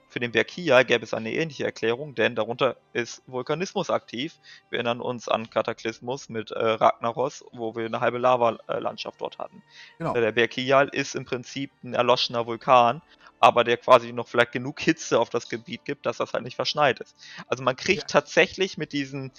für 0.09 0.19
den 0.19 0.31
Berkia 0.31 0.81
gäbe 0.83 1.03
es 1.03 1.13
eine 1.13 1.31
ähnliche 1.31 1.65
Erklärung, 1.65 2.15
denn 2.15 2.35
darunter 2.35 2.75
ist 2.93 3.21
Vulkanismus 3.27 3.91
aktiv. 3.91 4.33
Wir 4.69 4.77
erinnern 4.77 5.01
uns 5.01 5.29
an 5.29 5.49
Kataklysmus 5.49 6.29
mit 6.29 6.49
äh, 6.49 6.59
Ragnaros, 6.59 7.45
wo 7.51 7.75
wir 7.75 7.85
eine 7.85 7.99
halbe 7.99 8.17
Lavalandschaft 8.17 9.21
dort 9.21 9.37
hatten. 9.37 9.61
Genau. 9.99 10.13
Der 10.13 10.31
Berkia 10.31 10.81
ist 10.81 11.15
im 11.15 11.25
Prinzip 11.25 11.71
ein 11.83 11.93
erloschener 11.93 12.47
Vulkan, 12.47 13.03
aber 13.39 13.63
der 13.63 13.77
quasi 13.77 14.11
noch 14.11 14.27
vielleicht 14.27 14.51
genug 14.51 14.79
Hitze 14.79 15.19
auf 15.19 15.29
das 15.29 15.47
Gebiet 15.47 15.85
gibt, 15.85 16.07
dass 16.07 16.17
das 16.17 16.33
halt 16.33 16.43
nicht 16.43 16.55
verschneit 16.55 16.99
ist. 16.99 17.15
Also 17.47 17.63
man 17.63 17.75
kriegt 17.75 18.01
ja. 18.01 18.07
tatsächlich 18.07 18.77
mit 18.77 18.93
diesen 18.93 19.31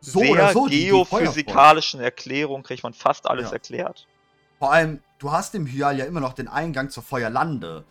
so 0.00 0.20
sehr 0.20 0.52
so, 0.52 0.64
geophysikalischen 0.64 2.00
Erklärungen 2.00 2.64
kriegt 2.64 2.82
man 2.82 2.94
fast 2.94 3.26
alles 3.26 3.46
ja. 3.46 3.52
erklärt. 3.54 4.06
Vor 4.58 4.72
allem, 4.72 5.02
du 5.18 5.32
hast 5.32 5.54
im 5.54 5.66
Hyal 5.66 5.98
ja 5.98 6.04
immer 6.04 6.20
noch 6.20 6.32
den 6.32 6.48
Eingang 6.48 6.90
zur 6.90 7.02
Feuerlande. 7.02 7.84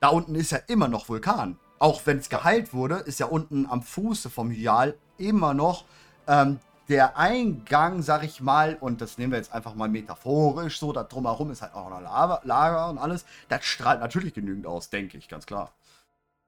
Da 0.00 0.08
unten 0.08 0.34
ist 0.34 0.52
ja 0.52 0.58
immer 0.68 0.88
noch 0.88 1.08
Vulkan. 1.08 1.58
Auch 1.78 2.02
wenn 2.06 2.18
es 2.18 2.28
geheilt 2.28 2.72
wurde, 2.72 2.96
ist 2.96 3.20
ja 3.20 3.26
unten 3.26 3.66
am 3.66 3.82
Fuße 3.82 4.30
vom 4.30 4.50
Hyal 4.50 4.96
immer 5.16 5.54
noch 5.54 5.84
ähm, 6.26 6.60
der 6.88 7.16
Eingang, 7.16 8.02
sag 8.02 8.24
ich 8.24 8.40
mal, 8.40 8.76
und 8.80 9.00
das 9.00 9.18
nehmen 9.18 9.32
wir 9.32 9.38
jetzt 9.38 9.52
einfach 9.52 9.74
mal 9.74 9.88
metaphorisch 9.88 10.78
so, 10.78 10.92
da 10.92 11.02
drumherum 11.02 11.50
ist 11.50 11.62
halt 11.62 11.74
auch 11.74 11.90
noch 11.90 12.00
Lava, 12.00 12.40
Lager 12.44 12.88
und 12.88 12.98
alles. 12.98 13.26
Das 13.48 13.64
strahlt 13.64 14.00
natürlich 14.00 14.34
genügend 14.34 14.66
aus, 14.66 14.88
denke 14.88 15.18
ich, 15.18 15.28
ganz 15.28 15.46
klar. 15.46 15.72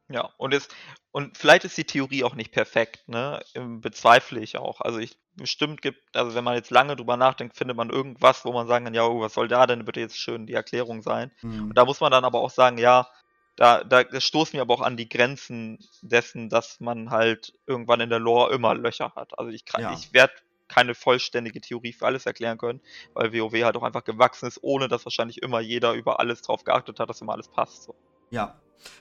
Ja, 0.09 0.31
und, 0.39 0.53
es, 0.53 0.69
und 1.13 1.39
vielleicht 1.39 1.65
ist 1.65 1.77
die 1.77 1.85
Theorie 1.85 2.25
auch 2.25 2.35
nicht 2.35 2.51
perfekt, 2.51 3.09
ne? 3.09 3.41
Bezweifle 3.55 4.41
ich 4.41 4.59
auch. 4.59 4.81
Also 4.81 4.99
ich 4.99 5.17
bestimmt 5.37 5.83
gibt, 5.83 6.17
also 6.17 6.35
wenn 6.35 6.43
man 6.43 6.57
jetzt 6.57 6.71
lange 6.71 6.97
drüber 6.97 7.17
nachdenkt, 7.17 7.57
findet 7.57 7.77
man 7.77 7.91
irgendwas, 7.91 8.45
wo 8.45 8.53
man 8.53 8.67
sagen 8.67 8.87
kann, 8.87 8.95
ja, 8.95 9.07
oh, 9.07 9.21
was 9.21 9.35
soll 9.35 9.47
da 9.47 9.67
denn 9.67 9.85
bitte 9.85 10.01
jetzt 10.01 10.19
schön 10.19 10.47
die 10.47 10.55
Erklärung 10.55 11.03
sein? 11.03 11.31
Mhm. 11.43 11.69
Und 11.69 11.75
da 11.79 11.85
muss 11.85 12.01
man 12.01 12.11
dann 12.11 12.25
aber 12.25 12.41
auch 12.41 12.51
sagen, 12.51 12.79
ja, 12.79 13.07
da, 13.57 13.85
da 13.85 14.21
stoßen 14.21 14.55
wir 14.55 14.63
aber 14.63 14.75
auch 14.75 14.81
an 14.81 14.97
die 14.97 15.09
Grenzen 15.09 15.79
dessen, 16.03 16.49
dass 16.49 16.81
man 16.81 17.11
halt 17.11 17.53
irgendwann 17.67 18.01
in 18.01 18.11
der 18.11 18.19
Lore 18.19 18.55
immer 18.55 18.75
Löcher 18.75 19.13
hat. 19.15 19.39
Also 19.39 19.51
ich, 19.51 19.65
ja. 19.79 19.93
ich 19.93 20.13
werde 20.13 20.33
keine 20.69 20.95
vollständige 20.95 21.61
Theorie 21.61 21.93
für 21.93 22.07
alles 22.07 22.27
erklären 22.27 22.57
können, 22.57 22.81
weil 23.13 23.33
WoW 23.33 23.63
halt 23.65 23.77
auch 23.77 23.83
einfach 23.83 24.05
gewachsen 24.05 24.47
ist, 24.47 24.63
ohne 24.63 24.89
dass 24.89 25.05
wahrscheinlich 25.05 25.43
immer 25.43 25.61
jeder 25.61 25.93
über 25.93 26.21
alles 26.21 26.43
drauf 26.43 26.65
geachtet 26.65 27.01
hat, 27.01 27.11
dass 27.11 27.21
immer 27.21 27.33
alles 27.33 27.49
passt. 27.49 27.83
So. 27.83 27.95
Ja. 28.31 28.61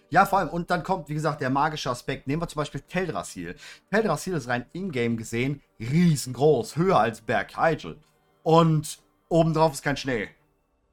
Ja, 0.10 0.26
vor 0.26 0.40
allem, 0.40 0.50
und 0.50 0.70
dann 0.72 0.84
kommt, 0.84 1.08
wie 1.08 1.14
gesagt, 1.14 1.40
der 1.40 1.50
magische 1.50 1.90
Aspekt. 1.90 2.28
Nehmen 2.28 2.42
wir 2.42 2.48
zum 2.50 2.60
Beispiel 2.60 2.82
Teldrassil. 2.82 3.56
Teldrassil 3.90 4.34
ist 4.34 4.50
rein 4.50 4.66
in-game 4.74 5.16
gesehen 5.16 5.62
riesengroß, 5.80 6.76
höher 6.76 7.00
als 7.00 7.22
Berg 7.22 7.56
Hyjal. 7.56 7.96
Und 8.44 9.00
obendrauf 9.30 9.72
ist 9.72 9.84
kein 9.84 9.96
Schnee 9.96 10.28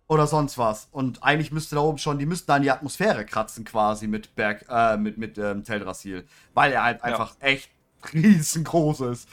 oder 0.08 0.26
sonst 0.26 0.58
was. 0.58 0.88
Und 0.92 1.22
eigentlich 1.22 1.52
müsste 1.52 1.74
da 1.74 1.82
oben 1.82 1.98
schon, 1.98 2.18
die 2.18 2.26
müssten 2.26 2.46
da 2.46 2.56
in 2.56 2.62
die 2.62 2.70
Atmosphäre 2.70 3.24
kratzen 3.24 3.64
quasi 3.64 4.06
mit 4.06 4.34
Berg, 4.34 4.64
äh, 4.68 4.96
mit, 4.96 5.18
mit 5.18 5.38
ähm, 5.38 5.64
Teldrassil. 5.64 6.26
Weil 6.54 6.72
er 6.72 6.84
halt 6.84 6.98
ja. 6.98 7.04
einfach 7.04 7.34
echt 7.40 7.70
riesengroß 8.12 9.00
ist. 9.00 9.28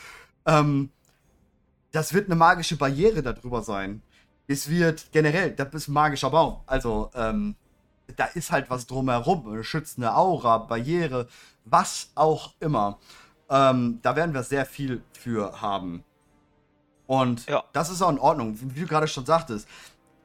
Ähm, 0.46 0.90
das 1.92 2.14
wird 2.14 2.28
eine 2.28 2.36
magische 2.36 2.76
Barriere 2.76 3.22
darüber 3.22 3.62
sein. 3.62 4.02
Es 4.48 4.70
wird 4.70 5.12
generell, 5.12 5.52
das 5.52 5.74
ist 5.74 5.88
ein 5.88 5.94
magischer 5.94 6.32
Baum. 6.32 6.62
Also, 6.66 7.12
ähm, 7.14 7.56
da 8.16 8.26
ist 8.26 8.52
halt 8.52 8.70
was 8.70 8.88
drumherum, 8.88 9.48
eine 9.48 9.64
schützende 9.64 10.14
Aura, 10.16 10.58
Barriere, 10.58 11.28
was 11.66 12.10
auch 12.16 12.54
immer. 12.60 13.00
Ähm, 13.50 14.00
da 14.02 14.16
werden 14.16 14.34
wir 14.34 14.44
sehr 14.44 14.66
viel 14.66 15.04
für 15.14 15.62
haben. 15.62 16.04
Und 17.06 17.46
ja. 17.48 17.64
das 17.74 17.90
ist 17.90 18.02
auch 18.02 18.10
in 18.10 18.20
Ordnung, 18.20 18.58
wie 18.60 18.82
du 18.82 18.88
gerade 18.88 19.08
schon 19.08 19.26
sagtest. 19.26 19.68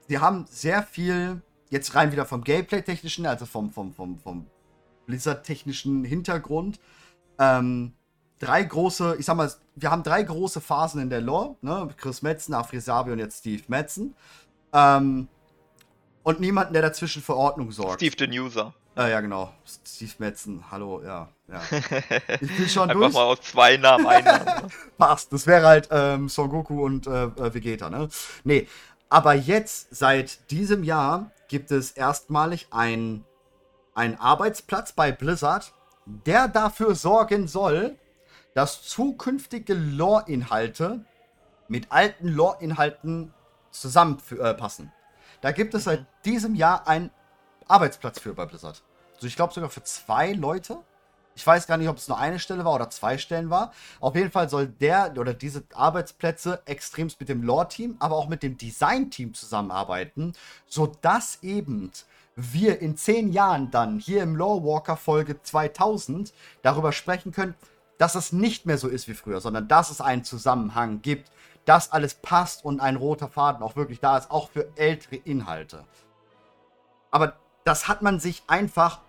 Sie 0.09 0.19
haben 0.19 0.47
sehr 0.51 0.83
viel, 0.83 1.43
jetzt 1.71 1.95
rein 1.95 2.13
wieder 2.13 2.25
vom 2.25 2.43
Gameplay-technischen, 2.43 3.27
also 3.27 3.45
vom, 3.45 3.71
vom, 3.71 3.93
vom, 3.93 4.19
vom 4.19 4.47
Blizzard-technischen 5.07 6.03
Hintergrund. 6.05 6.81
Ähm, 7.39 7.93
drei 8.39 8.63
große, 8.63 9.17
ich 9.19 9.27
sag 9.27 9.37
mal, 9.37 9.53
wir 9.77 9.91
haben 9.91 10.03
drei 10.03 10.23
große 10.23 10.63
Phasen 10.63 11.03
in 11.03 11.11
der 11.11 11.21
Lore, 11.21 11.57
ne? 11.61 11.89
Chris 11.99 12.23
Metzen, 12.23 12.55
Afrisabi 12.55 13.13
und 13.13 13.19
jetzt 13.19 13.41
Steve 13.41 13.63
Metzen. 13.69 14.15
Ähm, 14.73 15.29
und 16.23 16.41
niemanden, 16.41 16.73
der 16.73 16.83
dazwischen 16.83 17.23
für 17.23 17.37
Ordnung 17.37 17.71
sorgt. 17.71 18.01
Steve 18.01 18.17
den 18.17 18.31
User. 18.33 18.75
Äh, 18.97 19.11
ja, 19.11 19.21
genau. 19.21 19.53
Steve 19.87 20.13
Metzen, 20.19 20.65
hallo, 20.71 21.03
ja. 21.05 21.29
ja. 21.49 21.61
Ich 22.41 22.57
bin 22.57 22.69
schon 22.69 22.91
Einfach 22.91 23.03
durch. 23.03 23.15
mal 23.15 23.25
aus 23.25 23.41
zwei 23.43 23.77
Namen 23.77 24.07
einladen. 24.07 24.71
Passt, 24.99 25.33
das 25.33 25.47
wäre 25.47 25.67
halt 25.67 25.89
ähm, 25.91 26.29
Son 26.29 26.49
Goku 26.49 26.83
und 26.85 27.07
äh, 27.07 27.25
äh, 27.25 27.55
Vegeta, 27.55 27.91
ne? 27.91 28.09
Nee, 28.45 28.67
aber 29.09 29.35
jetzt, 29.35 29.89
seit 29.95 30.51
diesem 30.51 30.85
Jahr, 30.85 31.31
gibt 31.49 31.71
es 31.71 31.93
erstmalig 31.93 32.69
einen 32.71 33.25
Arbeitsplatz 33.95 34.93
bei 34.93 35.13
Blizzard, 35.13 35.73
der 36.05 36.49
dafür 36.49 36.95
sorgen 36.95 37.49
soll, 37.49 37.99
dass 38.55 38.83
zukünftige 38.83 39.75
Lore-Inhalte 39.75 41.05
mit 41.69 41.93
alten 41.93 42.29
Lore-Inhalten 42.29 43.33
zusammenpassen. 43.71 44.93
Da 45.41 45.53
gibt 45.53 45.75
es 45.75 45.85
seit 45.85 46.07
diesem 46.25 46.55
Jahr 46.55 46.89
einen 46.89 47.11
Arbeitsplatz 47.67 48.19
für 48.19 48.35
bei 48.35 48.47
Blizzard. 48.47 48.83
Also 49.15 49.27
ich 49.27 49.37
glaube 49.37 49.53
sogar 49.53 49.71
für 49.71 49.83
zwei 49.85 50.33
Leute. 50.33 50.79
Ich 51.39 51.47
weiß 51.47 51.69
gar 51.69 51.77
nicht, 51.77 51.89
ob 51.89 51.99
es 51.99 52.09
nur 52.09 52.19
eine 52.19 52.41
Stelle 52.41 52.65
war 52.65 52.75
oder 52.75 52.91
zwei 52.91 53.17
Stellen 53.17 53.49
war. 53.49 53.73
Auf 54.01 54.17
jeden 54.17 54.33
Fall 54.33 54.49
soll 54.49 54.67
der 54.67 55.15
oder 55.17 55.35
diese 55.35 55.63
Arbeitsplätze 55.73 56.63
extremst 56.65 57.21
mit 57.21 57.29
dem 57.29 57.45
Lore-Team, 57.45 57.95
aber 58.01 58.17
auch 58.17 58.27
mit 58.27 58.43
dem 58.43 58.59
Design-Team 58.59 59.35
zusammenarbeiten, 59.35 60.33
sodass 60.67 61.39
eben 61.43 61.93
wir 62.35 62.81
in 62.81 62.97
zehn 62.97 63.33
Jahren 63.33 63.71
dann 63.71 64.01
hier 64.01 64.25
im 64.25 64.35
Lore 64.35 64.65
Walker 64.65 64.97
Folge 64.97 65.41
2000 65.41 66.33
darüber 66.63 66.91
sprechen 66.91 67.31
können, 67.31 67.55
dass 67.99 68.17
es 68.17 68.33
nicht 68.33 68.67
mehr 68.67 68.77
so 68.77 68.89
ist 68.89 69.07
wie 69.07 69.15
früher, 69.15 69.41
sondern 69.41 69.69
dass 69.69 69.91
es 69.91 70.01
einen 70.01 70.25
Zusammenhang 70.25 71.03
gibt, 71.03 71.31
dass 71.65 71.93
alles 71.93 72.15
passt 72.15 72.65
und 72.65 72.81
ein 72.81 72.97
roter 72.97 73.29
Faden 73.29 73.63
auch 73.63 73.77
wirklich 73.77 74.01
da 74.01 74.19
ist, 74.19 74.33
auch 74.33 74.51
für 74.51 74.67
ältere 74.75 75.15
Inhalte. 75.15 75.85
Aber 77.13 77.37
das 77.63 77.87
hat 77.87 78.03
man 78.03 78.19
sich 78.19 78.43
einfach, 78.49 79.03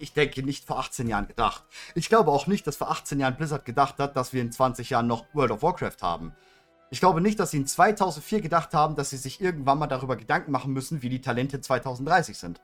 ich 0.00 0.12
denke, 0.12 0.42
nicht 0.42 0.66
vor 0.66 0.78
18 0.78 1.08
Jahren 1.08 1.28
gedacht. 1.28 1.64
Ich 1.94 2.08
glaube 2.08 2.30
auch 2.30 2.46
nicht, 2.46 2.66
dass 2.66 2.76
vor 2.76 2.90
18 2.90 3.20
Jahren 3.20 3.36
Blizzard 3.36 3.64
gedacht 3.64 3.98
hat, 3.98 4.16
dass 4.16 4.32
wir 4.32 4.42
in 4.42 4.52
20 4.52 4.90
Jahren 4.90 5.06
noch 5.06 5.26
World 5.32 5.50
of 5.50 5.62
Warcraft 5.62 6.02
haben. 6.02 6.34
Ich 6.90 7.00
glaube 7.00 7.20
nicht, 7.20 7.38
dass 7.38 7.52
sie 7.52 7.58
in 7.58 7.66
2004 7.66 8.40
gedacht 8.40 8.74
haben, 8.74 8.96
dass 8.96 9.10
sie 9.10 9.16
sich 9.16 9.40
irgendwann 9.40 9.78
mal 9.78 9.86
darüber 9.86 10.16
Gedanken 10.16 10.50
machen 10.50 10.72
müssen, 10.72 11.02
wie 11.02 11.08
die 11.08 11.20
Talente 11.20 11.60
2030 11.60 12.36
sind. 12.36 12.60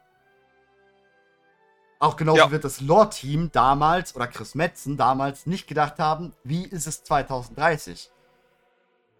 Auch 1.98 2.16
genauso 2.16 2.38
ja. 2.38 2.50
wird 2.50 2.64
das 2.64 2.80
Lore-Team 2.80 3.50
damals 3.52 4.14
oder 4.14 4.26
Chris 4.26 4.54
Metzen 4.54 4.96
damals 4.96 5.46
nicht 5.46 5.66
gedacht 5.66 5.98
haben, 5.98 6.34
wie 6.44 6.64
ist 6.64 6.86
es 6.86 7.04
2030. 7.04 8.10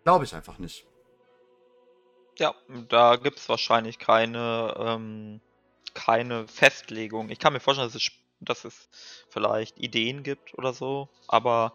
Glaube 0.04 0.24
ich 0.24 0.34
einfach 0.34 0.58
nicht. 0.58 0.86
Ja, 2.38 2.54
da 2.88 3.16
gibt 3.16 3.38
es 3.38 3.48
wahrscheinlich 3.48 3.98
keine 3.98 4.74
ähm, 4.78 5.40
keine 5.96 6.46
Festlegung. 6.46 7.30
Ich 7.30 7.38
kann 7.38 7.54
mir 7.54 7.60
vorstellen, 7.60 7.88
dass 7.88 7.96
es, 7.96 8.12
dass 8.40 8.64
es 8.66 8.88
vielleicht 9.30 9.78
Ideen 9.78 10.22
gibt 10.22 10.56
oder 10.56 10.74
so, 10.74 11.08
aber 11.26 11.72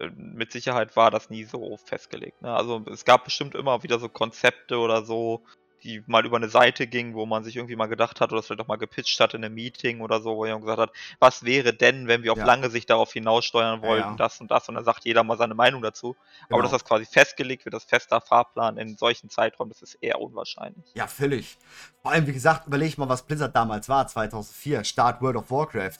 äh, 0.00 0.10
mit 0.16 0.50
Sicherheit 0.50 0.96
war 0.96 1.12
das 1.12 1.30
nie 1.30 1.44
so 1.44 1.76
festgelegt. 1.76 2.42
Ne? 2.42 2.52
Also 2.52 2.84
es 2.90 3.04
gab 3.04 3.24
bestimmt 3.24 3.54
immer 3.54 3.84
wieder 3.84 4.00
so 4.00 4.08
Konzepte 4.08 4.78
oder 4.78 5.04
so, 5.04 5.44
die 5.82 6.02
mal 6.06 6.24
über 6.24 6.36
eine 6.36 6.48
Seite 6.48 6.86
ging, 6.86 7.14
wo 7.14 7.26
man 7.26 7.44
sich 7.44 7.56
irgendwie 7.56 7.76
mal 7.76 7.86
gedacht 7.86 8.20
hat 8.20 8.32
oder 8.32 8.40
es 8.40 8.46
vielleicht 8.46 8.60
auch 8.60 8.68
mal 8.68 8.76
gepitcht 8.76 9.18
hat 9.20 9.34
in 9.34 9.44
einem 9.44 9.54
Meeting 9.54 10.00
oder 10.00 10.20
so, 10.20 10.36
wo 10.36 10.46
jemand 10.46 10.64
gesagt 10.64 10.80
hat, 10.80 10.90
was 11.18 11.44
wäre 11.44 11.72
denn, 11.72 12.08
wenn 12.08 12.22
wir 12.22 12.32
auf 12.32 12.38
ja. 12.38 12.44
lange 12.44 12.70
Sicht 12.70 12.90
darauf 12.90 13.12
hinaussteuern 13.12 13.82
wollten, 13.82 14.02
ja, 14.04 14.10
ja. 14.10 14.16
das 14.16 14.40
und 14.40 14.50
das 14.50 14.68
und 14.68 14.76
dann 14.76 14.84
sagt 14.84 15.04
jeder 15.04 15.24
mal 15.24 15.36
seine 15.36 15.54
Meinung 15.54 15.82
dazu. 15.82 16.12
Genau. 16.12 16.56
Aber 16.58 16.62
dass 16.62 16.72
das 16.72 16.84
quasi 16.84 17.04
festgelegt 17.04 17.64
wird, 17.64 17.74
das 17.74 17.84
fester 17.84 18.20
Fahrplan 18.20 18.78
in 18.78 18.96
solchen 18.96 19.28
Zeiträumen, 19.28 19.70
das 19.70 19.82
ist 19.82 19.94
eher 20.00 20.20
unwahrscheinlich. 20.20 20.84
Ja, 20.94 21.06
völlig. 21.06 21.58
Vor 22.02 22.12
allem, 22.12 22.26
wie 22.26 22.32
gesagt, 22.32 22.66
überleg 22.66 22.98
mal, 22.98 23.08
was 23.08 23.22
Blizzard 23.22 23.54
damals 23.54 23.88
war, 23.88 24.06
2004, 24.06 24.84
Start 24.84 25.20
World 25.20 25.36
of 25.36 25.50
Warcraft. 25.50 25.98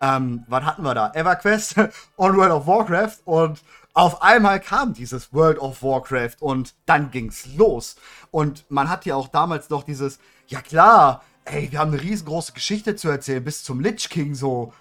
Ähm, 0.00 0.44
was 0.48 0.64
hatten 0.64 0.82
wir 0.82 0.94
da? 0.94 1.12
EverQuest 1.14 1.76
und 2.16 2.36
World 2.36 2.52
of 2.52 2.66
Warcraft 2.66 3.18
und 3.24 3.62
auf 3.94 4.22
einmal 4.22 4.60
kam 4.60 4.92
dieses 4.92 5.32
World 5.32 5.58
of 5.60 5.82
Warcraft 5.82 6.36
und 6.40 6.74
dann 6.84 7.10
ging's 7.12 7.46
los. 7.56 7.94
Und 8.32 8.68
man 8.68 8.88
hat 8.88 9.06
ja 9.06 9.14
auch 9.14 9.28
damals 9.28 9.70
noch 9.70 9.84
dieses, 9.84 10.18
ja 10.48 10.60
klar, 10.60 11.22
ey, 11.44 11.70
wir 11.70 11.78
haben 11.78 11.92
eine 11.92 12.02
riesengroße 12.02 12.52
Geschichte 12.52 12.96
zu 12.96 13.08
erzählen, 13.08 13.44
bis 13.44 13.62
zum 13.62 13.80
Lich 13.80 14.10
King 14.10 14.34
so. 14.34 14.72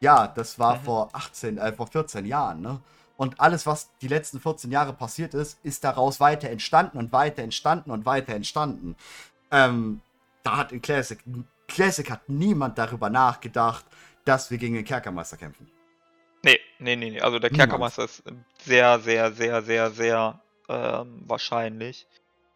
Ja, 0.00 0.26
das 0.26 0.58
war 0.58 0.76
mhm. 0.76 0.80
vor 0.80 1.08
18, 1.12 1.58
äh, 1.58 1.72
vor 1.72 1.86
14 1.86 2.26
Jahren, 2.26 2.60
ne? 2.60 2.80
Und 3.16 3.38
alles, 3.38 3.66
was 3.66 3.90
die 4.00 4.08
letzten 4.08 4.40
14 4.40 4.70
Jahre 4.72 4.94
passiert 4.94 5.34
ist, 5.34 5.58
ist 5.62 5.84
daraus 5.84 6.20
weiter 6.20 6.48
entstanden 6.48 6.96
und 6.96 7.12
weiter 7.12 7.42
entstanden 7.42 7.90
und 7.90 8.06
weiter 8.06 8.34
entstanden. 8.34 8.96
Ähm, 9.50 10.00
da 10.42 10.56
hat 10.56 10.72
in 10.72 10.80
Classic, 10.80 11.22
Classic 11.68 12.10
hat 12.10 12.30
niemand 12.30 12.78
darüber 12.78 13.10
nachgedacht, 13.10 13.84
dass 14.24 14.50
wir 14.50 14.56
gegen 14.56 14.74
den 14.74 14.86
Kerkermeister 14.86 15.36
kämpfen. 15.36 15.70
Nee, 16.80 16.96
nee, 16.96 17.10
nee. 17.10 17.20
Also 17.20 17.38
der 17.38 17.50
Kerkermeister 17.50 18.04
ist 18.04 18.22
sehr, 18.62 18.98
sehr, 19.00 19.32
sehr, 19.32 19.62
sehr, 19.62 19.90
sehr 19.90 20.40
ähm, 20.68 21.22
wahrscheinlich 21.26 22.06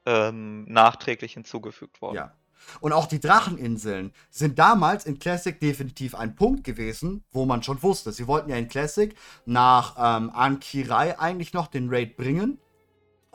ähm, 0.07 0.65
nachträglich 0.65 1.35
hinzugefügt 1.35 2.01
worden. 2.01 2.17
Ja. 2.17 2.33
Und 2.81 2.93
auch 2.93 3.07
die 3.07 3.21
Dracheninseln 3.21 4.13
sind 4.31 4.59
damals 4.59 5.05
in 5.05 5.19
Classic 5.19 5.59
definitiv 5.59 6.15
ein 6.15 6.35
Punkt 6.35 6.65
gewesen, 6.65 7.25
wo 7.31 7.45
man 7.45 7.63
schon 7.63 7.83
wusste. 7.83 8.13
Sie 8.13 8.27
wollten 8.27 8.51
ja 8.51 8.57
in 8.57 8.69
Classic 8.69 9.15
nach 9.45 9.97
ähm, 9.99 10.31
Ankirai 10.31 11.19
eigentlich 11.19 11.53
noch 11.53 11.67
den 11.67 11.89
Raid 11.91 12.17
bringen. 12.17 12.59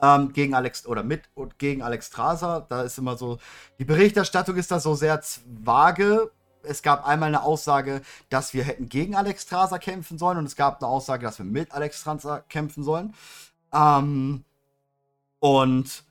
Ähm, 0.02 0.32
gegen 0.32 0.54
Alex 0.54 0.86
oder 0.86 1.02
mit 1.02 1.28
und 1.34 1.58
gegen 1.58 1.82
Alex 1.82 2.10
Traser. 2.10 2.66
Da 2.68 2.82
ist 2.82 2.96
immer 2.96 3.18
so, 3.18 3.38
die 3.78 3.84
Berichterstattung 3.84 4.56
ist 4.56 4.70
da 4.70 4.80
so 4.80 4.94
sehr 4.94 5.20
vage, 5.46 6.30
es 6.62 6.82
gab 6.82 7.06
einmal 7.06 7.28
eine 7.28 7.42
Aussage, 7.42 8.02
dass 8.28 8.54
wir 8.54 8.64
hätten 8.64 8.88
gegen 8.88 9.14
Alex 9.14 9.46
Traser 9.46 9.78
kämpfen 9.78 10.18
sollen 10.18 10.38
und 10.38 10.46
es 10.46 10.56
gab 10.56 10.82
eine 10.82 10.90
Aussage, 10.90 11.24
dass 11.24 11.38
wir 11.38 11.46
mit 11.46 11.72
Alex 11.72 12.02
Traser 12.02 12.44
kämpfen 12.48 12.82
sollen. 12.82 13.14
Ähm, 13.72 14.44
und 15.38 16.04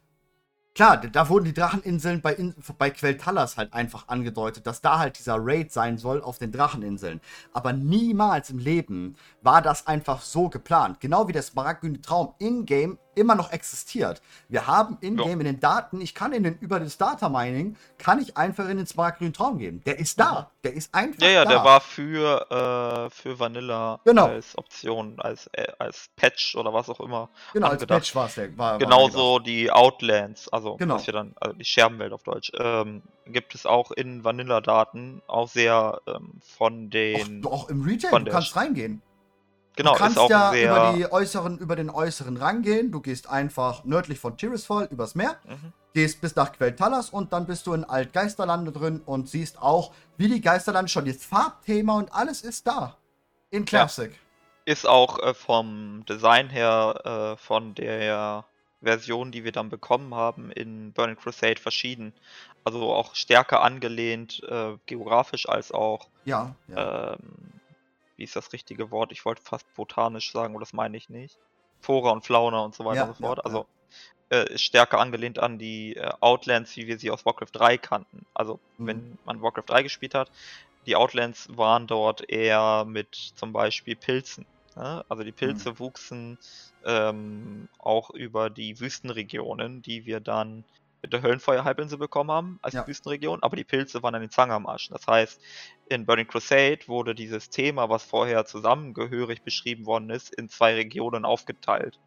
klar, 0.73 0.97
da 0.97 1.29
wurden 1.29 1.45
die 1.45 1.53
Dracheninseln 1.53 2.21
bei, 2.21 2.33
In 2.33 2.55
bei 2.77 2.89
Quel'Thalas 2.89 3.57
halt 3.57 3.73
einfach 3.73 4.07
angedeutet, 4.07 4.65
dass 4.65 4.81
da 4.81 4.99
halt 4.99 5.19
dieser 5.19 5.37
Raid 5.37 5.71
sein 5.71 5.97
soll 5.97 6.21
auf 6.21 6.39
den 6.39 6.51
Dracheninseln. 6.51 7.21
Aber 7.53 7.73
niemals 7.73 8.49
im 8.49 8.59
Leben 8.59 9.15
war 9.41 9.61
das 9.61 9.87
einfach 9.87 10.21
so 10.21 10.49
geplant. 10.49 10.99
Genau 10.99 11.27
wie 11.27 11.33
der 11.33 11.43
smaragdgrüne 11.43 12.01
Traum 12.01 12.33
in-game 12.39 12.97
immer 13.15 13.35
noch 13.35 13.51
existiert. 13.51 14.21
Wir 14.47 14.67
haben 14.67 14.97
in-game 15.01 15.27
ja. 15.27 15.33
in 15.33 15.45
den 15.45 15.59
Daten, 15.59 16.01
ich 16.01 16.15
kann 16.15 16.31
in 16.31 16.43
den, 16.43 16.57
über 16.59 16.79
das 16.79 16.97
Data 16.97 17.29
Mining, 17.29 17.75
kann 17.97 18.21
ich 18.21 18.37
einfach 18.37 18.69
in 18.69 18.77
den 18.77 18.85
smaragdgrünen 18.85 19.33
Traum 19.33 19.57
geben. 19.57 19.81
Der 19.85 19.99
ist 19.99 20.19
da. 20.19 20.51
Der 20.63 20.73
ist 20.73 20.93
einfach 20.93 21.19
da. 21.19 21.25
Ja, 21.25 21.31
ja, 21.31 21.43
da. 21.43 21.51
der 21.51 21.63
war 21.63 21.81
für, 21.81 22.49
äh, 22.49 23.09
für 23.09 23.39
Vanilla 23.39 23.99
genau. 24.05 24.27
als 24.27 24.57
Option, 24.57 25.19
als, 25.19 25.47
äh, 25.53 25.67
als 25.79 26.09
Patch 26.15 26.55
oder 26.55 26.73
was 26.73 26.89
auch 26.89 26.99
immer. 26.99 27.29
Genau, 27.53 27.67
angedacht. 27.67 27.91
als 27.91 28.11
Patch 28.11 28.15
war 28.15 28.27
es 28.27 28.79
Genauso 28.79 29.39
die 29.39 29.71
Outlands, 29.71 30.49
also 30.49 30.77
genau. 30.77 30.95
was 30.95 31.07
wir 31.07 31.13
dann, 31.13 31.33
also 31.39 31.55
die 31.57 31.65
Scherbenwelt 31.65 32.13
auf 32.13 32.23
Deutsch, 32.23 32.51
ähm, 32.57 33.01
gibt 33.25 33.55
es 33.55 33.65
auch 33.65 33.91
in 33.91 34.23
Vanilla-Daten 34.23 35.21
auch 35.27 35.47
sehr 35.47 36.01
ähm, 36.07 36.39
von 36.41 36.89
den. 36.89 37.45
Auch, 37.45 37.51
auch 37.51 37.69
im 37.69 37.83
Retail, 37.83 38.23
du 38.23 38.31
kannst 38.31 38.55
reingehen. 38.55 39.01
Genau, 39.79 39.93
du 39.93 39.99
kannst 39.99 40.17
ja 40.29 40.53
über, 40.53 40.93
die 40.93 41.09
äußeren, 41.09 41.57
über 41.57 41.77
den 41.77 41.89
äußeren 41.89 42.35
Rang 42.35 42.63
gehen. 42.63 42.91
Du 42.91 42.99
gehst 42.99 43.29
einfach 43.29 43.85
nördlich 43.85 44.19
von 44.19 44.35
Tirisfall 44.35 44.89
übers 44.91 45.15
Meer, 45.15 45.37
mhm. 45.47 45.71
gehst 45.93 46.19
bis 46.19 46.35
nach 46.35 46.53
Quel'Thalas 46.53 47.09
und 47.11 47.31
dann 47.31 47.45
bist 47.45 47.65
du 47.65 47.73
in 47.73 47.85
Altgeisterlande 47.85 48.73
drin 48.73 49.01
und 49.05 49.29
siehst 49.29 49.61
auch, 49.61 49.93
wie 50.17 50.27
die 50.27 50.41
Geisterlande 50.41 50.89
schon 50.89 51.05
das 51.05 51.23
Farbthema 51.23 51.93
und 51.93 52.13
alles 52.13 52.41
ist 52.41 52.67
da. 52.67 52.97
In 53.51 53.63
Classic. 53.63 54.11
Ja. 54.11 54.17
Ist 54.65 54.85
auch 54.85 55.17
äh, 55.19 55.33
vom 55.33 56.03
Design 56.09 56.49
her 56.49 57.35
äh, 57.37 57.41
von 57.41 57.73
der 57.73 58.43
Version, 58.81 59.31
die 59.31 59.45
wir 59.45 59.53
dann 59.53 59.69
bekommen 59.69 60.13
haben 60.13 60.51
in 60.51 60.91
Burning 60.91 61.15
Crusade 61.15 61.61
verschieden. 61.61 62.11
Also 62.65 62.91
auch 62.93 63.15
stärker 63.15 63.61
angelehnt, 63.61 64.43
äh, 64.43 64.75
geografisch 64.87 65.47
als 65.47 65.71
auch 65.71 66.09
ja, 66.25 66.53
ja. 66.67 67.13
Ähm, 67.13 67.58
wie 68.19 68.25
ist 68.25 68.35
das 68.35 68.53
richtige 68.53 68.91
Wort? 68.91 69.11
Ich 69.11 69.25
wollte 69.25 69.41
fast 69.41 69.73
botanisch 69.73 70.31
sagen, 70.31 70.53
aber 70.53 70.59
das 70.59 70.73
meine 70.73 70.97
ich 70.97 71.09
nicht. 71.09 71.37
Flora 71.79 72.11
und 72.11 72.25
Fauna 72.25 72.59
und 72.59 72.75
so 72.75 72.83
weiter 72.85 72.97
ja, 72.97 73.05
und 73.05 73.15
so 73.15 73.23
fort. 73.23 73.37
Ja, 73.39 73.45
also 73.45 73.65
äh, 74.29 74.53
ist 74.53 74.63
stärker 74.63 74.99
angelehnt 74.99 75.39
an 75.39 75.57
die 75.57 75.95
äh, 75.95 76.11
Outlands, 76.19 76.75
wie 76.75 76.87
wir 76.87 76.99
sie 76.99 77.09
aus 77.09 77.25
Warcraft 77.25 77.51
3 77.53 77.77
kannten. 77.77 78.25
Also, 78.33 78.59
mhm. 78.77 78.87
wenn 78.87 79.17
man 79.25 79.41
Warcraft 79.41 79.63
3 79.67 79.83
gespielt 79.83 80.13
hat, 80.13 80.29
die 80.85 80.95
Outlands 80.95 81.47
waren 81.55 81.87
dort 81.87 82.29
eher 82.29 82.85
mit 82.85 83.15
zum 83.35 83.53
Beispiel 83.53 83.95
Pilzen. 83.95 84.45
Ne? 84.75 85.03
Also 85.09 85.23
die 85.23 85.31
Pilze 85.31 85.71
mhm. 85.71 85.79
wuchsen 85.79 86.37
ähm, 86.85 87.69
auch 87.77 88.09
über 88.09 88.49
die 88.49 88.79
Wüstenregionen, 88.79 89.81
die 89.81 90.05
wir 90.05 90.19
dann 90.19 90.63
mit 91.01 91.13
der 91.13 91.21
Höllenfeuer-Halbinsel 91.21 91.97
bekommen 91.97 92.31
haben 92.31 92.59
als 92.61 92.73
ja. 92.73 92.85
Wüstenregion, 92.85 93.41
aber 93.41 93.55
die 93.55 93.63
Pilze 93.63 94.03
waren 94.03 94.15
an 94.15 94.21
den 94.21 94.31
Zange 94.31 94.53
am 94.53 94.65
Arsch. 94.65 94.89
Das 94.89 95.07
heißt, 95.07 95.41
in 95.89 96.05
Burning 96.05 96.27
Crusade 96.27 96.79
wurde 96.87 97.15
dieses 97.15 97.49
Thema, 97.49 97.89
was 97.89 98.03
vorher 98.03 98.45
zusammengehörig 98.45 99.41
beschrieben 99.41 99.85
worden 99.85 100.09
ist, 100.11 100.33
in 100.33 100.47
zwei 100.47 100.75
Regionen 100.75 101.25
aufgeteilt. 101.25 101.99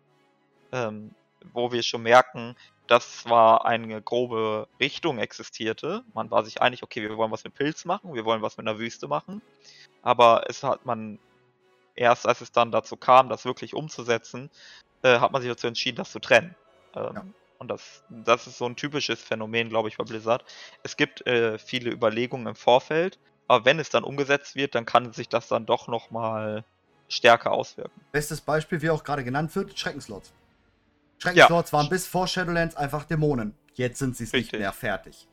Ähm, 0.71 1.15
wo 1.53 1.73
wir 1.73 1.83
schon 1.83 2.03
merken, 2.03 2.57
dass 2.87 3.23
zwar 3.23 3.67
eine 3.67 4.01
grobe 4.01 4.69
Richtung 4.79 5.19
existierte, 5.19 6.05
man 6.15 6.31
war 6.31 6.45
sich 6.45 6.63
einig, 6.63 6.83
okay, 6.83 7.03
wir 7.03 7.17
wollen 7.17 7.33
was 7.33 7.45
mit 7.45 7.55
Pilz 7.55 7.85
machen, 7.85 8.15
wir 8.15 8.25
wollen 8.25 8.43
was 8.43 8.57
mit 8.57 8.67
einer 8.67 8.79
Wüste 8.79 9.09
machen, 9.09 9.43
aber 10.03 10.45
es 10.49 10.63
hat 10.63 10.87
man 10.87 11.19
erst, 11.95 12.27
als 12.27 12.41
es 12.41 12.53
dann 12.53 12.71
dazu 12.71 12.97
kam, 12.97 13.29
das 13.29 13.45
wirklich 13.45 13.75
umzusetzen, 13.75 14.51
äh, 15.03 15.19
hat 15.19 15.33
man 15.33 15.43
sich 15.43 15.51
dazu 15.51 15.67
entschieden, 15.67 15.97
das 15.97 16.13
zu 16.13 16.21
trennen. 16.21 16.55
Ähm, 16.95 17.11
ja. 17.15 17.27
Und 17.59 17.69
das, 17.69 18.05
das 18.09 18.47
ist 18.47 18.59
so 18.59 18.67
ein 18.67 18.77
typisches 18.77 19.23
Phänomen, 19.23 19.69
glaube 19.69 19.89
ich, 19.89 19.97
bei 19.97 20.05
Blizzard. 20.05 20.45
Es 20.83 20.97
gibt 20.97 21.25
äh, 21.27 21.59
viele 21.59 21.91
Überlegungen 21.91 22.47
im 22.49 22.57
Vorfeld, 22.57 23.19
aber 23.53 23.67
wenn 23.67 23.79
es 23.79 23.91
dann 23.91 24.03
umgesetzt 24.03 24.57
wird, 24.57 24.75
dann 24.75 24.87
kann 24.87 25.13
sich 25.13 25.29
das 25.29 25.47
dann 25.47 25.67
doch 25.67 25.87
nochmal 25.87 26.65
stärker 27.07 27.53
auswirken. 27.53 28.01
Bestes 28.11 28.41
Beispiel, 28.41 28.81
wie 28.81 28.89
auch 28.89 29.05
gerade 29.05 29.25
genannt 29.25 29.55
wird, 29.55 29.79
Schreckenslots. 29.79 30.33
Schreckenslots 31.19 31.71
ja. 31.71 31.77
waren 31.77 31.91
bis 31.91 32.07
vor 32.07 32.27
Shadowlands 32.27 32.77
einfach 32.77 33.05
Dämonen. 33.05 33.55
Jetzt 33.75 33.99
sind 33.99 34.17
sie 34.17 34.25
es 34.25 34.33
nicht 34.33 34.53
mehr 34.53 34.73
fertig. 34.73 35.29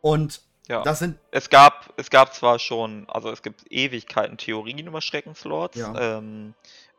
Und 0.00 0.42
ja. 0.66 0.82
das 0.82 0.98
sind. 0.98 1.16
Es 1.30 1.48
gab, 1.48 1.94
es 1.96 2.10
gab 2.10 2.34
zwar 2.34 2.58
schon, 2.58 3.08
also 3.08 3.30
es 3.30 3.40
gibt 3.40 3.70
Ewigkeiten 3.70 4.36
Theorien 4.36 4.84
über 4.88 5.00
Schreckenslords, 5.00 5.78
ja. 5.78 6.18
ähm, 6.18 6.54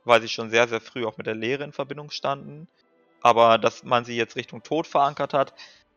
weil 0.06 0.22
sie 0.22 0.30
schon 0.30 0.52
sehr, 0.52 0.69
sehr 0.69 0.80
früh 0.80 1.06
auch 1.06 1.18
mit 1.18 1.27
der 1.27 1.35
Lehre 1.35 1.65
in 1.65 1.73
Verbindung 1.73 2.11
standen. 2.11 2.69
Aber 3.19 3.57
dass 3.57 3.84
man 3.84 4.06
sie 4.06 4.15
jetzt 4.15 4.38
Richtung 4.38 4.64
Tod 4.64 4.88
verankert 4.88 5.34
hat, 5.34 5.53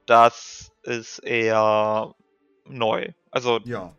das 0.07 0.73
ist 0.83 1.21
eher 1.21 2.13
neu. 2.65 3.13
Also 3.31 3.61
ja 3.65 3.95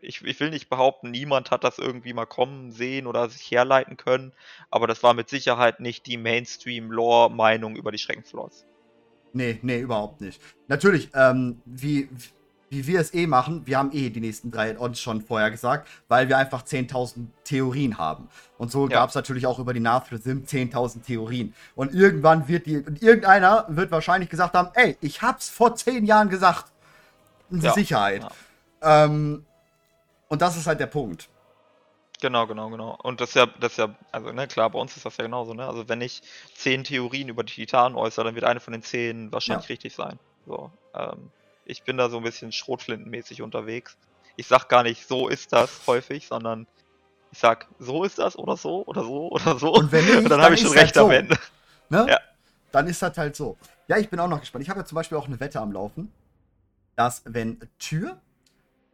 ich, 0.00 0.24
ich 0.24 0.40
will 0.40 0.50
nicht 0.50 0.68
behaupten, 0.68 1.10
niemand 1.10 1.50
hat 1.50 1.64
das 1.64 1.78
irgendwie 1.78 2.12
mal 2.12 2.26
kommen 2.26 2.72
sehen 2.72 3.06
oder 3.06 3.28
sich 3.28 3.50
herleiten 3.50 3.96
können, 3.96 4.32
aber 4.70 4.86
das 4.86 5.02
war 5.02 5.14
mit 5.14 5.28
Sicherheit 5.28 5.80
nicht 5.80 6.06
die 6.06 6.16
Mainstream-Lore-Meinung 6.16 7.76
über 7.76 7.92
die 7.92 7.98
Schreckenfloors. 7.98 8.64
Nee, 9.32 9.58
nee, 9.62 9.80
überhaupt 9.80 10.20
nicht. 10.20 10.40
Natürlich, 10.68 11.10
ähm, 11.14 11.60
wie, 11.64 12.08
wie 12.68 12.86
wir 12.86 13.00
es 13.00 13.14
eh 13.14 13.26
machen, 13.26 13.66
wir 13.66 13.78
haben 13.78 13.92
eh 13.92 14.10
die 14.10 14.20
nächsten 14.20 14.50
drei 14.50 14.78
Odds 14.78 15.00
schon 15.00 15.20
vorher 15.20 15.50
gesagt, 15.50 15.88
weil 16.08 16.28
wir 16.28 16.38
einfach 16.38 16.62
10.000 16.62 17.26
Theorien 17.44 17.98
haben. 17.98 18.28
Und 18.58 18.70
so 18.70 18.88
ja. 18.88 18.94
gab 18.94 19.10
es 19.10 19.14
natürlich 19.14 19.46
auch 19.46 19.58
über 19.58 19.72
die 19.72 19.80
Nacht 19.80 20.10
10.000 20.10 21.02
Theorien. 21.02 21.54
Und 21.74 21.94
irgendwann 21.94 22.48
wird 22.48 22.66
die, 22.66 22.78
und 22.78 23.02
irgendeiner 23.02 23.66
wird 23.68 23.90
wahrscheinlich 23.90 24.30
gesagt 24.30 24.54
haben, 24.54 24.70
ey, 24.74 24.96
ich 25.00 25.22
hab's 25.22 25.48
vor 25.48 25.76
zehn 25.76 26.04
Jahren 26.06 26.28
gesagt. 26.28 26.66
Ja. 27.50 27.72
Sicherheit. 27.72 28.22
Ja. 28.82 29.04
Ähm, 29.04 29.44
und 30.30 30.40
das 30.40 30.56
ist 30.56 30.66
halt 30.66 30.80
der 30.80 30.86
Punkt. 30.86 31.28
Genau, 32.20 32.46
genau, 32.46 32.70
genau. 32.70 32.96
Und 33.02 33.20
das 33.20 33.30
ist 33.30 33.34
ja, 33.34 33.46
das 33.46 33.72
ist 33.72 33.78
ja, 33.78 33.94
also 34.12 34.30
ne, 34.30 34.46
klar, 34.46 34.70
bei 34.70 34.78
uns 34.78 34.96
ist 34.96 35.04
das 35.04 35.16
ja 35.16 35.24
genauso, 35.24 35.54
ne? 35.54 35.66
Also 35.66 35.88
wenn 35.88 36.00
ich 36.00 36.22
zehn 36.54 36.84
Theorien 36.84 37.28
über 37.28 37.42
die 37.42 37.54
Titanen 37.54 37.96
äußere, 37.96 38.26
dann 38.26 38.34
wird 38.34 38.44
eine 38.44 38.60
von 38.60 38.72
den 38.72 38.82
zehn 38.82 39.32
wahrscheinlich 39.32 39.66
ja. 39.66 39.72
richtig 39.72 39.94
sein. 39.94 40.18
So, 40.46 40.70
ähm, 40.94 41.30
ich 41.64 41.82
bin 41.82 41.96
da 41.96 42.08
so 42.08 42.18
ein 42.18 42.22
bisschen 42.22 42.52
schrotflintenmäßig 42.52 43.42
unterwegs. 43.42 43.96
Ich 44.36 44.46
sag 44.46 44.68
gar 44.68 44.82
nicht, 44.82 45.08
so 45.08 45.28
ist 45.28 45.52
das 45.52 45.86
häufig, 45.86 46.28
sondern 46.28 46.66
ich 47.32 47.38
sag, 47.38 47.66
so 47.78 48.04
ist 48.04 48.18
das 48.18 48.38
oder 48.38 48.56
so 48.56 48.84
oder 48.86 49.02
so 49.02 49.30
oder 49.30 49.58
so. 49.58 49.72
Und 49.72 49.90
wenn 49.90 50.04
nicht, 50.06 50.16
Und 50.16 50.24
dann, 50.24 50.38
dann 50.38 50.42
habe 50.42 50.54
ich 50.54 50.60
schon 50.60 50.72
recht 50.72 50.96
halt 50.96 51.04
am 51.04 51.10
Ende. 51.10 51.36
Ne? 51.88 52.06
Ja. 52.08 52.18
Dann 52.70 52.86
ist 52.86 53.02
das 53.02 53.16
halt 53.18 53.34
so. 53.34 53.56
Ja, 53.88 53.96
ich 53.96 54.08
bin 54.08 54.20
auch 54.20 54.28
noch 54.28 54.40
gespannt. 54.40 54.62
Ich 54.62 54.70
habe 54.70 54.80
ja 54.80 54.86
zum 54.86 54.94
Beispiel 54.94 55.18
auch 55.18 55.26
eine 55.26 55.40
Wette 55.40 55.60
am 55.60 55.72
Laufen, 55.72 56.12
dass 56.94 57.22
wenn 57.24 57.58
Tür 57.78 58.20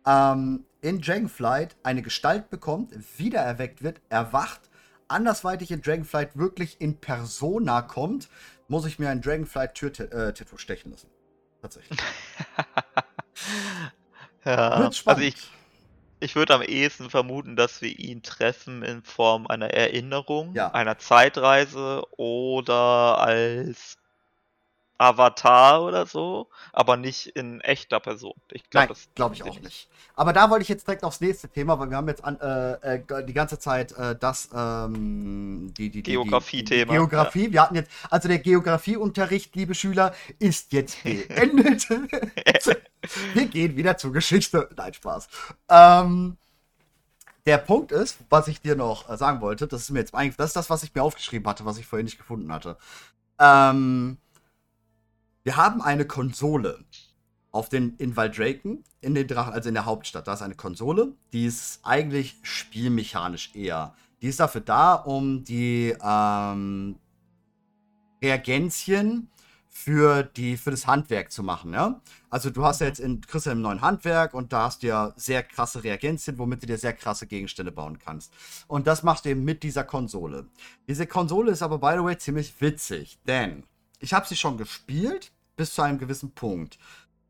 ähm, 0.06 0.64
in 0.86 1.00
Dragonflight 1.00 1.74
eine 1.82 2.00
Gestalt 2.00 2.48
bekommt, 2.48 2.92
wiedererweckt 3.18 3.82
wird, 3.82 4.00
erwacht, 4.08 4.60
andersweitig 5.08 5.72
in 5.72 5.82
Dragonflight 5.82 6.36
wirklich 6.36 6.80
in 6.80 7.00
Persona 7.00 7.82
kommt, 7.82 8.28
muss 8.68 8.86
ich 8.86 9.00
mir 9.00 9.08
ein 9.08 9.20
Dragonflight-Tür-Tattoo 9.20 10.54
äh, 10.54 10.58
stechen 10.58 10.92
lassen. 10.92 11.10
Tatsächlich. 11.60 11.98
ja, 14.44 14.68
also 14.68 15.20
ich, 15.20 15.50
ich 16.20 16.36
würde 16.36 16.54
am 16.54 16.62
ehesten 16.62 17.10
vermuten, 17.10 17.56
dass 17.56 17.82
wir 17.82 17.98
ihn 17.98 18.22
treffen 18.22 18.84
in 18.84 19.02
Form 19.02 19.48
einer 19.48 19.70
Erinnerung, 19.70 20.54
ja. 20.54 20.70
einer 20.70 20.98
Zeitreise 20.98 22.04
oder 22.16 23.18
als 23.18 23.98
Avatar 24.98 25.82
oder 25.82 26.06
so, 26.06 26.48
aber 26.72 26.96
nicht 26.96 27.26
in 27.28 27.60
echter 27.60 28.00
Person. 28.00 28.34
Ich 28.50 28.68
glaube, 28.70 28.88
das 28.88 29.08
glaube 29.14 29.34
ich 29.34 29.42
auch 29.42 29.46
nicht. 29.46 29.64
nicht. 29.64 29.88
Aber 30.14 30.32
da 30.32 30.48
wollte 30.48 30.62
ich 30.62 30.68
jetzt 30.68 30.86
direkt 30.86 31.04
aufs 31.04 31.20
nächste 31.20 31.48
Thema, 31.48 31.78
weil 31.78 31.90
wir 31.90 31.96
haben 31.98 32.08
jetzt 32.08 32.24
an, 32.24 32.40
äh, 32.40 32.94
äh 32.94 33.24
die 33.26 33.34
ganze 33.34 33.58
Zeit 33.58 33.92
äh, 33.92 34.16
das 34.16 34.48
ähm, 34.54 35.72
die, 35.76 35.90
die, 35.90 36.02
Geografie-Thema. 36.02 36.92
Geografie. 36.92 37.46
Ja. 37.46 37.52
Wir 37.52 37.62
hatten 37.62 37.74
jetzt, 37.74 37.90
also 38.10 38.28
der 38.28 38.38
Geografieunterricht, 38.38 39.54
liebe 39.54 39.74
Schüler, 39.74 40.14
ist 40.38 40.72
jetzt 40.72 41.02
beendet. 41.04 41.88
wir 43.34 43.46
gehen 43.46 43.76
wieder 43.76 43.98
zur 43.98 44.12
Geschichte. 44.12 44.68
Nein, 44.76 44.94
Spaß. 44.94 45.28
Ähm, 45.68 46.38
der 47.44 47.58
Punkt 47.58 47.92
ist, 47.92 48.18
was 48.28 48.48
ich 48.48 48.60
dir 48.60 48.74
noch 48.74 49.08
äh, 49.08 49.16
sagen 49.16 49.40
wollte, 49.40 49.68
das 49.68 49.82
ist 49.82 49.90
mir 49.90 50.00
jetzt 50.00 50.14
eigentlich, 50.14 50.36
das 50.36 50.48
ist 50.50 50.56
das, 50.56 50.70
was 50.70 50.82
ich 50.82 50.94
mir 50.94 51.02
aufgeschrieben 51.02 51.46
hatte, 51.48 51.64
was 51.64 51.78
ich 51.78 51.86
vorhin 51.86 52.06
nicht 52.06 52.18
gefunden 52.18 52.52
hatte. 52.52 52.76
Ähm, 53.38 54.18
wir 55.46 55.56
haben 55.56 55.80
eine 55.80 56.04
Konsole 56.04 56.84
auf 57.52 57.68
den 57.68 57.94
in 57.98 58.16
Valdraken, 58.16 58.82
in 59.00 59.14
den 59.14 59.28
Drachen, 59.28 59.52
also 59.52 59.68
in 59.68 59.76
der 59.76 59.84
Hauptstadt. 59.84 60.26
Da 60.26 60.32
ist 60.32 60.42
eine 60.42 60.56
Konsole, 60.56 61.14
die 61.32 61.46
ist 61.46 61.78
eigentlich 61.84 62.34
spielmechanisch 62.42 63.54
eher. 63.54 63.94
Die 64.20 64.26
ist 64.26 64.40
dafür 64.40 64.60
da, 64.60 64.94
um 64.94 65.44
die 65.44 65.94
ähm, 66.02 66.96
Reagenzien 68.20 69.30
für, 69.68 70.24
die, 70.24 70.56
für 70.56 70.72
das 70.72 70.88
Handwerk 70.88 71.30
zu 71.30 71.44
machen, 71.44 71.72
ja. 71.72 72.00
Also 72.28 72.50
du 72.50 72.64
hast 72.64 72.80
ja 72.80 72.88
jetzt 72.88 72.98
in 72.98 73.20
kriegst 73.20 73.46
ja 73.46 73.52
im 73.52 73.60
neuen 73.60 73.82
Handwerk 73.82 74.34
und 74.34 74.52
da 74.52 74.64
hast 74.64 74.82
du 74.82 74.88
ja 74.88 75.12
sehr 75.14 75.44
krasse 75.44 75.84
Reagenzien, 75.84 76.38
womit 76.38 76.64
du 76.64 76.66
dir 76.66 76.76
sehr 76.76 76.92
krasse 76.92 77.28
Gegenstände 77.28 77.70
bauen 77.70 78.00
kannst. 78.00 78.32
Und 78.66 78.88
das 78.88 79.04
machst 79.04 79.24
du 79.24 79.28
eben 79.28 79.44
mit 79.44 79.62
dieser 79.62 79.84
Konsole. 79.84 80.48
Diese 80.88 81.06
Konsole 81.06 81.52
ist 81.52 81.62
aber, 81.62 81.78
by 81.78 81.98
the 81.98 82.02
way, 82.02 82.18
ziemlich 82.18 82.52
witzig, 82.60 83.20
denn 83.28 83.62
ich 84.00 84.12
habe 84.12 84.26
sie 84.26 84.34
schon 84.34 84.58
gespielt 84.58 85.30
bis 85.56 85.74
zu 85.74 85.82
einem 85.82 85.98
gewissen 85.98 86.32
Punkt. 86.32 86.78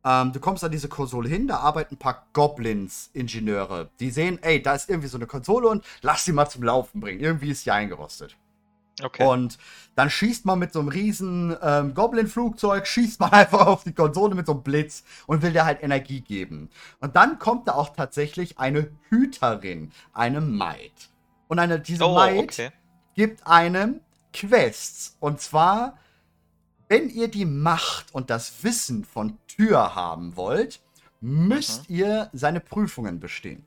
Ähm, 0.04 0.32
du 0.32 0.38
kommst 0.38 0.62
an 0.62 0.70
diese 0.70 0.88
Konsole 0.88 1.28
hin, 1.28 1.48
da 1.48 1.58
arbeiten 1.58 1.94
ein 1.96 1.98
paar 1.98 2.26
Goblins-Ingenieure. 2.32 3.90
Die 3.98 4.10
sehen, 4.10 4.38
ey, 4.42 4.62
da 4.62 4.74
ist 4.74 4.88
irgendwie 4.88 5.08
so 5.08 5.18
eine 5.18 5.26
Konsole 5.26 5.68
und 5.68 5.84
lass 6.02 6.24
sie 6.24 6.32
mal 6.32 6.48
zum 6.48 6.62
Laufen 6.62 7.00
bringen. 7.00 7.20
Irgendwie 7.20 7.50
ist 7.50 7.64
sie 7.64 7.72
eingerostet. 7.72 8.36
Okay. 9.02 9.26
Und 9.26 9.58
dann 9.94 10.08
schießt 10.08 10.46
man 10.46 10.58
mit 10.58 10.72
so 10.72 10.78
einem 10.80 10.88
riesen 10.88 11.54
ähm, 11.60 11.92
Goblin-Flugzeug, 11.92 12.86
schießt 12.86 13.20
man 13.20 13.30
einfach 13.32 13.66
auf 13.66 13.84
die 13.84 13.92
Konsole 13.92 14.34
mit 14.34 14.46
so 14.46 14.52
einem 14.52 14.62
Blitz 14.62 15.02
und 15.26 15.42
will 15.42 15.52
der 15.52 15.64
halt 15.64 15.82
Energie 15.82 16.20
geben. 16.20 16.70
Und 17.00 17.16
dann 17.16 17.38
kommt 17.38 17.68
da 17.68 17.72
auch 17.72 17.90
tatsächlich 17.90 18.58
eine 18.58 18.90
Hüterin, 19.08 19.90
eine 20.12 20.40
Maid. 20.40 21.10
Und 21.48 21.58
eine, 21.58 21.80
diese 21.80 22.06
oh, 22.06 22.14
Maid 22.14 22.44
okay. 22.44 22.70
gibt 23.14 23.46
einem 23.46 24.00
Quests. 24.32 25.16
Und 25.20 25.40
zwar 25.40 25.98
wenn 26.88 27.08
ihr 27.10 27.28
die 27.28 27.44
Macht 27.44 28.14
und 28.14 28.30
das 28.30 28.62
Wissen 28.62 29.04
von 29.04 29.38
Tür 29.48 29.94
haben 29.94 30.36
wollt, 30.36 30.80
müsst 31.20 31.90
mhm. 31.90 31.96
ihr 31.96 32.30
seine 32.32 32.60
Prüfungen 32.60 33.20
bestehen. 33.20 33.64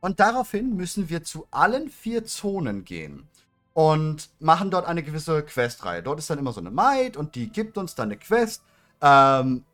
Und 0.00 0.20
daraufhin 0.20 0.76
müssen 0.76 1.08
wir 1.08 1.24
zu 1.24 1.46
allen 1.50 1.90
vier 1.90 2.24
Zonen 2.24 2.84
gehen 2.84 3.28
und 3.74 4.30
machen 4.40 4.70
dort 4.70 4.86
eine 4.86 5.02
gewisse 5.02 5.42
Questreihe. 5.42 6.02
Dort 6.02 6.18
ist 6.18 6.30
dann 6.30 6.38
immer 6.38 6.52
so 6.52 6.60
eine 6.60 6.70
Maid 6.70 7.16
und 7.16 7.34
die 7.34 7.50
gibt 7.50 7.78
uns 7.78 7.94
dann 7.94 8.08
eine 8.08 8.16
Quest. 8.16 8.62
Ähm, 9.00 9.64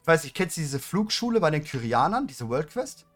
ich 0.00 0.06
weiß 0.06 0.24
nicht, 0.24 0.34
kennst 0.34 0.56
du 0.56 0.60
diese 0.60 0.78
Flugschule 0.78 1.40
bei 1.40 1.50
den 1.50 1.64
Kyrianern, 1.64 2.26
diese 2.26 2.48
World 2.48 2.68
Quest? 2.70 3.06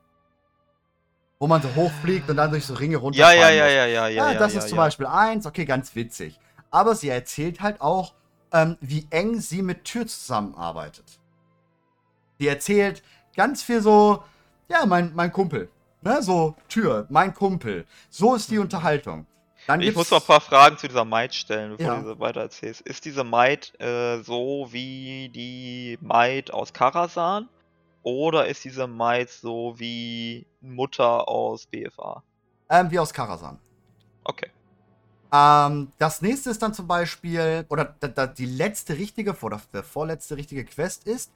Wo 1.38 1.46
man 1.46 1.60
so 1.60 1.74
hochfliegt 1.74 2.30
und 2.30 2.36
dann 2.36 2.51
durch 2.51 2.64
so 2.64 2.74
Ringe 2.74 2.96
runter. 2.96 3.18
Ja, 3.18 3.32
ja, 3.32 3.51
ja, 3.51 3.68
ja, 3.68 3.86
ja, 3.86 4.09
ja. 4.09 4.32
Ja, 4.32 4.38
das 4.38 4.52
ja, 4.52 4.59
ist 4.59 4.64
ja, 4.64 4.68
zum. 4.68 4.76
Beispiel 4.76 5.06
eins. 5.06 5.46
Okay, 5.46 5.64
ganz 5.64 5.94
witzig. 5.94 6.38
Aber 6.70 6.94
sie 6.94 7.09
erzählt 7.09 7.60
halt 7.60 7.80
auch, 7.80 8.14
ähm, 8.53 8.77
wie 8.81 9.07
eng 9.11 9.41
sie 9.41 9.62
mit 9.62 9.85
Tür 9.85 10.07
zusammenarbeitet. 10.07 11.19
Sie 12.39 12.49
erzählt 12.49 13.03
ganz 13.37 13.62
viel 13.62 13.81
so, 13.81 14.23
ja, 14.69 14.87
mein, 14.87 15.12
mein 15.15 15.33
Kumpel. 15.33 15.69
Ne, 16.03 16.23
so, 16.23 16.55
Tür, 16.69 17.07
mein 17.09 17.35
Kumpel. 17.35 17.87
So 18.11 18.35
ist 18.35 18.51
die 18.51 18.59
Unterhaltung. 18.59 19.27
Dann 19.66 19.81
ich 19.81 19.95
muss 19.95 20.11
noch 20.11 20.21
ein 20.21 20.27
paar 20.27 20.41
Fragen 20.41 20.77
zu 20.77 20.89
dieser 20.89 21.07
Maid 21.07 21.35
stellen, 21.35 21.77
bevor 21.77 21.95
ja. 21.95 22.03
du 22.03 22.19
weiter 22.21 22.43
erzählst. 22.43 22.83
Ist 22.83 23.07
diese 23.07 23.25
Maid 23.25 23.73
äh, 23.81 24.23
so 24.23 24.69
wie 24.71 25.31
die 25.31 25.99
Maid 26.03 26.53
aus 26.53 26.73
Karasan? 26.73 27.49
Oder 28.03 28.47
ist 28.47 28.65
diese 28.65 28.87
Maid 28.87 29.31
so 29.31 29.75
wie 29.79 30.47
Mutter 30.61 31.27
aus 31.27 31.66
BFA? 31.66 32.23
Ähm, 32.69 32.91
wie 32.91 32.99
aus 32.99 33.15
Karasan. 33.15 33.59
Okay. 34.25 34.51
Ähm, 35.35 35.90
das 35.98 36.23
nächste 36.23 36.51
ist 36.51 36.62
dann 36.62 36.74
zum 36.74 36.86
Beispiel, 36.86 37.66
oder 37.69 37.85
die 38.39 38.47
letzte 38.47 38.97
richtige, 38.97 39.36
oder 39.43 39.61
der 39.73 39.82
vorletzte 39.82 40.36
richtige 40.36 40.65
Quest 40.65 41.09
ist, 41.09 41.32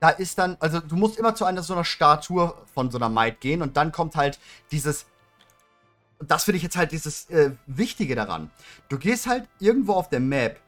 da 0.00 0.10
ist 0.10 0.38
dann, 0.38 0.58
also 0.60 0.80
du 0.80 0.96
musst 0.96 1.18
immer 1.18 1.34
zu 1.34 1.46
einer 1.46 1.62
so 1.62 1.72
einer 1.72 1.84
Statue 1.84 2.54
von 2.74 2.90
so 2.90 2.98
einer 2.98 3.08
Maid 3.08 3.40
gehen 3.40 3.62
und 3.62 3.76
dann 3.76 3.90
kommt 3.90 4.16
halt 4.16 4.38
dieses, 4.70 5.06
das 6.20 6.44
finde 6.44 6.58
ich 6.58 6.62
jetzt 6.62 6.76
halt 6.76 6.92
dieses 6.92 7.30
äh, 7.30 7.52
Wichtige 7.66 8.14
daran. 8.14 8.50
Du 8.90 8.98
gehst 8.98 9.26
halt 9.26 9.48
irgendwo 9.60 9.94
auf 9.94 10.10
der 10.10 10.20
Map 10.20 10.60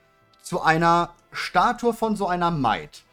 zu 0.42 0.62
einer 0.62 1.14
Statue 1.32 1.92
von 1.92 2.16
so 2.16 2.26
einer 2.28 2.50
Maid 2.50 3.04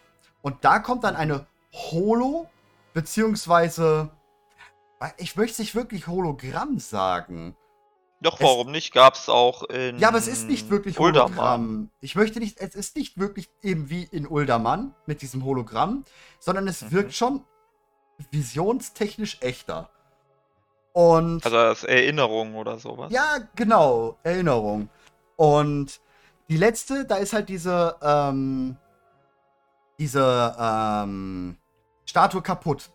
und 0.41 0.63
da 0.63 0.79
kommt 0.79 1.03
dann 1.03 1.17
eine 1.17 1.45
Holo, 1.73 2.49
beziehungsweise, 2.93 4.09
ich 5.17 5.35
möchte 5.35 5.51
es 5.51 5.59
nicht 5.59 5.75
wirklich 5.75 6.07
Hologramm 6.07 6.79
sagen. 6.79 7.55
Doch, 8.21 8.39
warum 8.41 8.67
es, 8.67 8.71
nicht? 8.71 8.93
Gab 8.93 9.15
es 9.15 9.29
auch 9.29 9.63
in. 9.63 9.99
Ja, 9.99 10.07
aber 10.09 10.17
es 10.17 10.27
ist 10.27 10.47
nicht 10.47 10.69
wirklich 10.69 10.99
Uldaman. 10.99 11.31
Hologramm. 11.35 11.89
Ich 12.01 12.15
möchte 12.15 12.39
nicht, 12.39 12.59
es 12.59 12.75
ist 12.75 12.95
nicht 12.95 13.19
wirklich 13.19 13.49
eben 13.61 13.89
wie 13.89 14.03
in 14.03 14.27
Uldaman 14.27 14.95
mit 15.05 15.21
diesem 15.21 15.45
Hologramm, 15.45 16.03
sondern 16.39 16.67
es 16.67 16.81
mhm. 16.81 16.91
wirkt 16.91 17.13
schon 17.13 17.43
visionstechnisch 18.31 19.37
echter. 19.41 19.89
Und. 20.93 21.45
Also 21.45 21.57
als 21.57 21.83
Erinnerung 21.83 22.55
oder 22.55 22.79
sowas. 22.79 23.11
Ja, 23.11 23.37
genau, 23.55 24.17
Erinnerung. 24.23 24.89
Und 25.35 25.99
die 26.49 26.57
letzte, 26.57 27.05
da 27.05 27.17
ist 27.17 27.33
halt 27.33 27.49
diese, 27.49 27.95
ähm, 28.01 28.77
diese, 29.99 30.55
ähm, 30.59 31.57
Statue 32.07 32.41
kaputt. 32.41 32.89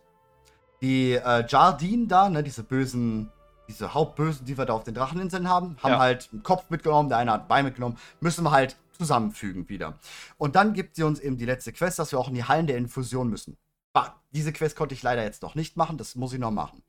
Die 0.81 1.13
äh, 1.13 1.45
Jardine 1.47 2.07
da, 2.07 2.29
ne, 2.29 2.43
diese 2.43 2.63
bösen 2.63 3.31
diese 3.67 3.93
Hauptbösen, 3.93 4.45
die 4.45 4.57
wir 4.57 4.65
da 4.65 4.73
auf 4.73 4.83
den 4.83 4.93
Dracheninseln 4.93 5.47
haben, 5.47 5.77
haben 5.81 5.93
ja. 5.93 5.99
halt 5.99 6.29
einen 6.31 6.43
Kopf 6.43 6.69
mitgenommen, 6.69 7.09
der 7.09 7.17
eine 7.17 7.31
hat 7.31 7.43
ein 7.43 7.47
Bein 7.47 7.65
mitgenommen, 7.65 7.97
müssen 8.19 8.43
wir 8.43 8.51
halt 8.51 8.77
zusammenfügen 8.97 9.69
wieder. 9.69 9.97
Und 10.37 10.55
dann 10.55 10.73
gibt 10.73 10.95
sie 10.95 11.03
uns 11.03 11.19
eben 11.19 11.37
die 11.37 11.45
letzte 11.45 11.73
Quest, 11.73 11.99
dass 11.99 12.11
wir 12.11 12.19
auch 12.19 12.27
in 12.27 12.35
die 12.35 12.43
Hallen 12.43 12.67
der 12.67 12.77
Infusion 12.77 13.29
müssen. 13.29 13.57
Bah, 13.93 14.21
diese 14.31 14.53
Quest 14.53 14.75
konnte 14.75 14.93
ich 14.93 15.03
leider 15.03 15.23
jetzt 15.23 15.41
noch 15.41 15.55
nicht 15.55 15.77
machen, 15.77 15.97
das 15.97 16.15
muss 16.15 16.33
ich 16.33 16.39
noch 16.39 16.51
machen. 16.51 16.83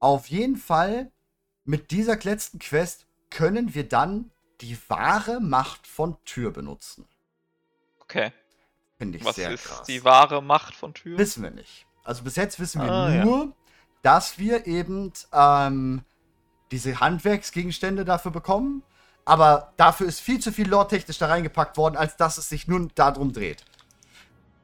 Auf 0.00 0.28
jeden 0.28 0.56
Fall, 0.56 1.10
mit 1.64 1.90
dieser 1.90 2.16
letzten 2.16 2.58
Quest 2.58 3.06
können 3.30 3.74
wir 3.74 3.88
dann 3.88 4.30
die 4.60 4.76
wahre 4.88 5.40
Macht 5.40 5.86
von 5.86 6.16
Tür 6.24 6.50
benutzen. 6.50 7.06
Okay. 8.00 8.32
Finde 8.96 9.18
ich 9.18 9.24
Was 9.24 9.36
sehr 9.36 9.52
ist 9.52 9.64
krass. 9.64 9.86
die 9.86 10.02
wahre 10.04 10.42
Macht 10.42 10.74
von 10.74 10.94
Tür? 10.94 11.18
Wissen 11.18 11.42
wir 11.42 11.50
nicht. 11.50 11.86
Also 12.02 12.24
bis 12.24 12.36
jetzt 12.36 12.58
wissen 12.58 12.80
wir 12.80 12.90
ah, 12.90 13.24
nur, 13.24 13.44
ja 13.44 13.52
dass 14.02 14.38
wir 14.38 14.66
eben 14.66 15.12
ähm, 15.32 16.02
diese 16.70 17.00
Handwerksgegenstände 17.00 18.04
dafür 18.04 18.30
bekommen. 18.30 18.82
Aber 19.24 19.72
dafür 19.76 20.06
ist 20.06 20.20
viel 20.20 20.40
zu 20.40 20.52
viel 20.52 20.68
lore-technisch 20.68 21.18
da 21.18 21.26
reingepackt 21.26 21.76
worden, 21.76 21.96
als 21.96 22.16
dass 22.16 22.38
es 22.38 22.48
sich 22.48 22.66
nun 22.66 22.90
darum 22.94 23.32
dreht. 23.32 23.62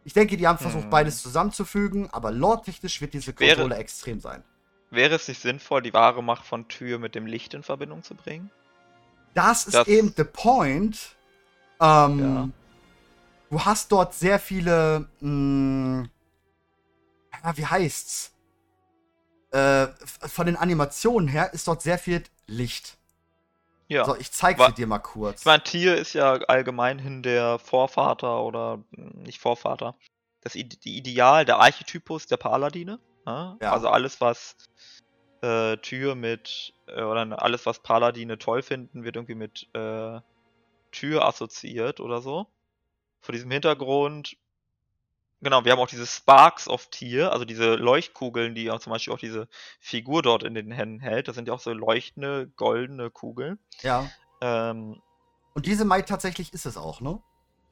Ich 0.05 0.13
denke, 0.13 0.37
die 0.37 0.47
haben 0.47 0.59
versucht, 0.59 0.85
hm. 0.85 0.91
beides 0.91 1.23
zusammenzufügen, 1.23 2.09
aber 2.11 2.31
lore-technisch 2.31 3.01
wird 3.01 3.15
diese 3.15 3.33
Konsole 3.33 3.71
wäre, 3.71 3.81
extrem 3.81 4.21
sein. 4.21 4.43
Wäre 4.91 5.15
es 5.15 5.29
nicht 5.29 5.41
sinnvoll, 5.41 5.83
die 5.83 5.93
wahre 5.93 6.23
Macht 6.23 6.47
von 6.47 6.69
Tür 6.69 6.99
mit 6.99 7.15
dem 7.15 7.27
Licht 7.27 7.55
in 7.55 7.63
Verbindung 7.63 8.03
zu 8.03 8.15
bringen? 8.15 8.51
Das 9.35 9.67
ist 9.67 9.75
das 9.75 9.89
eben 9.89 10.15
the 10.17 10.25
point. 10.25 11.17
Ähm, 11.81 12.19
ja. 12.19 12.49
Du 13.51 13.65
hast 13.65 13.93
dort 13.93 14.15
sehr 14.15 14.39
viele. 14.39 15.09
Mh, 15.21 16.03
hm, 16.03 16.11
ja, 17.43 17.57
wie 17.57 17.67
heißt's? 17.67 18.34
Äh, 19.55 19.87
von 20.29 20.47
den 20.47 20.57
Animationen 20.57 21.29
her 21.29 21.53
ist 21.53 21.69
dort 21.69 21.81
sehr 21.81 21.99
viel 21.99 22.25
Licht. 22.47 22.99
Ja. 23.87 24.05
So, 24.05 24.17
ich 24.17 24.33
zeige 24.33 24.65
sie 24.67 24.73
dir 24.73 24.87
mal 24.89 24.99
kurz. 24.99 25.41
Ich 25.41 25.47
meine, 25.47 25.63
Tier 25.63 25.97
ist 25.97 26.13
ja 26.15 26.33
allgemeinhin 26.33 27.23
der 27.23 27.61
Vorvater 27.61 28.43
oder 28.43 28.83
hm, 28.95 29.23
nicht 29.23 29.41
Vorvater. 29.41 29.95
Das 30.41 30.57
I 30.57 30.65
die 30.65 30.97
Ideal, 30.97 31.45
der 31.45 31.61
Archetypus 31.61 32.27
der 32.27 32.37
Paladine. 32.37 32.99
Ja? 33.27 33.57
Ja. 33.63 33.73
Also 33.73 33.89
alles, 33.89 34.21
was 34.21 34.57
äh, 35.43 35.77
Tür 35.77 36.17
mit, 36.17 36.75
äh, 36.89 37.03
oder 37.03 37.41
alles, 37.41 37.65
was 37.65 37.79
Paladine 37.79 38.39
toll 38.39 38.63
finden, 38.63 39.05
wird 39.05 39.15
irgendwie 39.15 39.37
mit 39.37 39.69
äh, 39.75 40.21
Tür 40.91 41.25
assoziiert 41.25 42.01
oder 42.01 42.21
so. 42.21 42.49
Vor 43.21 43.33
diesem 43.33 43.51
Hintergrund 43.53 44.37
Genau, 45.45 45.67
wir 45.67 45.73
haben 45.73 45.79
auch 45.79 45.89
diese 45.89 46.07
Sparks 46.07 46.69
of 46.69 46.87
Tier, 46.87 47.31
also 47.31 47.45
diese 47.45 47.75
Leuchtkugeln, 47.75 48.55
die 48.55 48.71
auch 48.71 48.81
zum 48.81 48.93
Beispiel 48.93 49.13
auch 49.13 49.19
diese 49.19 49.47
Figur 49.79 50.23
dort 50.23 50.43
in 50.43 50.55
den 50.55 50.73
Händen 50.73 51.01
hält. 51.01 51.29
Das 51.29 51.35
sind 51.37 51.49
ja 51.49 51.53
auch 51.53 51.61
so 51.61 51.71
leuchtende, 51.75 52.49
goldene 52.57 53.11
Kugeln. 53.11 53.59
Ja. 53.83 54.11
Ähm, 54.41 55.03
und 55.53 55.67
diese 55.67 55.85
Mai 55.85 56.01
tatsächlich 56.01 56.55
ist 56.55 56.65
es 56.65 56.79
auch, 56.79 57.03
ne? 57.03 57.21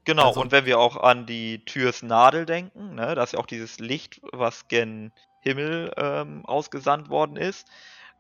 Genau, 0.04 0.28
also, 0.28 0.42
und 0.42 0.52
wenn 0.52 0.66
wir 0.66 0.78
auch 0.78 0.98
an 0.98 1.24
die 1.24 1.64
Türs 1.64 2.02
Nadel 2.02 2.44
denken, 2.44 2.94
ne, 2.96 3.14
da 3.14 3.22
ist 3.22 3.32
ja 3.32 3.38
auch 3.38 3.46
dieses 3.46 3.78
Licht, 3.78 4.20
was 4.32 4.68
gen 4.68 5.10
Himmel 5.40 5.94
ähm, 5.96 6.44
ausgesandt 6.44 7.08
worden 7.08 7.36
ist. 7.36 7.66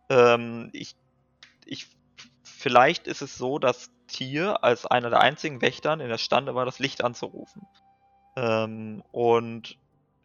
Ähm, 0.08 0.70
ich, 0.72 0.96
ich, 1.66 1.88
vielleicht 2.42 3.06
ist 3.06 3.20
es 3.20 3.36
so, 3.36 3.58
dass 3.58 3.90
Tier 4.06 4.64
als 4.64 4.86
einer 4.86 5.10
der 5.10 5.20
einzigen 5.20 5.60
Wächtern 5.60 6.00
in 6.00 6.08
der 6.08 6.18
Stande 6.18 6.54
war, 6.54 6.64
das 6.64 6.78
Licht 6.78 7.04
anzurufen. 7.04 7.66
Ähm, 8.36 9.02
und 9.12 9.76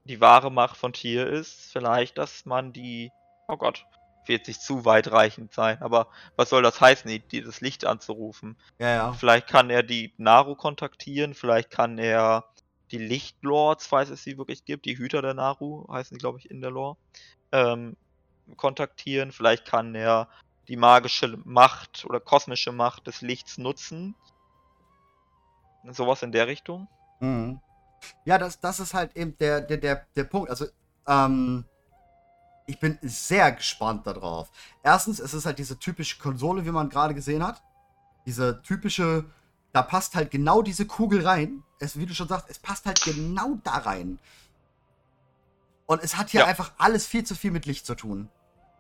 die 0.06 0.22
wahre 0.22 0.52
Macht 0.52 0.78
von 0.78 0.94
Tier 0.94 1.28
ist 1.28 1.72
vielleicht, 1.72 2.18
dass 2.18 2.46
man 2.46 2.74
die, 2.74 3.12
oh 3.48 3.58
Gott, 3.58 3.86
wird 4.26 4.48
nicht 4.48 4.62
zu 4.62 4.86
weitreichend 4.86 5.54
sein, 5.54 5.82
aber 5.82 6.08
was 6.36 6.50
soll 6.50 6.62
das 6.62 6.82
heißen, 6.82 7.10
die, 7.10 7.20
die 7.20 7.42
das 7.42 7.62
Licht 7.62 7.86
anzurufen? 7.86 8.58
Ja, 8.80 8.90
ja. 8.90 9.14
Vielleicht 9.14 9.48
kann 9.48 9.70
er 9.70 9.84
die 9.84 10.14
Naru 10.18 10.56
kontaktieren, 10.56 11.34
vielleicht 11.34 11.70
kann 11.70 11.98
er 11.98 12.46
die 12.92 12.98
Lichtlords, 12.98 13.88
falls 13.88 14.10
es 14.10 14.24
sie 14.24 14.38
wirklich 14.38 14.66
gibt, 14.66 14.86
die 14.86 14.98
Hüter 14.98 15.22
der 15.22 15.34
Naru, 15.34 15.88
heißen 15.92 16.16
die, 16.16 16.20
glaube 16.20 16.40
ich, 16.40 16.50
in 16.50 16.62
der 16.62 16.72
Lore, 16.72 16.98
ähm, 17.52 17.98
kontaktieren. 18.56 19.32
Vielleicht 19.32 19.66
kann 19.66 19.94
er 19.94 20.30
die 20.68 20.78
magische 20.78 21.38
Macht 21.44 22.06
oder 22.06 22.20
kosmische 22.20 22.72
Macht 22.72 23.08
des 23.08 23.22
Lichts 23.22 23.58
nutzen. 23.58 24.16
Sowas 25.90 26.24
in 26.24 26.32
der 26.32 26.48
Richtung. 26.48 26.88
Mhm. 27.20 27.60
Ja, 28.26 28.38
das, 28.38 28.60
das 28.60 28.80
ist 28.80 28.94
halt 28.94 29.16
eben 29.16 29.38
der, 29.38 29.62
der, 29.62 29.78
der, 29.78 30.06
der 30.16 30.24
Punkt. 30.24 30.50
Also, 30.50 30.66
ähm, 31.08 31.66
ich 32.68 32.80
bin 32.80 33.00
sehr 33.02 33.52
gespannt 33.54 34.06
darauf. 34.06 34.50
Erstens, 34.84 35.20
es 35.20 35.34
ist 35.34 35.46
halt 35.46 35.58
diese 35.58 35.80
typische 35.80 36.20
Konsole, 36.20 36.66
wie 36.66 36.72
man 36.72 36.90
gerade 36.90 37.14
gesehen 37.14 37.46
hat. 37.46 37.64
Diese 38.26 38.62
typische, 38.62 39.26
da 39.72 39.82
passt 39.82 40.16
halt 40.16 40.32
genau 40.32 40.62
diese 40.62 40.86
Kugel 40.86 41.26
rein. 41.26 41.64
Es, 41.80 41.98
wie 41.98 42.06
du 42.06 42.14
schon 42.14 42.28
sagst, 42.28 42.48
es 42.50 42.60
passt 42.60 42.86
halt 42.86 43.02
genau 43.04 43.58
da 43.64 43.78
rein. 43.78 44.20
Und 45.86 46.04
es 46.04 46.18
hat 46.18 46.30
hier 46.30 46.42
ja. 46.42 46.46
einfach 46.46 46.74
alles 46.78 47.08
viel 47.08 47.24
zu 47.24 47.36
viel 47.36 47.52
mit 47.52 47.66
Licht 47.66 47.86
zu 47.86 47.96
tun. 47.96 48.30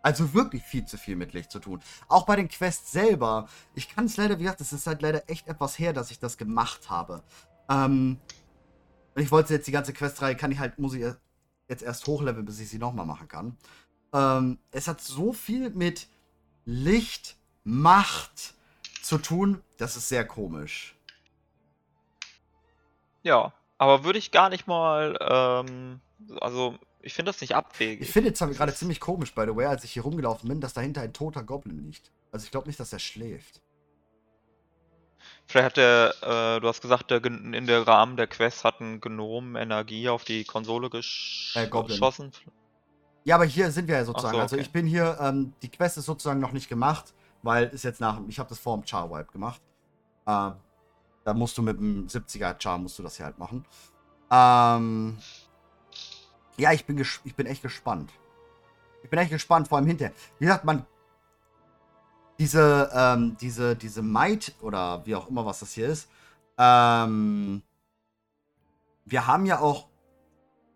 Also 0.02 0.34
wirklich 0.34 0.64
viel 0.64 0.86
zu 0.86 0.98
viel 0.98 1.16
mit 1.16 1.34
Licht 1.34 1.52
zu 1.52 1.60
tun. 1.60 1.82
Auch 2.08 2.26
bei 2.26 2.36
den 2.36 2.50
Quests 2.50 2.92
selber. 2.92 3.48
Ich 3.74 3.90
kann 3.90 4.06
es 4.06 4.18
leider, 4.18 4.38
wie 4.38 4.44
gesagt, 4.44 4.62
es 4.62 4.74
ist 4.74 4.86
halt 4.86 5.02
leider 5.02 5.30
echt 5.30 5.48
etwas 5.48 5.80
her, 5.80 5.94
dass 5.94 6.12
ich 6.12 6.20
das 6.20 6.38
gemacht 6.38 6.90
habe. 6.90 7.24
Ähm, 7.70 8.20
und 9.18 9.24
ich 9.24 9.32
wollte 9.32 9.52
jetzt 9.52 9.66
die 9.66 9.72
ganze 9.72 9.94
Questreihe, 9.94 10.36
kann 10.36 10.52
ich 10.52 10.60
halt, 10.60 10.78
muss 10.78 10.94
ich 10.94 11.04
jetzt 11.68 11.82
erst 11.82 12.06
hochleveln, 12.06 12.46
bis 12.46 12.60
ich 12.60 12.70
sie 12.70 12.78
nochmal 12.78 13.08
machen 13.08 13.28
kann. 13.28 13.58
Ähm, 14.14 14.60
es 14.70 14.88
hat 14.88 15.02
so 15.02 15.34
viel 15.34 15.72
mit 15.72 16.08
Licht, 16.66 17.36
Macht 17.64 18.54
zu 19.02 19.18
tun, 19.18 19.64
das 19.78 19.98
ist 19.98 20.08
sehr 20.08 20.24
komisch. 20.24 20.96
Ja, 23.24 23.54
aber 23.80 24.04
würde 24.04 24.20
ich 24.20 24.30
gar 24.30 24.50
nicht 24.50 24.68
mal, 24.68 25.18
ähm, 25.20 26.00
also 26.40 26.78
ich 27.02 27.16
finde 27.16 27.32
das 27.32 27.42
nicht 27.42 27.56
abwegig. 27.56 28.08
Ich 28.08 28.12
finde 28.12 28.30
jetzt 28.30 28.40
gerade 28.40 28.76
ziemlich 28.76 29.00
komisch, 29.00 29.34
by 29.34 29.46
the 29.48 29.56
way, 29.56 29.66
als 29.66 29.84
ich 29.84 29.94
hier 29.94 30.04
rumgelaufen 30.04 30.48
bin, 30.48 30.62
dass 30.62 30.74
dahinter 30.74 31.02
ein 31.02 31.14
toter 31.14 31.42
Goblin 31.42 31.84
liegt. 31.84 32.12
Also 32.32 32.46
ich 32.46 32.52
glaube 32.52 32.68
nicht, 32.68 32.80
dass 32.80 32.94
er 32.94 33.00
schläft. 33.00 33.62
Vielleicht 35.48 35.66
hat 35.66 35.78
der, 35.78 36.14
äh, 36.58 36.60
du 36.60 36.68
hast 36.68 36.82
gesagt, 36.82 37.10
der, 37.10 37.24
in 37.24 37.68
der 37.68 37.88
Rahmen 37.88 38.18
der 38.18 38.28
Quest 38.28 38.66
hat 38.66 38.82
ein 38.82 39.00
Gnom 39.00 39.56
Energie 39.56 40.10
auf 40.10 40.26
die 40.26 40.44
Konsole 40.44 40.90
gesch 40.90 41.56
äh, 41.56 41.68
geschossen. 41.68 42.34
Ja, 43.24 43.36
aber 43.36 43.46
hier 43.46 43.72
sind 43.72 43.88
wir 43.88 43.96
ja 43.96 44.06
sozusagen. 44.06 44.36
So, 44.36 44.42
also 44.42 44.56
okay. 44.56 44.62
Also 44.62 44.68
ich 44.68 44.72
bin 44.72 44.86
hier, 44.86 45.18
ähm, 45.22 45.54
die 45.62 45.70
Quest 45.70 45.98
ist 45.98 46.06
sozusagen 46.06 46.42
noch 46.42 46.52
nicht 46.52 46.68
gemacht, 46.68 47.14
weil 47.44 47.68
ist 47.68 47.84
jetzt 47.84 48.02
nach, 48.02 48.20
ich 48.28 48.40
habe 48.40 48.50
das 48.50 48.60
vor 48.60 48.78
dem 48.78 48.86
Char 48.86 49.10
Wipe 49.10 49.32
gemacht. 49.32 49.62
Äh, 50.26 50.52
da 51.24 51.34
musst 51.34 51.58
du 51.58 51.62
mit 51.62 51.78
dem 51.78 52.08
70er 52.08 52.62
Char 52.62 52.78
musst 52.78 53.00
du 53.00 53.04
das 53.04 53.16
hier 53.16 53.26
halt 53.26 53.38
machen. 53.38 53.66
Ähm, 54.30 55.18
ja, 56.58 56.74
ich 56.74 56.86
bin, 56.86 56.98
ich 57.24 57.36
bin 57.36 57.46
echt 57.46 57.62
gespannt. 57.62 58.12
Ich 59.04 59.10
bin 59.10 59.20
echt 59.20 59.32
gespannt, 59.32 59.70
vor 59.70 59.78
allem 59.78 59.88
hinterher. 59.88 60.14
Wie 60.40 60.46
gesagt, 60.46 60.66
man 60.66 60.86
diese, 62.40 62.92
ähm, 62.94 63.38
diese, 63.40 63.76
diese 63.76 64.02
Might 64.02 64.54
oder 64.62 65.06
wie 65.06 65.16
auch 65.16 65.30
immer, 65.30 65.46
was 65.46 65.60
das 65.60 65.74
hier 65.74 65.88
ist, 65.88 66.10
ähm, 66.58 67.62
wir 69.06 69.28
haben 69.28 69.46
ja 69.46 69.60
auch, 69.60 69.88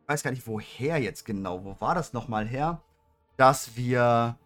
ich 0.01 0.09
weiß 0.09 0.23
gar 0.23 0.31
nicht, 0.31 0.47
woher 0.47 0.99
jetzt 0.99 1.25
genau, 1.25 1.63
wo 1.63 1.79
war 1.79 1.95
das 1.95 2.13
nochmal 2.13 2.47
her, 2.47 2.81
dass 3.37 3.75
wir, 3.75 4.37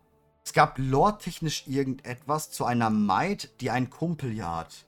es 0.44 0.54
gab 0.54 0.78
lore-technisch 0.78 1.68
irgendetwas 1.68 2.52
zu 2.52 2.66
einer 2.66 2.90
Might, 2.90 3.62
die 3.62 3.72
einen 3.72 3.90
Kumpel 3.90 4.34
ja 4.34 4.58
hat. 4.58 4.86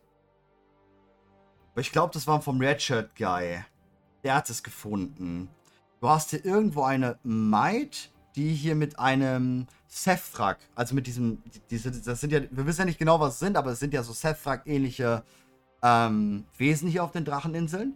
Aber 1.72 1.82
ich 1.82 1.92
glaube, 1.92 2.14
das 2.14 2.28
war 2.28 2.42
vom 2.42 2.60
Redshirt 2.60 3.16
Guy. 3.16 3.64
Der 4.24 4.36
hat 4.36 4.50
es 4.50 4.64
gefunden. 4.64 5.50
Du 6.00 6.10
hast 6.10 6.32
hier 6.32 6.44
irgendwo 6.44 6.84
eine 6.84 7.20
Might, 7.24 8.12
die 8.36 8.54
hier 8.54 8.76
mit 8.76 9.00
einem 9.00 9.68
Sethrak, 9.88 10.58
also 10.76 10.96
mit 10.96 11.08
diesem, 11.08 11.42
diese, 11.70 11.92
das 11.92 12.20
sind 12.20 12.32
ja, 12.32 12.42
wir 12.52 12.66
wissen 12.66 12.82
ja 12.82 12.86
nicht 12.86 13.00
genau, 13.00 13.20
was 13.20 13.36
es 13.36 13.40
sind, 13.40 13.56
aber 13.56 13.72
es 13.72 13.80
sind 13.80 13.94
ja 13.94 14.04
so 14.04 14.14
Sethrak-ähnliche 14.14 15.24
ähm, 15.82 16.46
Wesen 16.58 16.90
hier 16.90 17.04
auf 17.04 17.12
den 17.12 17.26
Dracheninseln. 17.26 17.96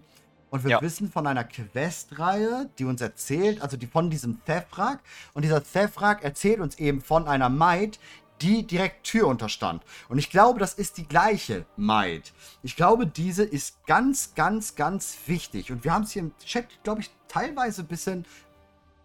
Und 0.49 0.65
wir 0.65 0.71
ja. 0.71 0.81
wissen 0.81 1.09
von 1.09 1.27
einer 1.27 1.45
Questreihe, 1.45 2.69
die 2.77 2.83
uns 2.83 2.99
erzählt, 2.99 3.61
also 3.61 3.77
die 3.77 3.87
von 3.87 4.09
diesem 4.09 4.43
Thefrak. 4.43 4.99
Und 5.33 5.43
dieser 5.43 5.63
Thefrak 5.63 6.23
erzählt 6.23 6.59
uns 6.59 6.77
eben 6.77 7.01
von 7.01 7.25
einer 7.25 7.47
Maid, 7.47 7.99
die 8.41 8.67
direkt 8.67 9.05
Tür 9.05 9.27
unterstand. 9.27 9.83
Und 10.09 10.17
ich 10.17 10.29
glaube, 10.29 10.59
das 10.59 10.73
ist 10.73 10.97
die 10.97 11.07
gleiche 11.07 11.65
Maid. 11.77 12.33
Ich 12.63 12.75
glaube, 12.75 13.07
diese 13.07 13.43
ist 13.43 13.85
ganz, 13.85 14.33
ganz, 14.35 14.75
ganz 14.75 15.17
wichtig. 15.27 15.71
Und 15.71 15.85
wir 15.85 15.93
haben 15.93 16.03
es 16.03 16.11
hier 16.11 16.23
im 16.23 16.37
Chat, 16.39 16.65
glaube 16.83 17.01
ich, 17.01 17.11
teilweise 17.29 17.83
ein 17.83 17.87
bisschen 17.87 18.25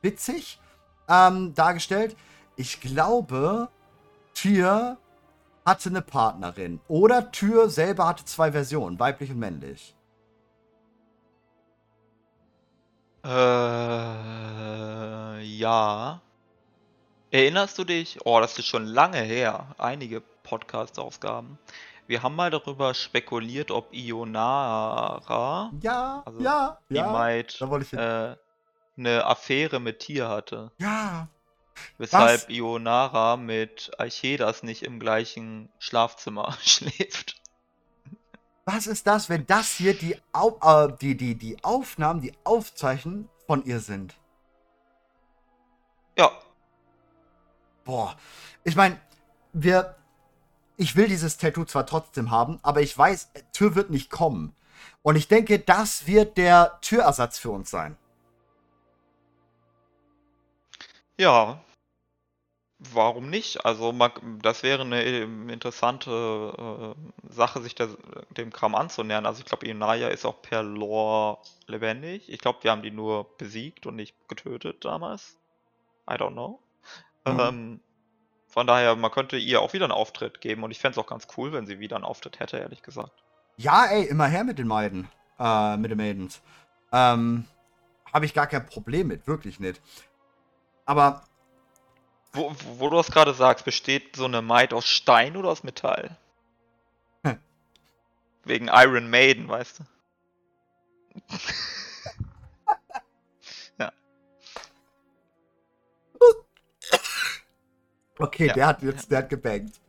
witzig 0.02 0.58
ähm, 1.08 1.54
dargestellt. 1.54 2.16
Ich 2.56 2.80
glaube, 2.80 3.68
Tür 4.34 4.96
hatte 5.66 5.90
eine 5.90 6.00
Partnerin. 6.00 6.80
Oder 6.88 7.30
Tür 7.30 7.68
selber 7.68 8.06
hatte 8.08 8.24
zwei 8.24 8.52
Versionen, 8.52 8.98
weiblich 8.98 9.30
und 9.30 9.38
männlich. 9.38 9.94
Äh, 13.24 13.28
ja. 15.42 16.20
Erinnerst 17.30 17.76
du 17.76 17.84
dich? 17.84 18.18
Oh, 18.24 18.40
das 18.40 18.58
ist 18.58 18.66
schon 18.66 18.86
lange 18.86 19.18
her. 19.18 19.74
Einige 19.76 20.22
Podcast-Ausgaben. 20.42 21.58
Wir 22.06 22.22
haben 22.22 22.36
mal 22.36 22.50
darüber 22.50 22.94
spekuliert, 22.94 23.70
ob 23.72 23.92
Ionara, 23.92 25.72
ja, 25.82 26.22
also 26.24 26.40
ja, 26.40 26.78
die 26.88 26.94
ja, 26.94 27.10
Maid, 27.10 27.60
äh, 27.92 28.36
eine 28.96 29.26
Affäre 29.26 29.80
mit 29.80 29.98
Tier 29.98 30.28
hatte. 30.28 30.70
Ja. 30.78 31.26
Weshalb 31.98 32.42
Was? 32.42 32.48
Ionara 32.48 33.36
mit 33.36 33.90
Archedas 33.98 34.62
nicht 34.62 34.82
im 34.82 35.00
gleichen 35.00 35.68
Schlafzimmer 35.78 36.56
schläft. 36.62 37.40
Was 38.64 38.86
ist 38.86 39.06
das, 39.06 39.28
wenn 39.28 39.46
das 39.46 39.70
hier 39.70 39.94
die, 39.94 40.16
Au 40.32 40.58
äh, 40.60 40.92
die, 41.00 41.16
die, 41.16 41.36
die 41.36 41.62
Aufnahmen, 41.62 42.20
die 42.20 42.32
Aufzeichen 42.44 43.28
von 43.46 43.64
ihr 43.64 43.80
sind? 43.80 44.16
Ja. 46.18 46.32
Boah. 47.84 48.16
Ich 48.64 48.74
meine, 48.74 49.00
wir. 49.52 49.94
Ich 50.78 50.94
will 50.94 51.08
dieses 51.08 51.38
Tattoo 51.38 51.64
zwar 51.64 51.86
trotzdem 51.86 52.30
haben, 52.30 52.58
aber 52.62 52.82
ich 52.82 52.96
weiß, 52.96 53.30
Tür 53.54 53.74
wird 53.74 53.88
nicht 53.88 54.10
kommen. 54.10 54.54
Und 55.00 55.16
ich 55.16 55.26
denke, 55.26 55.58
das 55.58 56.06
wird 56.06 56.36
der 56.36 56.78
Türersatz 56.82 57.38
für 57.38 57.50
uns 57.50 57.70
sein. 57.70 57.96
Ja, 61.16 61.64
Warum 62.92 63.30
nicht? 63.30 63.64
Also 63.64 63.92
das 64.42 64.62
wäre 64.62 64.82
eine 64.82 65.04
ähm, 65.04 65.48
interessante 65.48 66.94
äh, 66.96 67.32
Sache, 67.32 67.62
sich 67.62 67.74
der, 67.74 67.88
dem 68.36 68.52
Kram 68.52 68.74
anzunähern. 68.74 69.26
Also 69.26 69.40
ich 69.40 69.46
glaube, 69.46 69.66
Inaya 69.66 70.08
ist 70.08 70.24
auch 70.24 70.42
per 70.42 70.62
Lore 70.62 71.38
lebendig. 71.66 72.30
Ich 72.30 72.40
glaube, 72.40 72.62
wir 72.62 72.70
haben 72.70 72.82
die 72.82 72.90
nur 72.90 73.36
besiegt 73.38 73.86
und 73.86 73.96
nicht 73.96 74.14
getötet 74.28 74.84
damals. 74.84 75.38
I 76.08 76.14
don't 76.14 76.32
know. 76.32 76.60
Mhm. 77.26 77.40
Ähm, 77.40 77.80
von 78.48 78.66
daher, 78.66 78.96
man 78.96 79.10
könnte 79.10 79.36
ihr 79.36 79.60
auch 79.60 79.72
wieder 79.72 79.84
einen 79.84 79.92
Auftritt 79.92 80.40
geben 80.40 80.62
und 80.62 80.70
ich 80.70 80.78
fände 80.78 80.98
es 80.98 81.04
auch 81.04 81.08
ganz 81.08 81.26
cool, 81.36 81.52
wenn 81.52 81.66
sie 81.66 81.78
wieder 81.78 81.96
einen 81.96 82.04
Auftritt 82.04 82.40
hätte, 82.40 82.58
ehrlich 82.58 82.82
gesagt. 82.82 83.22
Ja, 83.56 83.86
ey, 83.86 84.04
immer 84.04 84.26
her 84.26 84.44
mit 84.44 84.58
den 84.58 84.66
Maiden. 84.66 85.08
Äh, 85.38 85.76
mit 85.76 85.90
den 85.90 85.98
Maidens. 85.98 86.40
Ähm, 86.92 87.44
habe 88.12 88.24
ich 88.24 88.32
gar 88.32 88.46
kein 88.46 88.64
Problem 88.64 89.08
mit, 89.08 89.26
wirklich 89.26 89.60
nicht. 89.60 89.82
Aber 90.86 91.24
wo, 92.36 92.54
wo 92.78 92.90
du 92.90 92.96
das 92.96 93.10
gerade 93.10 93.34
sagst, 93.34 93.64
besteht 93.64 94.16
so 94.16 94.26
eine 94.26 94.42
Maid 94.42 94.72
aus 94.72 94.86
Stein 94.86 95.36
oder 95.36 95.48
aus 95.48 95.64
Metall? 95.64 96.16
Hm. 97.24 97.38
Wegen 98.44 98.68
Iron 98.68 99.10
Maiden, 99.10 99.48
weißt 99.48 99.80
du? 99.80 99.84
ja. 103.78 103.92
Okay, 108.18 108.46
ja. 108.46 108.54
der 108.54 108.66
hat 108.66 108.82
jetzt, 108.82 109.10
der 109.10 109.18
hat 109.18 109.30
gebankt. 109.30 109.80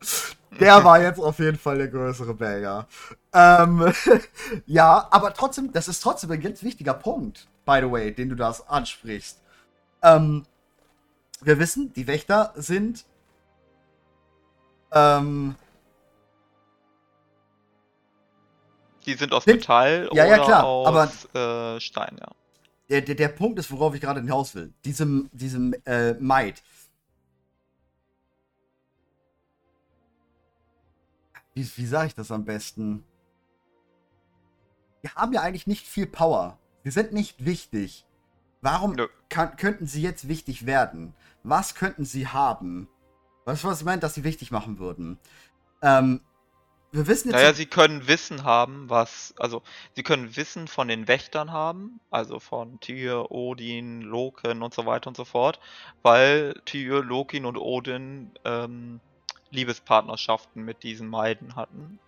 Der 0.59 0.75
war 0.83 1.01
jetzt 1.01 1.19
auf 1.19 1.39
jeden 1.39 1.57
Fall 1.57 1.77
der 1.77 1.87
größere 1.87 2.33
Banger. 2.33 2.87
Ähm, 3.33 3.93
ja, 4.65 5.07
aber 5.11 5.33
trotzdem, 5.33 5.71
das 5.71 5.87
ist 5.87 6.01
trotzdem 6.01 6.31
ein 6.31 6.41
ganz 6.41 6.63
wichtiger 6.63 6.93
Punkt, 6.93 7.47
by 7.65 7.79
the 7.81 7.91
way, 7.91 8.13
den 8.13 8.29
du 8.29 8.35
das 8.35 8.67
ansprichst. 8.67 9.41
Ähm, 10.01 10.45
wir 11.41 11.59
wissen, 11.59 11.93
die 11.93 12.07
Wächter 12.07 12.53
sind 12.55 13.05
ähm, 14.91 15.55
die 19.05 19.13
sind 19.13 19.33
aus 19.33 19.45
sind, 19.45 19.57
Metall 19.57 20.09
ja, 20.13 20.25
oder 20.25 20.27
ja, 20.27 20.43
klar, 20.43 20.63
aus 20.65 20.87
aber 21.33 21.75
äh, 21.75 21.79
Stein, 21.79 22.17
ja. 22.19 22.31
Der, 22.89 23.01
der, 23.01 23.15
der 23.15 23.27
Punkt 23.27 23.59
ist, 23.59 23.69
worauf 23.71 23.93
ich 23.95 24.01
gerade 24.01 24.21
hinaus 24.21 24.55
will. 24.55 24.73
Diesem, 24.85 25.29
diesem 25.33 25.73
äh, 25.85 26.13
Might. 26.13 26.63
Wie, 31.53 31.69
wie 31.75 31.85
sage 31.85 32.07
ich 32.07 32.15
das 32.15 32.31
am 32.31 32.45
besten? 32.45 33.03
Wir 35.01 35.13
haben 35.15 35.33
ja 35.33 35.41
eigentlich 35.41 35.67
nicht 35.67 35.85
viel 35.85 36.07
Power. 36.07 36.57
Wir 36.83 36.93
sind 36.93 37.11
nicht 37.11 37.43
wichtig. 37.43 38.05
Warum 38.61 38.95
kann, 39.29 39.55
könnten 39.55 39.87
sie 39.87 40.01
jetzt 40.01 40.27
wichtig 40.27 40.65
werden? 40.65 41.13
Was 41.43 41.75
könnten 41.75 42.05
sie 42.05 42.27
haben? 42.27 42.87
Weißt 43.45 43.63
du, 43.63 43.67
was 43.67 43.79
ich 43.79 43.85
meine, 43.85 44.01
dass 44.01 44.15
sie 44.15 44.23
wichtig 44.23 44.51
machen 44.51 44.79
würden? 44.79 45.17
Ähm, 45.81 46.21
wir 46.91 47.07
wissen 47.07 47.29
jetzt. 47.29 47.37
Naja, 47.37 47.53
sie 47.53 47.65
können 47.65 48.07
Wissen 48.07 48.43
haben, 48.43 48.89
was. 48.89 49.33
Also, 49.37 49.61
sie 49.95 50.03
können 50.03 50.35
Wissen 50.35 50.67
von 50.67 50.87
den 50.87 51.07
Wächtern 51.07 51.51
haben, 51.51 51.99
also 52.09 52.39
von 52.39 52.79
Tyr, 52.79 53.31
Odin, 53.31 54.01
Loken 54.01 54.63
und 54.63 54.73
so 54.73 54.85
weiter 54.85 55.07
und 55.07 55.17
so 55.17 55.25
fort, 55.25 55.59
weil 56.01 56.59
Tyr, 56.65 57.03
Lokin 57.03 57.45
und 57.45 57.57
Odin 57.57 58.31
ähm, 58.45 58.99
Liebespartnerschaften 59.51 60.63
mit 60.63 60.83
diesen 60.83 61.07
Meiden 61.07 61.55
hatten. 61.55 61.99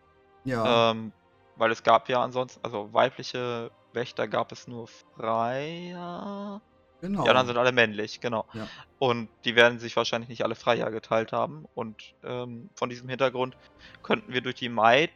Ja. 0.46 0.92
Ähm, 0.92 1.12
weil 1.58 1.72
es 1.72 1.84
gab 1.84 2.08
ja 2.10 2.24
ansonsten, 2.24 2.60
also 2.64 2.92
weibliche 2.94 3.70
Wächter 3.94 4.28
gab 4.28 4.52
es 4.52 4.68
nur 4.68 4.88
Freier. 4.88 6.62
Genau. 7.02 7.24
Die 7.24 7.30
anderen 7.30 7.48
sind 7.48 7.58
alle 7.58 7.72
männlich, 7.72 8.20
genau. 8.20 8.46
Ja. 8.54 8.68
Und 8.98 9.30
die 9.46 9.56
werden 9.56 9.80
sich 9.80 9.96
wahrscheinlich 9.96 10.30
nicht 10.30 10.44
alle 10.44 10.56
Freier 10.56 10.92
geteilt 10.92 11.32
haben. 11.32 11.66
Und 11.76 12.14
ähm, 12.24 12.70
von 12.76 12.90
diesem 12.90 13.08
Hintergrund 13.08 13.56
könnten 14.04 14.34
wir 14.34 14.42
durch 14.42 14.56
die 14.56 14.70
Maid 14.70 15.12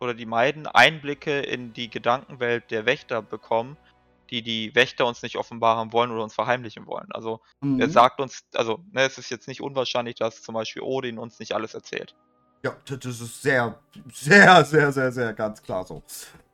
oder 0.00 0.14
die 0.14 0.26
Maiden 0.26 0.66
Einblicke 0.66 1.40
in 1.40 1.72
die 1.72 1.90
Gedankenwelt 1.90 2.70
der 2.70 2.86
Wächter 2.86 3.22
bekommen, 3.22 3.76
die 4.30 4.42
die 4.42 4.74
Wächter 4.74 5.06
uns 5.06 5.22
nicht 5.22 5.36
offenbaren 5.36 5.92
wollen 5.92 6.10
oder 6.10 6.22
uns 6.22 6.34
verheimlichen 6.34 6.86
wollen. 6.86 7.08
Also 7.10 7.40
mhm. 7.60 7.80
er 7.80 7.88
sagt 7.88 8.20
uns, 8.20 8.44
also 8.54 8.80
ne, 8.92 9.02
es 9.02 9.18
ist 9.18 9.30
jetzt 9.30 9.48
nicht 9.48 9.60
unwahrscheinlich, 9.60 10.16
dass 10.16 10.42
zum 10.42 10.54
Beispiel 10.54 10.82
Odin 10.82 11.18
uns 11.18 11.38
nicht 11.38 11.52
alles 11.52 11.74
erzählt. 11.74 12.14
Ja, 12.62 12.76
das 12.84 13.04
ist 13.04 13.42
sehr, 13.42 13.78
sehr, 14.12 14.64
sehr, 14.64 14.92
sehr, 14.92 15.12
sehr 15.12 15.32
ganz 15.34 15.62
klar 15.62 15.84
so. 15.84 16.02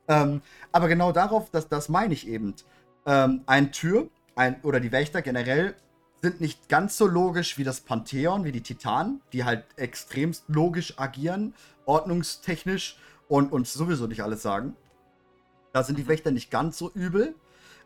Ähm, 0.08 0.42
aber 0.72 0.88
genau 0.88 1.12
darauf, 1.12 1.50
das, 1.50 1.68
das 1.68 1.88
meine 1.88 2.14
ich 2.14 2.26
eben. 2.28 2.54
Ähm, 3.06 3.42
ein 3.46 3.72
Tür 3.72 4.08
ein, 4.34 4.60
oder 4.62 4.80
die 4.80 4.92
Wächter 4.92 5.22
generell 5.22 5.74
sind 6.22 6.40
nicht 6.40 6.68
ganz 6.68 6.96
so 6.96 7.06
logisch 7.06 7.58
wie 7.58 7.64
das 7.64 7.80
Pantheon, 7.80 8.44
wie 8.44 8.52
die 8.52 8.62
Titanen, 8.62 9.20
die 9.32 9.44
halt 9.44 9.64
extremst 9.76 10.44
logisch 10.48 10.98
agieren, 10.98 11.54
ordnungstechnisch 11.84 12.96
und 13.28 13.52
uns 13.52 13.72
sowieso 13.72 14.06
nicht 14.06 14.22
alles 14.22 14.42
sagen. 14.42 14.76
Da 15.72 15.82
sind 15.82 15.98
die 15.98 16.06
Wächter 16.06 16.30
nicht 16.30 16.50
ganz 16.50 16.78
so 16.78 16.90
übel. 16.92 17.34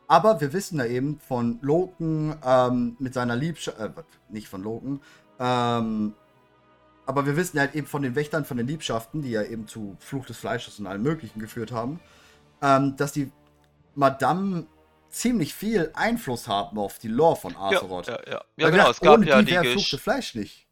Aber 0.08 0.40
wir 0.40 0.52
wissen 0.52 0.78
ja 0.78 0.86
eben 0.86 1.18
von 1.18 1.58
Loken 1.62 2.36
ähm, 2.44 2.96
mit 2.98 3.14
seiner 3.14 3.34
Liebschaft, 3.34 3.80
äh, 3.80 3.90
nicht 4.28 4.48
von 4.48 4.62
Loken, 4.62 5.00
ähm, 5.40 6.14
aber 7.06 7.26
wir 7.26 7.36
wissen 7.36 7.56
ja 7.56 7.62
halt 7.62 7.74
eben 7.74 7.86
von 7.86 8.02
den 8.02 8.14
Wächtern, 8.14 8.44
von 8.44 8.56
den 8.56 8.66
Liebschaften, 8.66 9.22
die 9.22 9.30
ja 9.30 9.42
eben 9.42 9.66
zu 9.66 9.96
Fluch 10.00 10.26
des 10.26 10.36
Fleisches 10.36 10.78
und 10.78 10.86
allem 10.86 11.02
Möglichen 11.02 11.40
geführt 11.40 11.72
haben, 11.72 12.00
ähm, 12.62 12.96
dass 12.96 13.12
die 13.12 13.30
Madame 13.94 14.66
ziemlich 15.08 15.54
viel 15.54 15.90
Einfluss 15.94 16.48
haben 16.48 16.78
auf 16.78 16.98
die 16.98 17.08
Lore 17.08 17.36
von 17.36 17.56
Azeroth. 17.56 18.08
Ja, 18.08 18.18
ja, 18.26 18.32
ja. 18.32 18.42
ja 18.56 18.70
genau, 18.70 18.90
es 18.90 19.00
gab 19.00 19.24
ja 19.24 19.40
die 19.40 19.54
Fluch 19.56 19.88
des 19.88 20.00
Fleisch 20.00 20.34
nicht. 20.34 20.66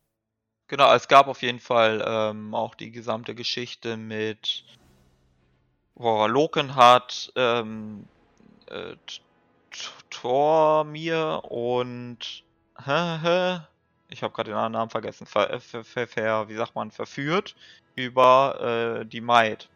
Genau, 0.67 0.93
es 0.95 1.09
gab 1.09 1.29
auf 1.29 1.43
jeden 1.43 1.61
Fall 1.61 2.03
ähm, 2.07 2.55
auch 2.55 2.75
die 2.75 2.91
gesamte 2.91 3.35
Geschichte 3.35 3.97
mit 3.97 4.65
wo 5.95 6.27
Loken 6.27 6.75
hat, 6.75 7.33
ähm, 7.37 8.07
äh, 8.67 8.97
Tormir 10.11 11.43
und 11.45 12.45
hä, 12.85 13.19
hä, 13.23 13.61
ich 14.09 14.23
habe 14.23 14.33
gerade 14.33 14.51
den 14.51 14.57
anderen 14.57 14.73
Namen 14.73 14.91
vergessen, 14.91 15.27
ver, 15.27 15.61
ver, 15.61 15.85
ver, 15.85 16.07
ver, 16.07 16.49
wie 16.49 16.57
sagt 16.57 16.75
man, 16.75 16.91
verführt 16.91 17.55
über 17.95 19.01
äh, 19.01 19.07
die 19.07 19.21
Maid. 19.21 19.69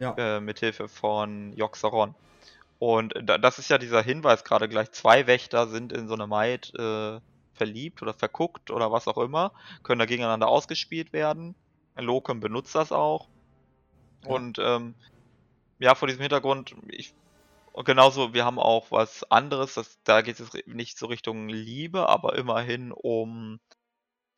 Ja. 0.00 0.14
Äh, 0.16 0.40
mithilfe 0.40 0.88
von 0.88 1.52
Joxeron. 1.52 2.14
Und 2.80 3.14
das 3.24 3.58
ist 3.58 3.70
ja 3.70 3.78
dieser 3.78 4.02
Hinweis 4.02 4.44
gerade 4.44 4.68
gleich. 4.68 4.90
Zwei 4.90 5.26
Wächter 5.26 5.68
sind 5.68 5.92
in 5.92 6.08
so 6.08 6.14
eine 6.14 6.26
Maid 6.26 6.72
äh, 6.76 7.20
verliebt 7.54 8.02
oder 8.02 8.12
verguckt 8.12 8.70
oder 8.70 8.92
was 8.92 9.08
auch 9.08 9.18
immer, 9.18 9.52
können 9.82 10.00
da 10.00 10.06
gegeneinander 10.06 10.48
ausgespielt 10.48 11.12
werden. 11.12 11.54
Loken 11.96 12.40
benutzt 12.40 12.74
das 12.74 12.92
auch. 12.92 13.28
Ja. 14.24 14.30
Und 14.30 14.58
ähm, 14.58 14.94
ja, 15.78 15.94
vor 15.94 16.08
diesem 16.08 16.22
Hintergrund, 16.22 16.74
ich, 16.88 17.14
genauso, 17.82 18.34
wir 18.34 18.44
haben 18.44 18.58
auch 18.58 18.90
was 18.90 19.28
anderes, 19.30 19.74
das, 19.74 19.98
da 20.04 20.22
geht 20.22 20.38
es 20.38 20.52
nicht 20.66 20.98
so 20.98 21.06
Richtung 21.06 21.48
Liebe, 21.48 22.08
aber 22.08 22.36
immerhin 22.36 22.92
um 22.92 23.58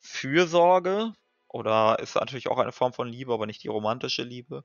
Fürsorge. 0.00 1.12
Oder 1.48 1.98
ist 2.00 2.16
natürlich 2.16 2.48
auch 2.48 2.58
eine 2.58 2.72
Form 2.72 2.92
von 2.92 3.08
Liebe, 3.08 3.32
aber 3.32 3.46
nicht 3.46 3.62
die 3.62 3.68
romantische 3.68 4.22
Liebe. 4.22 4.64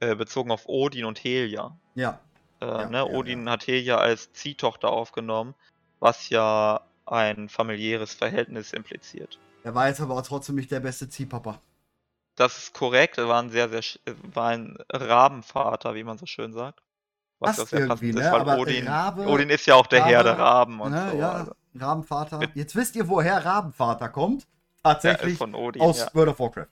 Äh, 0.00 0.16
bezogen 0.16 0.50
auf 0.50 0.66
Odin 0.66 1.04
und 1.04 1.22
Helia. 1.22 1.78
Ja. 1.94 2.20
Äh, 2.60 2.66
ja, 2.66 2.88
ne? 2.90 2.98
ja 2.98 3.04
Odin 3.04 3.46
ja. 3.46 3.52
hat 3.52 3.66
Helia 3.66 3.98
als 3.98 4.32
Ziehtochter 4.32 4.90
aufgenommen, 4.90 5.54
was 6.00 6.28
ja 6.30 6.80
ein 7.06 7.48
familiäres 7.48 8.12
Verhältnis 8.14 8.72
impliziert. 8.72 9.38
Er 9.62 9.74
war 9.74 9.88
jetzt 9.88 10.00
aber 10.00 10.14
auch 10.14 10.22
trotzdem 10.22 10.56
nicht 10.56 10.70
der 10.70 10.80
beste 10.80 11.08
Ziehpapa. 11.08 11.60
Das 12.36 12.58
ist 12.58 12.74
korrekt, 12.74 13.18
er 13.18 13.28
war 13.28 13.40
ein 13.40 13.50
sehr, 13.50 13.68
sehr, 13.68 13.82
war 14.34 14.48
ein 14.48 14.76
Rabenvater, 14.90 15.94
wie 15.94 16.04
man 16.04 16.18
so 16.18 16.26
schön 16.26 16.52
sagt. 16.52 16.82
Was 17.48 17.56
ja 17.58 17.66
sehr 17.66 17.86
passend 17.86 18.14
ne? 18.14 18.20
ist, 18.20 18.58
Odin, 18.58 18.88
Rabe, 18.88 19.26
Odin 19.26 19.50
ist 19.50 19.66
ja 19.66 19.74
auch 19.74 19.86
der 19.86 20.00
Rabe, 20.00 20.10
Herr 20.10 20.22
der 20.24 20.38
Raben 20.38 20.80
und 20.80 20.92
ne, 20.92 21.08
so. 21.12 21.18
Ja, 21.18 21.32
also. 21.32 21.52
Rabenvater. 21.76 22.40
Jetzt 22.54 22.76
wisst 22.76 22.96
ihr, 22.96 23.08
woher 23.08 23.44
Rabenvater 23.44 24.08
kommt. 24.08 24.46
Tatsächlich 24.82 25.40
ja, 25.40 25.46
Odin, 25.46 25.82
aus 25.82 26.00
ja. 26.00 26.08
World 26.12 26.28
of 26.30 26.38
Warcraft. 26.38 26.66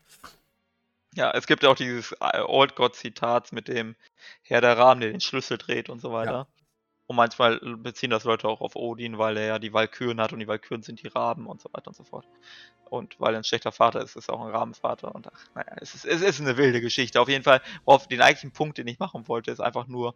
Ja, 1.15 1.31
es 1.32 1.47
gibt 1.47 1.62
ja 1.62 1.70
auch 1.70 1.77
dieses 1.77 2.15
Old 2.20 2.77
God-Zitat 2.77 3.53
mit 3.53 3.69
dem 3.69 3.97
Herr 4.43 4.61
der 4.61 4.78
Raben, 4.78 5.01
der 5.01 5.11
den 5.11 5.20
Schlüssel 5.20 5.59
dreht 5.59 5.89
und 5.89 6.01
so 6.01 6.12
weiter. 6.12 6.47
Und 7.06 7.16
manchmal 7.16 7.58
beziehen 7.76 8.10
das 8.10 8.24
Leute 8.24 8.48
auch 8.48 8.60
auf 8.60 8.76
Odin, 8.76 9.18
weil 9.18 9.36
er 9.36 9.46
ja 9.46 9.58
die 9.58 9.72
Walküren 9.72 10.20
hat 10.20 10.32
und 10.32 10.38
die 10.38 10.48
Walküren 10.48 10.82
sind 10.82 11.02
die 11.02 11.08
Raben 11.08 11.46
und 11.46 11.60
so 11.60 11.68
weiter 11.72 11.88
und 11.88 11.96
so 11.96 12.04
fort. 12.04 12.26
Und 12.88 13.18
weil 13.18 13.34
er 13.34 13.38
ein 13.38 13.44
schlechter 13.44 13.72
Vater 13.72 14.02
ist, 14.02 14.16
ist 14.16 14.28
er 14.28 14.34
auch 14.34 14.44
ein 14.44 14.50
Rabenvater. 14.50 15.14
Und 15.14 15.26
ach, 15.32 15.46
naja, 15.54 15.76
es 15.80 15.94
ist, 15.94 16.04
es 16.04 16.20
ist 16.20 16.40
eine 16.40 16.56
wilde 16.56 16.80
Geschichte. 16.80 17.20
Auf 17.20 17.28
jeden 17.28 17.42
Fall, 17.42 17.60
worauf 17.84 18.06
den 18.06 18.20
eigentlichen 18.20 18.52
Punkt, 18.52 18.78
den 18.78 18.86
ich 18.86 18.98
machen 18.98 19.26
wollte, 19.28 19.50
ist 19.50 19.60
einfach 19.60 19.86
nur 19.86 20.14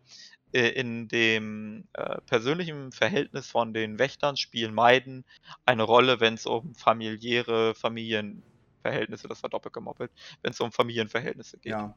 äh, 0.52 0.68
in 0.68 1.08
dem 1.08 1.84
äh, 1.94 2.20
persönlichen 2.22 2.92
Verhältnis 2.92 3.48
von 3.50 3.74
den 3.74 3.98
Wächtern 3.98 4.36
spielen 4.36 4.74
Meiden 4.74 5.24
eine 5.64 5.82
Rolle, 5.82 6.20
wenn 6.20 6.34
es 6.34 6.46
um 6.46 6.74
familiäre 6.74 7.74
Familienverhältnisse, 7.74 9.26
das 9.26 9.42
war 9.42 9.50
doppelt 9.50 9.74
gemoppelt, 9.74 10.12
wenn 10.42 10.52
es 10.52 10.60
um 10.60 10.70
Familienverhältnisse 10.70 11.58
geht. 11.58 11.72
Ja. 11.72 11.96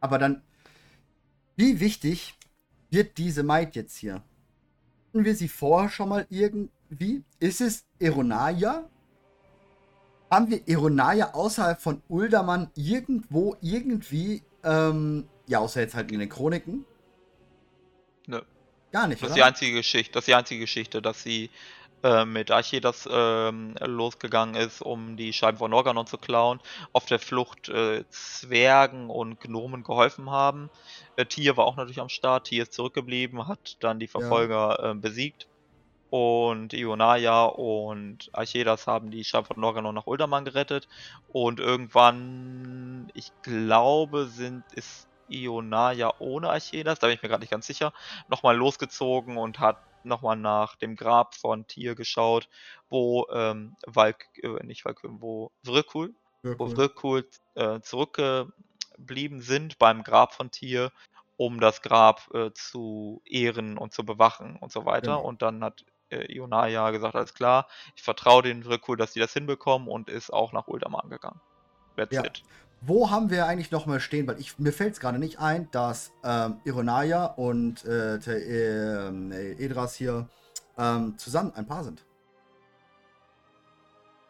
Aber 0.00 0.18
dann, 0.18 0.42
wie 1.56 1.80
wichtig 1.80 2.34
wird 2.92 3.18
diese 3.18 3.42
Maid 3.42 3.74
jetzt 3.74 3.96
hier? 3.96 4.22
Hatten 5.08 5.24
wir 5.24 5.34
sie 5.34 5.48
vorher 5.48 5.90
schon 5.90 6.08
mal 6.08 6.26
irgendwie? 6.30 7.24
Ist 7.40 7.60
es 7.60 7.84
Eronaya? 7.98 8.88
Haben 10.30 10.50
wir 10.50 10.66
Eronaya 10.66 11.32
außerhalb 11.34 11.80
von 11.80 12.02
Uldaman 12.08 12.70
irgendwo 12.74 13.56
irgendwie, 13.60 14.42
ähm, 14.64 15.28
ja, 15.46 15.58
außer 15.58 15.80
jetzt 15.80 15.94
halt 15.94 16.10
in 16.12 16.20
den 16.20 16.28
Chroniken? 16.28 16.84
Nö. 18.26 18.40
Gar 18.92 19.08
nicht, 19.08 19.22
Das 19.22 19.30
ist 19.30 19.36
die 19.36 19.42
einzige 19.42 19.76
Geschichte, 19.76 20.12
das 20.12 20.22
ist 20.22 20.28
die 20.28 20.34
einzige 20.34 20.60
Geschichte, 20.60 21.02
dass 21.02 21.22
sie 21.22 21.50
äh, 22.02 22.24
mit 22.24 22.50
Archedas 22.50 23.08
ähm, 23.10 23.74
losgegangen 23.80 24.54
ist, 24.54 24.82
um 24.82 25.16
die 25.16 25.32
Scheiben 25.32 25.58
von 25.58 25.72
Organon 25.72 26.06
zu 26.06 26.18
klauen, 26.18 26.60
auf 26.92 27.06
der 27.06 27.18
Flucht 27.18 27.68
äh, 27.68 28.04
Zwergen 28.10 29.08
und 29.10 29.40
Gnomen 29.40 29.84
geholfen 29.84 30.30
haben. 30.30 30.70
Äh, 31.16 31.26
Tier 31.26 31.56
war 31.56 31.64
auch 31.64 31.76
natürlich 31.76 32.00
am 32.00 32.08
Start, 32.08 32.48
Tier 32.48 32.64
ist 32.64 32.72
zurückgeblieben, 32.72 33.46
hat 33.46 33.76
dann 33.80 34.00
die 34.00 34.08
Verfolger 34.08 34.78
ja. 34.80 34.90
äh, 34.90 34.94
besiegt. 34.94 35.46
Und 36.10 36.74
Ionaya 36.74 37.46
und 37.46 38.28
Archedas 38.34 38.86
haben 38.86 39.10
die 39.10 39.24
Scheiben 39.24 39.46
von 39.46 39.64
Organon 39.64 39.94
nach 39.94 40.06
Uldaman 40.06 40.44
gerettet. 40.44 40.86
Und 41.28 41.58
irgendwann, 41.58 43.10
ich 43.14 43.32
glaube, 43.42 44.26
sind, 44.26 44.62
ist 44.74 45.08
Ionaya 45.32 46.14
ohne 46.18 46.50
Archedas, 46.50 46.98
da 46.98 47.06
bin 47.06 47.16
ich 47.16 47.22
mir 47.22 47.28
gerade 47.28 47.42
nicht 47.42 47.50
ganz 47.50 47.66
sicher, 47.66 47.92
nochmal 48.28 48.56
losgezogen 48.56 49.36
und 49.36 49.58
hat 49.58 49.78
nochmal 50.04 50.36
nach 50.36 50.76
dem 50.76 50.96
Grab 50.96 51.34
von 51.34 51.66
Tier 51.66 51.94
geschaut, 51.94 52.48
wo 52.88 53.26
ähm, 53.32 53.76
Valk, 53.86 54.26
äh, 54.42 54.64
nicht 54.64 54.84
Valk, 54.84 55.00
wo 55.02 55.52
Vrykul, 55.64 56.14
ja, 56.42 56.58
wo 56.58 56.66
Vrykul 56.66 57.28
äh, 57.54 57.80
zurückgeblieben 57.80 59.40
sind 59.40 59.78
beim 59.78 60.02
Grab 60.02 60.34
von 60.34 60.50
Tier, 60.50 60.90
um 61.36 61.60
das 61.60 61.82
Grab 61.82 62.28
äh, 62.34 62.52
zu 62.52 63.22
ehren 63.24 63.78
und 63.78 63.92
zu 63.92 64.04
bewachen 64.04 64.56
und 64.56 64.72
so 64.72 64.84
weiter. 64.84 65.16
Genau. 65.16 65.22
Und 65.22 65.42
dann 65.42 65.62
hat 65.64 65.84
äh, 66.10 66.32
Ionaya 66.32 66.90
gesagt, 66.90 67.14
alles 67.14 67.34
klar, 67.34 67.68
ich 67.96 68.02
vertraue 68.02 68.42
den 68.42 68.64
Vrykul, 68.64 68.96
dass 68.96 69.12
die 69.12 69.20
das 69.20 69.32
hinbekommen 69.32 69.88
und 69.88 70.08
ist 70.08 70.32
auch 70.32 70.52
nach 70.52 70.68
Uldaman 70.68 71.08
gegangen. 71.10 71.40
That's 71.96 72.14
ja. 72.14 72.24
it. 72.24 72.42
Wo 72.84 73.10
haben 73.10 73.30
wir 73.30 73.46
eigentlich 73.46 73.70
noch 73.70 73.86
mal 73.86 74.00
stehen? 74.00 74.26
Weil 74.26 74.40
ich, 74.40 74.58
mir 74.58 74.72
fällt 74.72 74.94
es 74.94 75.00
gerade 75.00 75.20
nicht 75.20 75.38
ein, 75.38 75.70
dass 75.70 76.12
ähm, 76.24 76.60
Ironaya 76.64 77.26
und 77.26 77.84
äh, 77.84 78.16
äh, 78.16 79.64
Edras 79.64 79.94
hier 79.94 80.28
ähm, 80.76 81.16
zusammen 81.16 81.52
ein 81.54 81.66
Paar 81.66 81.84
sind. 81.84 82.04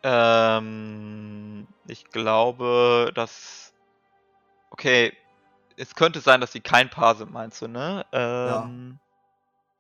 Ähm, 0.02 1.66
ich 1.86 2.04
glaube, 2.10 3.10
dass. 3.14 3.72
Okay, 4.70 5.16
es 5.76 5.94
könnte 5.94 6.20
sein, 6.20 6.40
dass 6.42 6.52
sie 6.52 6.60
kein 6.60 6.90
Paar 6.90 7.14
sind, 7.14 7.32
meinst 7.32 7.62
du, 7.62 7.68
ne? 7.68 8.04
Ähm, 8.12 8.98
ja. 8.98 9.00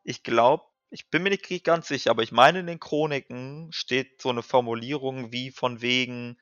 Ich 0.04 0.22
glaube, 0.22 0.64
ich 0.90 1.10
bin 1.10 1.22
mir 1.22 1.30
nicht 1.30 1.64
ganz 1.64 1.88
sicher, 1.88 2.10
aber 2.10 2.22
ich 2.22 2.32
meine, 2.32 2.60
in 2.60 2.66
den 2.66 2.80
Chroniken 2.80 3.70
steht 3.72 4.22
so 4.22 4.30
eine 4.30 4.42
Formulierung 4.42 5.30
wie 5.30 5.50
von 5.50 5.82
wegen 5.82 6.38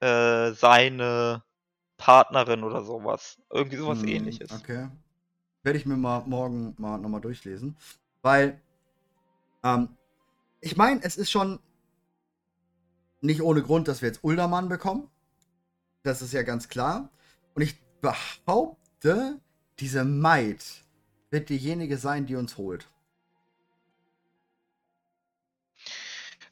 äh, 0.00 0.52
seine 0.52 1.42
Partnerin 2.00 2.64
oder 2.64 2.82
sowas. 2.82 3.38
Irgendwie 3.50 3.76
sowas 3.76 4.00
hm, 4.00 4.08
ähnliches. 4.08 4.50
Okay. 4.50 4.88
Werde 5.62 5.78
ich 5.78 5.84
mir 5.84 5.98
mal 5.98 6.24
morgen 6.26 6.74
mal 6.78 6.96
nochmal 6.96 7.20
durchlesen. 7.20 7.76
Weil, 8.22 8.60
ähm, 9.62 9.90
ich 10.62 10.78
meine, 10.78 11.02
es 11.02 11.18
ist 11.18 11.30
schon 11.30 11.60
nicht 13.20 13.42
ohne 13.42 13.62
Grund, 13.62 13.86
dass 13.86 14.00
wir 14.00 14.08
jetzt 14.08 14.24
Uldermann 14.24 14.70
bekommen. 14.70 15.10
Das 16.02 16.22
ist 16.22 16.32
ja 16.32 16.42
ganz 16.42 16.70
klar. 16.70 17.10
Und 17.54 17.60
ich 17.60 17.78
behaupte, 18.00 19.38
diese 19.78 20.04
Maid 20.04 20.64
wird 21.30 21.50
diejenige 21.50 21.98
sein, 21.98 22.24
die 22.24 22.36
uns 22.36 22.56
holt. 22.56 22.88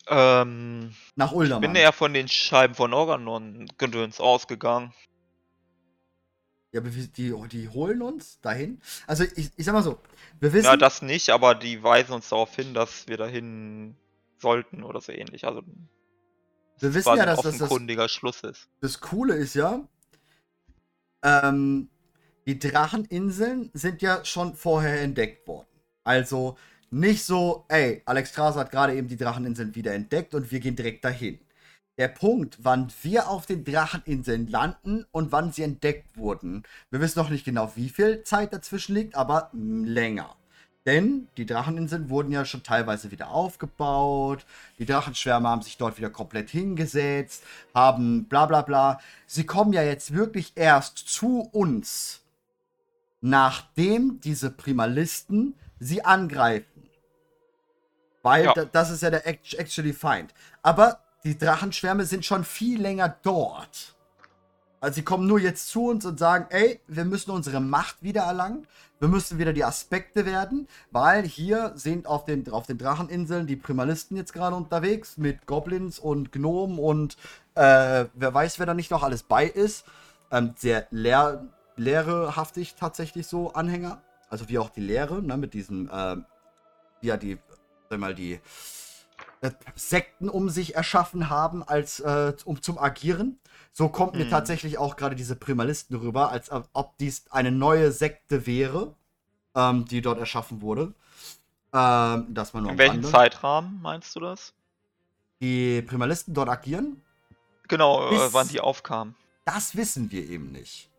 Ähm, 0.09 0.95
Nach 1.17 1.33
Uldermann. 1.33 1.63
Ich 1.63 1.69
bin 1.69 1.75
eher 1.75 1.93
von 1.93 2.13
den 2.13 2.29
Scheiben 2.29 2.75
von 2.75 2.93
Organon-Gedöns 2.93 4.21
ausgegangen. 4.21 4.93
Ja, 6.73 6.81
aber 6.81 6.91
die, 6.91 7.33
die 7.49 7.69
holen 7.69 8.03
uns 8.03 8.41
dahin. 8.41 8.81
Also 9.07 9.25
ich, 9.25 9.51
ich 9.57 9.65
sag 9.65 9.73
mal 9.73 9.83
so, 9.83 9.99
wir 10.39 10.53
wissen. 10.53 10.67
Ja, 10.67 10.77
das 10.77 11.01
nicht, 11.01 11.31
aber 11.31 11.55
die 11.55 11.83
weisen 11.83 12.13
uns 12.13 12.29
darauf 12.29 12.55
hin, 12.55 12.75
dass 12.75 13.09
wir 13.09 13.17
dahin 13.17 13.97
sollten 14.39 14.83
oder 14.83 15.01
so 15.01 15.13
ähnlich. 15.13 15.47
Also 15.47 15.63
wir 16.79 16.95
wissen 16.95 17.17
ja, 17.17 17.25
dass 17.25 17.41
das 17.41 17.59
das, 17.59 18.13
Schluss 18.13 18.43
ist. 18.43 18.69
Das 18.81 19.01
Coole 19.01 19.35
ist 19.35 19.55
ja, 19.55 19.89
ähm, 21.23 21.89
die 22.47 22.59
Dracheninseln 22.59 23.71
sind 23.73 24.03
ja 24.03 24.25
schon 24.25 24.55
vorher 24.55 25.01
entdeckt 25.01 25.49
worden. 25.49 25.67
Also 26.05 26.59
nicht 26.91 27.25
so, 27.25 27.65
ey, 27.69 28.03
Alex 28.05 28.31
Strasser 28.31 28.61
hat 28.61 28.71
gerade 28.71 28.95
eben 28.95 29.09
die 29.09 29.17
Dracheninseln 29.17 29.75
wieder 29.75 29.95
entdeckt 29.95 30.35
und 30.35 30.51
wir 30.51 30.61
gehen 30.61 30.77
direkt 30.77 31.05
dahin 31.05 31.41
der 31.99 32.09
Punkt, 32.09 32.59
wann 32.63 32.89
wir 33.03 33.29
auf 33.29 33.45
den 33.45 33.65
Dracheninseln 33.65 34.47
landen 34.47 35.05
und 35.11 35.33
wann 35.33 35.53
sie 35.53 35.65
entdeckt 35.65 36.17
wurden. 36.17 36.63
Wir 36.91 37.01
wissen 37.01 37.19
noch 37.19 37.29
nicht 37.29 37.45
genau, 37.45 37.73
wie 37.75 37.89
viel 37.89 38.23
Zeit 38.23 38.53
dazwischen 38.53 38.95
liegt, 38.95 39.17
aber 39.17 39.51
länger. 39.53 40.37
Denn 40.87 41.29
die 41.37 41.45
Dracheninseln 41.45 42.09
wurden 42.09 42.33
ja 42.33 42.45
schon 42.45 42.63
teilweise 42.63 43.11
wieder 43.11 43.31
aufgebaut. 43.31 44.47
Die 44.79 44.87
Drachenschwärme 44.87 45.49
haben 45.49 45.61
sich 45.61 45.77
dort 45.77 45.99
wieder 45.99 46.09
komplett 46.09 46.49
hingesetzt, 46.49 47.43
haben 47.75 48.25
bla 48.25 48.47
bla 48.47 48.63
bla. 48.63 49.01
Sie 49.27 49.45
kommen 49.45 49.73
ja 49.73 49.83
jetzt 49.83 50.15
wirklich 50.15 50.53
erst 50.55 50.97
zu 50.97 51.41
uns, 51.53 52.23
nachdem 53.21 54.21
diese 54.21 54.51
Primalisten 54.51 55.55
sie 55.81 56.05
angreifen. 56.05 56.89
Weil 58.23 58.45
ja. 58.45 58.55
das 58.55 58.91
ist 58.91 59.03
ja 59.03 59.11
der 59.11 59.27
Actually 59.27 59.93
Feind. 59.93 60.33
Aber 60.63 61.01
die 61.25 61.37
Drachenschwärme 61.37 62.05
sind 62.05 62.25
schon 62.25 62.45
viel 62.45 62.81
länger 62.81 63.17
dort. 63.23 63.95
Also 64.81 64.97
sie 64.97 65.03
kommen 65.03 65.27
nur 65.27 65.41
jetzt 65.41 65.69
zu 65.69 65.87
uns 65.87 66.07
und 66.07 66.19
sagen, 66.19 66.47
ey, 66.51 66.81
wir 66.87 67.05
müssen 67.05 67.33
unsere 67.33 67.61
Macht 67.61 68.03
wieder 68.03 68.23
erlangen. 68.23 68.67
Wir 69.01 69.09
müssen 69.09 69.39
wieder 69.39 69.53
die 69.53 69.65
Aspekte 69.65 70.27
werden, 70.27 70.69
weil 70.91 71.25
hier 71.25 71.73
sind 71.77 72.07
auf 72.07 72.25
den, 72.25 72.49
auf 72.51 72.67
den 72.67 72.79
Dracheninseln 72.79 73.47
die 73.47 73.57
Primalisten 73.57 74.17
jetzt 74.17 74.33
gerade 74.33 74.57
unterwegs 74.57 75.17
mit 75.17 75.47
Goblins 75.47 75.99
und 75.99 76.33
Gnomen 76.33 76.79
und 76.79 77.17
äh, 77.55 78.07
wer 78.15 78.35
weiß, 78.35 78.59
wer 78.59 78.67
da 78.67 78.75
nicht 78.75 78.91
noch 78.91 79.03
alles 79.05 79.23
bei 79.23 79.47
ist. 79.47 79.85
Ähm, 80.31 80.55
sehr 80.57 80.87
leer, 80.91 81.47
lehrehaftig 81.77 82.75
tatsächlich 82.75 83.27
so 83.27 83.53
Anhänger. 83.53 84.03
Also 84.31 84.49
wie 84.49 84.59
auch 84.59 84.71
die 84.71 84.81
Lehre, 84.81 85.23
ne, 85.23 85.37
mit 85.37 85.55
diesen, 85.55 85.89
äh, 85.89 86.17
ja, 87.01 87.17
die, 87.17 87.39
sag 87.89 87.99
mal, 88.01 88.15
die 88.15 88.41
Sekten 89.75 90.29
um 90.29 90.49
sich 90.49 90.75
erschaffen 90.75 91.31
haben, 91.31 91.63
als 91.63 92.01
äh, 92.01 92.33
um 92.45 92.61
zum 92.63 92.79
Agieren. 92.79 93.39
So 93.73 93.89
kommt 93.89 94.15
mir 94.15 94.25
mhm. 94.25 94.31
tatsächlich 94.31 94.79
auch 94.79 94.97
gerade 94.97 95.15
diese 95.15 95.37
Primalisten 95.37 95.97
rüber, 95.97 96.31
als 96.31 96.51
ob 96.51 96.99
dies 96.99 97.25
eine 97.31 97.53
neue 97.53 97.93
Sekte 97.93 98.47
wäre, 98.47 98.95
ähm, 99.55 99.85
die 99.85 100.01
dort 100.01 100.19
erschaffen 100.19 100.61
wurde. 100.61 100.95
Ähm, 101.73 102.27
das 102.31 102.55
nur 102.55 102.71
In 102.71 102.79
welchem 102.79 102.95
Rande. 102.95 103.11
Zeitrahmen 103.11 103.81
meinst 103.83 104.17
du 104.17 104.21
das? 104.21 104.55
Die 105.41 105.83
Primalisten 105.83 106.35
dort 106.35 106.49
agieren? 106.49 107.03
Genau, 107.69 108.11
äh, 108.11 108.33
wann 108.33 108.49
die 108.49 108.61
aufkamen. 108.61 109.15
Das 109.45 109.77
wissen 109.77 110.11
wir 110.11 110.29
eben 110.29 110.51
nicht. 110.51 110.91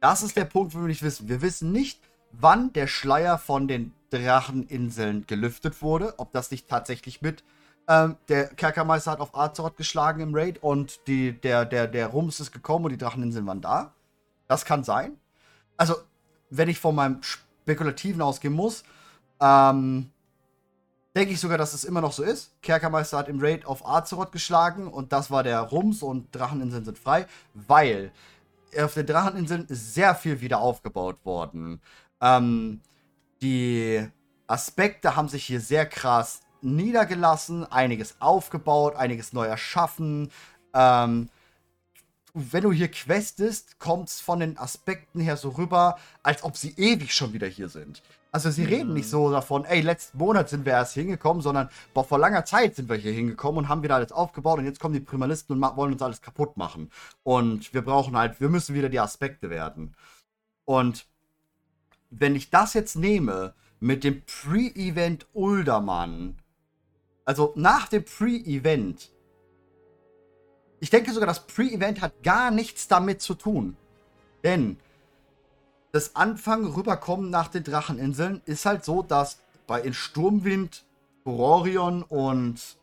Das 0.00 0.22
ist 0.22 0.32
okay. 0.32 0.40
der 0.40 0.46
Punkt, 0.46 0.74
wo 0.74 0.80
wir 0.80 0.88
nicht 0.88 1.02
wissen. 1.02 1.28
Wir 1.28 1.40
wissen 1.40 1.72
nicht, 1.72 2.00
wann 2.32 2.72
der 2.72 2.86
Schleier 2.86 3.38
von 3.38 3.68
den 3.68 3.94
Dracheninseln 4.10 5.26
gelüftet 5.26 5.82
wurde, 5.82 6.14
ob 6.18 6.32
das 6.32 6.50
nicht 6.50 6.68
tatsächlich 6.68 7.22
mit 7.22 7.44
ähm, 7.88 8.16
der 8.28 8.48
Kerkermeister 8.48 9.12
hat 9.12 9.20
auf 9.20 9.34
Azeroth 9.34 9.78
geschlagen 9.78 10.20
im 10.20 10.34
Raid 10.34 10.62
und 10.62 11.06
die, 11.06 11.32
der, 11.32 11.64
der, 11.64 11.86
der 11.86 12.08
Rums 12.08 12.38
ist 12.38 12.52
gekommen 12.52 12.84
und 12.84 12.92
die 12.92 12.98
Dracheninseln 12.98 13.46
waren 13.46 13.62
da. 13.62 13.94
Das 14.46 14.66
kann 14.66 14.84
sein. 14.84 15.16
Also, 15.78 15.94
wenn 16.50 16.68
ich 16.68 16.78
von 16.78 16.94
meinem 16.94 17.22
Spekulativen 17.22 18.20
ausgehen 18.20 18.52
muss, 18.52 18.84
ähm, 19.40 20.10
denke 21.16 21.32
ich 21.32 21.40
sogar, 21.40 21.56
dass 21.56 21.72
es 21.72 21.84
immer 21.84 22.02
noch 22.02 22.12
so 22.12 22.22
ist. 22.22 22.60
Kerkermeister 22.60 23.16
hat 23.16 23.28
im 23.28 23.40
Raid 23.40 23.64
auf 23.64 23.86
Azeroth 23.86 24.32
geschlagen 24.32 24.88
und 24.88 25.12
das 25.12 25.30
war 25.30 25.42
der 25.42 25.60
Rums 25.60 26.02
und 26.02 26.34
Dracheninseln 26.34 26.84
sind 26.84 26.98
frei, 26.98 27.26
weil 27.54 28.12
auf 28.78 28.92
den 28.92 29.06
Dracheninseln 29.06 29.64
ist 29.66 29.94
sehr 29.94 30.14
viel 30.14 30.42
wieder 30.42 30.60
aufgebaut 30.60 31.24
worden. 31.24 31.80
Ähm, 32.20 32.80
die 33.40 34.06
Aspekte 34.46 35.16
haben 35.16 35.28
sich 35.28 35.44
hier 35.44 35.60
sehr 35.60 35.86
krass 35.86 36.40
niedergelassen, 36.62 37.64
einiges 37.70 38.16
aufgebaut, 38.20 38.96
einiges 38.96 39.32
neu 39.32 39.46
erschaffen. 39.46 40.30
Ähm, 40.74 41.28
wenn 42.34 42.62
du 42.62 42.72
hier 42.72 42.88
questest, 42.88 43.78
kommt 43.78 44.08
es 44.08 44.20
von 44.20 44.40
den 44.40 44.58
Aspekten 44.58 45.20
her 45.20 45.36
so 45.36 45.50
rüber, 45.50 45.98
als 46.22 46.42
ob 46.42 46.56
sie 46.56 46.74
ewig 46.76 47.12
schon 47.14 47.32
wieder 47.32 47.46
hier 47.46 47.68
sind. 47.68 48.02
Also 48.30 48.50
sie 48.50 48.62
mhm. 48.62 48.68
reden 48.68 48.94
nicht 48.94 49.08
so 49.08 49.30
davon, 49.30 49.64
ey, 49.64 49.80
letzten 49.80 50.18
Monat 50.18 50.48
sind 50.50 50.66
wir 50.66 50.72
erst 50.72 50.94
hingekommen, 50.94 51.42
sondern 51.42 51.70
boah, 51.94 52.04
vor 52.04 52.18
langer 52.18 52.44
Zeit 52.44 52.76
sind 52.76 52.88
wir 52.88 52.96
hier 52.96 53.12
hingekommen 53.12 53.58
und 53.58 53.68
haben 53.68 53.82
wieder 53.82 53.94
alles 53.94 54.12
aufgebaut 54.12 54.58
und 54.58 54.66
jetzt 54.66 54.80
kommen 54.80 54.94
die 54.94 55.00
Primalisten 55.00 55.56
und 55.56 55.76
wollen 55.76 55.92
uns 55.94 56.02
alles 56.02 56.20
kaputt 56.20 56.56
machen. 56.56 56.90
Und 57.22 57.72
wir 57.72 57.82
brauchen 57.82 58.16
halt, 58.16 58.40
wir 58.40 58.50
müssen 58.50 58.74
wieder 58.74 58.90
die 58.90 59.00
Aspekte 59.00 59.48
werden. 59.48 59.94
Und 60.66 61.06
wenn 62.10 62.36
ich 62.36 62.50
das 62.50 62.74
jetzt 62.74 62.96
nehme 62.96 63.54
mit 63.80 64.04
dem 64.04 64.22
Pre-Event 64.26 65.26
Uldermann, 65.32 66.36
also 67.28 67.52
nach 67.56 67.88
dem 67.88 68.06
Pre-Event. 68.06 69.10
Ich 70.80 70.88
denke 70.88 71.12
sogar, 71.12 71.26
das 71.26 71.46
Pre-Event 71.46 72.00
hat 72.00 72.22
gar 72.22 72.50
nichts 72.50 72.88
damit 72.88 73.20
zu 73.20 73.34
tun. 73.34 73.76
Denn 74.44 74.78
das 75.92 76.16
Anfang 76.16 76.64
rüberkommen 76.64 77.28
nach 77.28 77.48
den 77.48 77.64
Dracheninseln 77.64 78.40
ist 78.46 78.64
halt 78.64 78.82
so, 78.82 79.02
dass 79.02 79.42
bei 79.66 79.82
in 79.82 79.92
Sturmwind 79.92 80.86
Bororion 81.22 82.02
und 82.02 82.78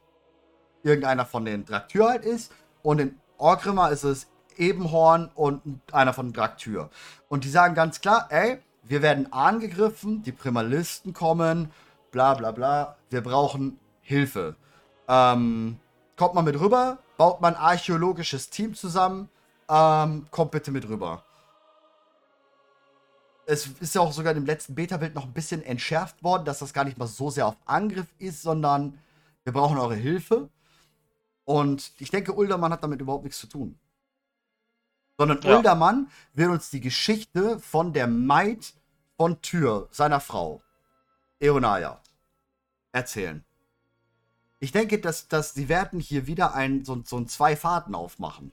irgendeiner 0.83 1.25
von 1.25 1.43
den 1.43 1.65
Draktyr 1.65 2.09
halt 2.09 2.23
ist. 2.23 2.51
Und 2.83 2.99
in 2.99 3.19
Orgrimmar 3.39 3.91
ist 3.91 4.03
es 4.03 4.27
Ebenhorn 4.57 5.31
und 5.33 5.81
einer 5.91 6.13
von 6.13 6.33
Draktyr. 6.33 6.91
Und 7.29 7.45
die 7.45 7.49
sagen 7.49 7.73
ganz 7.73 7.99
klar, 7.99 8.27
ey, 8.29 8.59
wir 8.83 9.01
werden 9.01 9.33
angegriffen, 9.33 10.21
die 10.21 10.31
Primalisten 10.31 11.13
kommen, 11.13 11.71
bla 12.11 12.35
bla 12.35 12.51
bla. 12.51 12.97
Wir 13.09 13.21
brauchen 13.21 13.79
Hilfe. 14.05 14.55
Ähm, 15.07 15.79
kommt 16.15 16.35
man 16.35 16.45
mit 16.45 16.59
rüber, 16.59 16.99
baut 17.17 17.41
man 17.41 17.55
ein 17.55 17.61
archäologisches 17.61 18.51
Team 18.51 18.75
zusammen, 18.75 19.29
ähm, 19.67 20.27
kommt 20.29 20.51
bitte 20.51 20.71
mit 20.71 20.87
rüber. 20.87 21.23
Es 23.47 23.67
ist 23.79 23.95
ja 23.95 24.01
auch 24.01 24.11
sogar 24.11 24.35
im 24.35 24.45
letzten 24.45 24.75
Beta-Bild 24.75 25.15
noch 25.15 25.25
ein 25.25 25.33
bisschen 25.33 25.63
entschärft 25.63 26.23
worden, 26.23 26.45
dass 26.45 26.59
das 26.59 26.73
gar 26.73 26.83
nicht 26.83 26.97
mal 26.97 27.07
so 27.07 27.29
sehr 27.29 27.47
auf 27.47 27.57
Angriff 27.65 28.07
ist, 28.19 28.41
sondern 28.41 28.99
wir 29.43 29.53
brauchen 29.53 29.77
eure 29.77 29.95
Hilfe. 29.95 30.49
Und 31.43 31.91
ich 31.99 32.09
denke, 32.09 32.33
Uldermann 32.33 32.71
hat 32.71 32.83
damit 32.83 33.01
überhaupt 33.01 33.23
nichts 33.23 33.39
zu 33.39 33.47
tun. 33.47 33.77
Sondern 35.17 35.41
ja. 35.41 35.55
Uldermann 35.55 36.09
will 36.33 36.49
uns 36.49 36.69
die 36.69 36.81
Geschichte 36.81 37.59
von 37.59 37.93
der 37.93 38.07
Maid 38.07 38.73
von 39.17 39.41
Tür, 39.41 39.87
seiner 39.91 40.19
Frau, 40.19 40.61
Eonaya, 41.39 42.01
erzählen. 42.91 43.44
Ich 44.59 44.71
denke, 44.71 44.99
dass, 44.99 45.27
dass 45.27 45.53
sie 45.53 45.69
werden 45.69 45.99
hier 45.99 46.27
wieder 46.27 46.55
ein, 46.55 46.85
so, 46.85 47.01
so 47.05 47.17
ein 47.17 47.27
zwei 47.27 47.55
Faden 47.55 47.93
aufmachen. 47.95 48.51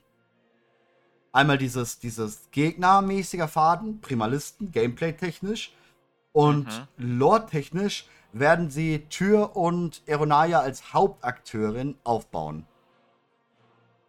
Einmal 1.32 1.56
dieses, 1.56 1.98
dieses 1.98 2.50
gegnermäßiger 2.50 3.48
Faden, 3.48 4.00
Primalisten, 4.00 4.70
Gameplay-technisch. 4.70 5.72
Und 6.32 6.66
mhm. 6.98 7.18
Lore-technisch 7.18 8.06
werden 8.32 8.70
sie 8.70 9.06
Tür 9.08 9.56
und 9.56 10.02
Eronaya 10.06 10.60
als 10.60 10.92
Hauptakteurin 10.92 11.96
aufbauen. 12.04 12.66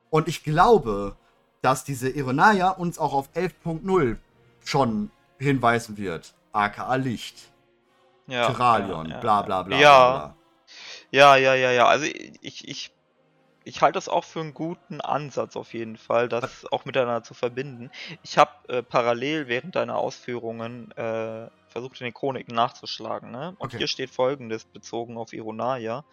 Und 0.09 0.27
ich 0.27 0.43
glaube, 0.43 1.15
dass 1.61 1.83
diese 1.83 2.13
Eronaya 2.13 2.69
uns 2.69 2.99
auch 2.99 3.13
auf 3.13 3.29
11.0 3.33 4.17
schon 4.63 5.11
hinweisen 5.39 5.97
wird. 5.97 6.33
AKA 6.51 6.95
Licht. 6.95 7.51
Ja, 8.27 8.51
Tyralion, 8.51 9.07
ja, 9.07 9.15
ja, 9.15 9.19
bla 9.19 9.41
bla 9.41 9.63
bla. 9.63 9.77
Ja, 9.77 10.09
bla, 10.09 10.25
bla. 10.27 10.35
Ja, 11.13 11.35
ja, 11.35 11.53
ja, 11.53 11.71
ja. 11.71 11.85
Also 11.85 12.05
ich, 12.05 12.67
ich, 12.67 12.91
ich 13.63 13.81
halte 13.83 13.97
das 13.97 14.09
auch 14.09 14.23
für 14.23 14.39
einen 14.39 14.55
guten 14.55 14.99
Ansatz 14.99 15.55
auf 15.55 15.73
jeden 15.75 15.95
Fall, 15.95 16.27
das 16.27 16.65
auch 16.71 16.85
miteinander 16.85 17.21
zu 17.21 17.35
verbinden. 17.35 17.91
Ich 18.23 18.39
habe 18.39 18.51
äh, 18.67 18.81
parallel 18.81 19.47
während 19.47 19.75
deiner 19.75 19.95
Ausführungen 19.95 20.91
äh, 20.93 21.49
versucht, 21.67 22.01
in 22.01 22.05
den 22.05 22.15
Chroniken 22.15 22.55
nachzuschlagen. 22.55 23.29
Ne? 23.29 23.49
Und 23.59 23.67
okay. 23.67 23.77
hier 23.77 23.87
steht 23.87 24.09
folgendes, 24.09 24.65
bezogen 24.65 25.17
auf 25.17 25.33
Ironaya. 25.33 26.03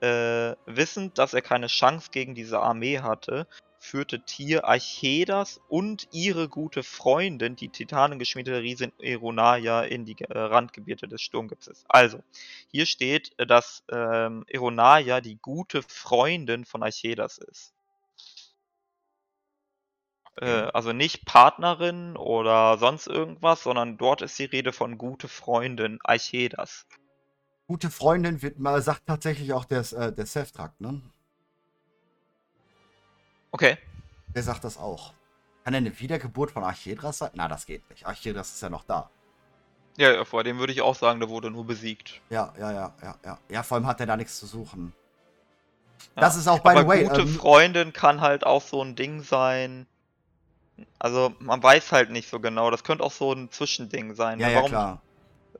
Äh, 0.00 0.56
wissend, 0.66 1.18
dass 1.18 1.32
er 1.32 1.42
keine 1.42 1.68
Chance 1.68 2.08
gegen 2.10 2.34
diese 2.34 2.58
Armee 2.58 2.98
hatte, 2.98 3.46
führte 3.80 4.24
Tyr 4.24 4.66
Archedas 4.66 5.60
und 5.68 6.06
ihre 6.12 6.48
gute 6.48 6.82
Freundin, 6.82 7.56
die 7.56 7.70
titanengeschmiedete 7.70 8.60
Riesin 8.60 8.92
Eronaya, 9.00 9.82
in 9.82 10.04
die 10.04 10.16
äh, 10.20 10.38
Randgebiete 10.38 11.08
des 11.08 11.22
Sturmgipfels. 11.22 11.84
Also, 11.88 12.22
hier 12.70 12.86
steht, 12.86 13.32
äh, 13.38 13.46
dass 13.46 13.82
ähm, 13.90 14.44
Eronaya 14.46 15.20
die 15.22 15.38
gute 15.40 15.82
Freundin 15.82 16.66
von 16.66 16.82
Archedas 16.82 17.38
ist. 17.38 17.72
Äh, 20.36 20.46
also 20.46 20.92
nicht 20.92 21.24
Partnerin 21.24 22.16
oder 22.16 22.76
sonst 22.78 23.06
irgendwas, 23.06 23.62
sondern 23.62 23.96
dort 23.96 24.20
ist 24.20 24.38
die 24.38 24.44
Rede 24.44 24.72
von 24.72 24.98
gute 24.98 25.26
Freundin 25.26 25.98
Archedas. 26.04 26.86
Gute 27.66 27.90
Freundin 27.90 28.42
wird 28.42 28.58
mal 28.58 28.82
sagt 28.82 29.06
tatsächlich 29.06 29.54
auch 29.54 29.64
der, 29.64 29.80
äh, 29.92 30.12
der 30.12 30.26
Seth-Trakt, 30.26 30.80
ne? 30.80 31.00
Okay. 33.52 33.78
Der 34.34 34.42
sagt 34.42 34.64
das 34.64 34.76
auch. 34.78 35.12
Kann 35.64 35.74
er 35.74 35.78
eine 35.78 35.98
Wiedergeburt 35.98 36.50
von 36.50 36.64
Archedras 36.64 37.18
sein? 37.18 37.30
Na, 37.34 37.48
das 37.48 37.66
geht 37.66 37.88
nicht. 37.90 38.06
Archedras 38.06 38.52
ist 38.52 38.62
ja 38.62 38.70
noch 38.70 38.84
da. 38.84 39.10
Ja, 39.96 40.24
vor 40.24 40.44
dem 40.44 40.58
würde 40.58 40.72
ich 40.72 40.80
auch 40.82 40.94
sagen, 40.94 41.20
der 41.20 41.28
wurde 41.28 41.50
nur 41.50 41.66
besiegt. 41.66 42.20
Ja, 42.30 42.54
ja, 42.58 42.72
ja, 42.72 42.94
ja, 43.02 43.14
ja. 43.24 43.38
Ja, 43.48 43.62
vor 43.62 43.76
allem 43.76 43.86
hat 43.86 44.00
er 44.00 44.06
da 44.06 44.16
nichts 44.16 44.38
zu 44.38 44.46
suchen. 44.46 44.92
Ja. 46.16 46.22
Das 46.22 46.36
ist 46.36 46.48
auch 46.48 46.60
bei 46.60 46.80
the 46.80 46.86
way. 46.86 47.04
Gute 47.04 47.22
ähm, 47.22 47.28
Freundin 47.28 47.92
kann 47.92 48.20
halt 48.20 48.46
auch 48.46 48.62
so 48.62 48.82
ein 48.82 48.96
Ding 48.96 49.22
sein. 49.22 49.86
Also, 50.98 51.34
man 51.40 51.62
weiß 51.62 51.92
halt 51.92 52.10
nicht 52.10 52.30
so 52.30 52.40
genau. 52.40 52.70
Das 52.70 52.84
könnte 52.84 53.04
auch 53.04 53.12
so 53.12 53.32
ein 53.32 53.50
Zwischending 53.50 54.14
sein. 54.14 54.40
Ja, 54.40 54.48
ja, 54.48 54.62
klar. 54.62 55.02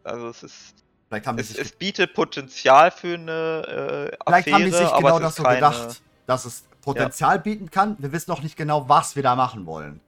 Also, 0.04 0.28
es 0.28 0.42
ist. 0.42 0.74
Vielleicht 1.08 1.26
haben 1.26 1.38
es, 1.38 1.54
es 1.54 1.72
bietet 1.72 2.14
Potenzial 2.14 2.90
für 2.92 3.14
eine 3.14 4.12
äh, 4.12 4.16
Vielleicht 4.24 4.48
Affäre, 4.48 4.54
haben 4.54 4.64
die 4.64 4.70
sich 4.70 4.92
genau 4.92 5.18
das 5.18 5.36
so 5.36 5.42
keine... 5.42 5.56
gedacht, 5.56 6.02
dass 6.26 6.44
es 6.44 6.64
Potenzial 6.82 7.36
ja. 7.36 7.42
bieten 7.42 7.70
kann. 7.70 7.96
Wir 7.98 8.12
wissen 8.12 8.30
noch 8.30 8.42
nicht 8.42 8.56
genau, 8.56 8.88
was 8.88 9.16
wir 9.16 9.22
da 9.22 9.36
machen 9.36 9.66
wollen. 9.66 10.00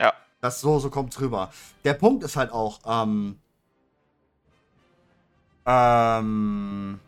Ja. 0.00 0.12
Das 0.40 0.60
so, 0.60 0.78
so 0.78 0.90
kommt 0.90 1.18
rüber. 1.20 1.50
Der 1.84 1.94
Punkt 1.94 2.24
ist 2.24 2.36
halt 2.36 2.52
auch, 2.52 2.80
ähm, 2.86 3.38
ähm, 5.66 7.00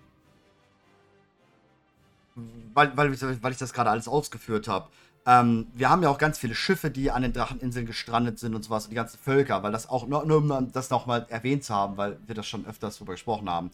weil, 2.74 2.96
weil, 2.96 3.42
weil 3.42 3.52
ich 3.52 3.58
das 3.58 3.72
gerade 3.72 3.90
alles 3.90 4.08
ausgeführt 4.08 4.68
habe. 4.68 4.88
Ähm, 5.26 5.66
wir 5.74 5.88
haben 5.88 6.02
ja 6.02 6.10
auch 6.10 6.18
ganz 6.18 6.38
viele 6.38 6.54
Schiffe, 6.54 6.90
die 6.90 7.10
an 7.10 7.22
den 7.22 7.32
Dracheninseln 7.32 7.86
gestrandet 7.86 8.38
sind 8.38 8.54
und 8.54 8.62
sowas 8.62 8.84
und 8.84 8.90
die 8.90 8.96
ganzen 8.96 9.18
Völker, 9.18 9.62
weil 9.62 9.72
das 9.72 9.88
auch 9.88 10.06
nur, 10.06 10.26
nur 10.26 10.38
um 10.38 10.72
das 10.72 10.90
nochmal 10.90 11.26
erwähnt 11.30 11.64
zu 11.64 11.74
haben, 11.74 11.96
weil 11.96 12.18
wir 12.26 12.34
das 12.34 12.46
schon 12.46 12.66
öfters 12.66 12.98
drüber 12.98 13.12
gesprochen 13.12 13.48
haben. 13.48 13.70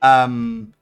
Ähm, 0.00 0.72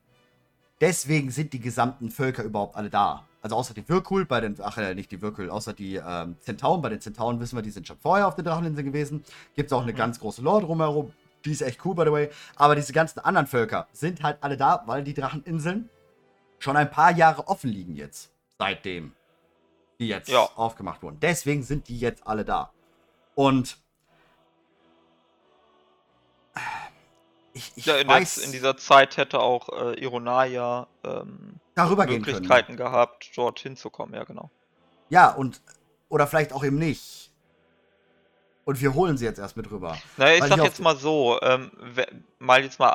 deswegen 0.83 1.31
sind 1.31 1.53
die 1.55 1.61
gesamten 1.61 2.11
Völker 2.11 2.43
überhaupt 2.43 2.77
alle 2.77 2.91
da. 2.91 3.25
Also 3.41 3.57
außer 3.57 3.73
die 3.73 3.89
Wirkul 3.89 4.27
bei 4.27 4.41
den, 4.41 4.57
ach 4.61 4.77
äh, 4.77 4.95
nicht 4.95 5.11
die 5.11 5.23
Wirkul, 5.23 5.49
außer 5.49 5.73
die 5.73 5.95
ähm, 5.95 6.37
Zentauren. 6.41 6.83
Bei 6.83 6.91
den 6.91 7.01
Zentauren 7.01 7.41
wissen 7.41 7.57
wir, 7.57 7.63
die 7.63 7.71
sind 7.71 7.87
schon 7.87 7.99
vorher 7.99 8.29
auf 8.29 8.35
den 8.35 8.45
Dracheninseln 8.45 8.87
gewesen. 8.87 9.25
Gibt 9.55 9.69
es 9.69 9.73
auch 9.73 9.83
eine 9.83 9.93
mhm. 9.93 9.97
ganz 9.97 10.21
große 10.21 10.43
Lore 10.43 10.67
drumherum. 10.67 11.13
Die 11.45 11.53
ist 11.53 11.63
echt 11.63 11.85
cool, 11.85 11.95
by 11.95 12.03
the 12.05 12.13
way. 12.13 12.31
Aber 12.57 12.77
diese 12.77 12.93
ganzen 12.93 13.21
anderen 13.21 13.47
Völker 13.47 13.89
sind 13.93 14.23
halt 14.23 14.39
alle 14.43 14.57
da, 14.57 14.83
weil 14.87 15.03
die 15.03 15.15
Dracheninseln 15.15 15.89
schon 16.59 16.77
ein 16.77 16.91
paar 16.91 17.13
Jahre 17.13 17.49
offen 17.49 17.71
liegen 17.71 17.97
jetzt. 17.97 18.31
Seitdem 18.59 19.13
die 19.99 20.09
jetzt 20.09 20.29
ja. 20.29 20.49
aufgemacht 20.57 21.03
wurden. 21.03 21.19
Deswegen 21.21 21.63
sind 21.63 21.89
die 21.89 21.99
jetzt 21.99 22.27
alle 22.27 22.45
da. 22.45 22.73
Und 23.35 23.79
ich, 27.55 27.73
ich 27.77 27.87
ja, 27.87 27.97
in, 27.97 28.09
weiß, 28.09 28.37
der, 28.37 28.45
in, 28.45 28.53
dieser 28.53 28.77
Zeit 28.77 29.17
hätte 29.17 29.41
auch 29.41 29.69
äh, 29.69 30.01
Ironaya 30.01 30.87
ähm, 31.05 31.61
Möglichkeiten 31.77 32.77
gehabt, 32.77 33.31
dorthin 33.37 33.77
zu 33.77 33.91
kommen, 33.91 34.15
ja 34.15 34.25
genau. 34.25 34.51
Ja, 35.09 35.31
und 35.31 35.61
oder 36.09 36.27
vielleicht 36.27 36.53
auch 36.53 36.65
eben 36.65 36.79
nicht. 36.79 37.31
Und 38.65 38.81
wir 38.81 38.95
holen 38.95 39.17
sie 39.17 39.25
jetzt 39.25 39.39
erst 39.39 39.57
mit 39.57 39.71
rüber. 39.71 39.99
Naja, 40.17 40.37
ich 40.37 40.45
sag 40.45 40.59
ich 40.59 40.65
jetzt 40.65 40.81
mal 40.81 40.97
so, 40.97 41.41
ähm, 41.43 41.73
mal 42.39 42.63
jetzt 42.63 42.79
mal 42.79 42.93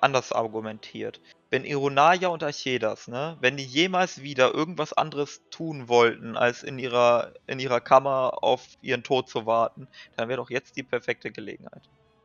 anders 0.00 0.32
argumentiert. 0.32 1.20
Wenn 1.50 1.64
Ironaya 1.64 2.28
und 2.28 2.42
Archedas, 2.42 3.06
ne, 3.06 3.36
wenn 3.40 3.58
die 3.58 3.64
jemals 3.64 4.22
wieder 4.22 4.54
irgendwas 4.54 4.94
anderes 4.94 5.42
tun 5.50 5.88
wollten, 5.88 6.36
als 6.36 6.62
in 6.62 6.78
ihrer, 6.78 7.32
in 7.46 7.58
ihrer 7.58 7.80
Kammer 7.80 8.42
auf 8.42 8.62
ihren 8.80 9.02
Tod 9.02 9.28
zu 9.28 9.44
warten, 9.44 9.86
dann 10.16 10.28
wäre 10.28 10.38
doch 10.38 10.50
jetzt 10.50 10.76
die 10.76 10.82
perfekte 10.82 11.30
Gelegenheit. 11.30 11.82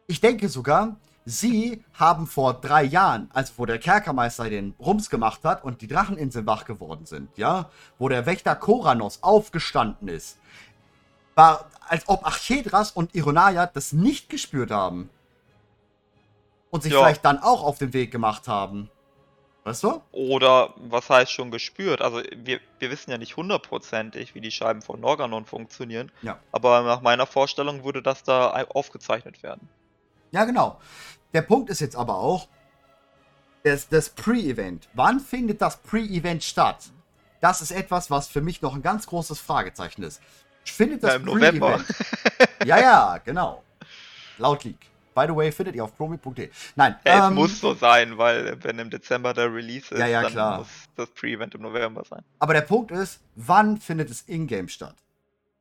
Ich 0.08 0.22
denke 0.22 0.48
sogar, 0.48 0.96
sie 1.26 1.84
haben 1.94 2.28
vor 2.28 2.54
drei 2.54 2.84
Jahren, 2.84 3.30
also 3.34 3.54
wo 3.58 3.66
der 3.66 3.80
Kerkermeister 3.80 4.50
den 4.50 4.74
Rums 4.80 5.10
gemacht 5.10 5.42
hat 5.44 5.64
und 5.64 5.82
die 5.82 5.88
Dracheninseln 5.88 6.46
wach 6.46 6.66
geworden 6.66 7.06
sind, 7.06 7.38
ja, 7.38 7.70
wo 8.00 8.10
der 8.10 8.26
Wächter 8.26 8.56
Koranos 8.56 9.22
aufgestanden 9.22 10.08
ist, 10.08 10.38
war, 11.36 11.70
als 11.88 12.08
ob 12.08 12.26
Archedras 12.26 12.92
und 12.92 13.16
Ironaya 13.16 13.66
das 13.66 13.94
nicht 13.94 14.30
gespürt 14.30 14.72
haben. 14.72 15.10
Und 16.70 16.84
sich 16.84 16.94
ja. 16.94 17.00
vielleicht 17.00 17.26
dann 17.26 17.40
auch 17.40 17.64
auf 17.64 17.78
den 17.80 17.92
Weg 17.94 18.12
gemacht 18.12 18.48
haben. 18.48 18.90
Weißt 19.66 19.84
du? 19.84 20.02
Oder 20.12 20.74
was 20.78 21.10
heißt 21.10 21.32
schon 21.32 21.52
gespürt? 21.52 22.02
Also 22.02 22.22
wir, 22.36 22.62
wir 22.80 22.92
wissen 22.92 23.12
ja 23.12 23.18
nicht 23.18 23.36
hundertprozentig, 23.36 24.34
wie 24.34 24.42
die 24.42 24.52
Scheiben 24.52 24.82
von 24.82 25.00
Norganon 25.00 25.46
funktionieren. 25.46 26.12
Ja. 26.22 26.40
Aber 26.52 26.82
nach 26.82 27.02
meiner 27.02 27.28
Vorstellung 27.28 27.84
würde 27.84 28.02
das 28.02 28.24
da 28.24 28.52
aufgezeichnet 28.70 29.44
werden. 29.44 29.70
Ja, 30.32 30.46
genau. 30.46 30.80
Der 31.34 31.42
Punkt 31.42 31.70
ist 31.70 31.82
jetzt 31.82 31.96
aber 31.96 32.16
auch, 32.16 32.48
das, 33.64 33.88
das 33.88 34.10
Pre-Event. 34.10 34.90
Wann 34.94 35.20
findet 35.20 35.62
das 35.62 35.78
Pre-Event 35.78 36.44
statt? 36.44 36.90
Das 37.42 37.62
ist 37.62 37.72
etwas, 37.72 38.10
was 38.10 38.28
für 38.28 38.42
mich 38.42 38.62
noch 38.62 38.76
ein 38.76 38.82
ganz 38.82 39.08
großes 39.08 39.40
Fragezeichen 39.40 40.04
ist. 40.04 40.22
Findet 40.64 41.04
das 41.04 41.12
ja, 41.12 41.16
im 41.18 41.26
November. 41.26 41.80
ja, 42.66 42.80
ja, 42.80 43.18
genau. 43.24 43.64
Laut 44.38 44.64
Leak. 44.64 44.78
By 45.14 45.26
the 45.28 45.36
way, 45.36 45.52
findet 45.52 45.76
ihr 45.76 45.84
auf 45.84 45.96
promi.de. 45.96 46.50
Nein. 46.76 46.96
Ja, 47.06 47.28
ähm, 47.28 47.34
es 47.34 47.40
muss 47.40 47.60
so 47.60 47.74
sein, 47.74 48.18
weil 48.18 48.64
wenn 48.64 48.80
im 48.80 48.90
Dezember 48.90 49.34
der 49.34 49.54
Release 49.54 49.94
ist, 49.94 50.00
ja, 50.00 50.08
ja, 50.08 50.22
dann 50.22 50.32
klar. 50.32 50.58
muss 50.60 50.68
das 50.96 51.10
Pre-Event 51.10 51.56
im 51.56 51.62
November 51.62 52.04
sein. 52.06 52.24
Aber 52.40 52.54
der 52.54 52.62
Punkt 52.62 52.92
ist, 52.92 53.20
wann 53.36 53.78
findet 53.78 54.10
es 54.10 54.22
in-game 54.22 54.70
statt? 54.70 54.96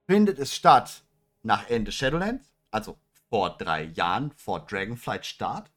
Findet 0.07 0.39
es 0.39 0.55
statt 0.55 1.03
nach 1.43 1.69
Ende 1.69 1.91
Shadowlands, 1.91 2.47
also 2.71 2.97
vor 3.31 3.57
drei 3.57 3.85
Jahren, 3.85 4.33
vor 4.33 4.61
Dragonflight 4.67 5.25
Start? 5.25 5.71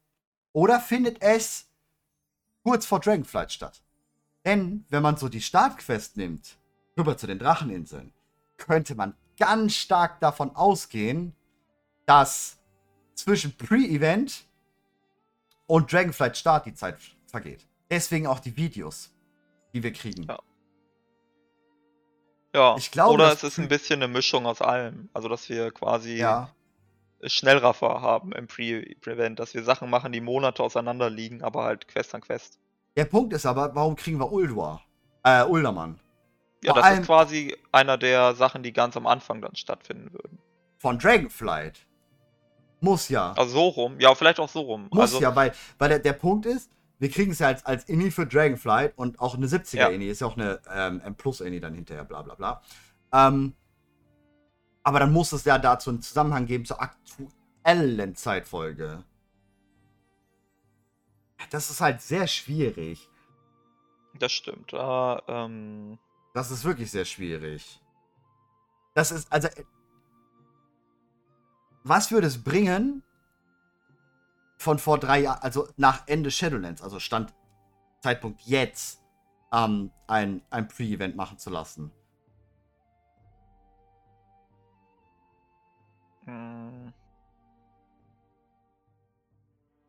Oder 0.52 0.80
findet 0.80 1.22
es 1.22 1.70
kurz 2.64 2.86
vor 2.86 3.00
Dragonflight 3.00 3.52
statt? 3.52 3.82
Denn, 4.44 4.86
wenn 4.90 5.04
man 5.04 5.16
so 5.16 5.30
die 5.30 5.42
Startquest 5.42 6.18
nimmt, 6.18 6.58
rüber 6.98 7.16
zu 7.16 7.28
den 7.28 7.40
Dracheninseln, 7.40 8.14
könnte 8.58 8.96
man 8.96 9.16
ganz 9.38 9.76
stark 9.76 10.20
davon 10.20 10.56
ausgehen, 10.56 11.34
dass 12.06 12.58
zwischen 13.16 13.56
Pre-Event 13.56 14.46
und 15.68 15.92
Dragonflight 15.92 16.38
Start 16.38 16.66
die 16.66 16.74
Zeit 16.74 16.98
vergeht. 17.28 17.66
Deswegen 17.90 18.28
auch 18.28 18.40
die 18.40 18.58
Videos, 18.58 19.12
die 19.74 19.84
wir 19.84 19.94
kriegen. 19.94 20.24
Ja. 20.24 20.40
Ja, 22.56 22.76
ich 22.78 22.92
glaube, 22.92 23.16
oder 23.16 23.34
es 23.34 23.44
ist 23.44 23.58
ein 23.58 23.68
bisschen 23.68 24.04
eine 24.04 24.14
Mischung 24.14 24.46
aus 24.46 24.62
allem. 24.62 25.10
Also, 25.12 25.28
dass 25.28 25.50
wir 25.50 25.72
quasi 25.72 26.18
ja. 26.18 26.54
Schnellraffer 27.26 28.02
haben 28.02 28.32
im 28.34 28.48
Pre-Event, 28.48 29.40
dass 29.40 29.54
wir 29.54 29.64
Sachen 29.64 29.90
machen, 29.90 30.12
die 30.12 30.22
Monate 30.22 30.64
auseinander 30.64 31.10
liegen, 31.10 31.42
aber 31.42 31.64
halt 31.64 31.88
Quest 31.88 32.14
an 32.16 32.22
Quest. 32.22 32.60
Der 32.96 33.06
Punkt 33.06 33.34
ist 33.34 33.46
aber, 33.46 33.74
warum 33.76 33.96
kriegen 33.96 34.20
wir 34.20 34.32
Uldua? 34.32 34.82
Äh, 35.24 35.44
Uldermann. 35.44 36.00
Ja, 36.64 36.74
Vor 36.74 36.82
das 36.82 37.00
ist 37.00 37.06
quasi 37.06 37.58
einer 37.72 37.98
der 37.98 38.36
Sachen, 38.36 38.64
die 38.64 38.72
ganz 38.72 38.96
am 38.96 39.08
Anfang 39.08 39.42
dann 39.42 39.56
stattfinden 39.56 40.14
würden. 40.14 40.40
Von 40.78 41.00
Dragonflight. 41.00 41.86
Muss 42.80 43.10
ja. 43.10 43.34
Also 43.34 43.54
so 43.54 43.68
rum. 43.70 44.00
Ja, 44.00 44.14
vielleicht 44.16 44.40
auch 44.40 44.50
so 44.50 44.62
rum. 44.62 44.88
Muss 44.92 45.02
also, 45.02 45.22
ja, 45.22 45.36
weil, 45.36 45.54
weil 45.78 45.90
der, 45.90 46.00
der 46.00 46.14
Punkt 46.14 46.46
ist, 46.46 46.70
wir 47.00 47.10
kriegen 47.10 47.32
es 47.32 47.40
ja 47.40 47.48
als, 47.48 47.66
als 47.66 47.86
Inni 47.86 48.12
für 48.12 48.26
Dragonflight 48.26 48.98
und 48.98 49.20
auch 49.20 49.36
eine 49.36 49.48
70er-Inni, 49.48 50.06
ja. 50.06 50.12
ist 50.12 50.22
ja 50.22 50.28
auch 50.28 50.38
eine 50.38 50.62
ähm, 50.74 51.02
M-Plus-Inni 51.02 51.60
dann 51.60 51.74
hinterher, 51.74 52.06
bla 52.06 52.22
bla 52.22 52.36
bla. 52.36 52.62
Ähm, 53.14 53.56
aber 54.84 55.00
dann 55.00 55.14
muss 55.14 55.32
es 55.32 55.46
ja 55.46 55.58
dazu 55.58 55.90
einen 55.90 56.02
Zusammenhang 56.02 56.46
geben 56.46 56.66
zur 56.66 56.82
aktuellen 56.82 58.16
Zeitfolge. 58.16 59.04
Das 61.50 61.70
ist 61.70 61.82
halt 61.82 62.02
sehr 62.02 62.28
schwierig. 62.28 63.10
Das 64.20 64.32
stimmt. 64.32 64.74
Uh, 64.74 65.18
ähm... 65.28 66.00
Das 66.34 66.52
ist 66.52 66.64
wirklich 66.64 66.90
sehr 66.90 67.06
schwierig. 67.06 67.80
Das 68.96 69.12
ist, 69.12 69.32
also, 69.32 69.48
was 71.84 72.12
würde 72.12 72.28
es 72.28 72.44
bringen, 72.44 73.04
von 74.58 74.80
vor 74.80 75.00
drei 75.00 75.22
Jahren, 75.22 75.42
also 75.42 75.68
nach 75.78 76.08
Ende 76.08 76.32
Shadowlands, 76.32 76.82
also 76.82 77.00
Stand 77.00 77.34
Zeitpunkt 78.02 78.42
jetzt, 78.42 79.02
ähm, 79.52 79.92
ein, 80.08 80.42
ein 80.50 80.68
Pre-Event 80.68 81.16
machen 81.16 81.38
zu 81.38 81.50
lassen? 81.50 81.92
Hm. 86.26 86.94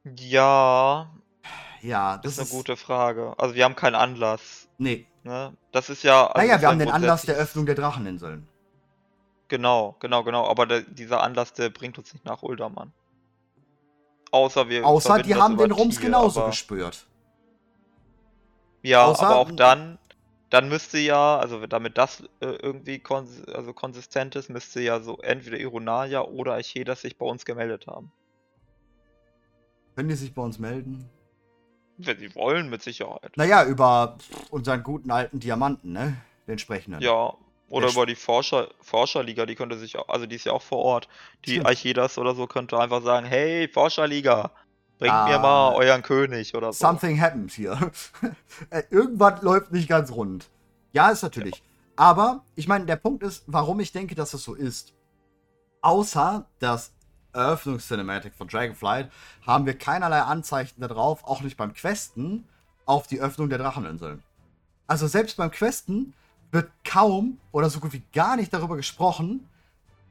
Ja. 0.05 1.11
Ja, 1.81 2.19
das, 2.19 2.39
ist 2.39 2.41
eine 2.41 2.49
gute 2.49 2.77
Frage. 2.77 3.35
Also 3.37 3.55
wir 3.55 3.65
haben 3.65 3.77
keinen 3.77 3.95
Anlass. 3.95 4.69
Nee. 4.79 5.07
Ne? 5.23 5.53
Das 5.73 5.91
ist 5.91 6.03
ja. 6.03 6.27
Also 6.29 6.47
naja, 6.47 6.61
wir 6.61 6.69
haben 6.69 6.79
den 6.79 6.91
Anlass 6.91 7.23
der 7.23 7.37
Öffnung 7.37 7.67
der 7.67 7.75
Dracheninseln. 7.75 8.49
Genau, 9.49 9.97
genau, 10.01 10.25
genau. 10.25 10.49
Aber 10.49 10.67
der, 10.67 10.81
dieser 10.83 11.23
Anlass, 11.23 11.53
der 11.53 11.71
bringt 11.71 11.99
uns 11.99 12.13
nicht 12.13 12.25
nach 12.25 12.43
Uldermann. 12.43 12.93
Außer 14.31 14.69
wir. 14.69 14.87
Außer 14.87 15.23
die 15.23 15.35
haben 15.35 15.57
den 15.57 15.71
Rums 15.71 15.97
Tier, 15.97 16.07
genauso 16.07 16.41
aber... 16.41 16.51
gespürt. 16.51 17.07
Ja, 18.83 19.05
Außer... 19.05 19.27
aber 19.27 19.37
auch 19.37 19.51
dann, 19.53 19.99
dann 20.55 20.69
müsste 20.69 20.99
ja, 20.99 21.37
also 21.37 21.67
damit 21.67 21.99
das 21.99 22.23
äh, 22.39 22.47
irgendwie 22.47 23.01
kons 23.01 23.43
also 23.49 23.73
konsistent 23.73 24.37
ist, 24.37 24.51
müsste 24.51 24.81
ja 24.81 25.01
so 25.01 25.19
entweder 25.19 25.59
Ironalia 25.59 26.23
oder 26.23 26.55
Archedas 26.55 27.01
sich 27.01 27.19
bei 27.19 27.27
uns 27.27 27.45
gemeldet 27.45 27.89
haben. 27.89 28.13
Können 29.97 30.09
die 30.09 30.15
sich 30.15 30.33
bei 30.33 30.43
uns 30.43 30.61
melden? 30.61 31.11
Wenn 31.99 32.19
sie 32.21 32.33
wollen, 32.37 32.71
mit 32.71 32.83
Sicherheit. 32.83 33.37
Naja, 33.37 33.65
über 33.65 34.17
unseren 34.51 34.85
guten 34.85 35.11
alten 35.11 35.41
Diamanten, 35.41 35.93
ne? 35.93 36.17
Den 36.47 36.53
entsprechenden. 36.53 37.01
Ja, 37.01 37.35
oder 37.69 37.89
über 37.89 38.07
die 38.07 38.15
Forscher, 38.15 38.69
Forscherliga, 38.81 39.47
die 39.47 39.57
könnte 39.57 39.77
sich 39.77 39.99
auch, 39.99 40.09
also 40.09 40.27
die 40.27 40.37
ist 40.37 40.47
ja 40.47 40.53
auch 40.53 40.63
vor 40.63 40.79
Ort. 40.79 41.09
Die. 41.47 41.65
Archedas 41.65 42.17
oder 42.17 42.37
so 42.37 42.47
könnte 42.47 42.79
einfach 42.79 43.03
sagen, 43.03 43.27
hey, 43.27 43.67
Forscherliga, 43.67 44.53
bringt 44.99 45.13
ah, 45.13 45.29
mir 45.29 45.39
mal 45.39 45.75
euren 45.75 46.03
König 46.03 46.55
oder 46.55 46.73
so. 46.73 46.87
Something 46.87 47.21
happened 47.21 47.53
hier. 47.53 47.79
Äh, 48.71 48.85
irgendwas 48.91 49.43
läuft 49.43 49.73
nicht 49.73 49.89
ganz 49.89 50.13
rund. 50.13 50.49
Ja, 50.93 51.11
ist 51.11 51.23
natürlich. 51.23 51.57
Ja. 51.57 51.63
Aber, 51.97 52.45
ich 52.55 52.69
meine, 52.69 52.87
der 52.87 52.97
Punkt 52.97 53.25
ist, 53.25 53.43
warum 53.47 53.81
ich 53.81 53.91
denke, 53.91 54.15
dass 54.15 54.33
es 54.33 54.45
so 54.45 54.55
ist. 54.55 54.95
Außer 55.83 56.47
das 56.61 56.93
Eröffnungscinematic 57.33 58.35
von 58.35 58.49
Dragonflight 58.49 59.11
haben 59.45 59.67
wir 59.67 59.77
keinerlei 59.77 60.21
Anzeichen 60.21 60.81
darauf, 60.81 61.25
auch 61.25 61.41
nicht 61.41 61.57
beim 61.57 61.75
Questen, 61.75 62.47
auf 62.87 63.07
die 63.07 63.21
Öffnung 63.21 63.49
der 63.49 63.59
Dracheninseln. 63.59 64.23
Also 64.87 65.07
selbst 65.07 65.37
beim 65.37 65.51
Questen 65.51 66.15
wird 66.53 66.71
kaum 66.85 67.39
oder 67.53 67.69
so 67.71 67.81
gut 67.81 67.93
wie 67.93 68.03
gar 68.13 68.37
nicht 68.37 68.53
darüber 68.53 68.77
gesprochen, 68.77 69.49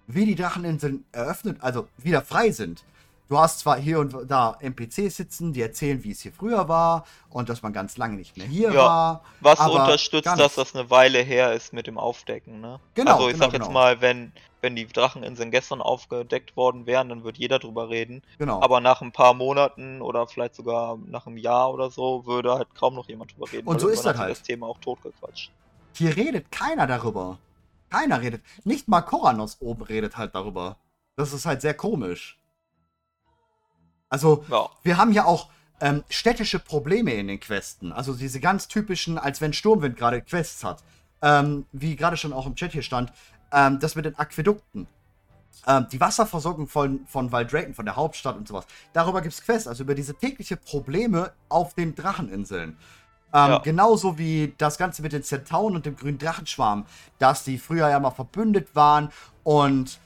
wie 0.08 0.26
die 0.26 0.36
Dracheninseln 0.36 1.06
eröffnet, 1.12 1.58
also 1.62 1.88
wieder 1.98 2.22
frei 2.22 2.52
sind. 2.52 2.84
Du 3.30 3.38
hast 3.38 3.60
zwar 3.60 3.78
hier 3.78 4.00
und 4.00 4.16
da 4.28 4.58
NPCs 4.60 5.18
sitzen, 5.18 5.54
die 5.54 5.62
erzählen, 5.62 6.04
wie 6.04 6.12
es 6.12 6.22
hier 6.22 6.32
früher 6.32 6.68
war 6.68 7.06
und 7.30 7.50
dass 7.50 7.62
man 7.62 7.74
ganz 7.74 7.98
lange 7.98 8.16
nicht 8.16 8.38
mehr 8.38 8.48
hier 8.48 8.72
ja, 8.72 8.76
war. 8.76 9.24
Was 9.42 9.60
unterstützt, 9.60 10.28
dass 10.28 10.56
das 10.56 10.76
eine 10.76 10.90
Weile 10.90 11.20
her 11.20 11.54
ist 11.54 11.74
mit 11.74 11.88
dem 11.88 11.98
Aufdecken, 11.98 12.62
ne? 12.62 12.80
Genau. 12.94 13.14
Also 13.14 13.28
ich 13.28 13.34
genau, 13.34 13.46
sag 13.46 13.54
jetzt 13.54 13.62
genau. 13.64 13.74
mal, 13.74 14.02
wenn, 14.02 14.32
wenn 14.62 14.76
die 14.76 14.88
Dracheninseln 14.88 15.52
gestern 15.52 15.82
aufgedeckt 15.82 16.56
worden 16.56 16.86
wären, 16.86 17.10
dann 17.10 17.24
würde 17.24 17.40
jeder 17.40 17.60
drüber 17.60 17.90
reden. 17.90 18.22
Genau. 18.38 18.62
Aber 18.62 18.80
nach 18.82 19.02
ein 19.02 19.12
paar 19.12 19.34
Monaten 19.34 20.02
oder 20.02 20.28
vielleicht 20.28 20.56
sogar 20.56 20.98
nach 21.06 21.28
einem 21.28 21.38
Jahr 21.38 21.74
oder 21.74 21.90
so 21.90 22.26
würde 22.26 22.54
halt 22.54 22.74
kaum 22.76 22.96
noch 22.96 23.08
jemand 23.08 23.34
drüber 23.34 23.52
reden. 23.52 23.68
Und 23.68 23.82
so 23.82 23.88
ist 23.88 24.06
das 24.06 24.18
halt. 24.18 24.32
das 24.32 24.42
Thema 24.42 24.68
auch 24.68 24.78
totgequatscht. 24.80 25.52
Hier 25.96 26.16
redet 26.16 26.52
keiner 26.52 26.88
darüber. 26.88 27.38
Keiner 27.90 28.22
redet. 28.22 28.42
Nicht 28.64 28.88
mal 28.88 29.02
Koranos 29.02 29.58
oben 29.60 29.84
redet 29.84 30.18
halt 30.18 30.34
darüber. 30.34 30.78
Das 31.16 31.32
ist 31.32 31.46
halt 31.46 31.62
sehr 31.62 31.76
komisch. 31.76 32.40
Also, 34.14 34.46
ja. 34.48 34.70
wir 34.84 34.98
haben 34.98 35.12
ja 35.12 35.26
auch 35.26 35.50
ähm, 35.82 36.04
städtische 36.08 36.60
Probleme 36.60 37.14
in 37.14 37.28
den 37.28 37.40
Questen. 37.40 37.92
Also 37.92 38.14
diese 38.14 38.40
ganz 38.40 38.68
typischen, 38.68 39.18
als 39.18 39.42
wenn 39.42 39.54
Sturmwind 39.54 39.98
gerade 39.98 40.22
Quests 40.22 40.64
hat. 40.64 40.84
Ähm, 41.24 41.66
wie 41.72 41.96
gerade 41.96 42.16
schon 42.16 42.32
auch 42.32 42.46
im 42.46 42.54
Chat 42.54 42.74
hier 42.74 42.84
stand, 42.84 43.12
ähm, 43.52 43.80
das 43.80 43.96
mit 43.96 44.06
den 44.06 44.16
Aquädukten. 44.20 44.86
Ähm, 45.66 45.88
die 45.92 46.00
Wasserversorgung 46.00 46.68
von, 46.68 47.08
von 47.08 47.32
Valdraken, 47.32 47.74
von 47.74 47.86
der 47.86 47.96
Hauptstadt 47.96 48.38
und 48.38 48.48
sowas. 48.48 48.68
Darüber 48.94 49.20
gibt 49.24 49.34
es 49.34 49.42
Quests, 49.42 49.68
also 49.68 49.82
über 49.82 49.96
diese 49.96 50.14
tägliche 50.14 50.58
Probleme 50.58 51.32
auf 51.50 51.74
den 51.74 51.96
Dracheninseln. 51.96 52.78
Ähm, 53.34 53.50
ja. 53.50 53.58
Genauso 53.58 54.20
wie 54.20 54.54
das 54.60 54.78
Ganze 54.78 55.02
mit 55.02 55.12
den 55.12 55.24
Zentauren 55.24 55.76
und 55.76 55.88
dem 55.88 55.96
grünen 55.96 56.20
Drachenschwarm, 56.20 56.86
dass 57.18 57.46
die 57.46 57.58
früher 57.58 57.90
ja 57.90 58.00
mal 58.00 58.12
verbündet 58.12 58.76
waren. 58.76 59.12
Und 59.44 59.98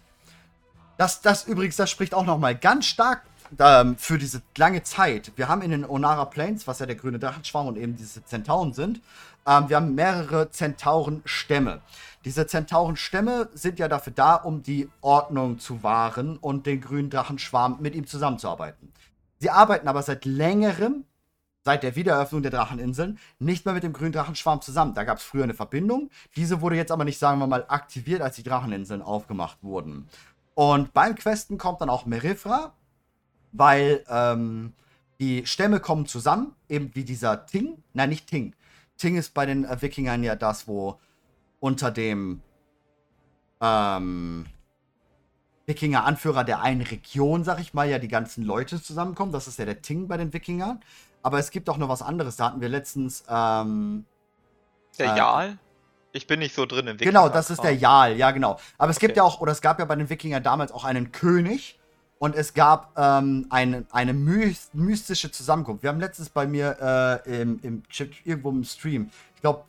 das, 0.97 1.19
das 1.19 1.45
übrigens, 1.45 1.75
das 1.75 1.91
spricht 1.91 2.13
auch 2.13 2.25
nochmal 2.25 2.55
ganz 2.55 2.85
stark 2.85 3.23
ähm, 3.59 3.97
für 3.97 4.17
diese 4.17 4.41
lange 4.57 4.83
Zeit. 4.83 5.31
Wir 5.35 5.47
haben 5.47 5.61
in 5.61 5.71
den 5.71 5.85
Onara 5.85 6.25
Plains, 6.25 6.67
was 6.67 6.79
ja 6.79 6.85
der 6.85 6.95
grüne 6.95 7.19
Drachenschwarm 7.19 7.67
und 7.67 7.77
eben 7.77 7.95
diese 7.95 8.23
Zentauren 8.25 8.73
sind, 8.73 9.01
ähm, 9.45 9.69
wir 9.69 9.77
haben 9.77 9.95
mehrere 9.95 10.51
Zentaurenstämme. 10.51 11.81
Diese 12.25 12.47
Zentaurenstämme 12.47 13.49
sind 13.53 13.79
ja 13.79 13.87
dafür 13.87 14.13
da, 14.13 14.35
um 14.35 14.63
die 14.63 14.89
Ordnung 15.01 15.59
zu 15.59 15.83
wahren 15.83 16.37
und 16.37 16.65
den 16.65 16.81
grünen 16.81 17.09
Drachenschwarm 17.09 17.77
mit 17.79 17.95
ihm 17.95 18.05
zusammenzuarbeiten. 18.05 18.91
Sie 19.39 19.49
arbeiten 19.49 19.87
aber 19.87 20.01
seit 20.03 20.25
längerem 20.25 21.05
seit 21.67 21.83
der 21.83 21.97
Wiedereröffnung 21.97 22.43
der 22.43 22.51
Dracheninseln 22.51 23.19
nicht 23.39 23.65
mehr 23.65 23.73
mit 23.73 23.83
dem 23.83 23.91
grünen 23.91 24.13
Drachenschwarm 24.13 24.61
zusammen. 24.61 24.93
Da 24.93 25.03
gab 25.03 25.17
es 25.17 25.23
früher 25.25 25.43
eine 25.43 25.53
Verbindung. 25.53 26.09
Diese 26.37 26.61
wurde 26.61 26.77
jetzt 26.77 26.93
aber 26.93 27.03
nicht, 27.03 27.19
sagen 27.19 27.39
wir 27.39 27.47
mal, 27.47 27.65
aktiviert, 27.67 28.21
als 28.21 28.37
die 28.37 28.43
Dracheninseln 28.43 29.01
aufgemacht 29.01 29.57
wurden. 29.63 30.07
Und 30.55 30.93
beim 30.93 31.15
Questen 31.15 31.57
kommt 31.57 31.81
dann 31.81 31.89
auch 31.89 32.05
Merifra, 32.05 32.71
weil 33.51 34.03
ähm, 34.09 34.73
die 35.19 35.45
Stämme 35.45 35.79
kommen 35.79 36.05
zusammen, 36.05 36.55
eben 36.69 36.91
wie 36.93 37.03
dieser 37.03 37.45
Ting. 37.45 37.83
Nein, 37.93 38.09
nicht 38.09 38.27
Ting. 38.27 38.55
Ting 38.97 39.15
ist 39.15 39.33
bei 39.33 39.45
den 39.45 39.65
äh, 39.65 39.81
Wikingern 39.81 40.23
ja 40.23 40.35
das, 40.35 40.67
wo 40.67 40.99
unter 41.59 41.91
dem 41.91 42.41
ähm, 43.61 44.45
Wikinger-Anführer 45.65 46.43
der 46.43 46.61
einen 46.61 46.81
Region, 46.81 47.43
sag 47.43 47.59
ich 47.59 47.73
mal, 47.73 47.89
ja 47.89 47.99
die 47.99 48.07
ganzen 48.07 48.43
Leute 48.43 48.81
zusammenkommen. 48.81 49.31
Das 49.31 49.47
ist 49.47 49.59
ja 49.59 49.65
der 49.65 49.81
Ting 49.81 50.07
bei 50.07 50.17
den 50.17 50.33
Wikingern. 50.33 50.79
Aber 51.23 51.39
es 51.39 51.51
gibt 51.51 51.69
auch 51.69 51.77
noch 51.77 51.89
was 51.89 52.01
anderes. 52.01 52.37
Da 52.37 52.45
hatten 52.45 52.61
wir 52.61 52.69
letztens. 52.69 53.23
Ähm, 53.27 54.05
der 54.97 55.13
äh, 55.13 55.17
Jarl? 55.17 55.57
Ich 56.13 56.25
bin 56.25 56.39
nicht 56.39 56.55
so 56.55 56.65
drin 56.65 56.87
im 56.87 56.99
Wikinger. 56.99 57.11
Genau, 57.11 57.29
das 57.29 57.49
ist 57.49 57.63
der 57.63 57.75
Jarl, 57.75 58.15
ja, 58.15 58.31
genau. 58.31 58.59
Aber 58.77 58.89
es 58.89 58.97
okay. 58.97 59.07
gibt 59.07 59.17
ja 59.17 59.23
auch, 59.23 59.41
oder 59.41 59.51
es 59.51 59.61
gab 59.61 59.77
ja 59.79 59.85
bei 59.85 59.95
den 59.95 60.09
Wikingern 60.09 60.41
damals 60.41 60.71
auch 60.71 60.85
einen 60.85 61.11
König. 61.11 61.77
Und 62.19 62.35
es 62.35 62.53
gab 62.53 62.98
ähm, 62.98 63.45
eine, 63.49 63.85
eine 63.91 64.14
mystische 64.14 65.31
Zusammenkunft. 65.31 65.84
Wir 65.84 65.89
haben 65.89 65.99
letztens 65.99 66.30
bei 66.30 66.48
mir 66.48 67.23
äh, 67.26 67.41
im, 67.41 67.60
im 67.61 67.84
irgendwo 68.23 68.49
im 68.49 68.64
Stream, 68.64 69.10
ich 69.35 69.41
glaube, 69.41 69.65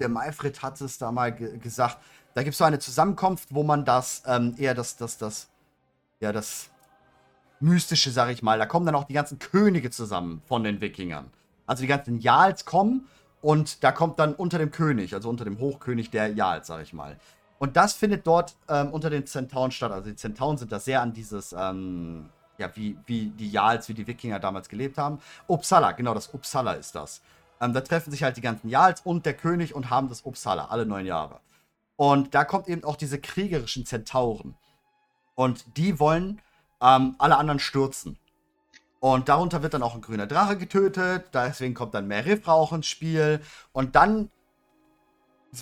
der 0.00 0.08
Malfred 0.08 0.60
hat 0.60 0.80
es 0.80 0.98
da 0.98 1.12
mal 1.12 1.32
ge 1.32 1.56
gesagt, 1.58 1.98
da 2.34 2.42
gibt 2.42 2.54
es 2.54 2.58
so 2.58 2.64
eine 2.64 2.80
Zusammenkunft, 2.80 3.54
wo 3.54 3.62
man 3.62 3.84
das 3.84 4.24
ähm, 4.26 4.54
eher 4.58 4.74
das, 4.74 4.96
das, 4.96 5.18
das, 5.18 5.48
ja, 6.18 6.32
das 6.32 6.68
Mystische, 7.60 8.10
sag 8.10 8.30
ich 8.30 8.42
mal. 8.42 8.58
Da 8.58 8.66
kommen 8.66 8.86
dann 8.86 8.96
auch 8.96 9.04
die 9.04 9.14
ganzen 9.14 9.38
Könige 9.38 9.90
zusammen 9.90 10.42
von 10.46 10.64
den 10.64 10.80
Wikingern. 10.80 11.30
Also 11.66 11.82
die 11.82 11.86
ganzen 11.86 12.18
Jarls 12.18 12.64
kommen 12.64 13.06
und 13.40 13.84
da 13.84 13.92
kommt 13.92 14.18
dann 14.18 14.34
unter 14.34 14.58
dem 14.58 14.70
König, 14.70 15.14
also 15.14 15.28
unter 15.28 15.44
dem 15.44 15.58
Hochkönig 15.58 16.10
der 16.10 16.28
Jarls, 16.32 16.66
sag 16.66 16.82
ich 16.82 16.92
mal. 16.92 17.18
Und 17.58 17.76
das 17.76 17.94
findet 17.94 18.26
dort 18.26 18.56
ähm, 18.68 18.90
unter 18.92 19.10
den 19.10 19.26
Zentauren 19.26 19.70
statt. 19.70 19.92
Also 19.92 20.10
die 20.10 20.16
Zentauren 20.16 20.58
sind 20.58 20.72
da 20.72 20.80
sehr 20.80 21.00
an 21.00 21.12
dieses, 21.12 21.54
ähm, 21.56 22.28
ja, 22.58 22.74
wie, 22.74 22.98
wie 23.06 23.26
die 23.26 23.50
Jarls, 23.50 23.88
wie 23.88 23.94
die 23.94 24.06
Wikinger 24.06 24.38
damals 24.40 24.68
gelebt 24.68 24.98
haben. 24.98 25.18
Uppsala, 25.46 25.92
genau, 25.92 26.14
das 26.14 26.32
Uppsala 26.34 26.72
ist 26.72 26.94
das. 26.94 27.22
Ähm, 27.60 27.72
da 27.72 27.80
treffen 27.80 28.10
sich 28.10 28.22
halt 28.22 28.36
die 28.36 28.40
ganzen 28.40 28.68
Jarls 28.68 29.00
und 29.02 29.24
der 29.26 29.34
König 29.34 29.74
und 29.74 29.90
haben 29.90 30.08
das 30.08 30.24
Uppsala 30.26 30.66
alle 30.66 30.86
neun 30.86 31.06
Jahre. 31.06 31.40
Und 31.96 32.34
da 32.34 32.44
kommt 32.44 32.68
eben 32.68 32.84
auch 32.84 32.96
diese 32.96 33.20
kriegerischen 33.20 33.86
Zentauren. 33.86 34.56
Und 35.34 35.76
die 35.76 35.98
wollen 36.00 36.40
ähm, 36.80 37.14
alle 37.18 37.36
anderen 37.36 37.60
stürzen. 37.60 38.18
Und 39.00 39.28
darunter 39.28 39.62
wird 39.62 39.74
dann 39.74 39.82
auch 39.82 39.94
ein 39.94 40.00
grüner 40.00 40.26
Drache 40.26 40.56
getötet. 40.56 41.26
Deswegen 41.34 41.74
kommt 41.74 41.94
dann 41.94 42.08
mehr 42.08 42.24
Riffrauch 42.24 42.72
ins 42.72 42.86
Spiel. 42.86 43.40
Und 43.72 43.96
dann 43.96 44.30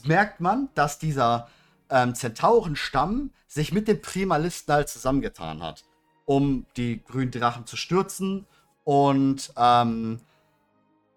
merkt 0.04 0.40
man, 0.40 0.68
dass 0.74 0.98
dieser 0.98 1.48
ähm, 1.92 2.14
Zentaurenstamm 2.14 3.30
sich 3.46 3.72
mit 3.72 3.86
den 3.86 4.00
Primalisten 4.00 4.74
halt 4.74 4.88
zusammengetan 4.88 5.62
hat, 5.62 5.84
um 6.24 6.66
die 6.76 7.02
grünen 7.04 7.30
Drachen 7.30 7.66
zu 7.66 7.76
stürzen 7.76 8.46
und 8.84 9.52
ähm, 9.56 10.20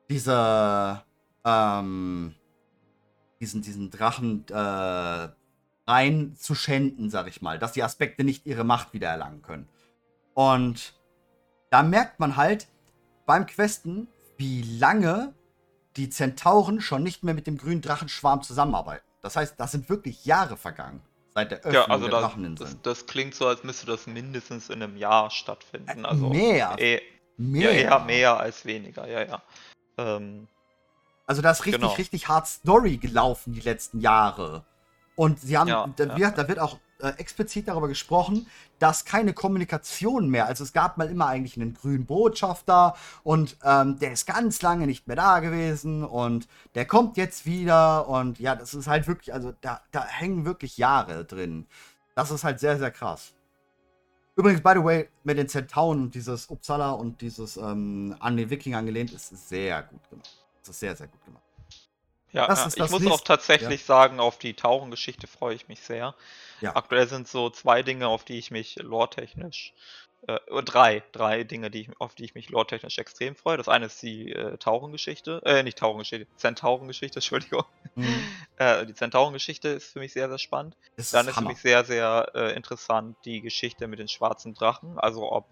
diese 0.09 1.03
ähm, 1.43 2.35
diesen, 3.39 3.61
diesen 3.61 3.89
Drachen 3.89 4.45
äh, 4.49 5.29
rein 5.87 6.35
sag 6.35 7.27
ich 7.27 7.41
mal, 7.41 7.59
dass 7.59 7.73
die 7.73 7.83
Aspekte 7.83 8.23
nicht 8.23 8.45
ihre 8.45 8.63
Macht 8.63 8.93
wieder 8.93 9.09
erlangen 9.09 9.41
können. 9.41 9.69
Und 10.33 10.99
da 11.69 11.83
merkt 11.83 12.19
man 12.19 12.35
halt 12.35 12.67
beim 13.25 13.45
Questen, 13.45 14.07
wie 14.37 14.61
lange 14.63 15.33
die 15.95 16.09
Zentauren 16.09 16.81
schon 16.81 17.03
nicht 17.03 17.23
mehr 17.23 17.33
mit 17.33 17.47
dem 17.47 17.57
grünen 17.57 17.81
Drachenschwarm 17.81 18.41
zusammenarbeiten. 18.41 19.04
Das 19.25 19.35
heißt, 19.35 19.59
das 19.59 19.71
sind 19.71 19.89
wirklich 19.89 20.23
Jahre 20.25 20.55
vergangen 20.55 21.01
seit 21.33 21.49
der 21.49 21.57
Öffnung 21.61 21.73
ja, 21.73 21.85
also 21.85 22.07
der 22.07 22.19
Dracheninseln. 22.19 22.79
Das, 22.83 22.99
das, 22.99 23.07
klingt 23.07 23.33
so, 23.33 23.47
als 23.47 23.63
müsste 23.63 23.87
das 23.87 24.05
mindestens 24.05 24.69
in 24.69 24.83
einem 24.83 24.97
Jahr 24.97 25.31
stattfinden. 25.31 26.05
Äh, 26.05 26.07
also 26.07 26.29
mehr. 26.29 26.75
Eh, 26.77 27.01
mehr. 27.35 27.73
Ja, 27.73 27.79
eher 27.79 27.99
mehr 28.05 28.39
als 28.39 28.65
weniger, 28.65 29.07
ja, 29.07 29.23
ja. 29.23 29.41
Ähm, 29.97 30.47
also 31.25 31.41
da 31.41 31.49
ist 31.49 31.65
richtig, 31.65 31.81
genau. 31.81 31.93
richtig 31.93 32.27
hart 32.27 32.45
Story 32.45 32.97
gelaufen 32.97 33.53
die 33.53 33.61
letzten 33.61 33.99
Jahre. 33.99 34.63
Und 35.15 35.39
sie 35.39 35.57
haben, 35.57 35.69
ja, 35.69 35.89
da, 35.95 36.17
ja. 36.17 36.29
da, 36.29 36.47
wird 36.47 36.59
auch 36.59 36.77
äh, 36.99 37.09
explizit 37.17 37.67
darüber 37.67 37.87
gesprochen, 37.87 38.47
dass 38.79 39.05
keine 39.05 39.33
Kommunikation 39.33 40.29
mehr, 40.29 40.45
also 40.45 40.63
es 40.63 40.73
gab 40.73 40.97
mal 40.97 41.09
immer 41.09 41.27
eigentlich 41.27 41.55
einen 41.55 41.73
grünen 41.73 42.05
Botschafter 42.05 42.95
und 43.23 43.57
ähm, 43.63 43.99
der 43.99 44.13
ist 44.13 44.25
ganz 44.25 44.61
lange 44.61 44.87
nicht 44.87 45.07
mehr 45.07 45.15
da 45.15 45.39
gewesen 45.39 46.03
und 46.03 46.47
der 46.73 46.85
kommt 46.85 47.17
jetzt 47.17 47.45
wieder 47.45 48.07
und 48.07 48.39
ja, 48.39 48.55
das 48.55 48.73
ist 48.73 48.87
halt 48.87 49.07
wirklich, 49.07 49.33
also 49.33 49.53
da, 49.61 49.81
da 49.91 50.05
hängen 50.05 50.45
wirklich 50.45 50.77
Jahre 50.77 51.25
drin. 51.25 51.67
Das 52.15 52.31
ist 52.31 52.43
halt 52.43 52.59
sehr, 52.59 52.77
sehr 52.77 52.91
krass. 52.91 53.33
Übrigens, 54.37 54.61
by 54.61 54.73
the 54.75 54.83
way, 54.83 55.09
mit 55.23 55.37
den 55.37 55.47
Zentauren 55.47 56.01
und 56.01 56.15
dieses 56.15 56.49
Uppsala 56.49 56.91
und 56.91 57.21
dieses 57.21 57.55
ähm, 57.55 58.15
an 58.19 58.35
den 58.35 58.49
Wikinger 58.49 58.79
angelehnt 58.79 59.13
ist 59.13 59.49
sehr 59.49 59.83
gut 59.83 60.09
gemacht. 60.09 60.45
Das 60.59 60.69
ist 60.69 60.79
sehr, 60.79 60.95
sehr 60.95 61.07
gut 61.07 61.23
gemacht. 61.23 61.44
Ja, 62.35 62.53
ja 62.53 62.67
ich 62.67 62.91
muss 62.91 63.07
auch 63.07 63.21
tatsächlich 63.21 63.81
ja. 63.81 63.85
sagen, 63.85 64.19
auf 64.19 64.37
die 64.37 64.53
Tauchengeschichte 64.53 65.25
freue 65.25 65.55
ich 65.55 65.67
mich 65.67 65.79
sehr. 65.79 66.15
Ja. 66.61 66.75
Aktuell 66.75 67.07
sind 67.07 67.27
so 67.27 67.49
zwei 67.49 67.81
Dinge, 67.81 68.07
auf 68.07 68.25
die 68.25 68.37
ich 68.37 68.51
mich 68.51 68.75
lore-technisch, 68.75 69.73
äh, 70.27 70.39
drei, 70.63 71.01
drei 71.13 71.45
Dinge, 71.45 71.71
die 71.71 71.81
ich, 71.81 71.89
auf 71.99 72.15
die 72.15 72.25
ich 72.25 72.35
mich 72.35 72.49
lore-technisch 72.49 72.97
extrem 72.97 73.35
freue. 73.37 73.57
Das 73.57 73.69
eine 73.69 73.85
ist 73.85 74.01
die 74.01 74.33
äh, 74.33 74.57
Tauchengeschichte, 74.57 75.41
äh, 75.45 75.63
nicht 75.63 75.77
Tauchengeschichte, 75.77 76.27
Zentaurengeschichte, 76.35 77.19
Entschuldigung. 77.19 77.63
Mhm. 77.95 78.27
äh, 78.57 78.85
die 78.85 78.93
Zentaurengeschichte 78.93 79.69
ist 79.69 79.93
für 79.93 79.99
mich 79.99 80.11
sehr, 80.11 80.27
sehr 80.27 80.39
spannend. 80.39 80.75
Das 80.97 81.11
Dann 81.11 81.27
ist, 81.27 81.31
ist 81.31 81.39
für 81.39 81.45
mich 81.45 81.59
sehr, 81.59 81.85
sehr 81.85 82.31
äh, 82.35 82.53
interessant 82.53 83.15
die 83.23 83.39
Geschichte 83.41 83.87
mit 83.87 83.99
den 83.99 84.09
schwarzen 84.09 84.53
Drachen, 84.53 84.99
also 84.99 85.31
ob 85.31 85.45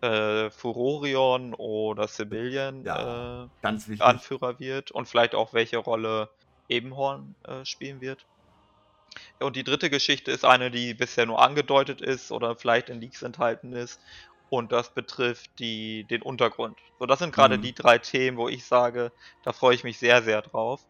äh, 0.00 0.50
Furorion 0.50 1.54
oder 1.54 2.06
Sibylian 2.08 2.84
ja, 2.84 3.44
äh, 3.44 3.96
Anführer 3.98 4.60
wird 4.60 4.90
und 4.90 5.08
vielleicht 5.08 5.34
auch 5.34 5.52
welche 5.52 5.78
Rolle 5.78 6.28
Ebenhorn 6.68 7.34
äh, 7.44 7.64
spielen 7.64 8.00
wird. 8.00 8.24
Und 9.40 9.56
die 9.56 9.64
dritte 9.64 9.90
Geschichte 9.90 10.30
ist 10.30 10.44
eine, 10.44 10.70
die 10.70 10.94
bisher 10.94 11.26
nur 11.26 11.40
angedeutet 11.40 12.00
ist 12.00 12.30
oder 12.30 12.56
vielleicht 12.56 12.88
in 12.90 13.00
Leaks 13.00 13.22
enthalten 13.22 13.72
ist. 13.72 14.00
Und 14.50 14.72
das 14.72 14.90
betrifft 14.90 15.50
die, 15.58 16.04
den 16.04 16.22
Untergrund. 16.22 16.78
So, 16.98 17.06
das 17.06 17.18
sind 17.18 17.34
gerade 17.34 17.58
mhm. 17.58 17.62
die 17.62 17.74
drei 17.74 17.98
Themen, 17.98 18.36
wo 18.36 18.48
ich 18.48 18.64
sage, 18.64 19.12
da 19.44 19.52
freue 19.52 19.74
ich 19.74 19.84
mich 19.84 19.98
sehr, 19.98 20.22
sehr 20.22 20.42
drauf. 20.42 20.80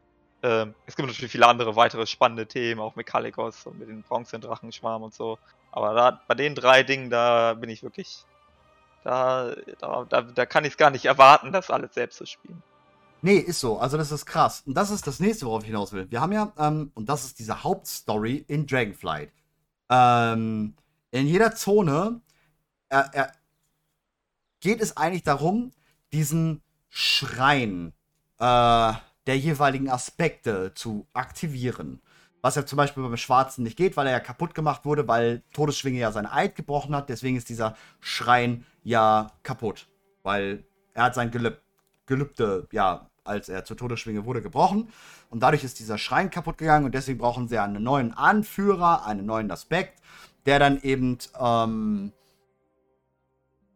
Ähm, 0.42 0.74
es 0.86 0.94
gibt 0.94 1.08
natürlich 1.08 1.32
viele 1.32 1.46
andere 1.46 1.74
weitere 1.74 2.06
spannende 2.06 2.46
Themen, 2.46 2.80
auch 2.80 2.94
mit 2.94 3.06
Kalikos 3.06 3.66
und 3.66 3.80
mit 3.80 3.88
den 3.88 4.02
Bronze-Drachenschwarm 4.02 5.02
und 5.02 5.14
so. 5.14 5.38
Aber 5.72 5.94
da, 5.94 6.22
bei 6.28 6.34
den 6.34 6.54
drei 6.54 6.84
Dingen, 6.84 7.10
da 7.10 7.54
bin 7.54 7.70
ich 7.70 7.82
wirklich 7.82 8.24
Da, 9.04 9.54
da, 9.78 10.04
da, 10.08 10.22
da 10.22 10.46
kann 10.46 10.64
ich 10.64 10.72
es 10.72 10.76
gar 10.76 10.90
nicht 10.90 11.06
erwarten, 11.06 11.52
das 11.52 11.70
alles 11.70 11.94
selbst 11.94 12.16
zu 12.16 12.26
spielen. 12.26 12.62
Nee, 13.20 13.38
ist 13.38 13.60
so. 13.60 13.78
Also 13.78 13.96
das 13.96 14.12
ist 14.12 14.26
krass. 14.26 14.62
Und 14.66 14.74
das 14.74 14.90
ist 14.90 15.06
das 15.06 15.18
nächste, 15.20 15.46
worauf 15.46 15.62
ich 15.62 15.68
hinaus 15.68 15.92
will. 15.92 16.10
Wir 16.10 16.20
haben 16.20 16.32
ja, 16.32 16.52
ähm, 16.58 16.92
und 16.94 17.08
das 17.08 17.24
ist 17.24 17.38
diese 17.38 17.64
Hauptstory 17.64 18.44
in 18.48 18.66
Dragonflight. 18.66 19.32
Ähm, 19.90 20.74
in 21.10 21.26
jeder 21.26 21.54
Zone 21.54 22.20
äh, 22.90 23.02
äh, 23.12 23.26
geht 24.60 24.80
es 24.80 24.96
eigentlich 24.96 25.22
darum, 25.22 25.72
diesen 26.12 26.62
Schrein 26.88 27.92
äh, 28.38 28.92
der 29.26 29.38
jeweiligen 29.38 29.90
Aspekte 29.90 30.72
zu 30.74 31.06
aktivieren. 31.12 32.00
Was 32.40 32.54
ja 32.54 32.64
zum 32.64 32.76
Beispiel 32.76 33.02
beim 33.02 33.16
Schwarzen 33.16 33.64
nicht 33.64 33.76
geht, 33.76 33.96
weil 33.96 34.06
er 34.06 34.12
ja 34.12 34.20
kaputt 34.20 34.54
gemacht 34.54 34.84
wurde, 34.84 35.08
weil 35.08 35.42
Todesschwinge 35.52 35.98
ja 35.98 36.12
seinen 36.12 36.26
Eid 36.26 36.54
gebrochen 36.54 36.94
hat. 36.94 37.08
Deswegen 37.08 37.36
ist 37.36 37.48
dieser 37.48 37.76
Schrein 38.00 38.64
ja 38.88 39.32
kaputt. 39.42 39.88
Weil 40.22 40.64
er 40.94 41.04
hat 41.04 41.14
sein 41.14 41.30
Gelüb 41.30 41.60
Gelübde, 42.06 42.66
ja, 42.72 43.10
als 43.24 43.50
er 43.50 43.66
zur 43.66 43.76
Todesschwinge 43.76 44.24
wurde, 44.24 44.40
gebrochen. 44.40 44.88
Und 45.28 45.42
dadurch 45.42 45.62
ist 45.62 45.78
dieser 45.78 45.98
Schrein 45.98 46.30
kaputt 46.30 46.56
gegangen. 46.56 46.86
Und 46.86 46.94
deswegen 46.94 47.18
brauchen 47.18 47.48
sie 47.48 47.58
einen 47.58 47.82
neuen 47.82 48.14
Anführer, 48.14 49.04
einen 49.04 49.26
neuen 49.26 49.50
Aspekt, 49.50 50.00
der 50.46 50.58
dann 50.58 50.80
eben 50.80 51.18
ähm, 51.38 52.12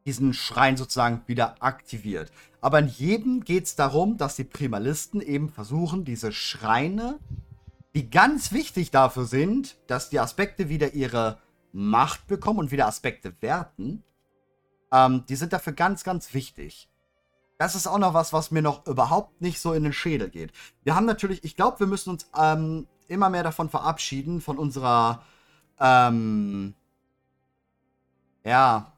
diesen 0.06 0.32
Schrein 0.32 0.78
sozusagen 0.78 1.20
wieder 1.26 1.56
aktiviert. 1.60 2.32
Aber 2.62 2.78
in 2.78 2.89
jedem 2.89 3.44
geht 3.44 3.64
es 3.64 3.76
darum, 3.76 4.16
dass 4.16 4.36
die 4.36 4.44
Primalisten 4.44 5.20
eben 5.20 5.51
versuchen, 5.51 6.06
diese 6.06 6.32
Schreine 6.32 7.18
die 7.94 8.10
ganz 8.10 8.52
wichtig 8.52 8.90
dafür 8.90 9.24
sind, 9.24 9.76
dass 9.86 10.09
die 10.09 10.20
Aspekte 10.20 10.68
wieder 10.68 10.94
ihre 10.94 11.39
Macht 11.72 12.26
bekommen 12.26 12.59
und 12.59 12.70
wieder 12.70 12.86
Aspekte 12.86 13.34
werten, 13.40 14.02
ähm, 14.93 15.24
die 15.28 15.36
sind 15.36 15.52
dafür 15.52 15.73
ganz, 15.73 16.05
ganz 16.05 16.35
wichtig. 16.35 16.89
Das 17.59 17.74
ist 17.74 17.86
auch 17.86 17.98
noch 17.98 18.14
was, 18.14 18.32
was 18.32 18.51
mir 18.51 18.62
noch 18.62 18.86
überhaupt 18.86 19.40
nicht 19.40 19.60
so 19.60 19.73
in 19.73 19.85
den 19.85 19.93
Schädel 19.93 20.28
geht. 20.31 20.52
Wir 20.82 20.94
haben 20.94 21.06
natürlich, 21.06 21.43
ich 21.44 21.56
glaube, 21.56 21.81
wir 21.81 21.86
müssen 21.86 22.10
uns 22.10 22.28
ähm, 22.36 22.86
immer 23.09 23.31
mehr 23.31 23.43
davon 23.43 23.69
verabschieden, 23.69 24.40
von 24.40 24.59
unserer, 24.59 25.23
ähm, 25.78 26.74
ja, 28.44 28.93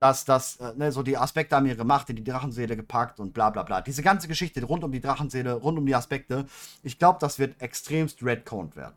dass 0.00 0.24
das, 0.24 0.56
äh, 0.56 0.72
ne, 0.76 0.92
so 0.92 1.02
die 1.02 1.16
Aspekte 1.16 1.56
haben 1.56 1.66
ihre 1.66 1.84
Macht 1.84 2.10
in 2.10 2.16
die 2.16 2.24
Drachenseele 2.24 2.76
gepackt 2.76 3.20
und 3.20 3.32
bla 3.32 3.50
bla 3.50 3.62
bla. 3.62 3.80
Diese 3.80 4.02
ganze 4.02 4.28
Geschichte 4.28 4.62
rund 4.64 4.84
um 4.84 4.92
die 4.92 5.00
Drachenseele, 5.00 5.54
rund 5.54 5.78
um 5.78 5.86
die 5.86 5.94
Aspekte, 5.94 6.46
ich 6.82 6.98
glaube, 6.98 7.18
das 7.20 7.38
wird 7.38 7.60
extremst 7.60 8.22
redconed 8.22 8.76
werden. 8.76 8.96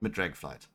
Mit 0.00 0.16
Dragonflight. 0.16 0.68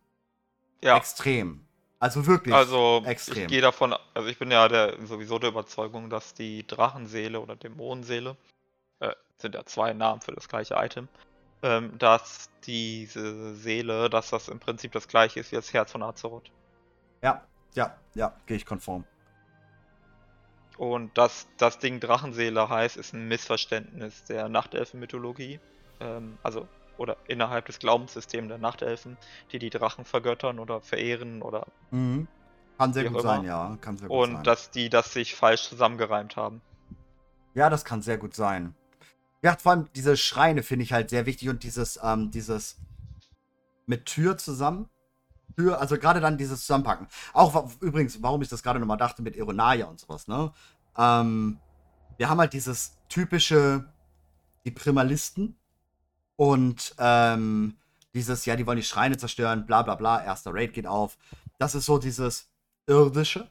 Ja. 0.84 0.98
Extrem. 0.98 1.66
Also 2.04 2.28
wirklich 2.28 2.54
also, 2.54 3.02
extrem. 3.06 3.44
Ich 3.44 3.48
gehe 3.48 3.62
davon, 3.62 3.96
also 4.14 4.28
ich 4.28 4.38
bin 4.38 4.52
ja 4.52 4.68
der, 4.68 4.98
sowieso 5.06 5.40
der 5.40 5.52
Überzeugung, 5.52 6.10
dass 6.10 6.34
die 6.34 6.68
Drachenseele 6.68 7.40
oder 7.40 7.56
Dämonenseele, 7.56 8.36
äh, 9.00 9.14
sind 9.38 9.56
ja 9.56 9.66
zwei 9.66 9.94
Namen 9.94 10.20
für 10.20 10.34
das 10.34 10.50
gleiche 10.50 10.74
Item, 10.78 11.08
ähm, 11.62 11.98
dass 11.98 12.50
diese 12.66 13.56
Seele, 13.56 14.10
dass 14.10 14.32
das 14.32 14.50
im 14.50 14.60
Prinzip 14.60 14.92
das 14.92 15.08
gleiche 15.08 15.40
ist 15.40 15.54
wie 15.54 15.56
das 15.56 15.72
Herz 15.72 15.94
von 15.94 16.04
Azeroth. 16.04 16.52
Ja, 17.22 17.42
ja, 17.74 17.96
ja, 18.16 18.36
gehe 18.48 18.58
ich 18.58 18.66
konform. 18.66 19.06
Und 20.78 21.18
dass 21.18 21.48
das 21.56 21.80
Ding 21.80 22.02
Drachenseele 22.02 22.68
heißt, 22.68 22.98
ist 22.98 23.14
ein 23.14 23.30
Missverständnis 23.30 24.26
der 24.26 24.50
Nachtelfenmythologie. 24.50 25.62
Ähm, 26.02 26.38
also, 26.44 26.68
oder 26.98 27.18
innerhalb 27.28 27.66
des 27.66 27.80
Glaubenssystems 27.80 28.48
der 28.48 28.58
Nachtelfen, 28.58 29.18
die 29.52 29.60
die 29.60 29.70
Drachen 29.70 30.06
vergöttern 30.06 30.60
oder 30.60 30.82
verehren 30.82 31.42
oder. 31.42 31.68
Mhm. 31.92 32.28
Kann 32.78 32.94
sehr 32.94 33.10
gut 33.10 33.22
sein, 33.22 33.44
ja. 33.44 33.78
Kann 33.82 33.98
sehr 33.98 34.08
gut 34.08 34.18
Und 34.18 34.34
sein. 34.36 34.44
dass 34.44 34.72
die 34.72 34.90
das 34.90 35.14
sich 35.14 35.36
falsch 35.36 35.70
zusammengereimt 35.70 36.36
haben. 36.36 36.62
Ja, 37.54 37.70
das 37.70 37.86
kann 37.86 38.02
sehr 38.02 38.18
gut 38.18 38.36
sein. 38.36 38.76
Ja, 39.42 39.56
vor 39.58 39.74
allem 39.74 39.88
diese 39.96 40.18
Schreine 40.18 40.64
finde 40.64 40.84
ich 40.84 40.94
halt 40.94 41.10
sehr 41.10 41.26
wichtig 41.26 41.50
und 41.50 41.64
dieses, 41.64 42.00
ähm, 42.02 42.32
dieses 42.32 42.78
mit 43.86 44.06
Tür 44.06 44.38
zusammen 44.38 44.90
für, 45.56 45.80
also 45.80 45.98
gerade 45.98 46.20
dann 46.20 46.38
dieses 46.38 46.62
Zusammenpacken. 46.62 47.08
Auch 47.34 47.70
übrigens, 47.82 48.24
warum 48.24 48.42
ich 48.42 48.50
das 48.50 48.64
gerade 48.64 48.80
nochmal 48.80 48.98
dachte 48.98 49.22
mit 49.22 49.36
Ironaya 49.36 49.86
und 49.86 50.00
sowas, 50.00 50.28
ne? 50.28 50.52
Ähm, 50.98 51.60
wir 52.18 52.30
haben 52.30 52.40
halt 52.40 52.54
dieses 52.54 52.98
typische, 53.10 53.92
die 54.66 54.72
Primalisten 54.72 55.58
und 56.44 56.94
ähm, 57.00 57.78
dieses, 58.14 58.46
ja, 58.46 58.58
die 58.58 58.68
wollen 58.68 58.76
die 58.76 58.84
Schreine 58.84 59.16
zerstören, 59.16 59.66
bla 59.66 59.82
bla 59.82 59.96
bla, 59.96 60.22
erster 60.22 60.54
Raid 60.54 60.74
geht 60.74 60.86
auf. 60.86 61.18
Das 61.58 61.74
ist 61.74 61.86
so 61.86 62.00
dieses 62.00 62.50
irdische. 62.86 63.50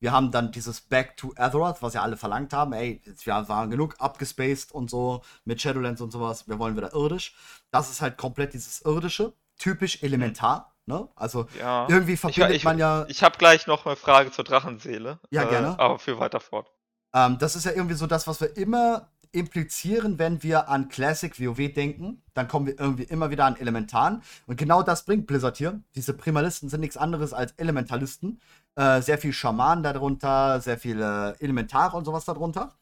Wir 0.00 0.10
haben 0.10 0.32
dann 0.32 0.50
dieses 0.50 0.80
Back 0.80 1.16
to 1.16 1.32
Azeroth, 1.36 1.82
was 1.82 1.94
ja 1.94 2.02
alle 2.02 2.16
verlangt 2.16 2.52
haben. 2.52 2.72
Ey, 2.72 3.00
wir 3.22 3.48
waren 3.48 3.70
genug 3.70 3.94
abgespaced 4.00 4.72
und 4.72 4.90
so 4.90 5.22
mit 5.44 5.62
Shadowlands 5.62 6.00
und 6.00 6.10
sowas. 6.10 6.48
Wir 6.48 6.58
wollen 6.58 6.76
wieder 6.76 6.92
irdisch. 6.92 7.36
Das 7.70 7.88
ist 7.88 8.02
halt 8.02 8.18
komplett 8.18 8.54
dieses 8.54 8.80
irdische, 8.80 9.32
typisch 9.56 10.02
elementar. 10.02 10.74
Ne? 10.86 11.08
Also 11.14 11.46
ja. 11.60 11.86
irgendwie 11.88 12.16
verbindet 12.16 12.50
ich, 12.50 12.56
ich, 12.56 12.64
man 12.64 12.76
ja. 12.76 13.06
Ich 13.06 13.22
habe 13.22 13.38
gleich 13.38 13.68
noch 13.68 13.86
eine 13.86 13.94
Frage 13.94 14.32
zur 14.32 14.42
Drachenseele. 14.42 15.20
Ja, 15.30 15.44
äh, 15.44 15.48
gerne. 15.48 15.78
Aber 15.78 16.00
für 16.00 16.18
weiter 16.18 16.40
fort. 16.40 16.72
Ähm, 17.14 17.38
das 17.38 17.54
ist 17.54 17.66
ja 17.66 17.70
irgendwie 17.70 17.94
so 17.94 18.08
das, 18.08 18.26
was 18.26 18.40
wir 18.40 18.56
immer 18.56 19.11
implizieren, 19.32 20.18
wenn 20.18 20.42
wir 20.42 20.68
an 20.68 20.88
Classic 20.88 21.38
WoW 21.40 21.72
denken. 21.72 22.22
Dann 22.34 22.48
kommen 22.48 22.66
wir 22.66 22.78
irgendwie 22.78 23.04
immer 23.04 23.30
wieder 23.30 23.46
an 23.46 23.56
Elementaren. 23.56 24.22
Und 24.46 24.56
genau 24.56 24.82
das 24.82 25.04
bringt 25.04 25.26
Blizzard 25.26 25.56
hier. 25.56 25.80
Diese 25.94 26.14
Primalisten 26.14 26.68
sind 26.68 26.80
nichts 26.80 26.96
anderes 26.96 27.32
als 27.32 27.52
Elementalisten. 27.52 28.40
Äh, 28.76 29.00
sehr 29.02 29.18
viel 29.18 29.32
Schamanen 29.32 29.82
darunter, 29.82 30.60
sehr 30.60 30.78
viele 30.78 31.36
Elementare 31.40 31.96
und 31.96 32.04
sowas 32.04 32.24
darunter. 32.24 32.74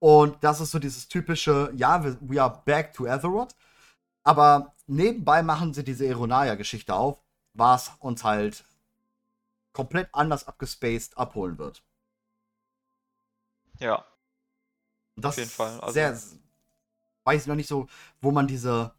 Und 0.00 0.42
das 0.42 0.60
ist 0.60 0.72
so 0.72 0.80
dieses 0.80 1.08
typische, 1.08 1.72
ja, 1.76 2.04
we, 2.20 2.42
are 2.42 2.62
back 2.64 2.92
to 2.92 3.06
Azeroth. 3.06 3.54
Aber 4.24 4.74
nebenbei 4.86 5.42
machen 5.42 5.74
sie 5.74 5.84
diese 5.84 6.06
Ironaya-Geschichte 6.06 6.94
auf, 6.94 7.22
was 7.54 7.92
uns 8.00 8.24
halt 8.24 8.64
komplett 9.72 10.08
anders 10.12 10.46
abgespaced 10.46 11.16
abholen 11.16 11.58
wird. 11.58 11.82
Ja. 13.78 14.04
Das 15.16 15.34
Auf 15.34 15.38
jeden 15.38 15.50
Fall. 15.50 15.80
Also 15.80 15.92
sehr, 15.92 16.18
weiß 17.24 17.42
ich 17.42 17.46
noch 17.46 17.54
nicht 17.54 17.68
so, 17.68 17.88
wo 18.20 18.30
man 18.30 18.46
diese 18.46 18.94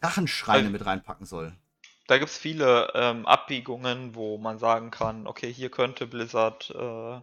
Drachenschreine 0.00 0.70
mit 0.70 0.84
reinpacken 0.84 1.26
soll. 1.26 1.54
Da 2.06 2.18
gibt 2.18 2.30
es 2.30 2.36
viele 2.36 2.92
ähm, 2.94 3.24
Abbiegungen, 3.24 4.14
wo 4.14 4.36
man 4.36 4.58
sagen 4.58 4.90
kann, 4.90 5.26
okay, 5.26 5.52
hier 5.52 5.70
könnte 5.70 6.06
Blizzard 6.06 6.70
äh, 6.70 7.20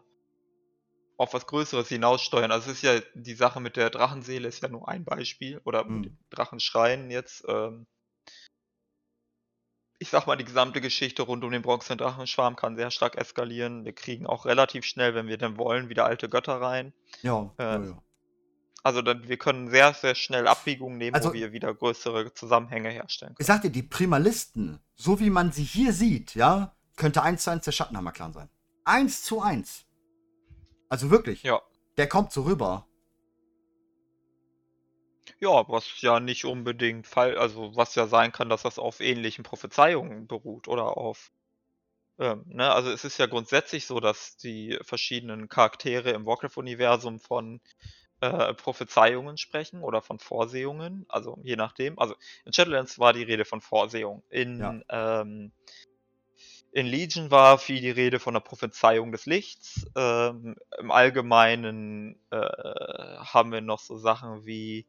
auf 1.18 1.34
was 1.36 1.46
Größeres 1.46 1.88
hinaussteuern. 1.88 2.52
Also 2.52 2.72
es 2.72 2.78
ist 2.78 2.84
ja 2.84 3.00
die 3.14 3.36
Sache 3.36 3.60
mit 3.60 3.76
der 3.76 3.92
Drachenseele 3.92 4.48
ist 4.48 4.64
ja 4.64 4.70
nur 4.70 4.90
ein 4.90 5.06
Beispiel 5.06 5.62
oder 5.66 5.84
mhm. 5.84 5.96
mit 5.96 6.06
dem 6.06 6.18
Drachenschreien 6.32 7.12
jetzt. 7.12 7.44
Ähm, 7.48 7.86
ich 10.02 10.10
sag 10.10 10.26
mal, 10.26 10.36
die 10.36 10.46
gesamte 10.46 10.82
Geschichte 10.82 11.22
rund 11.22 11.44
um 11.44 11.52
den 11.52 11.62
bronzenen 11.62 12.00
Drachenschwarm 12.00 12.56
kann 12.56 12.76
sehr 12.76 12.90
stark 12.90 13.18
eskalieren. 13.18 13.86
Wir 13.86 13.94
kriegen 13.94 14.26
auch 14.26 14.46
relativ 14.46 14.84
schnell, 14.84 15.14
wenn 15.14 15.28
wir 15.28 15.38
denn 15.38 15.58
wollen, 15.58 15.90
wieder 15.90 16.06
alte 16.06 16.28
Götter 16.28 16.60
rein. 16.60 16.92
Ja, 17.22 17.54
äh, 17.60 17.64
ja, 17.64 17.84
ja. 17.84 18.04
Also 18.82 19.04
dann, 19.04 19.28
wir 19.28 19.38
können 19.38 19.70
sehr, 19.70 19.94
sehr 19.94 20.16
schnell 20.16 20.48
Abbiegungen 20.48 20.98
nehmen, 20.98 21.14
also, 21.14 21.30
wo 21.30 21.34
wir 21.34 21.52
wieder 21.52 21.72
größere 21.72 22.34
Zusammenhänge 22.34 22.90
herstellen 22.90 23.36
können. 23.36 23.42
Ich 23.42 23.46
sagte, 23.46 23.70
die 23.70 23.84
Primalisten, 23.84 24.80
so 24.96 25.20
wie 25.20 25.30
man 25.30 25.52
sie 25.52 25.64
hier 25.64 25.94
sieht, 25.94 26.34
ja, 26.34 26.76
könnte 26.96 27.22
eins 27.22 27.44
zu 27.44 27.52
eins 27.52 27.66
der 27.66 27.72
Schattenhammer-Clan 27.72 28.34
sein. 28.34 28.50
Eins 28.84 29.22
zu 29.22 29.40
eins. 29.40 29.86
Also 30.90 31.12
wirklich. 31.12 31.44
Ja. 31.44 31.62
Der 31.98 32.10
kommt 32.10 32.32
so 32.32 32.42
rüber. 32.42 32.88
Ja, 35.42 35.68
was 35.68 36.02
ja 36.02 36.20
nicht 36.20 36.46
unbedingt 36.46 37.08
fall, 37.08 37.38
also 37.38 37.76
was 37.76 37.96
ja 37.96 38.06
sein 38.06 38.32
kann, 38.32 38.48
dass 38.48 38.62
das 38.62 38.78
auf 38.78 39.00
ähnlichen 39.00 39.44
Prophezeiungen 39.44 40.28
beruht 40.28 40.68
oder 40.68 40.98
auf 40.98 41.32
ähm, 42.20 42.44
ne, 42.48 42.72
also 42.72 42.92
es 42.92 43.04
ist 43.04 43.18
ja 43.18 43.26
grundsätzlich 43.26 43.88
so, 43.88 44.00
dass 44.00 44.38
die 44.38 44.78
verschiedenen 44.84 45.50
Charaktere 45.50 46.12
im 46.12 46.28
Warcraft-Universum 46.28 47.20
von 47.20 47.60
äh, 48.20 48.54
Prophezeiungen 48.54 49.38
sprechen 49.38 49.82
oder 49.82 50.04
von 50.04 50.20
Vorsehungen, 50.20 51.06
also 51.10 51.40
je 51.44 51.56
nachdem. 51.56 51.98
Also 51.98 52.14
in 52.46 52.54
Shadowlands 52.54 53.00
war 53.00 53.14
die 53.14 53.24
Rede 53.24 53.44
von 53.44 53.62
Vorsehung. 53.62 54.22
In 54.30 54.60
ja. 54.60 55.22
ähm, 55.22 55.52
in 56.72 56.86
Legion 56.86 57.32
war 57.32 57.58
viel 57.58 57.82
die 57.82 57.90
Rede 57.90 58.20
von 58.20 58.36
der 58.36 58.42
Prophezeiung 58.42 59.12
des 59.12 59.26
Lichts. 59.26 59.88
Ähm, 59.96 60.56
Im 60.78 60.92
Allgemeinen 60.92 62.20
äh, 62.30 62.38
haben 62.38 63.52
wir 63.52 63.62
noch 63.62 63.80
so 63.80 63.98
Sachen 63.98 64.46
wie 64.46 64.86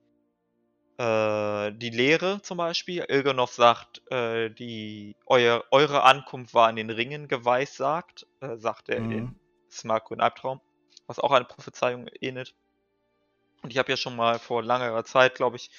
äh, 1.03 1.73
die 1.73 1.91
Lehre 1.91 2.41
zum 2.43 2.59
Beispiel. 2.59 3.05
Ilgenov 3.09 3.53
sagt, 3.53 4.03
äh, 4.13 4.51
die, 4.51 5.17
euer, 5.27 5.65
eure 5.73 6.05
Ankunft 6.05 6.55
war 6.55 6.71
in 6.71 6.77
den 6.77 6.91
Ringen 6.91 7.27
geweissagt, 7.27 8.27
äh, 8.41 8.57
sagt 8.57 8.89
er 8.89 9.01
mhm. 9.01 9.11
in 9.11 9.41
Smartgrün 9.71 10.21
Albtraum, 10.21 10.61
was 11.09 11.19
auch 11.19 11.33
eine 11.33 11.45
Prophezeiung 11.45 12.09
ähnelt. 12.21 12.55
Und 13.63 13.73
ich 13.73 13.79
habe 13.79 13.91
ja 13.91 13.97
schon 13.97 14.15
mal 14.15 14.39
vor 14.39 14.63
langer 14.63 15.05
Zeit, 15.05 15.35
glaube 15.35 15.57
ich, 15.57 15.71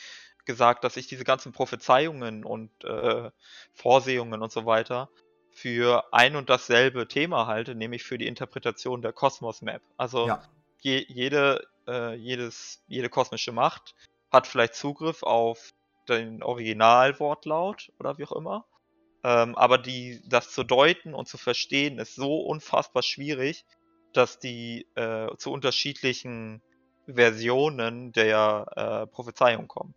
gesagt, 0.45 0.83
dass 0.83 0.97
ich 0.97 1.07
diese 1.07 1.23
ganzen 1.23 1.53
Prophezeiungen 1.53 2.43
und 2.43 2.71
äh, 2.83 3.31
Vorsehungen 3.73 4.41
und 4.41 4.51
so 4.51 4.65
weiter 4.65 5.09
für 5.51 6.03
ein 6.11 6.35
und 6.35 6.49
dasselbe 6.49 7.07
Thema 7.07 7.47
halte, 7.47 7.75
nämlich 7.75 8.03
für 8.03 8.17
die 8.17 8.27
Interpretation 8.27 9.01
der 9.01 9.13
Kosmos-Map. 9.13 9.81
Also 9.95 10.27
Ja. 10.27 10.43
je, 10.81 11.05
jede, 11.07 11.65
äh, 11.87 12.15
jedes, 12.15 12.83
jede 12.87 13.07
kosmische 13.07 13.53
Macht 13.53 13.95
hat 14.33 14.47
vielleicht 14.47 14.75
Zugriff 14.75 15.23
auf 15.23 15.73
den 16.09 16.43
Originalwortlaut 16.43 17.91
oder 17.99 18.17
wie 18.17 18.25
auch 18.25 18.33
immer. 18.33 18.65
Ähm, 19.23 19.55
aber 19.55 19.77
die, 19.77 20.21
das 20.27 20.51
zu 20.51 20.63
deuten 20.63 21.13
und 21.13 21.27
zu 21.29 21.37
verstehen 21.37 21.99
ist 21.99 22.15
so 22.15 22.41
unfassbar 22.41 23.03
schwierig, 23.03 23.63
dass 24.11 24.39
die 24.39 24.85
äh, 24.95 25.27
zu 25.37 25.51
unterschiedlichen 25.51 26.61
Versionen 27.07 28.11
der 28.11 28.65
äh, 28.75 29.07
Prophezeiung 29.07 29.67
kommen. 29.67 29.93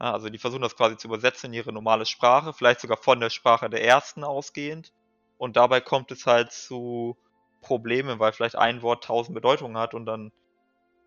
Ja, 0.00 0.12
also 0.12 0.28
die 0.28 0.38
versuchen 0.38 0.62
das 0.62 0.76
quasi 0.76 0.96
zu 0.96 1.08
übersetzen 1.08 1.48
in 1.48 1.54
ihre 1.54 1.72
normale 1.72 2.06
Sprache, 2.06 2.52
vielleicht 2.52 2.80
sogar 2.80 2.96
von 2.96 3.20
der 3.20 3.30
Sprache 3.30 3.68
der 3.68 3.84
ersten 3.84 4.24
ausgehend. 4.24 4.92
Und 5.36 5.56
dabei 5.56 5.80
kommt 5.80 6.10
es 6.10 6.26
halt 6.26 6.52
zu 6.52 7.16
Problemen, 7.60 8.18
weil 8.18 8.32
vielleicht 8.32 8.56
ein 8.56 8.82
Wort 8.82 9.04
tausend 9.04 9.34
Bedeutungen 9.34 9.76
hat 9.76 9.94
und 9.94 10.06
dann 10.06 10.32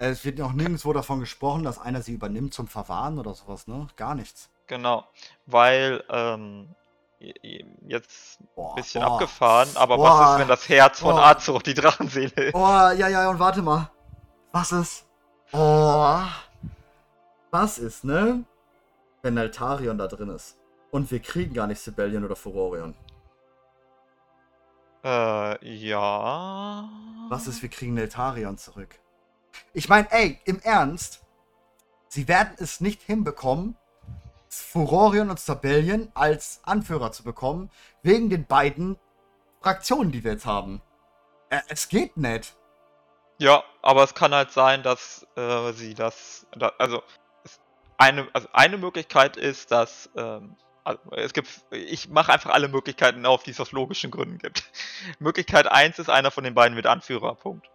Es 0.02 0.24
wird 0.24 0.38
noch 0.38 0.54
nirgendwo 0.54 0.94
davon 0.94 1.20
gesprochen, 1.20 1.62
dass 1.62 1.78
einer 1.78 2.00
sie 2.00 2.14
übernimmt 2.14 2.54
zum 2.54 2.66
Verwahren 2.68 3.18
oder 3.18 3.34
sowas, 3.34 3.66
ne? 3.66 3.86
Gar 3.96 4.14
nichts. 4.14 4.48
Genau, 4.66 5.04
weil 5.44 6.02
ähm, 6.08 6.74
jetzt 7.18 8.40
ein 8.56 8.74
bisschen 8.76 9.02
boah. 9.02 9.12
abgefahren, 9.12 9.68
aber 9.74 9.98
Boah. 9.98 10.04
was 10.04 10.32
ist, 10.32 10.40
wenn 10.40 10.48
das 10.48 10.68
Herz 10.70 11.00
von 11.00 11.16
Boah. 11.16 11.26
Azeroth 11.26 11.66
die 11.66 11.74
Drachenseele 11.74 12.44
ist? 12.44 12.54
Oh, 12.54 12.58
ja, 12.96 13.08
ja, 13.08 13.28
und 13.28 13.38
warte 13.38 13.60
mal. 13.60 13.90
Was 14.52 14.72
ist? 14.72 15.04
Oh. 15.52 16.22
Was 17.50 17.76
ist, 17.76 18.02
ne? 18.02 18.44
Wenn 19.20 19.36
Altarion 19.36 19.98
da 19.98 20.06
drin 20.06 20.30
ist. 20.30 20.56
Und 20.90 21.10
wir 21.10 21.20
kriegen 21.20 21.52
gar 21.52 21.66
nicht 21.66 21.80
Sibelion 21.80 22.24
oder 22.24 22.36
Furorion. 22.36 22.94
Äh, 25.04 25.88
ja. 25.88 26.88
Was 27.28 27.46
ist, 27.46 27.60
wir 27.60 27.68
kriegen 27.68 27.92
Neltarion 27.92 28.56
zurück? 28.56 28.98
Ich 29.72 29.88
meine, 29.88 30.10
ey, 30.10 30.38
im 30.44 30.60
Ernst, 30.60 31.20
sie 32.08 32.28
werden 32.28 32.54
es 32.58 32.80
nicht 32.80 33.02
hinbekommen, 33.02 33.76
Furorion 34.48 35.30
und 35.30 35.38
Sibelion 35.38 36.10
als 36.14 36.60
Anführer 36.64 37.12
zu 37.12 37.22
bekommen, 37.22 37.70
wegen 38.02 38.30
den 38.30 38.46
beiden 38.46 38.98
Fraktionen, 39.60 40.10
die 40.10 40.24
wir 40.24 40.32
jetzt 40.32 40.46
haben. 40.46 40.82
Äh, 41.50 41.60
es 41.68 41.88
geht 41.88 42.16
nicht. 42.16 42.56
Ja, 43.38 43.62
aber 43.80 44.02
es 44.02 44.14
kann 44.14 44.34
halt 44.34 44.50
sein, 44.50 44.82
dass 44.82 45.26
äh, 45.36 45.72
sie 45.72 45.94
das, 45.94 46.46
da, 46.56 46.72
also 46.78 47.02
eine, 47.96 48.28
also 48.32 48.48
eine 48.52 48.76
Möglichkeit 48.76 49.36
ist, 49.36 49.70
dass 49.70 50.10
ähm, 50.16 50.56
also 50.84 51.00
es 51.12 51.32
gibt, 51.32 51.48
ich 51.70 52.08
mache 52.08 52.32
einfach 52.32 52.50
alle 52.50 52.68
Möglichkeiten 52.68 53.26
auf, 53.26 53.42
die 53.42 53.50
es 53.50 53.60
aus 53.60 53.72
logischen 53.72 54.10
Gründen 54.10 54.38
gibt. 54.38 54.64
Möglichkeit 55.18 55.66
1 55.66 55.98
ist, 55.98 56.10
einer 56.10 56.30
von 56.30 56.44
den 56.44 56.54
beiden 56.54 56.76
wird 56.76 56.86
Anführer, 56.86 57.34
Punkt. 57.34 57.68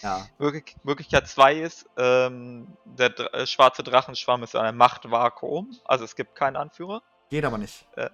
Ja. 0.00 0.26
Möglich 0.38 0.76
Möglichkeit 0.82 1.28
2 1.28 1.54
ist, 1.56 1.88
ähm, 1.96 2.76
der 2.84 3.10
Dr 3.10 3.34
äh, 3.34 3.46
schwarze 3.46 3.82
Drachenschwamm 3.82 4.42
ist 4.42 4.56
ein 4.56 4.76
Machtvakuum, 4.76 5.76
also 5.84 6.04
es 6.04 6.16
gibt 6.16 6.34
keinen 6.34 6.56
Anführer. 6.56 7.02
Geht 7.28 7.44
aber 7.44 7.58
nicht. 7.58 7.86
Äh. 7.96 8.10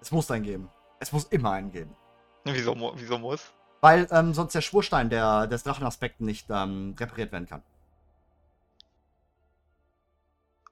Es 0.00 0.10
muss 0.10 0.30
einen 0.30 0.44
geben. 0.44 0.70
Es 1.00 1.12
muss 1.12 1.24
immer 1.24 1.52
einen 1.52 1.72
geben. 1.72 1.96
Wieso, 2.44 2.74
wieso 2.96 3.18
muss? 3.18 3.52
Weil 3.80 4.08
ähm, 4.10 4.34
sonst 4.34 4.54
der 4.54 4.60
Schwurstein 4.60 5.10
der, 5.10 5.46
des 5.46 5.62
Drachenaspekten 5.62 6.26
nicht 6.26 6.46
ähm, 6.50 6.94
repariert 6.98 7.32
werden 7.32 7.48
kann. 7.48 7.62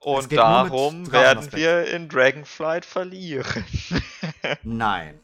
Und 0.00 0.32
darum 0.32 1.10
werden 1.10 1.52
wir 1.52 1.86
in 1.92 2.08
Dragonflight 2.08 2.84
verlieren. 2.84 3.64
Nein. 4.62 5.20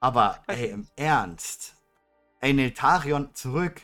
Aber, 0.00 0.42
ey, 0.46 0.70
im 0.70 0.88
Ernst. 0.96 1.74
Ey, 2.42 2.52
Neltarion 2.52 3.32
zurück. 3.34 3.80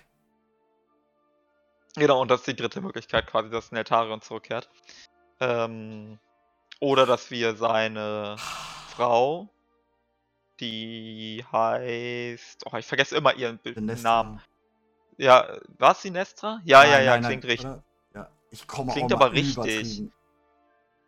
Genau, 1.94 2.20
und 2.20 2.28
das 2.28 2.40
ist 2.40 2.48
die 2.48 2.56
dritte 2.56 2.80
Möglichkeit 2.80 3.28
quasi, 3.28 3.51
dass 3.51 3.70
Neltarion 3.70 4.20
zurückkehrt. 4.20 4.68
Ähm, 5.39 6.18
oder 6.80 7.06
dass 7.06 7.30
wir 7.30 7.55
seine 7.55 8.35
Frau, 8.89 9.48
die 10.59 11.44
heißt. 11.52 12.66
Oh, 12.66 12.76
ich 12.76 12.86
vergesse 12.86 13.16
immer 13.16 13.35
ihren 13.36 13.60
Sinestra. 13.62 14.22
Namen. 14.22 14.43
Ja, 15.18 15.56
war 15.78 15.93
es 15.93 16.02
Sinestra? 16.02 16.60
Ja, 16.64 16.82
ja, 16.82 16.90
Nein, 16.90 17.05
ja, 17.05 17.10
nein, 17.12 17.20
nein, 17.20 17.30
klingt 17.30 17.44
richtig. 17.44 17.66
oder? 17.66 17.85
Ja, 18.12 18.28
ich 18.51 18.66
komme 18.66 18.93
Klingt 18.93 19.12
aber 19.12 19.30
richtig. 19.30 20.02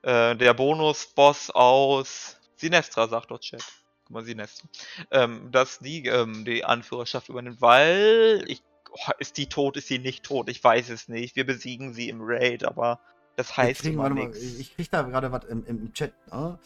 Äh, 0.02 0.36
der 0.36 0.54
Bonusboss 0.54 1.50
aus 1.50 2.38
Sinestra, 2.54 3.08
sagt 3.08 3.32
dort 3.32 3.42
Chat. 3.42 3.64
Guck 4.10 4.14
mal, 4.14 4.24
Sinestra. 4.24 4.68
Ähm, 5.12 5.52
dass 5.52 5.78
die 5.78 6.06
ähm, 6.06 6.44
die 6.44 6.64
Anführerschaft 6.64 7.28
übernimmt, 7.28 7.60
weil 7.60 8.44
ich. 8.48 8.62
Oh, 8.92 9.12
ist 9.20 9.36
die 9.36 9.46
tot, 9.46 9.76
ist 9.76 9.86
sie 9.86 10.00
nicht 10.00 10.24
tot? 10.24 10.48
Ich 10.48 10.64
weiß 10.64 10.88
es 10.88 11.06
nicht. 11.06 11.36
Wir 11.36 11.46
besiegen 11.46 11.94
sie 11.94 12.08
im 12.08 12.18
Raid, 12.20 12.64
aber 12.64 12.98
das 13.36 13.56
heißt 13.56 13.84
immer 13.84 14.02
warte 14.02 14.14
mal, 14.16 14.26
nichts. 14.26 14.42
ich 14.42 14.58
ich 14.58 14.74
krieg 14.74 14.90
da 14.90 15.02
gerade 15.02 15.30
was 15.30 15.44
im, 15.44 15.64
im 15.64 15.92
Chat. 15.92 16.12
ne? 16.32 16.58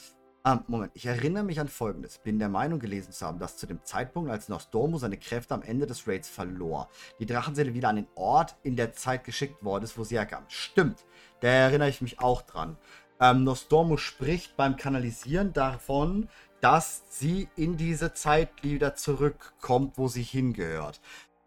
Ah, 0.42 0.60
Moment, 0.66 0.92
ich 0.94 1.04
erinnere 1.04 1.44
mich 1.44 1.60
an 1.60 1.68
folgendes. 1.68 2.16
Bin 2.18 2.38
der 2.38 2.48
Meinung 2.48 2.78
gelesen 2.78 3.12
zu 3.12 3.26
haben, 3.26 3.38
dass 3.38 3.58
zu 3.58 3.66
dem 3.66 3.84
Zeitpunkt, 3.84 4.30
als 4.30 4.48
Nostormo 4.48 4.96
seine 4.96 5.18
Kräfte 5.18 5.52
am 5.52 5.62
Ende 5.62 5.86
des 5.86 6.08
Raids 6.08 6.30
verlor, 6.30 6.88
die 7.18 7.26
Drachenseele 7.26 7.74
wieder 7.74 7.90
an 7.90 7.96
den 7.96 8.08
Ort 8.14 8.56
in 8.62 8.76
der 8.76 8.94
Zeit 8.94 9.24
geschickt 9.24 9.62
worden 9.62 9.84
ist, 9.84 9.98
wo 9.98 10.04
sie 10.04 10.16
herkam. 10.16 10.44
Stimmt, 10.48 11.04
da 11.40 11.48
erinnere 11.48 11.90
ich 11.90 12.00
mich 12.00 12.20
auch 12.20 12.40
dran. 12.40 12.78
Ähm, 13.20 13.44
Nostormo 13.44 13.96
spricht 13.96 14.56
beim 14.56 14.76
Kanalisieren 14.76 15.52
davon, 15.52 16.28
dass 16.64 17.02
sie 17.10 17.46
in 17.56 17.76
diese 17.76 18.14
Zeit 18.14 18.62
wieder 18.62 18.94
zurückkommt, 18.94 19.98
wo 19.98 20.08
sie 20.08 20.22
hingehört. 20.22 20.98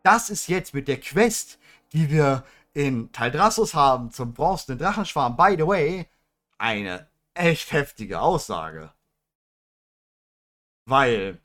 Das 0.03 0.29
ist 0.29 0.47
jetzt 0.47 0.75
mit 0.75 0.87
der 0.87 0.99
Quest, 0.99 1.57
die 1.91 2.11
wir 2.11 2.43
in 2.73 3.11
Taldrassus 3.11 3.73
haben 3.73 4.11
zum 4.11 4.35
bronzenen 4.35 4.77
Drachenschwarm, 4.77 5.35
by 5.35 5.55
the 5.57 5.65
way, 5.65 6.07
eine 6.59 7.07
echt 7.33 7.71
heftige 7.71 8.21
Aussage. 8.21 8.93
Weil, 10.85 11.41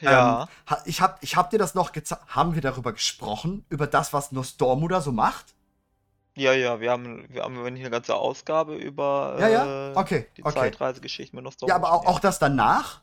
Ja. 0.00 0.42
ähm, 0.42 0.76
ich 0.84 1.00
hab, 1.00 1.20
ich 1.20 1.34
hab 1.34 1.50
dir 1.50 1.58
das 1.58 1.74
noch 1.74 1.90
gezeigt. 1.90 2.22
Haben 2.28 2.54
wir 2.54 2.62
darüber 2.62 2.92
gesprochen? 2.92 3.64
Über 3.70 3.88
das, 3.88 4.12
was 4.12 4.30
Nostormu 4.30 4.86
da 4.86 5.00
so 5.00 5.10
macht? 5.10 5.56
Ja, 6.36 6.52
ja, 6.52 6.80
wir 6.80 6.90
haben, 6.90 7.26
wir 7.28 7.42
haben 7.42 7.64
eine 7.64 7.90
ganze 7.90 8.16
Ausgabe 8.16 8.74
über 8.74 9.36
Ja, 9.38 9.48
ja, 9.48 9.92
äh, 9.92 9.96
okay, 9.96 10.26
die 10.36 10.44
okay. 10.44 10.54
Zeitreisegeschichte 10.54 11.36
mit 11.36 11.44
Nostormo. 11.44 11.70
Ja, 11.70 11.76
aber 11.76 11.92
auch, 11.92 12.06
auch 12.06 12.18
das 12.18 12.38
danach? 12.38 13.02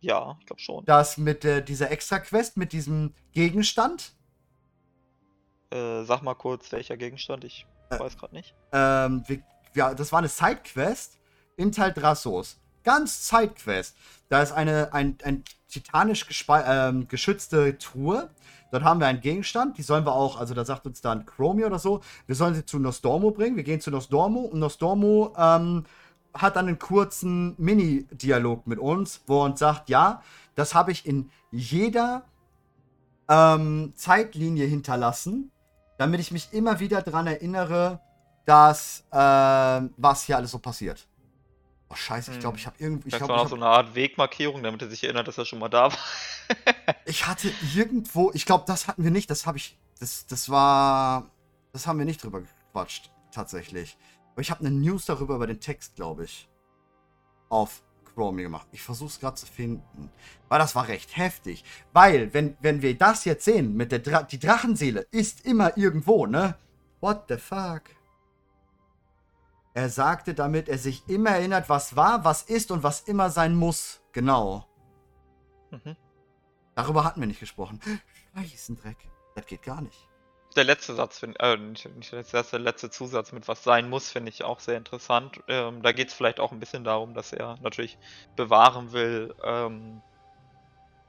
Ja, 0.00 0.36
ich 0.40 0.46
glaube 0.46 0.60
schon. 0.60 0.84
Das 0.84 1.16
mit 1.16 1.44
äh, 1.44 1.62
dieser 1.62 1.90
Extra-Quest, 1.90 2.56
mit 2.56 2.72
diesem 2.72 3.14
Gegenstand. 3.32 4.14
Äh, 5.70 6.02
sag 6.02 6.22
mal 6.22 6.34
kurz, 6.34 6.72
welcher 6.72 6.96
Gegenstand? 6.96 7.44
Ich 7.44 7.66
äh, 7.90 8.00
weiß 8.00 8.18
gerade 8.18 8.34
nicht. 8.34 8.54
Ähm, 8.72 9.22
wir, 9.26 9.42
ja, 9.74 9.94
das 9.94 10.10
war 10.10 10.18
eine 10.18 10.28
Side-Quest 10.28 11.18
in 11.56 11.70
Teil 11.70 11.92
Drassos. 11.92 12.58
Ganz 12.82 13.28
Side-Quest. 13.28 13.96
Da 14.28 14.42
ist 14.42 14.52
eine 14.52 14.92
ein, 14.92 15.18
ein 15.22 15.44
titanisch 15.68 16.26
ähm, 16.48 17.06
geschützte 17.06 17.78
Truhe. 17.78 18.30
Dort 18.70 18.84
haben 18.84 19.00
wir 19.00 19.06
einen 19.06 19.20
Gegenstand, 19.20 19.78
die 19.78 19.82
sollen 19.82 20.06
wir 20.06 20.12
auch, 20.12 20.38
also 20.38 20.54
da 20.54 20.64
sagt 20.64 20.86
uns 20.86 21.00
dann 21.00 21.26
Chromie 21.26 21.64
oder 21.64 21.78
so, 21.78 22.00
wir 22.26 22.36
sollen 22.36 22.54
sie 22.54 22.64
zu 22.64 22.78
Nostormo 22.78 23.30
bringen. 23.30 23.56
Wir 23.56 23.64
gehen 23.64 23.80
zu 23.80 23.90
Nostormo 23.90 24.40
und 24.40 24.60
Nostormo 24.60 25.34
ähm, 25.36 25.84
hat 26.34 26.56
dann 26.56 26.68
einen 26.68 26.78
kurzen 26.78 27.54
Mini-Dialog 27.58 28.66
mit 28.66 28.78
uns, 28.78 29.22
wo 29.26 29.42
er 29.42 29.46
uns 29.46 29.58
sagt, 29.58 29.88
ja, 29.88 30.22
das 30.54 30.74
habe 30.74 30.92
ich 30.92 31.06
in 31.06 31.30
jeder 31.50 32.24
ähm, 33.28 33.92
Zeitlinie 33.96 34.66
hinterlassen, 34.66 35.50
damit 35.98 36.20
ich 36.20 36.30
mich 36.30 36.52
immer 36.52 36.80
wieder 36.80 37.02
daran 37.02 37.26
erinnere, 37.26 38.00
dass 38.44 39.04
äh, 39.10 39.16
was 39.16 40.24
hier 40.24 40.36
alles 40.36 40.52
so 40.52 40.58
passiert. 40.58 41.06
Oh 41.88 41.96
scheiße, 41.96 42.32
ich 42.32 42.40
glaube, 42.40 42.56
ich 42.56 42.66
habe 42.66 42.76
irgendwie. 42.78 43.08
Ich 43.08 43.12
das 43.12 43.18
glaub, 43.18 43.30
war 43.30 43.42
ich 43.42 43.48
so 43.48 43.56
eine 43.56 43.66
Art 43.66 43.96
Wegmarkierung, 43.96 44.62
damit 44.62 44.80
er 44.80 44.88
sich 44.88 45.02
erinnert, 45.02 45.26
dass 45.26 45.38
er 45.38 45.44
schon 45.44 45.58
mal 45.58 45.68
da 45.68 45.90
war. 45.90 45.98
ich 47.04 47.26
hatte 47.26 47.52
irgendwo, 47.74 48.30
ich 48.32 48.46
glaube, 48.46 48.64
das 48.66 48.88
hatten 48.88 49.04
wir 49.04 49.10
nicht, 49.10 49.30
das 49.30 49.46
habe 49.46 49.58
ich, 49.58 49.78
das, 49.98 50.26
das 50.26 50.48
war, 50.48 51.30
das 51.72 51.86
haben 51.86 51.98
wir 51.98 52.06
nicht 52.06 52.22
drüber 52.22 52.40
gequatscht, 52.40 53.10
tatsächlich. 53.32 53.96
Aber 54.32 54.40
ich 54.40 54.50
habe 54.50 54.60
eine 54.60 54.70
News 54.70 55.06
darüber 55.06 55.36
über 55.36 55.46
den 55.46 55.60
Text, 55.60 55.96
glaube 55.96 56.24
ich, 56.24 56.48
auf 57.48 57.82
Chrome 58.14 58.42
gemacht. 58.42 58.66
Ich 58.72 58.82
versuche 58.82 59.08
es 59.08 59.20
gerade 59.20 59.36
zu 59.36 59.46
finden. 59.46 60.10
Weil 60.48 60.58
das 60.58 60.74
war 60.74 60.88
recht 60.88 61.16
heftig. 61.16 61.64
Weil, 61.92 62.32
wenn, 62.34 62.56
wenn 62.60 62.82
wir 62.82 62.96
das 62.96 63.24
jetzt 63.24 63.44
sehen, 63.44 63.76
mit 63.76 63.92
der 63.92 64.00
Dra 64.00 64.22
die 64.22 64.38
Drachenseele 64.38 65.06
ist 65.10 65.46
immer 65.46 65.76
irgendwo, 65.76 66.26
ne? 66.26 66.56
What 67.00 67.24
the 67.28 67.36
fuck? 67.36 67.82
Er 69.72 69.88
sagte 69.88 70.34
damit, 70.34 70.68
er 70.68 70.78
sich 70.78 71.08
immer 71.08 71.30
erinnert, 71.30 71.68
was 71.68 71.96
war, 71.96 72.24
was 72.24 72.42
ist 72.42 72.70
und 72.70 72.82
was 72.82 73.02
immer 73.02 73.30
sein 73.30 73.54
muss. 73.54 74.00
Genau. 74.12 74.66
Mhm. 75.70 75.96
Darüber 76.82 77.04
hatten 77.04 77.20
wir 77.20 77.26
nicht 77.26 77.40
gesprochen. 77.40 77.80
Scheißendreck. 78.34 78.96
Das 79.34 79.46
geht 79.46 79.62
gar 79.62 79.80
nicht 79.80 80.10
der 80.56 80.64
letzte 80.64 80.94
Satz, 80.94 81.18
find, 81.18 81.38
äh, 81.40 81.56
nicht, 81.56 81.84
nicht 81.96 82.12
der 82.12 82.20
letzte, 82.20 82.42
der 82.50 82.60
letzte 82.60 82.90
Zusatz 82.90 83.32
mit 83.32 83.48
was 83.48 83.62
sein 83.62 83.88
muss, 83.88 84.10
finde 84.10 84.30
ich 84.30 84.44
auch 84.44 84.60
sehr 84.60 84.76
interessant. 84.76 85.40
Ähm, 85.48 85.82
da 85.82 85.92
geht 85.92 86.08
es 86.08 86.14
vielleicht 86.14 86.40
auch 86.40 86.52
ein 86.52 86.60
bisschen 86.60 86.84
darum, 86.84 87.14
dass 87.14 87.32
er 87.32 87.56
natürlich 87.62 87.98
bewahren 88.36 88.92
will, 88.92 89.34
ähm, 89.44 90.02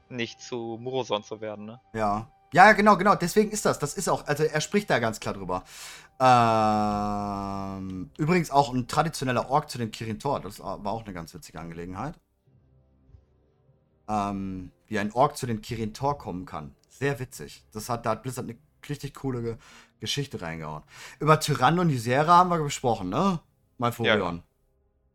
nicht 0.09 0.41
zu 0.41 0.77
Muroson 0.79 1.23
zu 1.23 1.41
werden, 1.41 1.65
ne? 1.65 1.79
Ja. 1.93 2.27
Ja, 2.53 2.73
genau, 2.73 2.97
genau. 2.97 3.15
Deswegen 3.15 3.49
ist 3.49 3.65
das. 3.65 3.79
Das 3.79 3.93
ist 3.93 4.09
auch, 4.09 4.27
also 4.27 4.43
er 4.43 4.59
spricht 4.59 4.89
da 4.89 4.99
ganz 4.99 5.21
klar 5.21 5.33
drüber. 5.33 5.63
Ähm, 7.79 8.11
übrigens 8.17 8.51
auch 8.51 8.73
ein 8.73 8.89
traditioneller 8.89 9.49
Ork 9.49 9.69
zu 9.69 9.77
den 9.77 9.89
Kirin 9.91 10.19
Tor. 10.19 10.41
Das 10.41 10.59
war 10.59 10.85
auch 10.85 11.05
eine 11.05 11.13
ganz 11.13 11.33
witzige 11.33 11.61
Angelegenheit. 11.61 12.15
Ähm, 14.11 14.71
wie 14.87 14.99
ein 14.99 15.13
Ork 15.13 15.37
zu 15.37 15.45
den 15.45 15.61
Kirin 15.61 15.93
Tor 15.93 16.17
kommen 16.17 16.45
kann. 16.45 16.75
Sehr 16.89 17.19
witzig. 17.19 17.63
Das 17.71 17.87
hat, 17.87 18.05
da 18.05 18.11
hat 18.11 18.23
Blizzard 18.23 18.45
eine 18.45 18.57
richtig 18.89 19.13
coole 19.15 19.41
Ge 19.41 19.57
Geschichte 20.01 20.41
reingehauen. 20.41 20.81
Über 21.19 21.39
Tyranno 21.39 21.81
und 21.81 21.91
Ysera 21.91 22.37
haben 22.37 22.49
wir 22.49 22.57
gesprochen, 22.57 23.09
ne? 23.09 23.39
Mein 23.77 23.93
Furion. 23.93 24.37
Ja. 24.37 24.43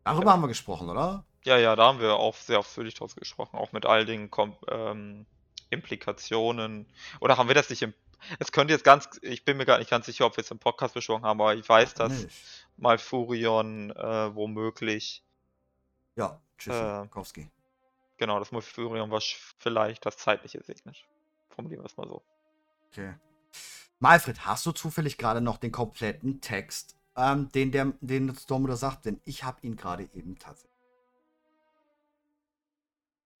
Darüber 0.05 0.27
ja. 0.27 0.31
haben 0.31 0.41
wir 0.41 0.47
gesprochen, 0.47 0.89
oder? 0.89 1.25
Ja, 1.43 1.57
ja, 1.57 1.75
da 1.75 1.87
haben 1.87 1.99
wir 1.99 2.15
auch 2.15 2.35
sehr 2.35 2.59
ausführlich 2.59 2.93
draus 2.93 3.15
gesprochen, 3.15 3.57
auch 3.57 3.73
mit 3.73 3.85
all 3.85 4.05
den 4.05 4.31
Kom 4.31 4.55
ähm, 4.69 5.25
Implikationen. 5.69 6.87
Oder 7.19 7.37
haben 7.37 7.49
wir 7.49 7.55
das 7.55 7.69
nicht 7.69 7.81
im. 7.81 7.93
Es 8.39 8.53
könnte 8.53 8.73
jetzt 8.73 8.85
ganz. 8.85 9.19
Ich 9.21 9.43
bin 9.43 9.57
mir 9.57 9.65
gar 9.65 9.77
nicht 9.77 9.89
ganz 9.89 10.05
sicher, 10.05 10.25
ob 10.25 10.37
wir 10.37 10.43
es 10.43 10.51
im 10.51 10.59
Podcast 10.59 10.93
besprochen 10.93 11.23
haben, 11.23 11.41
aber 11.41 11.55
ich 11.55 11.67
weiß, 11.67 11.93
dass 11.93 12.23
nicht. 12.23 12.35
Malfurion 12.77 13.91
äh, 13.91 14.35
womöglich. 14.35 15.21
Ja, 16.15 16.39
Tschüssikowski. 16.57 17.41
Äh, 17.41 17.56
genau, 18.17 18.39
das 18.39 18.51
Malfurion 18.51 19.11
was 19.11 19.23
vielleicht 19.59 20.05
das 20.05 20.17
Zeitliche 20.17 20.61
segnet. 20.63 21.05
Formulieren 21.49 21.83
wir 21.83 21.87
es 21.87 21.97
mal 21.97 22.07
so. 22.07 22.23
Okay. 22.87 23.15
Malfred, 23.99 24.45
hast 24.45 24.65
du 24.65 24.71
zufällig 24.71 25.17
gerade 25.17 25.41
noch 25.41 25.57
den 25.57 25.71
kompletten 25.71 26.39
Text, 26.39 26.95
ähm, 27.15 27.49
den 27.51 27.71
der 27.71 27.93
den 28.01 28.35
Stormmutter 28.35 28.77
sagt? 28.77 29.05
Denn 29.05 29.19
ich 29.25 29.43
habe 29.43 29.59
ihn 29.61 29.75
gerade 29.75 30.03
eben 30.13 30.37
tatsächlich. 30.37 30.77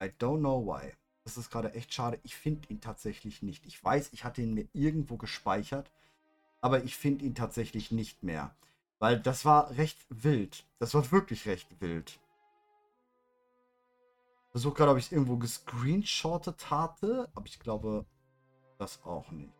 I 0.01 0.07
don't 0.19 0.39
know 0.39 0.65
why. 0.65 0.93
Das 1.23 1.37
ist 1.37 1.51
gerade 1.51 1.73
echt 1.73 1.93
schade. 1.93 2.19
Ich 2.23 2.35
finde 2.35 2.69
ihn 2.69 2.81
tatsächlich 2.81 3.41
nicht. 3.41 3.65
Ich 3.65 3.83
weiß, 3.83 4.13
ich 4.13 4.23
hatte 4.23 4.41
ihn 4.41 4.53
mir 4.53 4.67
irgendwo 4.73 5.17
gespeichert, 5.17 5.91
aber 6.61 6.83
ich 6.83 6.95
finde 6.95 7.25
ihn 7.25 7.35
tatsächlich 7.35 7.91
nicht 7.91 8.23
mehr. 8.23 8.55
Weil 8.99 9.19
das 9.19 9.45
war 9.45 9.75
recht 9.77 10.05
wild. 10.09 10.65
Das 10.79 10.93
war 10.93 11.11
wirklich 11.11 11.45
recht 11.45 11.81
wild. 11.81 12.19
Versuche 14.57 14.77
gerade, 14.77 14.91
ob 14.93 14.97
ich 14.97 15.05
es 15.05 15.11
irgendwo 15.11 15.37
gescreenshottet 15.37 16.71
hatte, 16.71 17.29
aber 17.35 17.45
ich 17.45 17.59
glaube, 17.59 18.07
das 18.79 18.99
auch 19.03 19.29
nicht. 19.29 19.53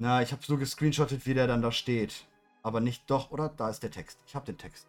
Na, 0.00 0.22
ich 0.22 0.32
habe 0.32 0.42
so 0.44 0.58
gescreenshottet, 0.58 1.24
wie 1.24 1.34
der 1.34 1.46
dann 1.46 1.62
da 1.62 1.70
steht. 1.70 2.26
Aber 2.64 2.80
nicht 2.80 3.08
doch, 3.08 3.30
oder? 3.30 3.48
Da 3.48 3.70
ist 3.70 3.84
der 3.84 3.92
Text. 3.92 4.18
Ich 4.26 4.34
habe 4.34 4.44
den 4.44 4.58
Text. 4.58 4.88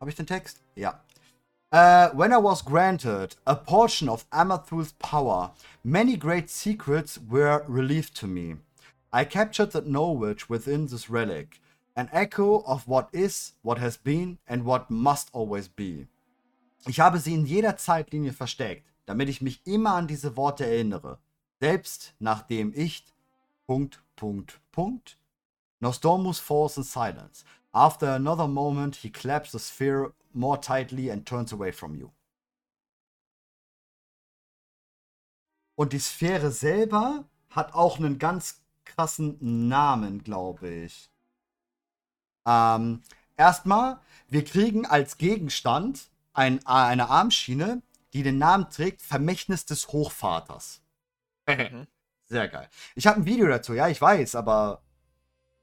Habe 0.00 0.10
ich 0.10 0.16
den 0.16 0.26
Text? 0.26 0.60
Ja. 0.74 1.00
Uh, 1.72 2.10
when 2.18 2.32
I 2.32 2.42
was 2.42 2.64
granted 2.64 3.36
a 3.44 3.54
portion 3.54 4.08
of 4.08 4.26
Amathul's 4.32 4.94
power, 4.94 5.54
many 5.84 6.16
great 6.16 6.50
secrets 6.50 7.20
were 7.30 7.64
relieved 7.68 8.16
to 8.16 8.26
me. 8.26 8.56
I 9.12 9.24
captured 9.24 9.70
the 9.70 9.82
knowledge 9.82 10.48
within 10.48 10.88
this 10.88 11.08
relic, 11.08 11.60
an 11.94 12.08
echo 12.12 12.64
of 12.64 12.86
what 12.86 13.08
is, 13.12 13.54
what 13.62 13.78
has 13.78 13.96
been 13.96 14.38
and 14.46 14.64
what 14.64 14.90
must 14.90 15.34
always 15.34 15.68
be. 15.68 16.08
Ich 16.86 17.00
habe 17.00 17.18
sie 17.18 17.34
in 17.34 17.46
jeder 17.46 17.76
Zeitlinie 17.76 18.32
versteckt, 18.32 18.86
damit 19.06 19.28
ich 19.28 19.42
mich 19.42 19.60
immer 19.66 19.94
an 19.94 20.08
diese 20.08 20.36
Worte 20.36 20.66
erinnere, 20.66 21.18
selbst 21.60 22.14
nachdem 22.18 22.72
ich 22.74 23.04
Punkt, 23.66 24.02
Punkt, 24.16 24.60
Punkt. 24.72 25.18
Nostormus 25.80 26.38
falls 26.38 26.76
in 26.76 26.82
silence. 26.82 27.44
After 27.72 28.14
another 28.14 28.48
moment, 28.48 28.96
he 28.96 29.10
claps 29.10 29.52
the 29.52 29.58
sphere 29.58 30.12
more 30.32 30.60
tightly 30.60 31.10
and 31.10 31.26
turns 31.26 31.52
away 31.52 31.72
from 31.72 31.94
you. 31.94 32.10
Und 35.74 35.92
die 35.92 35.98
Sphäre 35.98 36.50
selber 36.50 37.24
hat 37.50 37.74
auch 37.74 37.98
einen 37.98 38.18
ganz 38.18 38.62
krassen 38.84 39.36
Namen, 39.68 40.22
glaube 40.22 40.68
ich. 40.68 41.11
Ähm, 42.46 43.02
erstmal, 43.36 44.00
wir 44.28 44.44
kriegen 44.44 44.86
als 44.86 45.18
Gegenstand 45.18 46.10
ein, 46.32 46.64
eine 46.66 47.08
Armschiene, 47.08 47.82
die 48.12 48.22
den 48.22 48.38
Namen 48.38 48.68
trägt 48.70 49.02
Vermächtnis 49.02 49.64
des 49.64 49.88
Hochvaters. 49.88 50.82
Mhm. 51.46 51.86
Sehr 52.24 52.48
geil. 52.48 52.68
Ich 52.94 53.06
habe 53.06 53.20
ein 53.20 53.26
Video 53.26 53.46
dazu, 53.46 53.74
ja, 53.74 53.88
ich 53.88 54.00
weiß, 54.00 54.34
aber. 54.36 54.82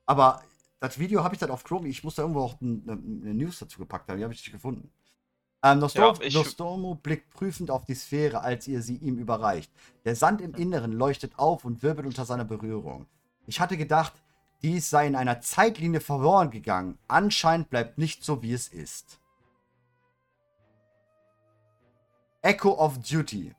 Aber 0.05 0.43
das 0.79 0.97
Video 0.97 1.23
habe 1.23 1.35
ich 1.35 1.39
dann 1.39 1.51
auf 1.51 1.63
Chrome. 1.63 1.87
Ich 1.87 2.03
muss 2.03 2.15
da 2.15 2.23
irgendwo 2.23 2.41
auch 2.41 2.61
eine, 2.61 2.81
eine 2.87 3.33
News 3.33 3.59
dazu 3.59 3.79
gepackt 3.79 4.09
haben. 4.09 4.17
Die 4.17 4.23
habe 4.23 4.33
ich 4.33 4.39
nicht 4.39 4.51
gefunden. 4.51 4.91
Ähm, 5.61 5.79
Nostormo, 5.79 6.21
ja, 6.23 6.39
Nostormo 6.39 6.95
blickt 6.95 7.31
prüfend 7.31 7.69
auf 7.69 7.85
die 7.85 7.95
Sphäre, 7.95 8.41
als 8.41 8.67
ihr 8.67 8.81
sie 8.81 8.95
ihm 8.95 9.17
überreicht. 9.17 9.71
Der 10.05 10.15
Sand 10.15 10.41
im 10.41 10.55
Inneren 10.55 10.93
leuchtet 10.93 11.37
auf 11.37 11.65
und 11.65 11.83
wirbelt 11.83 12.07
unter 12.07 12.25
seiner 12.25 12.45
Berührung. 12.45 13.07
Ich 13.45 13.59
hatte 13.59 13.75
gedacht, 13.77 14.13
dies 14.61 14.89
sei 14.89 15.07
in 15.07 15.15
einer 15.15 15.41
Zeitlinie 15.41 16.01
verloren 16.01 16.51
gegangen. 16.51 16.97
Anscheinend 17.07 17.69
bleibt 17.69 17.97
nicht 17.97 18.23
so, 18.23 18.41
wie 18.41 18.53
es 18.53 18.67
ist. 18.67 19.19
Echo 22.41 22.71
of 22.71 22.99
Duty. 22.99 23.53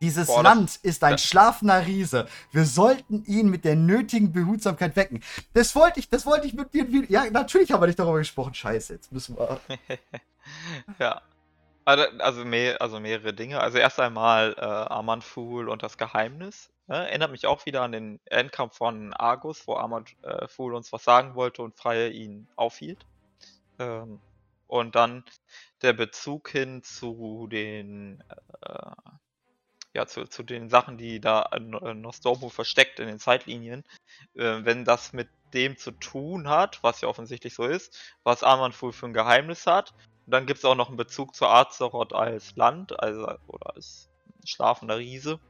Dieses 0.00 0.28
Boah, 0.28 0.42
Land 0.42 0.76
ist 0.82 1.04
ein 1.04 1.18
schlafender 1.18 1.86
Riese. 1.86 2.26
Wir 2.52 2.64
sollten 2.64 3.22
ihn 3.26 3.50
mit 3.50 3.66
der 3.66 3.76
nötigen 3.76 4.32
Behutsamkeit 4.32 4.96
wecken. 4.96 5.22
Das 5.52 5.76
wollte 5.76 6.00
ich, 6.00 6.08
das 6.08 6.24
wollte 6.24 6.46
ich 6.46 6.54
mit 6.54 6.72
dir. 6.72 6.86
Ja, 7.08 7.30
natürlich 7.30 7.70
haben 7.70 7.82
wir 7.82 7.86
nicht 7.86 7.98
darüber 7.98 8.18
gesprochen. 8.18 8.54
Scheiße, 8.54 8.94
jetzt 8.94 9.12
müssen 9.12 9.36
wir. 9.36 9.60
ja. 10.98 11.20
Also, 11.84 12.04
also, 12.20 12.44
mehr, 12.44 12.80
also, 12.80 12.98
mehrere 12.98 13.34
Dinge. 13.34 13.60
Also 13.60 13.78
erst 13.78 14.00
einmal 14.00 14.54
äh, 14.56 14.60
Amanful 14.62 15.68
und 15.68 15.82
das 15.82 15.98
Geheimnis. 15.98 16.70
Ne? 16.90 17.08
Erinnert 17.08 17.30
mich 17.30 17.46
auch 17.46 17.64
wieder 17.66 17.82
an 17.82 17.92
den 17.92 18.20
Endkampf 18.26 18.76
von 18.76 19.14
Argus, 19.14 19.66
wo 19.66 19.76
Amanful 19.76 20.74
uns 20.74 20.92
was 20.92 21.04
sagen 21.04 21.36
wollte 21.36 21.62
und 21.62 21.76
Freie 21.76 22.10
ihn 22.10 22.48
aufhielt. 22.56 23.06
Ähm, 23.78 24.20
und 24.66 24.94
dann 24.96 25.24
der 25.82 25.92
Bezug 25.92 26.48
hin 26.50 26.82
zu 26.82 27.48
den 27.50 28.22
äh, 28.66 28.90
ja, 29.94 30.06
zu, 30.06 30.24
zu 30.24 30.42
den 30.42 30.68
Sachen, 30.68 30.98
die 30.98 31.20
da 31.20 31.50
Nostormo 31.58 32.48
versteckt 32.48 33.00
in 33.00 33.08
den 33.08 33.18
Zeitlinien, 33.18 33.84
äh, 34.34 34.64
wenn 34.64 34.84
das 34.84 35.12
mit 35.12 35.28
dem 35.54 35.76
zu 35.76 35.92
tun 35.92 36.48
hat, 36.48 36.82
was 36.82 37.00
ja 37.00 37.08
offensichtlich 37.08 37.54
so 37.54 37.64
ist, 37.64 37.98
was 38.22 38.44
Armanful 38.44 38.92
für 38.92 39.06
ein 39.06 39.12
Geheimnis 39.12 39.66
hat, 39.66 39.94
dann 40.26 40.46
gibt 40.46 40.58
es 40.58 40.64
auch 40.64 40.76
noch 40.76 40.88
einen 40.88 40.96
Bezug 40.96 41.34
zu 41.34 41.46
Azeroth 41.46 42.12
als 42.12 42.54
Land, 42.56 43.00
also 43.00 43.26
oder 43.48 43.74
als 43.74 44.08
schlafender 44.44 44.98
Riese. 44.98 45.40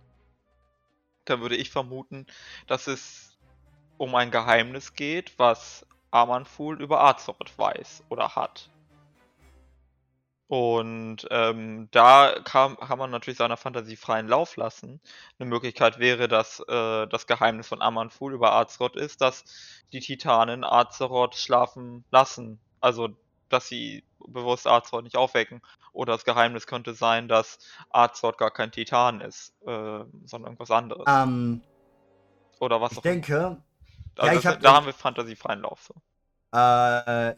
Dann 1.24 1.40
würde 1.40 1.56
ich 1.56 1.70
vermuten, 1.70 2.26
dass 2.66 2.86
es 2.86 3.38
um 3.98 4.14
ein 4.14 4.30
Geheimnis 4.30 4.94
geht, 4.94 5.38
was 5.38 5.86
Amanful 6.10 6.80
über 6.80 7.02
Azeroth 7.02 7.56
weiß 7.59 8.05
oder 8.09 8.34
hat. 8.34 8.70
Und 10.51 11.28
ähm, 11.30 11.86
da 11.92 12.34
kann, 12.42 12.76
kann 12.76 12.98
man 12.98 13.12
natürlich 13.12 13.38
seiner 13.38 13.56
Fantasie 13.56 13.94
freien 13.94 14.26
Lauf 14.26 14.56
lassen. 14.56 15.01
Eine 15.38 15.48
Möglichkeit 15.48 16.01
wäre, 16.01 16.26
dass 16.26 16.59
äh, 16.59 17.06
das 17.06 17.28
Geheimnis 17.28 17.68
von 17.68 17.80
Amanful 17.80 18.32
über 18.32 18.52
Azeroth 18.55 18.97
ist, 18.97 19.20
dass 19.20 19.44
die 19.92 20.01
Titanen 20.01 20.64
Azeroth 20.64 21.36
schlafen 21.36 22.05
lassen. 22.10 22.59
Also, 22.80 23.10
dass 23.52 23.68
sie 23.68 24.05
bewusst 24.27 24.66
Azeroth 24.66 25.05
nicht 25.05 25.16
aufwecken. 25.16 25.60
Oder 25.93 26.12
das 26.14 26.24
Geheimnis 26.24 26.66
könnte 26.66 26.94
sein, 26.94 27.28
dass 27.28 27.59
Azeroth 27.90 28.39
gar 28.39 28.51
kein 28.51 28.70
Titan 28.72 29.20
ist, 29.20 29.52
äh, 29.62 30.05
sondern 30.24 30.44
irgendwas 30.52 30.70
anderes. 30.70 31.05
Ähm, 31.06 31.62
Oder 32.60 32.81
was 32.81 32.93
ich 32.93 32.98
auch 32.98 33.02
denke, 33.02 33.56
Also 34.16 34.27
ja, 34.27 34.35
das, 34.35 34.39
ich 34.40 34.47
hab- 34.47 34.60
da 34.60 34.74
haben 34.74 34.86
wir 34.86 34.93
fantasiefreien 34.93 35.60
Lauf. 35.60 35.82
So. 35.82 35.94
Äh, 36.52 36.56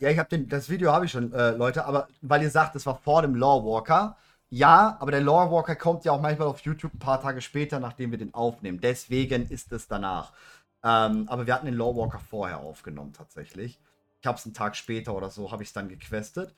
ja, 0.03 0.09
ich 0.11 0.19
habe 0.19 0.29
den, 0.29 0.49
das 0.49 0.69
Video 0.69 0.93
habe 0.93 1.05
ich 1.05 1.13
schon, 1.13 1.33
äh, 1.33 1.51
Leute, 1.51 1.85
aber 1.85 2.09
weil 2.23 2.43
ihr 2.43 2.51
sagt, 2.51 2.77
es 2.77 2.87
war 2.87 2.97
vor 2.97 3.23
dem 3.23 3.35
Lore 3.35 3.65
Walker. 3.65 4.17
Ja, 4.49 4.97
aber 5.01 5.11
der 5.13 5.21
Lore 5.23 5.51
Walker 5.51 5.77
kommt 5.77 6.05
ja 6.05 6.13
auch 6.13 6.21
manchmal 6.21 6.49
auf 6.49 6.61
YouTube 6.61 6.93
ein 6.95 6.99
paar 6.99 7.21
Tage 7.23 7.41
später, 7.41 7.81
nachdem 7.81 8.11
wir 8.11 8.19
den 8.19 8.35
aufnehmen. 8.35 8.81
Deswegen 8.81 9.49
ist 9.49 9.73
es 9.73 9.89
danach. 9.89 10.33
Ähm, 10.85 11.27
aber 11.29 11.47
wir 11.47 11.55
hatten 11.55 11.67
den 11.67 11.75
Lore 11.75 11.97
Walker 11.97 12.19
vorher 12.19 12.59
aufgenommen, 12.59 13.13
tatsächlich. 13.13 13.79
Ich 14.23 14.27
habe 14.27 14.39
es 14.39 14.47
einen 14.47 14.55
Tag 14.55 14.77
später 14.77 15.15
oder 15.15 15.29
so, 15.31 15.53
habe 15.53 15.63
ich 15.63 15.69
es 15.69 15.73
dann 15.73 15.89
gequestet. 15.89 16.55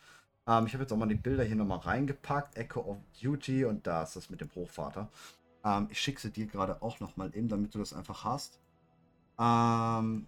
Ähm, 0.47 0.66
ich 0.66 0.74
habe 0.74 0.85
jetzt 0.85 0.93
auch 0.93 0.97
mal 0.97 1.07
die 1.07 1.15
Bilder 1.16 1.43
hier 1.43 1.57
nochmal 1.57 1.78
reingepackt. 1.78 2.57
Echo 2.57 2.81
of 2.81 2.99
Duty 3.20 3.65
und 3.65 3.86
da 3.86 4.03
ist 4.03 4.15
das 4.15 4.31
mit 4.31 4.41
dem 4.41 4.55
Hochvater. 4.55 5.09
Ähm, 5.65 5.89
ich 5.91 5.99
schicke 5.99 6.20
sie 6.20 6.31
dir 6.31 6.47
gerade 6.47 6.81
auch 6.82 7.01
nochmal 7.01 7.35
eben, 7.35 7.49
damit 7.49 7.74
du 7.74 7.78
das 7.78 7.93
einfach 7.93 8.24
hast. 8.24 8.61
Ähm, 9.41 10.27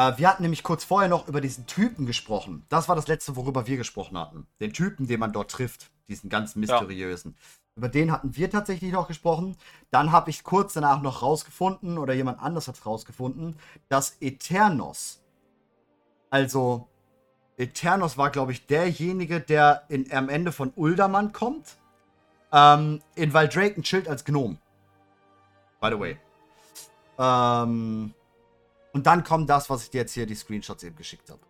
Äh, 0.00 0.16
wir 0.16 0.28
hatten 0.28 0.42
nämlich 0.42 0.62
kurz 0.62 0.84
vorher 0.84 1.08
noch 1.08 1.28
über 1.28 1.40
diesen 1.40 1.66
Typen 1.66 2.06
gesprochen. 2.06 2.64
Das 2.68 2.88
war 2.88 2.96
das 2.96 3.06
letzte, 3.06 3.36
worüber 3.36 3.66
wir 3.66 3.76
gesprochen 3.76 4.16
hatten. 4.16 4.46
Den 4.60 4.72
Typen, 4.72 5.06
den 5.06 5.20
man 5.20 5.32
dort 5.32 5.50
trifft. 5.50 5.90
Diesen 6.08 6.30
ganz 6.30 6.56
mysteriösen. 6.56 7.36
Über 7.76 7.88
den 7.88 8.12
hatten 8.12 8.36
wir 8.36 8.50
tatsächlich 8.50 8.92
noch 8.92 9.08
gesprochen. 9.08 9.56
Dann 9.90 10.12
habe 10.12 10.30
ich 10.30 10.44
kurz 10.44 10.74
danach 10.74 11.00
noch 11.02 11.22
rausgefunden, 11.22 11.98
oder 11.98 12.14
jemand 12.14 12.40
anders 12.40 12.68
hat 12.68 12.74
es 12.76 12.86
rausgefunden, 12.86 13.56
dass 13.88 14.16
Eternos, 14.20 15.22
also 16.30 16.88
Eternos 17.56 18.16
war, 18.16 18.30
glaube 18.30 18.52
ich, 18.52 18.66
derjenige, 18.66 19.40
der 19.40 19.84
in, 19.88 20.10
am 20.12 20.28
Ende 20.28 20.52
von 20.52 20.72
Uldaman 20.76 21.32
kommt. 21.32 21.76
Ähm, 22.52 23.00
in 23.14 23.32
Valdrake 23.32 23.80
ein 23.80 23.84
Schild 23.84 24.08
als 24.08 24.24
Gnom. 24.24 24.58
By 25.80 25.90
the 25.90 26.00
way. 26.00 26.18
Ähm, 27.18 28.14
und 28.92 29.06
dann 29.06 29.22
kommt 29.24 29.48
das, 29.48 29.70
was 29.70 29.84
ich 29.84 29.90
dir 29.90 29.98
jetzt 29.98 30.14
hier 30.14 30.26
die 30.26 30.34
Screenshots 30.34 30.82
eben 30.82 30.96
geschickt 30.96 31.30
habe. 31.30 31.40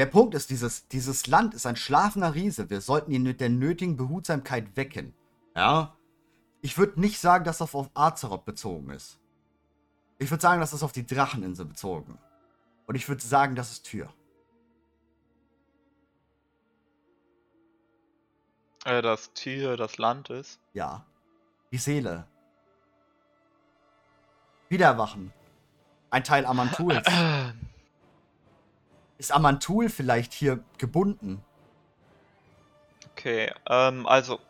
Der 0.00 0.06
Punkt 0.06 0.34
ist, 0.34 0.48
dieses, 0.48 0.88
dieses 0.88 1.26
Land 1.26 1.52
ist 1.52 1.66
ein 1.66 1.76
schlafender 1.76 2.34
Riese. 2.34 2.70
Wir 2.70 2.80
sollten 2.80 3.10
ihn 3.10 3.22
mit 3.22 3.38
der 3.38 3.50
nötigen 3.50 3.98
Behutsamkeit 3.98 4.74
wecken. 4.74 5.14
Ja? 5.54 5.94
Ich 6.62 6.78
würde 6.78 6.98
nicht 6.98 7.20
sagen, 7.20 7.44
dass 7.44 7.58
das 7.58 7.74
auf 7.74 7.90
Azeroth 7.92 8.46
bezogen 8.46 8.88
ist. 8.88 9.18
Ich 10.16 10.30
würde 10.30 10.40
sagen, 10.40 10.58
dass 10.58 10.70
das 10.70 10.82
auf 10.82 10.92
die 10.92 11.04
Dracheninsel 11.04 11.66
bezogen. 11.66 12.16
Und 12.86 12.94
ich 12.94 13.10
würde 13.10 13.20
sagen, 13.20 13.54
das 13.54 13.72
ist 13.72 13.82
Tür. 13.82 14.10
Äh, 18.86 19.02
das 19.02 19.34
Tier 19.34 19.76
das 19.76 19.98
Land 19.98 20.30
ist. 20.30 20.60
Ja. 20.72 21.04
Die 21.72 21.76
Seele. 21.76 22.26
Wiedererwachen. 24.70 25.30
Ein 26.08 26.24
Teil 26.24 26.46
Amantuls. 26.46 27.06
Ist 29.20 29.32
Amantul 29.32 29.90
vielleicht 29.90 30.32
hier 30.32 30.64
gebunden? 30.78 31.44
Okay, 33.10 33.52
ähm, 33.68 34.06
also. 34.06 34.40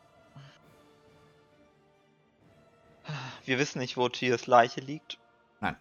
Wir 3.44 3.58
wissen 3.58 3.80
nicht, 3.80 3.96
wo 3.96 4.08
Tiers 4.08 4.46
Leiche 4.46 4.80
liegt. 4.80 5.18
Nein. 5.58 5.76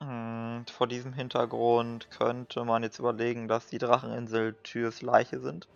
Hm, 0.00 0.64
vor 0.72 0.86
diesem 0.86 1.12
Hintergrund 1.12 2.10
könnte 2.10 2.64
man 2.64 2.82
jetzt 2.82 2.98
überlegen, 2.98 3.46
dass 3.46 3.66
die 3.66 3.76
Dracheninsel 3.76 4.54
Tiers 4.62 5.02
Leiche 5.02 5.38
sind. 5.38 5.68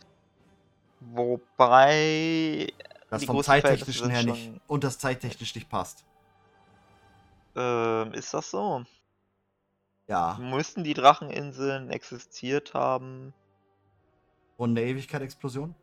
Wobei. 1.00 2.72
Das 3.10 3.26
vom 3.26 3.42
zeittechnischen 3.42 4.08
her 4.08 4.22
nicht 4.22 4.52
und 4.68 4.84
das 4.84 4.98
zeittechnisch 4.98 5.54
nicht 5.54 5.68
passt. 5.68 6.02
Ähm, 7.54 8.14
ist 8.14 8.32
das 8.32 8.50
so? 8.50 8.86
Ja. 10.12 10.38
Müssten 10.40 10.84
die 10.84 10.94
Dracheninseln 10.94 11.90
existiert 11.90 12.74
haben 12.74 13.32
Und 14.56 14.70
eine 14.70 14.82
Ewigkeit-Explosion? 14.82 15.74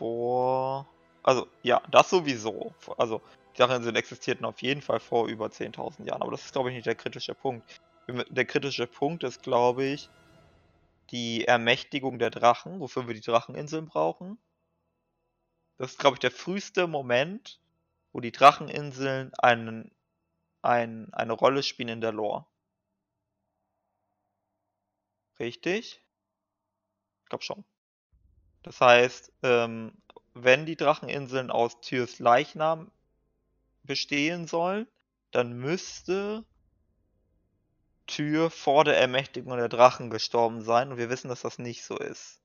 vor. 0.00 0.88
Also, 1.22 1.46
ja, 1.62 1.82
das 1.90 2.08
sowieso. 2.08 2.74
Also, 2.96 3.20
die 3.52 3.58
Dracheninseln 3.58 3.96
existierten 3.96 4.46
auf 4.46 4.62
jeden 4.62 4.80
Fall 4.80 4.98
vor 4.98 5.28
über 5.28 5.50
10.000 5.50 6.06
Jahren, 6.06 6.22
aber 6.22 6.30
das 6.30 6.46
ist, 6.46 6.52
glaube 6.52 6.70
ich, 6.70 6.74
nicht 6.74 6.86
der 6.86 6.94
kritische 6.94 7.34
Punkt. 7.34 7.80
Der 8.08 8.46
kritische 8.46 8.86
Punkt 8.86 9.22
ist, 9.24 9.42
glaube 9.42 9.84
ich, 9.84 10.08
die 11.10 11.44
Ermächtigung 11.44 12.18
der 12.18 12.30
Drachen, 12.30 12.80
wofür 12.80 13.06
wir 13.06 13.14
die 13.14 13.20
Dracheninseln 13.20 13.86
brauchen. 13.86 14.38
Das 15.76 15.92
ist, 15.92 15.98
glaube 15.98 16.14
ich, 16.14 16.20
der 16.20 16.30
früheste 16.30 16.86
Moment, 16.86 17.60
wo 18.12 18.20
die 18.20 18.32
Dracheninseln 18.32 19.32
einen, 19.38 19.92
ein, 20.62 21.12
eine 21.12 21.32
Rolle 21.34 21.62
spielen 21.62 21.88
in 21.88 22.00
der 22.00 22.12
Lore. 22.12 22.46
Richtig? 25.40 26.02
Ich 27.22 27.28
glaube 27.30 27.42
schon. 27.42 27.64
Das 28.62 28.80
heißt, 28.80 29.32
ähm, 29.42 29.92
wenn 30.34 30.66
die 30.66 30.76
Dracheninseln 30.76 31.50
aus 31.50 31.80
Tyrs 31.80 32.18
Leichnam 32.18 32.90
bestehen 33.82 34.46
sollen, 34.46 34.86
dann 35.30 35.54
müsste 35.54 36.44
Tyr 38.06 38.50
vor 38.50 38.84
der 38.84 38.98
Ermächtigung 38.98 39.56
der 39.56 39.68
Drachen 39.68 40.10
gestorben 40.10 40.62
sein 40.62 40.92
und 40.92 40.98
wir 40.98 41.08
wissen, 41.08 41.28
dass 41.28 41.42
das 41.42 41.58
nicht 41.58 41.84
so 41.84 41.96
ist. 41.96 42.42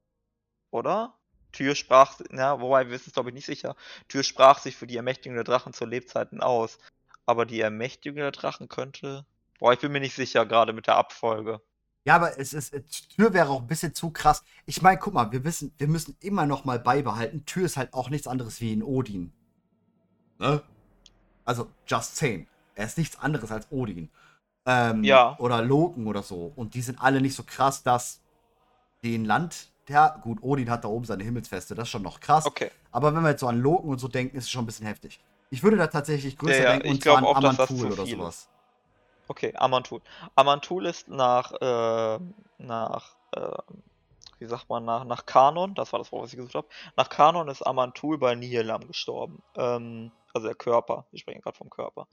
Oder? 0.72 1.17
Tyr 1.51 1.76
sprach, 1.76 2.19
ja, 2.31 2.61
wobei 2.61 2.85
wir 2.85 2.91
wissen 2.91 3.09
es 3.09 3.13
glaube 3.13 3.30
ich 3.30 3.35
nicht 3.35 3.45
sicher. 3.45 3.76
Tyr 4.07 4.23
sprach 4.23 4.59
sich 4.59 4.77
für 4.77 4.88
die 4.88 4.97
Ermächtigung 4.97 5.35
der 5.35 5.43
Drachen 5.43 5.73
zu 5.73 5.85
Lebzeiten 5.85 6.41
aus. 6.41 6.77
Aber 7.26 7.45
die 7.45 7.59
Ermächtigung 7.59 8.17
der 8.17 8.31
Drachen 8.31 8.69
könnte. 8.69 9.26
Boah, 9.59 9.73
ich 9.73 9.80
bin 9.80 9.91
mir 9.91 9.99
nicht 9.99 10.15
sicher, 10.15 10.45
gerade 10.45 10.73
mit 10.73 10.88
der 10.88 10.97
Abfolge. 10.97 11.61
Ja, 12.06 12.15
aber 12.15 12.40
es 12.40 12.53
ist, 12.53 12.73
äh, 12.73 12.84
Tür 13.15 13.34
wäre 13.34 13.49
auch 13.49 13.61
ein 13.61 13.68
bisschen 13.68 13.94
zu 13.95 14.11
krass. 14.11 14.44
Ich 14.68 14.82
meine, 14.82 14.99
guck 14.99 15.14
mal, 15.15 15.32
wir 15.32 15.44
wissen, 15.44 15.73
wir 15.77 15.88
müssen 15.88 16.15
immer 16.22 16.45
noch 16.45 16.64
mal 16.64 16.80
beibehalten, 16.80 17.45
Tür 17.45 17.65
ist 17.65 17.77
halt 17.77 17.94
auch 17.94 18.10
nichts 18.10 18.27
anderes 18.27 18.61
wie 18.61 18.73
in 18.73 18.84
Odin. 18.84 19.34
Ne? 20.38 20.61
Also, 21.45 21.69
just 21.88 22.15
saying. 22.15 22.48
Er 22.76 22.86
ist 22.86 22.98
nichts 22.98 23.18
anderes 23.19 23.52
als 23.52 23.68
Odin. 23.72 24.10
Ähm, 24.65 25.03
Ja. 25.03 25.36
Oder 25.40 25.61
Loken 25.64 26.07
oder 26.07 26.22
so. 26.22 26.52
Und 26.56 26.76
die 26.76 26.82
sind 26.82 27.02
alle 27.02 27.22
nicht 27.22 27.36
so 27.36 27.44
krass, 27.44 27.82
dass 27.82 28.22
den 29.03 29.26
Land, 29.26 29.72
der, 29.88 30.19
gut, 30.22 30.41
Odin 30.41 30.69
hat 30.69 30.84
da 30.84 30.90
oben 30.90 31.06
seine 31.06 31.23
Himmelsfeste, 31.23 31.73
das 31.73 31.84
ist 31.88 31.91
schon 31.91 32.02
noch 32.03 32.19
krass. 32.19 32.45
Okay. 32.45 32.69
Aber 32.91 33.15
wenn 33.15 33.23
wir 33.23 33.32
jetzt 33.32 33.41
so 33.41 33.48
an 33.48 33.60
Loken 33.60 33.90
und 33.90 33.99
so 33.99 34.07
denken, 34.07 34.38
ist 34.38 34.45
es 34.45 34.49
schon 34.49 34.64
ein 34.64 34.65
bisschen 34.68 34.86
heftig. 34.88 35.19
Ich 35.49 35.64
würde 35.64 35.77
da 35.77 35.88
tatsächlich 35.88 36.38
größer 36.38 36.57
Ja, 36.57 36.64
ja, 36.64 36.72
denken 36.72 36.88
ich 36.88 36.94
und 36.94 37.03
zwar 37.03 37.18
an 37.18 37.23
auch, 37.26 37.40
das 37.40 37.60
Amantul 37.60 37.91
oder 37.91 38.06
sowas. 38.06 38.49
Okay, 39.27 39.53
Amantul. 39.56 40.02
Amantul 40.35 40.85
ist 40.85 41.07
nach, 41.07 41.52
äh, 41.53 42.19
nach, 42.60 43.15
äh, 43.31 43.57
wie 44.39 44.45
sagt 44.45 44.69
man, 44.69 44.85
nach, 44.85 45.03
nach 45.03 45.26
Kanon, 45.26 45.73
das 45.73 45.91
war 45.93 45.99
das 45.99 46.11
Wort, 46.11 46.23
was 46.23 46.31
ich 46.34 46.38
gesucht 46.38 46.56
habe. 46.56 46.68
Nach 46.95 47.10
Kanon 47.10 47.47
ist 47.47 47.64
Amantul 47.64 48.18
bei 48.18 48.35
Nihilam 48.35 48.88
gestorben. 48.88 49.41
Ähm, 49.56 50.11
also 50.34 50.47
der 50.47 50.56
Körper, 50.56 51.06
wir 51.11 51.19
sprechen 51.19 51.41
gerade 51.41 51.57
vom 51.57 51.69
Körper. 51.69 52.07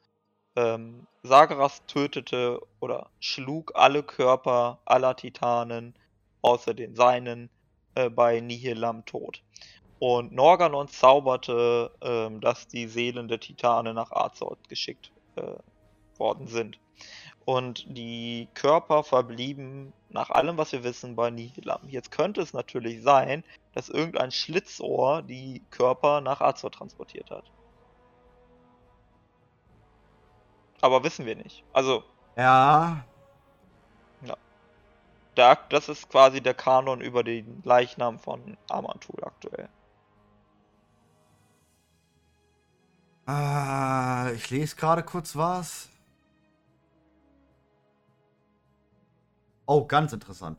Ähm, 0.56 1.06
Sagaras 1.22 1.84
tötete 1.86 2.60
oder 2.80 3.10
schlug 3.20 3.72
alle 3.74 4.02
Körper 4.02 4.78
aller 4.84 5.16
Titanen, 5.16 5.94
außer 6.43 6.74
den 6.74 6.94
seinen, 6.94 7.51
äh, 7.94 8.09
bei 8.10 8.40
Nihilam 8.40 9.05
tot. 9.05 9.43
Und 9.98 10.32
Norganon 10.32 10.89
zauberte, 10.89 11.93
ähm, 12.01 12.40
dass 12.40 12.66
die 12.68 12.89
Seelen 12.89 13.28
der 13.28 13.40
Titanen 13.40 13.94
nach 13.94 14.12
Azeroth 14.12 14.68
geschickt 14.68 15.12
äh, 15.36 15.55
worden 16.23 16.49
sind. 16.49 16.81
Und 17.44 17.85
die 17.99 18.51
Körper 18.55 19.05
verblieben 19.05 19.94
nach 20.11 20.31
allem, 20.31 20.57
was 20.59 20.73
wir 20.73 20.85
wissen, 20.85 21.16
bei 21.16 21.31
Nihilam. 21.31 21.89
Jetzt 21.89 22.11
könnte 22.12 22.40
es 22.43 22.55
natürlich 22.55 23.03
sein, 23.03 23.44
dass 23.74 23.89
irgendein 23.90 24.31
Schlitzohr 24.32 25.23
die 25.23 25.62
Körper 25.70 26.20
nach 26.23 26.40
Azeroth 26.40 26.74
transportiert 26.77 27.31
hat. 27.31 27.53
Aber 30.82 31.03
wissen 31.05 31.27
wir 31.27 31.36
nicht. 31.36 31.65
Also, 31.73 32.05
Ja. 34.23 34.36
der, 35.36 35.57
das 35.70 35.89
ist 35.89 36.09
quasi 36.11 36.40
der 36.43 36.55
Kanon 36.55 37.01
über 37.03 37.24
den 37.24 37.62
Leichnam 37.65 38.19
von 38.19 38.57
Amantul 38.69 39.23
aktuell. 39.24 39.70
Äh, 43.28 44.35
ich 44.35 44.51
lese 44.51 44.77
gerade 44.77 45.03
kurz 45.03 45.36
was. 45.36 45.91
Oh, 49.66 49.86
ganz 49.86 50.12
interessant. 50.12 50.59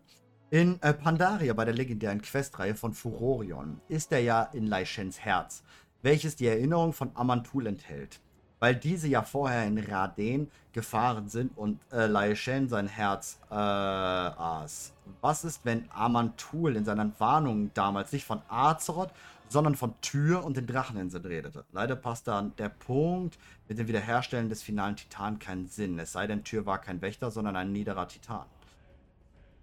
In 0.49 0.81
äh, 0.81 0.93
Pandaria 0.93 1.53
bei 1.53 1.65
der 1.65 1.73
legendären 1.73 2.21
Questreihe 2.21 2.73
von 2.73 2.93
Furorion 2.93 3.81
ist 3.89 4.13
er 4.13 4.19
ja 4.19 4.43
in 4.43 4.67
Laishens 4.67 5.19
Herz, 5.19 5.63
welches 6.01 6.37
die 6.37 6.47
Erinnerung 6.47 6.93
von 6.93 7.11
Amantul 7.13 7.67
enthält. 7.67 8.21
Weil 8.59 8.75
diese 8.75 9.09
ja 9.09 9.23
vorher 9.23 9.65
in 9.65 9.77
Raden 9.77 10.49
gefahren 10.71 11.27
sind 11.27 11.57
und 11.57 11.81
äh, 11.91 12.05
Laishen 12.05 12.69
sein 12.69 12.87
Herz 12.87 13.39
äh, 13.51 13.55
aß. 13.55 14.93
Was 15.19 15.43
ist, 15.43 15.65
wenn 15.65 15.83
Amantul 15.91 16.77
in 16.77 16.85
seinen 16.85 17.13
Warnungen 17.19 17.71
damals 17.73 18.13
nicht 18.13 18.23
von 18.23 18.41
Azeroth, 18.47 19.11
sondern 19.49 19.75
von 19.75 19.99
Tür 19.99 20.45
und 20.45 20.55
den 20.55 20.65
Dracheninseln 20.65 21.25
redete. 21.25 21.65
Leider 21.73 21.97
passt 21.97 22.27
dann 22.29 22.55
der 22.55 22.69
Punkt 22.69 23.37
mit 23.67 23.77
dem 23.77 23.87
Wiederherstellen 23.87 24.47
des 24.47 24.63
finalen 24.63 24.95
Titan 24.95 25.39
keinen 25.39 25.67
Sinn. 25.67 25.99
Es 25.99 26.13
sei 26.13 26.25
denn, 26.25 26.45
Tür 26.45 26.65
war 26.65 26.79
kein 26.79 27.01
Wächter, 27.01 27.31
sondern 27.31 27.57
ein 27.57 27.73
niederer 27.73 28.07
Titan. 28.07 28.45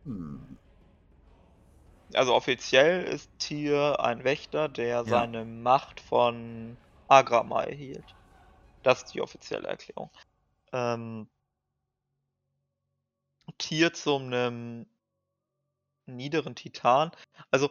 Hm. 0.04 0.58
Also 2.14 2.34
offiziell 2.34 3.04
ist 3.04 3.30
Tier 3.38 4.00
ein 4.00 4.24
Wächter, 4.24 4.68
der 4.68 4.86
ja. 4.88 5.04
seine 5.04 5.44
Macht 5.44 6.00
von 6.00 6.76
Agrama 7.08 7.62
erhielt. 7.62 8.16
Das 8.82 9.02
ist 9.02 9.14
die 9.14 9.20
offizielle 9.20 9.68
Erklärung. 9.68 10.10
Ähm, 10.72 11.28
Tier 13.58 13.92
zum 13.92 14.26
einem 14.26 14.86
niederen 16.06 16.54
Titan. 16.54 17.10
Also 17.50 17.70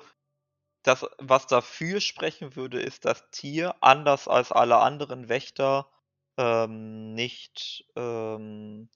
das, 0.83 1.05
was 1.17 1.47
dafür 1.47 2.01
sprechen 2.01 2.55
würde, 2.55 2.81
ist, 2.81 3.05
dass 3.05 3.29
Tier, 3.31 3.75
anders 3.81 4.27
als 4.27 4.51
alle 4.51 4.77
anderen 4.77 5.29
Wächter, 5.29 5.89
ähm, 6.37 7.13
nicht 7.13 7.85
ähm, 7.95 8.89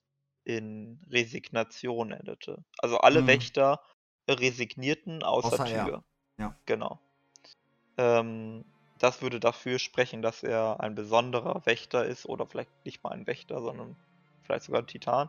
in 0.44 1.00
Resignation 1.10 2.12
endete. 2.12 2.64
Also 2.78 2.98
alle 2.98 3.20
hm. 3.20 3.26
Wächter 3.26 3.80
resignierten 4.28 5.22
außer, 5.22 5.54
außer 5.54 5.64
Tür. 5.64 6.04
Ja. 6.38 6.56
Genau. 6.66 7.00
Ähm, 7.96 8.64
das 8.98 9.22
würde 9.22 9.40
dafür 9.40 9.78
sprechen, 9.78 10.22
dass 10.22 10.42
er 10.42 10.80
ein 10.80 10.94
besonderer 10.94 11.66
Wächter 11.66 12.04
ist 12.04 12.26
oder 12.26 12.46
vielleicht 12.46 12.70
nicht 12.84 13.02
mal 13.02 13.10
ein 13.10 13.26
Wächter, 13.26 13.60
sondern 13.60 13.96
vielleicht 14.42 14.64
sogar 14.64 14.82
ein 14.82 14.86
Titan. 14.86 15.28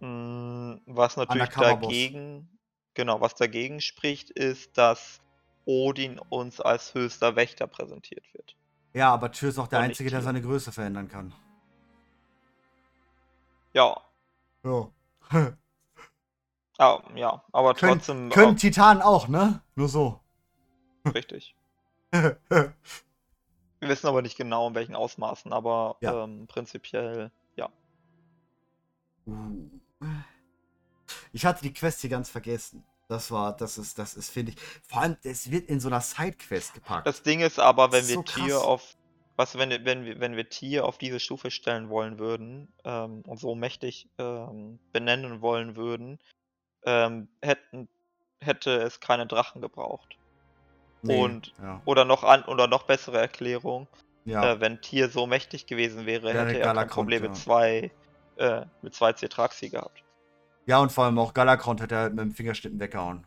Hm, 0.00 0.80
was 0.86 1.16
natürlich 1.16 1.48
dagegen, 1.48 2.48
genau, 2.94 3.20
was 3.20 3.34
dagegen 3.34 3.80
spricht, 3.80 4.30
ist, 4.30 4.76
dass 4.78 5.20
Odin 5.64 6.18
uns 6.18 6.60
als 6.60 6.94
höchster 6.94 7.36
Wächter 7.36 7.66
präsentiert 7.66 8.24
wird. 8.34 8.56
Ja, 8.92 9.12
aber 9.12 9.30
Tyr 9.30 9.50
ist 9.50 9.58
auch 9.58 9.68
der 9.68 9.80
Und 9.80 9.86
Einzige, 9.86 10.10
der 10.10 10.22
seine 10.22 10.42
Größe 10.42 10.72
verändern 10.72 11.08
kann. 11.08 11.32
Ja. 13.72 14.00
Ja. 14.64 14.90
ah, 16.78 17.02
ja, 17.14 17.44
aber 17.52 17.74
Kön 17.74 17.90
trotzdem. 17.90 18.30
Können 18.30 18.56
Titanen 18.56 19.02
auch, 19.02 19.28
ne? 19.28 19.62
Nur 19.74 19.88
so. 19.88 20.20
Richtig. 21.14 21.54
Wir 22.12 23.88
wissen 23.88 24.08
aber 24.08 24.20
nicht 24.20 24.36
genau, 24.36 24.68
in 24.68 24.74
welchen 24.74 24.94
Ausmaßen, 24.94 25.52
aber 25.52 25.96
ja. 26.00 26.24
ähm, 26.24 26.46
prinzipiell, 26.46 27.30
ja. 27.56 27.70
Uh. 29.26 29.70
Ich 31.32 31.46
hatte 31.46 31.62
die 31.62 31.72
Quest 31.72 32.00
hier 32.00 32.10
ganz 32.10 32.28
vergessen. 32.28 32.84
Das 33.08 33.30
war, 33.30 33.56
das 33.56 33.78
ist, 33.78 33.98
das 33.98 34.14
ist, 34.14 34.30
finde 34.30 34.52
ich. 34.52 34.58
Vor 34.86 35.00
allem, 35.02 35.16
es 35.24 35.50
wird 35.50 35.68
in 35.68 35.80
so 35.80 35.88
einer 35.88 36.00
Sidequest 36.00 36.74
gepackt. 36.74 37.06
Das 37.06 37.22
Ding 37.22 37.40
ist 37.40 37.58
aber, 37.58 37.90
wenn 37.90 38.06
wir 38.06 38.14
so 38.14 38.22
Tier 38.22 38.60
auf. 38.60 38.96
Was, 39.40 39.56
wenn, 39.56 39.70
wenn, 39.86 40.04
wir, 40.04 40.20
wenn 40.20 40.36
wir 40.36 40.50
Tier 40.50 40.84
auf 40.84 40.98
diese 40.98 41.18
Stufe 41.18 41.50
stellen 41.50 41.88
wollen 41.88 42.18
würden 42.18 42.70
ähm, 42.84 43.22
und 43.26 43.40
so 43.40 43.54
mächtig 43.54 44.06
ähm, 44.18 44.78
benennen 44.92 45.40
wollen 45.40 45.76
würden, 45.76 46.18
ähm, 46.84 47.26
hätten, 47.40 47.88
hätte 48.42 48.82
es 48.82 49.00
keine 49.00 49.26
Drachen 49.26 49.62
gebraucht. 49.62 50.18
Nee, 51.00 51.18
und 51.18 51.54
ja. 51.62 51.80
oder 51.86 52.04
noch 52.04 52.22
an 52.22 52.44
oder 52.44 52.66
noch 52.66 52.82
bessere 52.82 53.16
Erklärung. 53.16 53.88
Ja. 54.26 54.44
Äh, 54.44 54.60
wenn 54.60 54.82
Tier 54.82 55.08
so 55.08 55.26
mächtig 55.26 55.64
gewesen 55.64 56.04
wäre, 56.04 56.34
wäre 56.34 56.46
hätte 56.46 56.60
er 56.60 56.74
kein 56.74 56.88
Problem 56.88 57.22
ja. 57.22 57.30
mit 57.30 57.38
zwei 57.38 57.90
äh, 58.36 58.66
mit 58.82 58.94
zwei 58.94 59.14
Cetraxi 59.14 59.70
gehabt. 59.70 60.04
Ja, 60.66 60.80
und 60.80 60.92
vor 60.92 61.04
allem 61.04 61.18
auch 61.18 61.32
Galakron 61.32 61.80
hat 61.80 61.92
er 61.92 62.10
mit 62.10 62.18
dem 62.18 62.32
Fingerschnippen 62.32 62.78
weggehauen. 62.78 63.26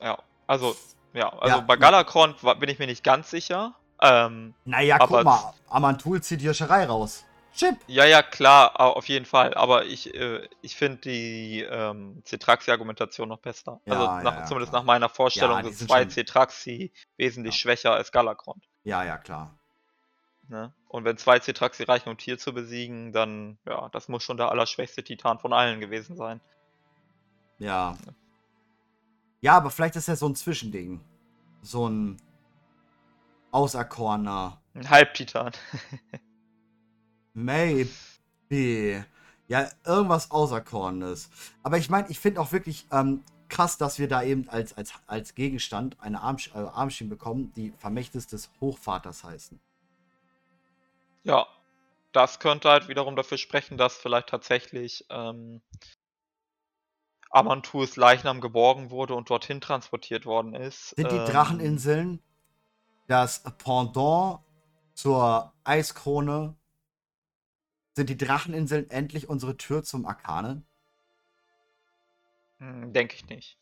Ja, 0.00 0.16
also, 0.46 0.74
ja, 1.12 1.28
also 1.34 1.58
ja, 1.58 1.60
bei 1.60 1.76
Galakron 1.76 2.34
bin 2.58 2.70
ich 2.70 2.78
mir 2.78 2.86
nicht 2.86 3.04
ganz 3.04 3.28
sicher. 3.28 3.74
Ähm, 4.00 4.54
naja, 4.64 4.98
guck 4.98 5.24
mal, 5.24 5.54
Amantul 5.68 6.22
zieht 6.22 6.40
die 6.40 6.52
Scherei 6.52 6.84
raus. 6.86 7.24
Chip. 7.56 7.76
Ja, 7.86 8.04
ja, 8.04 8.22
klar, 8.22 8.78
auf 8.78 9.08
jeden 9.08 9.24
Fall. 9.24 9.54
Aber 9.54 9.86
ich, 9.86 10.14
äh, 10.14 10.46
ich 10.60 10.76
finde 10.76 10.98
die 10.98 11.62
ähm, 11.62 12.22
Cetraxi-Argumentation 12.26 13.28
noch 13.28 13.38
besser. 13.38 13.80
Ja, 13.86 13.94
also 13.94 14.06
nach, 14.22 14.40
ja, 14.40 14.44
zumindest 14.44 14.72
klar. 14.72 14.82
nach 14.82 14.86
meiner 14.86 15.08
Vorstellung 15.08 15.62
sind 15.72 15.88
zwei 15.88 16.04
Cetraxi 16.04 16.92
wesentlich 17.16 17.56
schwächer 17.56 17.92
als 17.92 18.12
Galakron. 18.12 18.60
Ja, 18.84 19.04
ja, 19.04 19.16
klar. 19.16 19.58
Ne? 20.48 20.72
Und 20.88 21.04
wenn 21.04 21.16
zwei 21.16 21.40
Cetraxi 21.40 21.84
reichen, 21.84 22.10
um 22.10 22.18
Tier 22.18 22.36
zu 22.38 22.52
besiegen, 22.52 23.12
dann, 23.12 23.58
ja, 23.66 23.88
das 23.88 24.08
muss 24.08 24.22
schon 24.22 24.36
der 24.36 24.50
allerschwächste 24.50 25.02
Titan 25.02 25.38
von 25.38 25.54
allen 25.54 25.80
gewesen 25.80 26.14
sein. 26.14 26.40
Ja. 27.58 27.96
Ja, 29.40 29.56
aber 29.56 29.70
vielleicht 29.70 29.96
ist 29.96 30.08
er 30.08 30.16
so 30.16 30.28
ein 30.28 30.34
Zwischending. 30.34 31.00
So 31.62 31.88
ein 31.88 32.20
Auserkorener. 33.56 34.60
Ein 34.74 34.90
Halbtitan. 34.90 35.50
Maybe. 37.32 39.06
Ja, 39.48 39.70
irgendwas 39.86 40.30
Auserkorenes. 40.30 41.30
Aber 41.62 41.78
ich 41.78 41.88
meine, 41.88 42.06
ich 42.10 42.18
finde 42.18 42.42
auch 42.42 42.52
wirklich 42.52 42.86
ähm, 42.92 43.24
krass, 43.48 43.78
dass 43.78 43.98
wir 43.98 44.08
da 44.08 44.22
eben 44.22 44.46
als, 44.50 44.76
als, 44.76 44.92
als 45.06 45.34
Gegenstand 45.34 45.96
eine 46.00 46.20
Armsch 46.20 46.50
äh, 46.54 46.58
Armschiene 46.58 47.08
bekommen, 47.08 47.50
die 47.56 47.72
Vermächtnis 47.78 48.26
des 48.26 48.50
Hochvaters 48.60 49.24
heißen. 49.24 49.58
Ja, 51.24 51.46
das 52.12 52.40
könnte 52.40 52.68
halt 52.68 52.88
wiederum 52.88 53.16
dafür 53.16 53.38
sprechen, 53.38 53.78
dass 53.78 53.96
vielleicht 53.96 54.28
tatsächlich 54.28 55.06
ähm, 55.08 55.62
Amantus 57.30 57.96
Leichnam 57.96 58.42
geborgen 58.42 58.90
wurde 58.90 59.14
und 59.14 59.30
dorthin 59.30 59.62
transportiert 59.62 60.26
worden 60.26 60.54
ist. 60.54 60.90
Sind 60.90 61.10
die 61.10 61.16
ähm, 61.16 61.26
Dracheninseln 61.26 62.22
das 63.06 63.42
Pendant 63.58 64.40
zur 64.94 65.52
Eiskrone? 65.64 66.56
Sind 67.94 68.10
die 68.10 68.16
Dracheninseln 68.16 68.90
endlich 68.90 69.28
unsere 69.28 69.56
Tür 69.56 69.82
zum 69.82 70.06
Arkanen? 70.06 70.66
Hm, 72.58 72.92
Denke 72.92 73.14
ich 73.14 73.26
nicht. 73.28 73.58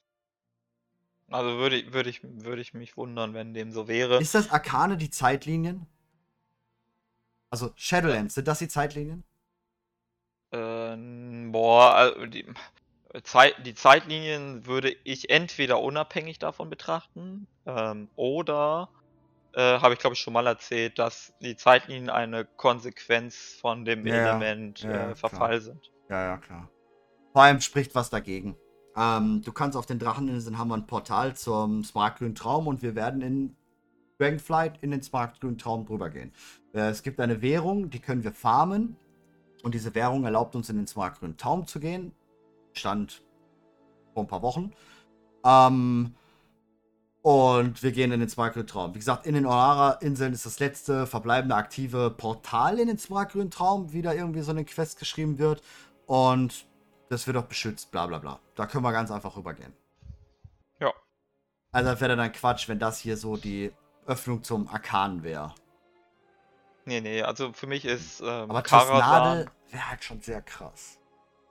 Also 1.31 1.57
würde, 1.59 1.93
würde, 1.93 2.11
ich, 2.11 2.21
würde 2.23 2.61
ich 2.61 2.75
mich 2.75 2.97
wundern, 2.97 3.35
wenn 3.35 3.55
dem 3.55 3.73
so 3.73 3.89
wäre. 3.89 4.19
Ist 4.19 4.35
das 4.35 4.51
Arkane 4.51 4.97
die 4.97 5.11
Zeitlinien? 5.11 5.87
Also 7.51 7.73
Shadowlands, 7.77 8.35
sind 8.35 8.49
das 8.49 8.59
die 8.59 8.69
Zeitlinien? 8.69 9.25
Ähm, 10.53 11.51
boah, 11.53 11.95
also 11.95 12.27
die, 12.27 12.45
Zeit, 13.23 13.55
die 13.65 13.75
Zeitlinien 13.75 14.67
würde 14.67 14.95
ich 15.05 15.31
entweder 15.31 15.81
unabhängig 15.81 16.39
davon 16.39 16.69
betrachten 16.71 17.47
ähm, 17.67 18.09
oder 18.17 18.89
äh, 19.55 19.79
habe 19.81 19.95
ich 19.95 20.01
glaube 20.01 20.15
ich 20.15 20.21
schon 20.21 20.33
mal 20.33 20.47
erzählt, 20.47 20.99
dass 20.99 21.33
die 21.41 21.57
Zeitlinien 21.57 22.11
eine 22.11 22.45
Konsequenz 22.45 23.57
von 23.61 23.85
dem 23.85 24.07
ja, 24.07 24.15
Element 24.15 24.81
ja, 24.81 25.11
äh, 25.11 25.15
Verfall 25.15 25.61
klar. 25.61 25.61
sind. 25.61 25.93
Ja, 26.09 26.25
ja, 26.25 26.37
klar. 26.37 26.69
Vor 27.33 27.43
allem 27.43 27.61
spricht 27.61 27.95
was 27.95 28.11
dagegen. 28.11 28.57
Ähm, 28.97 29.43
du 29.45 29.53
kannst 29.53 29.77
auf 29.77 29.87
den 29.87 29.99
Dracheninseln 29.99 30.59
haben 30.59 30.69
wir 30.69 30.77
ein 30.77 30.87
Portal 30.87 31.35
zum 31.35 31.83
Smartgrünen 31.83 32.35
Traum 32.35 32.69
und 32.69 32.83
wir 32.83 32.95
werden 32.95 33.23
in 33.23 33.57
Dragonflight 34.19 34.79
in 34.83 34.93
den 34.93 35.03
smartgrünen 35.03 35.59
Traum 35.59 35.85
drüber 35.85 36.11
gehen. 36.11 36.33
Äh, 36.73 36.89
es 36.91 37.03
gibt 37.03 37.21
eine 37.21 37.43
Währung, 37.43 37.91
die 37.91 37.99
können 37.99 38.25
wir 38.25 38.33
farmen. 38.33 38.97
Und 39.63 39.75
diese 39.75 39.95
Währung 39.95 40.25
erlaubt 40.25 40.55
uns 40.55 40.69
in 40.69 40.77
den 40.77 40.87
smartgrünen 40.87 41.37
Traum 41.37 41.67
zu 41.67 41.81
gehen. 41.81 42.13
Stand 42.73 43.25
vor 44.13 44.25
ein 44.25 44.27
paar 44.27 44.43
Wochen. 44.43 44.73
Ähm, 45.45 46.15
und 47.25 47.83
wir 47.83 47.93
gehen 47.93 48.13
in 48.13 48.21
den 48.21 48.29
smartgrünen 48.29 48.67
Traum. 48.67 48.95
Wie 48.95 48.99
gesagt, 48.99 49.25
in 49.25 49.33
den 49.33 49.47
Orara-Inseln 49.47 50.35
ist 50.35 50.45
das 50.45 50.59
letzte 50.59 51.07
verbleibende 51.07 51.55
aktive 51.55 52.11
Portal 52.11 52.79
in 52.79 52.87
den 52.87 52.99
smartgrünen 52.99 53.51
Traum, 53.51 53.95
wie 53.95 54.03
da 54.03 54.13
irgendwie 54.13 54.43
so 54.43 54.51
eine 54.51 54.67
Quest 54.67 54.99
geschrieben 54.99 55.39
wird. 55.39 55.63
Und 56.05 56.67
das 57.09 57.27
wird 57.27 57.39
auch 57.39 57.47
beschützt, 57.47 57.91
bla 57.91 58.07
bla 58.07 58.19
bla. 58.19 58.41
Da 58.57 58.67
können 58.67 58.85
wir 58.85 58.93
ganz 58.93 59.11
einfach 59.11 59.39
rübergehen. 59.39 59.73
Ja. 60.81 60.93
Also 61.73 61.99
wäre 61.99 62.15
dann 62.15 62.31
Quatsch, 62.31 62.69
wenn 62.69 62.79
das 62.79 63.01
hier 63.01 63.17
so 63.17 63.39
die 63.39 63.73
Öffnung 64.05 64.43
zum 64.43 64.69
Arkan 64.69 65.23
wäre. 65.23 65.55
Nee, 66.85 67.01
nee, 67.01 67.23
also 67.23 67.55
für 67.55 67.67
mich 67.67 67.87
ist 67.87 68.21
ähm, 68.21 68.51
Aber 68.51 68.61
Karasan... 68.61 69.51
wäre 69.71 69.91
halt 69.91 70.05
schon 70.05 70.21
sehr 70.21 70.43
krass. 70.43 70.99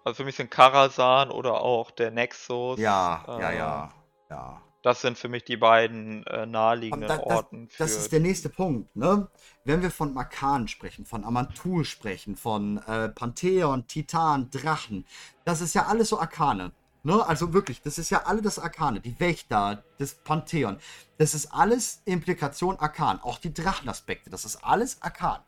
Also 0.03 0.17
für 0.17 0.23
mich 0.23 0.35
sind 0.35 0.51
Karasan 0.51 1.31
oder 1.31 1.61
auch 1.61 1.89
der 1.89 2.11
Nexus. 2.11 2.77
Ja, 2.77 3.25
äh, 3.27 3.41
ja, 3.41 3.51
ja, 3.51 3.93
ja. 4.29 4.61
Das 4.83 4.99
sind 4.99 5.17
für 5.17 5.29
mich 5.29 5.45
die 5.45 5.55
beiden 5.55 6.27
äh, 6.27 6.45
naheliegenden 6.45 7.07
da, 7.07 7.15
das, 7.15 7.25
Orten. 7.25 7.69
das 7.77 7.95
ist 7.95 8.11
der 8.11 8.19
nächste 8.19 8.49
Punkt, 8.49 8.93
ne? 8.97 9.29
Wenn 9.63 9.81
wir 9.81 9.89
von 9.89 10.13
Makan 10.13 10.67
sprechen, 10.67 11.05
von 11.05 11.23
Amantul 11.23 11.85
sprechen, 11.85 12.35
von 12.35 12.79
äh, 12.79 13.07
Pantheon, 13.07 13.87
Titan, 13.87 14.49
Drachen, 14.51 15.05
das 15.45 15.61
ist 15.61 15.73
ja 15.73 15.85
alles 15.87 16.09
so 16.09 16.19
Arkane. 16.19 16.73
Ne? 17.03 17.25
Also 17.25 17.53
wirklich, 17.53 17.81
das 17.81 17.97
ist 17.97 18.09
ja 18.09 18.23
alle 18.25 18.41
das 18.41 18.59
Arkane. 18.59 18.99
Die 18.99 19.17
Wächter, 19.21 19.83
das 19.99 20.15
Pantheon. 20.15 20.77
Das 21.17 21.33
ist 21.33 21.53
alles 21.53 22.01
Implikation 22.03 22.77
Arkan. 22.77 23.21
Auch 23.21 23.37
die 23.37 23.53
Drachenaspekte, 23.53 24.29
das 24.29 24.43
ist 24.43 24.65
alles 24.65 25.01
Arkan. 25.01 25.39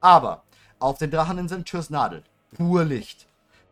Aber 0.00 0.44
auf 0.78 0.98
den 0.98 1.10
Dracheninseln 1.10 1.64
Nadel, 1.88 2.22
pur 2.54 2.84
Licht. 2.84 3.26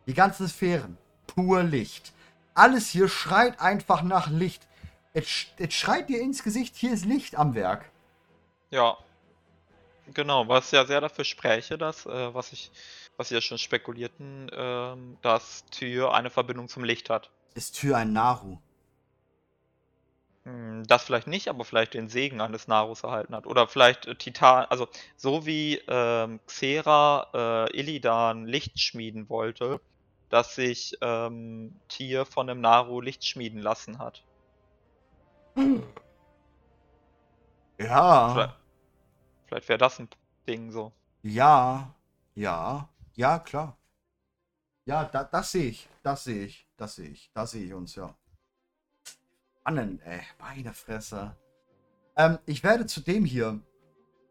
Die 0.05 0.13
ganzen 0.13 0.49
Sphären, 0.49 0.97
pur 1.27 1.63
Licht. 1.63 2.11
Alles 2.53 2.89
hier 2.89 3.07
schreit 3.07 3.61
einfach 3.61 4.03
nach 4.03 4.29
Licht. 4.29 4.67
Es, 5.13 5.45
es 5.57 5.73
schreit 5.73 6.09
dir 6.09 6.19
ins 6.19 6.43
Gesicht, 6.43 6.75
hier 6.75 6.91
ist 6.93 7.05
Licht 7.05 7.35
am 7.35 7.53
Werk. 7.53 7.91
Ja. 8.71 8.97
Genau, 10.13 10.47
was 10.47 10.71
ja 10.71 10.85
sehr 10.85 11.01
dafür 11.01 11.23
spräche, 11.23 11.77
dass, 11.77 12.05
äh, 12.05 12.33
was 12.33 12.51
ich, 12.51 12.71
was 13.15 13.29
wir 13.29 13.37
ja 13.37 13.41
schon 13.41 13.59
spekulierten, 13.59 14.49
äh, 14.49 14.95
dass 15.21 15.65
Tyr 15.67 16.13
eine 16.13 16.29
Verbindung 16.29 16.67
zum 16.67 16.83
Licht 16.83 17.09
hat. 17.09 17.29
Ist 17.53 17.75
Tyr 17.75 17.97
ein 17.97 18.11
Naru? 18.11 18.57
Hm, 20.45 20.83
das 20.87 21.03
vielleicht 21.03 21.27
nicht, 21.27 21.47
aber 21.47 21.63
vielleicht 21.63 21.93
den 21.93 22.09
Segen 22.09 22.41
eines 22.41 22.67
Narus 22.67 23.03
erhalten 23.03 23.35
hat. 23.35 23.45
Oder 23.45 23.67
vielleicht 23.67 24.07
äh, 24.07 24.15
Titan, 24.15 24.65
also 24.65 24.87
so 25.15 25.45
wie 25.45 25.79
ähm, 25.87 26.39
Xera 26.47 27.67
äh, 27.69 27.79
Illidan 27.79 28.45
Licht 28.45 28.79
schmieden 28.79 29.29
wollte, 29.29 29.79
dass 30.29 30.55
sich 30.55 30.97
ähm, 31.01 31.79
Tyr 31.87 32.25
von 32.25 32.49
einem 32.49 32.61
Naru 32.61 32.99
Licht 32.99 33.25
schmieden 33.25 33.61
lassen 33.61 33.99
hat. 33.99 34.23
Ja. 37.77 38.33
Vielleicht, 38.33 38.57
vielleicht 39.45 39.69
wäre 39.69 39.79
das 39.79 39.99
ein 39.99 40.09
Ding 40.47 40.71
so. 40.71 40.91
Ja, 41.21 41.93
ja, 42.35 42.89
ja, 43.13 43.39
klar. 43.39 43.77
Ja, 44.85 45.05
da, 45.05 45.23
das 45.23 45.51
sehe 45.51 45.69
ich, 45.69 45.89
das 46.01 46.25
sehe 46.25 46.45
ich, 46.45 46.67
das 46.75 46.95
sehe 46.95 47.09
ich, 47.09 47.31
das 47.33 47.51
sehe 47.51 47.65
ich 47.65 47.73
uns, 47.73 47.95
ja. 47.95 48.13
Spannend, 49.59 50.01
ey, 50.03 50.21
meine 50.39 50.73
Fresse. 50.73 51.37
Ähm, 52.17 52.37
ich 52.45 52.63
werde 52.63 52.85
zu 52.85 52.99
dem 52.99 53.23
hier, 53.23 53.61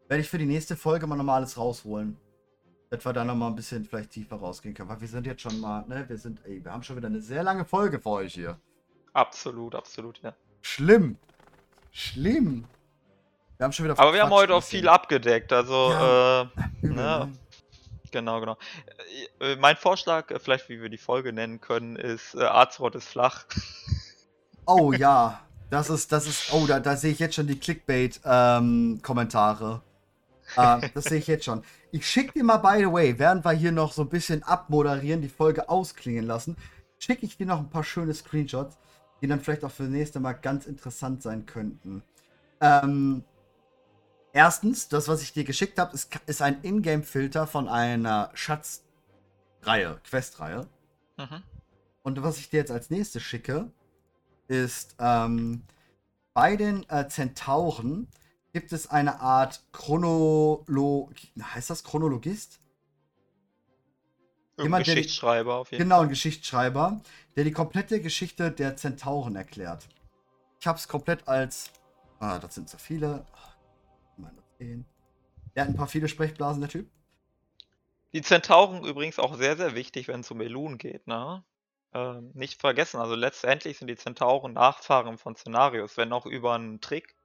werde 0.07 0.21
ich 0.21 0.29
für 0.29 0.37
die 0.37 0.45
nächste 0.45 0.75
Folge 0.75 1.07
mal 1.07 1.15
normales 1.15 1.57
rausholen. 1.57 2.17
Dass 2.91 3.03
wir 3.03 3.13
da 3.13 3.25
nochmal 3.25 3.49
ein 3.49 3.55
bisschen 3.55 3.85
vielleicht 3.85 4.11
tiefer 4.11 4.35
rausgehen 4.35 4.75
können, 4.75 4.89
weil 4.89 5.01
wir 5.01 5.07
sind 5.07 5.25
jetzt 5.25 5.41
schon 5.41 5.59
mal, 5.59 5.83
ne, 5.87 6.07
wir 6.07 6.17
sind, 6.19 6.45
ey, 6.45 6.63
wir 6.63 6.71
haben 6.71 6.83
schon 6.83 6.95
wieder 6.95 7.07
eine 7.07 7.21
sehr 7.21 7.41
lange 7.41 7.65
Folge 7.65 7.99
für 7.99 8.09
euch 8.09 8.35
hier. 8.35 8.59
Absolut, 9.13 9.73
absolut, 9.73 10.21
ja. 10.21 10.35
Schlimm. 10.63 11.17
Schlimm. 11.91 12.65
Wir 13.57 13.65
haben 13.65 13.73
schon 13.73 13.85
wieder 13.85 13.99
Aber 13.99 14.11
wir 14.13 14.23
haben 14.23 14.31
heute 14.31 14.55
auch 14.55 14.63
viel 14.63 14.87
abgedeckt, 14.87 15.53
also 15.53 15.91
ja, 15.91 16.41
äh, 16.41 16.47
ne? 16.87 17.31
Genau, 18.11 18.39
genau. 18.39 18.57
Äh, 19.39 19.57
mein 19.57 19.75
Vorschlag, 19.75 20.31
äh, 20.31 20.39
vielleicht 20.39 20.69
wie 20.69 20.81
wir 20.81 20.89
die 20.89 20.97
Folge 20.97 21.31
nennen 21.33 21.61
können, 21.61 21.95
ist 21.95 22.33
äh, 22.33 22.41
Azeroth 22.43 22.95
ist 22.95 23.07
flach. 23.07 23.45
Oh 24.65 24.93
ja, 24.93 25.41
das 25.69 25.89
ist, 25.89 26.13
das 26.13 26.25
ist, 26.25 26.53
oh, 26.53 26.65
da, 26.65 26.79
da 26.79 26.95
sehe 26.95 27.11
ich 27.11 27.19
jetzt 27.19 27.35
schon 27.35 27.47
die 27.47 27.59
Clickbait-Kommentare. 27.59 29.81
Ähm, 30.55 30.83
äh, 30.83 30.89
das 30.93 31.03
sehe 31.03 31.17
ich 31.17 31.27
jetzt 31.27 31.43
schon. 31.43 31.65
Ich 31.91 32.07
schicke 32.07 32.31
dir 32.31 32.45
mal, 32.45 32.59
by 32.59 32.77
the 32.77 32.89
way, 32.89 33.19
während 33.19 33.43
wir 33.43 33.51
hier 33.51 33.73
noch 33.73 33.91
so 33.91 34.03
ein 34.03 34.09
bisschen 34.09 34.41
abmoderieren, 34.43 35.21
die 35.21 35.27
Folge 35.27 35.67
ausklingen 35.67 36.25
lassen, 36.25 36.55
schicke 36.97 37.25
ich 37.25 37.35
dir 37.35 37.45
noch 37.45 37.59
ein 37.59 37.69
paar 37.69 37.83
schöne 37.83 38.13
Screenshots 38.13 38.77
die 39.23 39.27
dann 39.27 39.39
vielleicht 39.39 39.63
auch 39.63 39.71
für 39.71 39.83
das 39.83 39.91
nächste 39.91 40.19
Mal 40.19 40.33
ganz 40.33 40.65
interessant 40.65 41.23
sein 41.23 41.45
könnten. 41.45 42.03
Ähm, 42.59 43.23
erstens, 44.33 44.89
das, 44.89 45.07
was 45.07 45.21
ich 45.21 45.31
dir 45.31 45.45
geschickt 45.45 45.79
habe, 45.79 45.93
ist, 45.93 46.09
ist 46.25 46.41
ein 46.41 46.61
Ingame-Filter 46.61 47.47
von 47.47 47.69
einer 47.69 48.31
Schatzreihe, 48.33 50.01
Questreihe. 50.03 50.67
Mhm. 51.17 51.41
Und 52.01 52.21
was 52.21 52.37
ich 52.37 52.49
dir 52.49 52.57
jetzt 52.57 52.71
als 52.71 52.89
nächstes 52.89 53.23
schicke, 53.23 53.71
ist 54.49 54.97
ähm, 54.99 55.61
bei 56.33 56.57
den 56.57 56.87
äh, 56.89 57.07
Zentauren 57.07 58.09
gibt 58.51 58.73
es 58.73 58.89
eine 58.89 59.21
Art 59.21 59.63
Chronolo... 59.71 61.11
Heißt 61.41 61.69
das 61.69 61.85
Chronologist? 61.85 62.59
Jemand, 64.59 64.85
Geschichtsschreiber 64.85 65.55
auf 65.55 65.71
jeden 65.71 65.81
Fall. 65.81 65.85
Genau, 65.85 66.01
ein 66.01 66.09
Geschichtsschreiber, 66.09 67.01
der 67.35 67.43
die 67.43 67.51
komplette 67.51 68.01
Geschichte 68.01 68.51
der 68.51 68.75
Zentauren 68.75 69.35
erklärt. 69.35 69.87
Ich 70.59 70.67
habe 70.67 70.77
es 70.77 70.87
komplett 70.87 71.27
als. 71.27 71.71
Ah, 72.19 72.39
das 72.39 72.55
sind 72.55 72.69
so 72.69 72.77
viele. 72.77 73.25
Oh, 74.19 74.25
der 75.55 75.63
hat 75.63 75.69
ein 75.69 75.75
paar 75.75 75.87
viele 75.87 76.07
Sprechblasen, 76.07 76.61
der 76.61 76.69
Typ. 76.69 76.89
Die 78.13 78.21
Zentauren 78.21 78.85
übrigens 78.85 79.19
auch 79.19 79.35
sehr, 79.35 79.57
sehr 79.57 79.75
wichtig, 79.75 80.07
wenn 80.07 80.21
es 80.21 80.29
um 80.31 80.39
Elun 80.39 80.77
geht, 80.77 81.07
ne? 81.07 81.43
Ähm, 81.93 82.31
nicht 82.33 82.59
vergessen, 82.59 82.99
also 82.99 83.15
letztendlich 83.15 83.77
sind 83.77 83.87
die 83.87 83.95
Zentauren 83.95 84.53
Nachfahren 84.53 85.17
von 85.17 85.35
Szenarios, 85.35 85.97
wenn 85.97 86.11
auch 86.11 86.25
über 86.25 86.53
einen 86.53 86.81
Trick, 86.81 87.15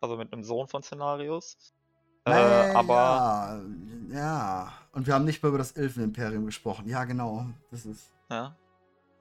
also 0.00 0.16
mit 0.16 0.32
einem 0.32 0.44
Sohn 0.44 0.68
von 0.68 0.82
Szenarios. 0.82 1.72
Äh, 2.24 2.30
aber. 2.30 3.62
Ja, 4.10 4.16
ja. 4.16 4.72
Und 4.92 5.06
wir 5.06 5.14
haben 5.14 5.24
nicht 5.24 5.42
mehr 5.42 5.48
über 5.48 5.58
das 5.58 5.72
Elfenimperium 5.72 6.46
gesprochen. 6.46 6.86
Ja, 6.88 7.04
genau. 7.04 7.46
Das 7.70 7.86
ist. 7.86 8.12
Ja. 8.30 8.56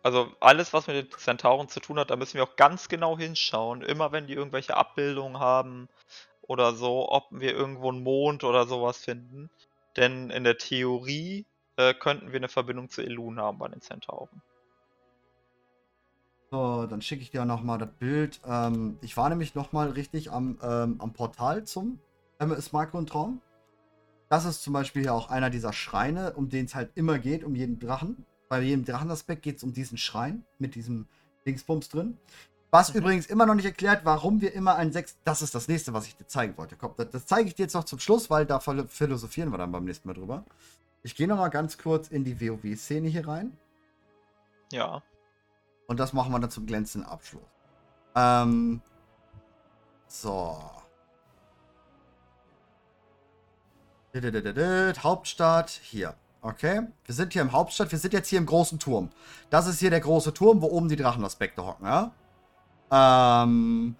Also 0.03 0.31
alles, 0.39 0.73
was 0.73 0.87
mit 0.87 0.95
den 0.95 1.19
Zentauren 1.19 1.69
zu 1.69 1.79
tun 1.79 1.99
hat, 1.99 2.09
da 2.09 2.15
müssen 2.15 2.35
wir 2.35 2.43
auch 2.43 2.55
ganz 2.55 2.89
genau 2.89 3.17
hinschauen. 3.17 3.81
Immer 3.81 4.11
wenn 4.11 4.27
die 4.27 4.33
irgendwelche 4.33 4.75
Abbildungen 4.75 5.39
haben 5.39 5.89
oder 6.41 6.73
so, 6.73 7.09
ob 7.09 7.27
wir 7.31 7.53
irgendwo 7.53 7.89
einen 7.89 8.03
Mond 8.03 8.43
oder 8.43 8.65
sowas 8.65 8.97
finden. 8.97 9.49
Denn 9.97 10.29
in 10.29 10.43
der 10.43 10.57
Theorie 10.57 11.45
äh, 11.77 11.93
könnten 11.93 12.31
wir 12.31 12.39
eine 12.39 12.49
Verbindung 12.49 12.89
zu 12.89 13.01
Elun 13.01 13.39
haben 13.39 13.59
bei 13.59 13.67
den 13.67 13.81
Zentauren. 13.81 14.41
So, 16.49 16.85
dann 16.85 17.01
schicke 17.01 17.21
ich 17.21 17.31
dir 17.31 17.45
nochmal 17.45 17.77
das 17.77 17.91
Bild. 17.93 18.41
Ähm, 18.45 18.97
ich 19.01 19.15
war 19.15 19.29
nämlich 19.29 19.55
nochmal 19.55 19.91
richtig 19.91 20.31
am, 20.31 20.59
ähm, 20.61 20.95
am 20.99 21.13
Portal 21.13 21.63
zum 21.63 21.99
MS 22.41 22.71
Marco 22.71 22.97
und 22.97 23.07
Traum. 23.07 23.39
Das 24.29 24.45
ist 24.45 24.63
zum 24.63 24.73
Beispiel 24.73 25.05
ja 25.05 25.13
auch 25.13 25.29
einer 25.29 25.49
dieser 25.49 25.73
Schreine, 25.73 26.33
um 26.33 26.49
den 26.49 26.65
es 26.65 26.73
halt 26.73 26.91
immer 26.95 27.19
geht, 27.19 27.43
um 27.43 27.53
jeden 27.55 27.79
Drachen. 27.79 28.25
Bei 28.49 28.61
jedem 28.61 28.83
Drachenaspekt 28.83 29.43
geht 29.43 29.57
es 29.57 29.63
um 29.63 29.73
diesen 29.73 29.97
Schrein 29.97 30.43
mit 30.57 30.75
diesem 30.75 31.07
Dingsbums 31.45 31.89
drin. 31.89 32.17
Was 32.71 32.93
mhm. 32.93 33.01
übrigens 33.01 33.27
immer 33.27 33.45
noch 33.45 33.55
nicht 33.55 33.65
erklärt, 33.65 34.05
warum 34.05 34.41
wir 34.41 34.53
immer 34.53 34.75
ein 34.75 34.91
Sechs. 34.91 35.17
Das 35.23 35.41
ist 35.41 35.53
das 35.53 35.67
nächste, 35.67 35.93
was 35.93 36.07
ich 36.07 36.15
dir 36.15 36.25
zeigen 36.25 36.57
wollte. 36.57 36.75
Komm, 36.77 36.93
das, 36.97 37.09
das 37.09 37.25
zeige 37.25 37.47
ich 37.47 37.55
dir 37.55 37.63
jetzt 37.63 37.73
noch 37.73 37.83
zum 37.83 37.99
Schluss, 37.99 38.29
weil 38.29 38.45
da 38.45 38.59
philosophieren 38.59 39.51
wir 39.51 39.57
dann 39.57 39.71
beim 39.71 39.85
nächsten 39.85 40.07
Mal 40.07 40.13
drüber. 40.13 40.45
Ich 41.03 41.15
gehe 41.15 41.27
nochmal 41.27 41.49
ganz 41.49 41.77
kurz 41.77 42.07
in 42.07 42.23
die 42.23 42.39
WoW-Szene 42.39 43.07
hier 43.09 43.27
rein. 43.27 43.57
Ja. 44.71 45.03
Und 45.87 45.99
das 45.99 46.13
machen 46.13 46.31
wir 46.31 46.39
dann 46.39 46.49
zum 46.49 46.65
glänzenden 46.65 47.09
Abschluss. 47.09 47.43
Ähm. 48.15 48.81
So. 50.07 50.80
Hauptstadt, 55.03 55.69
hier. 55.69 56.15
Okay, 56.41 56.81
wir 57.05 57.15
sind 57.15 57.33
hier 57.33 57.43
im 57.43 57.51
Hauptstadt, 57.51 57.91
wir 57.91 57.99
sind 57.99 58.13
jetzt 58.13 58.27
hier 58.27 58.39
im 58.39 58.45
großen 58.45 58.79
Turm. 58.79 59.09
Das 59.49 59.67
ist 59.67 59.79
hier 59.79 59.91
der 59.91 59.99
große 59.99 60.33
Turm, 60.33 60.61
wo 60.61 60.67
oben 60.67 60.89
die 60.89 60.95
Drachenaspekte 60.95 61.63
hocken, 61.63 61.85
ja? 61.85 62.11
Ähm, 62.91 63.95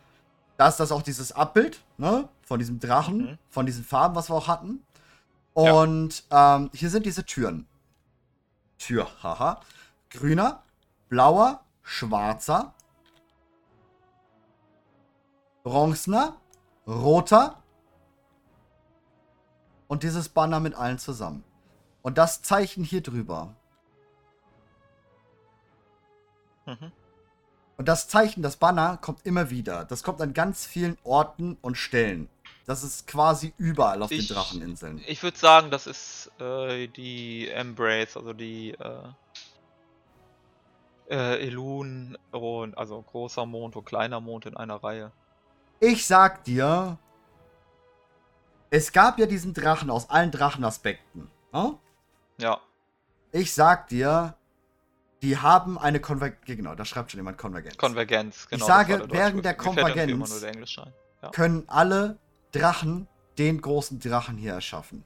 da 0.58 0.68
ist 0.68 0.80
das 0.80 0.92
auch 0.92 1.04
dieses 1.04 1.32
Abbild, 1.32 1.82
ne? 1.98 2.28
Von 2.42 2.60
diesem 2.60 2.80
Drachen, 2.80 3.18
mhm. 3.18 3.38
von 3.50 3.66
diesen 3.66 3.84
Farben, 3.84 4.16
was 4.16 4.30
wir 4.30 4.36
auch 4.36 4.48
hatten. 4.48 4.84
Und 5.54 6.24
ja. 6.32 6.56
ähm, 6.56 6.72
hier 6.74 6.90
sind 6.90 7.06
diese 7.06 7.26
Türen. 7.26 7.68
Tür, 8.80 9.08
haha. 9.22 9.62
Grüner, 10.10 10.64
blauer, 11.10 11.64
schwarzer, 11.84 12.74
bronzener, 15.64 16.38
roter, 16.88 17.61
und 19.91 20.03
dieses 20.03 20.30
Banner 20.30 20.61
mit 20.61 20.73
allen 20.73 20.99
zusammen. 20.99 21.43
Und 22.01 22.18
das 22.18 22.41
Zeichen 22.41 22.85
hier 22.85 23.01
drüber. 23.01 23.53
Mhm. 26.65 26.93
Und 27.76 27.89
das 27.89 28.07
Zeichen, 28.07 28.41
das 28.41 28.55
Banner, 28.55 28.95
kommt 29.01 29.26
immer 29.26 29.49
wieder. 29.49 29.84
Das 29.84 30.01
kommt 30.01 30.22
an 30.22 30.34
ganz 30.34 30.65
vielen 30.65 30.97
Orten 31.03 31.57
und 31.61 31.76
Stellen. 31.76 32.30
Das 32.65 32.85
ist 32.85 33.05
quasi 33.05 33.53
überall 33.57 34.01
auf 34.01 34.11
ich, 34.11 34.30
den 34.30 34.34
Dracheninseln. 34.34 35.03
Ich 35.07 35.23
würde 35.23 35.38
sagen, 35.38 35.72
das 35.72 35.88
ist 35.88 36.31
äh, 36.39 36.88
die 36.88 37.49
Embrace, 37.49 38.15
also 38.15 38.31
die 38.31 38.72
äh, 38.72 39.03
äh, 41.09 41.47
Elun 41.47 42.18
und 42.31 42.77
also 42.77 43.01
großer 43.01 43.45
Mond 43.45 43.76
und 43.76 43.84
kleiner 43.84 44.22
Mond 44.22 44.45
in 44.45 44.55
einer 44.55 44.81
Reihe. 44.81 45.11
Ich 45.81 46.07
sag 46.07 46.45
dir, 46.45 46.97
es 48.72 48.91
gab 48.91 49.19
ja 49.19 49.27
diesen 49.27 49.53
Drachen 49.53 49.91
aus 49.91 50.10
allen 50.10 50.31
Drachenaspekten. 50.31 51.30
Ne? 51.53 51.77
Ja. 52.39 52.60
Ich 53.31 53.53
sag 53.53 53.88
dir, 53.89 54.35
Die 55.22 55.38
haben 55.38 55.77
eine 55.77 55.99
Konvergenz. 55.99 56.41
Genau, 56.45 56.73
da 56.73 56.84
schreibt 56.84 57.11
schon 57.11 57.19
jemand 57.19 57.38
Konvergenz. 57.38 57.77
Konvergenz, 57.77 58.48
genau. 58.48 58.61
Ich 58.61 58.68
sage, 58.68 59.06
während 59.10 59.45
der 59.45 59.53
Konvergenz 59.53 60.41
der 60.41 60.93
ja. 61.22 61.30
können 61.30 61.64
alle 61.68 62.18
Drachen 62.52 63.07
den 63.38 63.61
großen 63.61 63.99
Drachen 63.99 64.38
hier 64.38 64.53
erschaffen. 64.53 65.03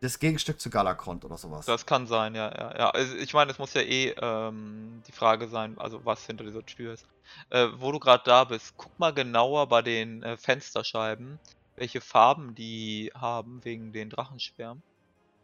Das 0.00 0.18
Gegenstück 0.18 0.60
zu 0.60 0.70
Galakrond 0.70 1.24
oder 1.24 1.36
sowas. 1.36 1.66
Das 1.66 1.86
kann 1.86 2.06
sein, 2.06 2.34
ja, 2.34 2.50
ja, 2.50 2.76
ja. 2.76 2.90
Also 2.90 3.14
ich 3.16 3.34
meine, 3.34 3.52
es 3.52 3.58
muss 3.58 3.74
ja 3.74 3.82
eh 3.82 4.08
ähm, 4.20 5.02
die 5.06 5.12
Frage 5.12 5.46
sein, 5.46 5.78
also 5.78 6.04
was 6.04 6.26
hinter 6.26 6.44
dieser 6.44 6.64
Tür 6.64 6.94
ist. 6.94 7.06
Äh, 7.50 7.68
wo 7.76 7.92
du 7.92 8.00
gerade 8.00 8.24
da 8.24 8.44
bist, 8.44 8.74
guck 8.76 8.98
mal 8.98 9.12
genauer 9.12 9.68
bei 9.68 9.82
den 9.82 10.22
äh, 10.22 10.36
Fensterscheiben, 10.36 11.38
welche 11.82 12.00
Farben 12.00 12.54
die 12.54 13.10
haben 13.12 13.64
wegen 13.64 13.92
den 13.92 14.08
Drachenschwärmen. 14.08 14.84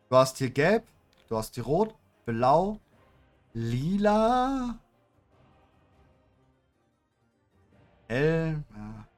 Du 0.09 0.17
hast 0.17 0.39
hier 0.39 0.51
gelb, 0.51 0.87
du 1.29 1.37
hast 1.37 1.57
hier 1.57 1.65
rot, 1.65 1.97
blau, 2.27 2.79
lila. 3.55 4.79
Hell. 8.07 8.63
Ja. 8.73 9.09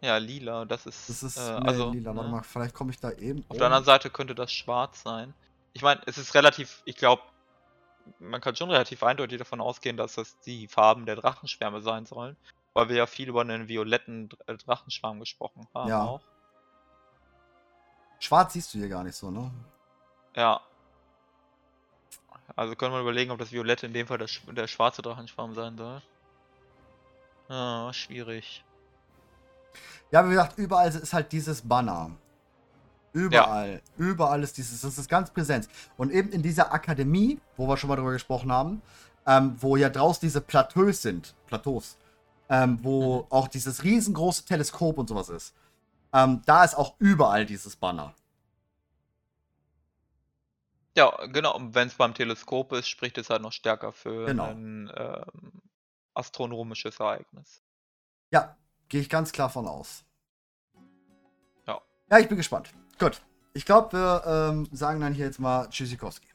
Ja, 0.00 0.16
lila, 0.16 0.64
das 0.64 0.86
ist. 0.86 1.10
Das 1.10 1.22
ist 1.22 1.36
äh, 1.36 1.40
also, 1.40 1.90
lila. 1.90 2.16
Warte 2.16 2.30
ne? 2.30 2.36
mal, 2.36 2.42
vielleicht 2.42 2.74
komme 2.74 2.90
ich 2.90 3.00
da 3.00 3.10
eben. 3.12 3.40
Auf 3.48 3.50
um. 3.50 3.58
der 3.58 3.66
anderen 3.66 3.84
Seite 3.84 4.08
könnte 4.08 4.34
das 4.34 4.50
schwarz 4.50 5.02
sein. 5.02 5.34
Ich 5.74 5.82
meine, 5.82 6.00
es 6.06 6.16
ist 6.16 6.34
relativ, 6.34 6.80
ich 6.86 6.96
glaube, 6.96 7.20
man 8.18 8.40
kann 8.40 8.56
schon 8.56 8.70
relativ 8.70 9.02
eindeutig 9.02 9.36
davon 9.36 9.60
ausgehen, 9.60 9.98
dass 9.98 10.14
das 10.14 10.38
die 10.40 10.68
Farben 10.68 11.04
der 11.04 11.16
Drachenschwärme 11.16 11.82
sein 11.82 12.06
sollen. 12.06 12.34
Weil 12.72 12.88
wir 12.88 12.96
ja 12.96 13.06
viel 13.06 13.28
über 13.28 13.42
einen 13.42 13.68
violetten 13.68 14.30
äh, 14.46 14.56
Drachenschwarm 14.56 15.20
gesprochen 15.20 15.66
haben 15.74 15.90
ja. 15.90 16.02
auch. 16.02 16.22
Schwarz 18.18 18.52
siehst 18.52 18.72
du 18.72 18.78
hier 18.78 18.88
gar 18.88 19.04
nicht 19.04 19.16
so, 19.16 19.30
ne? 19.30 19.50
Ja. 20.34 20.60
Also 22.54 22.74
können 22.76 22.92
wir 22.92 23.00
überlegen, 23.00 23.30
ob 23.30 23.38
das 23.38 23.52
Violette 23.52 23.86
in 23.86 23.92
dem 23.92 24.06
Fall 24.06 24.18
der, 24.18 24.28
der 24.52 24.66
schwarze 24.66 25.02
Drachenschwarm 25.02 25.54
sein 25.54 25.76
soll. 25.76 26.02
Ah, 27.48 27.92
schwierig. 27.92 28.64
Ja, 30.10 30.24
wie 30.24 30.30
gesagt, 30.30 30.58
überall 30.58 30.88
ist 30.88 31.12
halt 31.12 31.32
dieses 31.32 31.62
Banner. 31.62 32.10
Überall. 33.12 33.72
Ja. 33.72 33.80
Überall 33.96 34.42
ist 34.42 34.56
dieses, 34.56 34.80
das 34.80 34.98
ist 34.98 35.08
ganz 35.08 35.30
präsent. 35.30 35.68
Und 35.96 36.12
eben 36.12 36.30
in 36.30 36.42
dieser 36.42 36.72
Akademie, 36.72 37.40
wo 37.56 37.66
wir 37.66 37.76
schon 37.76 37.88
mal 37.88 37.96
drüber 37.96 38.12
gesprochen 38.12 38.52
haben, 38.52 38.82
ähm, 39.26 39.56
wo 39.58 39.76
ja 39.76 39.88
draußen 39.88 40.20
diese 40.20 40.40
Plateaus 40.40 41.02
sind, 41.02 41.34
Plateaus, 41.46 41.96
ähm, 42.48 42.78
wo 42.82 43.20
mhm. 43.20 43.26
auch 43.30 43.48
dieses 43.48 43.82
riesengroße 43.82 44.44
Teleskop 44.44 44.98
und 44.98 45.08
sowas 45.08 45.28
ist. 45.28 45.54
Ähm, 46.12 46.42
da 46.46 46.64
ist 46.64 46.74
auch 46.74 46.94
überall 46.98 47.46
dieses 47.46 47.76
Banner. 47.76 48.14
Ja, 50.96 51.10
genau. 51.26 51.54
Und 51.54 51.74
wenn 51.74 51.88
es 51.88 51.94
beim 51.94 52.14
Teleskop 52.14 52.72
ist, 52.72 52.88
spricht 52.88 53.18
es 53.18 53.28
halt 53.28 53.42
noch 53.42 53.52
stärker 53.52 53.92
für 53.92 54.26
genau. 54.26 54.46
ein 54.46 54.90
ähm, 54.96 55.62
astronomisches 56.14 56.98
Ereignis. 56.98 57.62
Ja, 58.32 58.56
gehe 58.88 59.00
ich 59.02 59.10
ganz 59.10 59.32
klar 59.32 59.50
von 59.50 59.68
aus. 59.68 60.04
Ja. 61.66 61.80
Ja, 62.10 62.18
ich 62.18 62.28
bin 62.28 62.38
gespannt. 62.38 62.72
Gut. 62.98 63.20
Ich 63.52 63.64
glaube, 63.64 63.92
wir 63.92 64.22
ähm, 64.26 64.68
sagen 64.72 65.00
dann 65.00 65.14
hier 65.14 65.26
jetzt 65.26 65.38
mal 65.38 65.68
Tschüssikowski. 65.68 66.28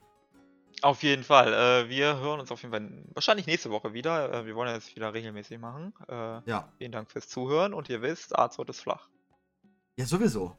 Auf 0.81 1.03
jeden 1.03 1.23
Fall. 1.23 1.53
Äh, 1.53 1.89
wir 1.89 2.19
hören 2.19 2.39
uns 2.39 2.51
auf 2.51 2.61
jeden 2.63 2.73
Fall 2.73 2.89
wahrscheinlich 3.13 3.45
nächste 3.45 3.69
Woche 3.69 3.93
wieder. 3.93 4.33
Äh, 4.33 4.45
wir 4.45 4.55
wollen 4.55 4.69
ja 4.69 4.75
jetzt 4.75 4.95
wieder 4.95 5.13
regelmäßig 5.13 5.59
machen. 5.59 5.93
Äh, 6.07 6.41
ja. 6.49 6.69
Vielen 6.77 6.91
Dank 6.91 7.11
fürs 7.11 7.27
Zuhören 7.27 7.73
und 7.73 7.89
ihr 7.89 8.01
wisst, 8.01 8.35
Arzort 8.35 8.69
ist 8.69 8.81
flach. 8.81 9.07
Ja, 9.97 10.05
sowieso. 10.05 10.55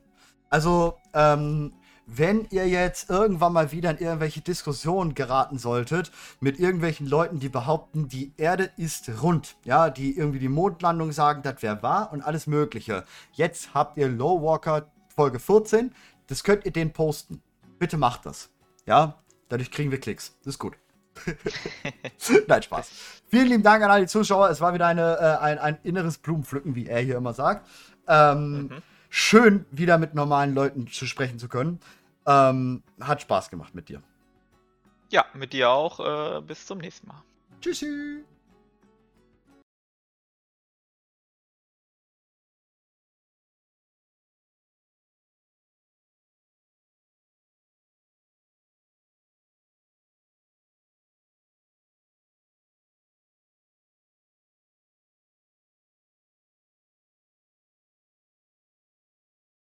Also, 0.50 0.98
ähm, 1.14 1.72
wenn 2.06 2.46
ihr 2.50 2.68
jetzt 2.68 3.08
irgendwann 3.08 3.52
mal 3.52 3.72
wieder 3.72 3.90
in 3.90 3.98
irgendwelche 3.98 4.40
Diskussionen 4.40 5.14
geraten 5.14 5.58
solltet 5.58 6.10
mit 6.40 6.58
irgendwelchen 6.58 7.06
Leuten, 7.06 7.38
die 7.38 7.48
behaupten, 7.48 8.08
die 8.08 8.32
Erde 8.36 8.70
ist 8.76 9.10
rund, 9.22 9.56
ja, 9.64 9.88
die 9.88 10.16
irgendwie 10.16 10.40
die 10.40 10.48
Mondlandung 10.48 11.12
sagen, 11.12 11.42
das 11.42 11.62
wäre 11.62 11.82
wahr 11.82 12.12
und 12.12 12.22
alles 12.22 12.46
Mögliche. 12.46 13.04
Jetzt 13.32 13.72
habt 13.72 13.96
ihr 13.98 14.08
Low 14.08 14.42
Walker 14.42 14.90
Folge 15.14 15.38
14, 15.38 15.94
das 16.26 16.44
könnt 16.44 16.66
ihr 16.66 16.72
den 16.72 16.92
posten. 16.92 17.40
Bitte 17.78 17.96
macht 17.96 18.26
das. 18.26 18.50
Ja, 18.84 19.14
dadurch 19.48 19.70
kriegen 19.70 19.90
wir 19.90 20.00
Klicks. 20.00 20.36
Das 20.44 20.54
ist 20.54 20.58
gut. 20.58 20.74
Nein, 22.48 22.62
Spaß. 22.62 22.90
Vielen 23.28 23.48
lieben 23.48 23.62
Dank 23.62 23.82
an 23.84 23.90
alle 23.90 24.06
Zuschauer. 24.06 24.50
Es 24.50 24.60
war 24.60 24.74
wieder 24.74 24.86
eine, 24.86 25.18
äh, 25.18 25.42
ein, 25.42 25.58
ein 25.58 25.78
inneres 25.82 26.18
Blumenpflücken, 26.18 26.74
wie 26.74 26.86
er 26.86 27.00
hier 27.00 27.16
immer 27.16 27.34
sagt. 27.34 27.68
Ähm, 28.08 28.62
mhm 28.64 28.82
schön, 29.12 29.66
wieder 29.70 29.98
mit 29.98 30.14
normalen 30.14 30.54
Leuten 30.54 30.88
zu 30.88 31.06
sprechen 31.06 31.38
zu 31.38 31.48
können. 31.48 31.78
Ähm, 32.26 32.82
hat 33.00 33.20
Spaß 33.20 33.50
gemacht 33.50 33.74
mit 33.74 33.88
dir. 33.88 34.02
Ja, 35.10 35.26
mit 35.34 35.52
dir 35.52 35.70
auch. 35.70 36.00
Äh, 36.00 36.40
bis 36.40 36.66
zum 36.66 36.78
nächsten 36.78 37.06
Mal. 37.08 37.22
Tschüssi. 37.60 38.24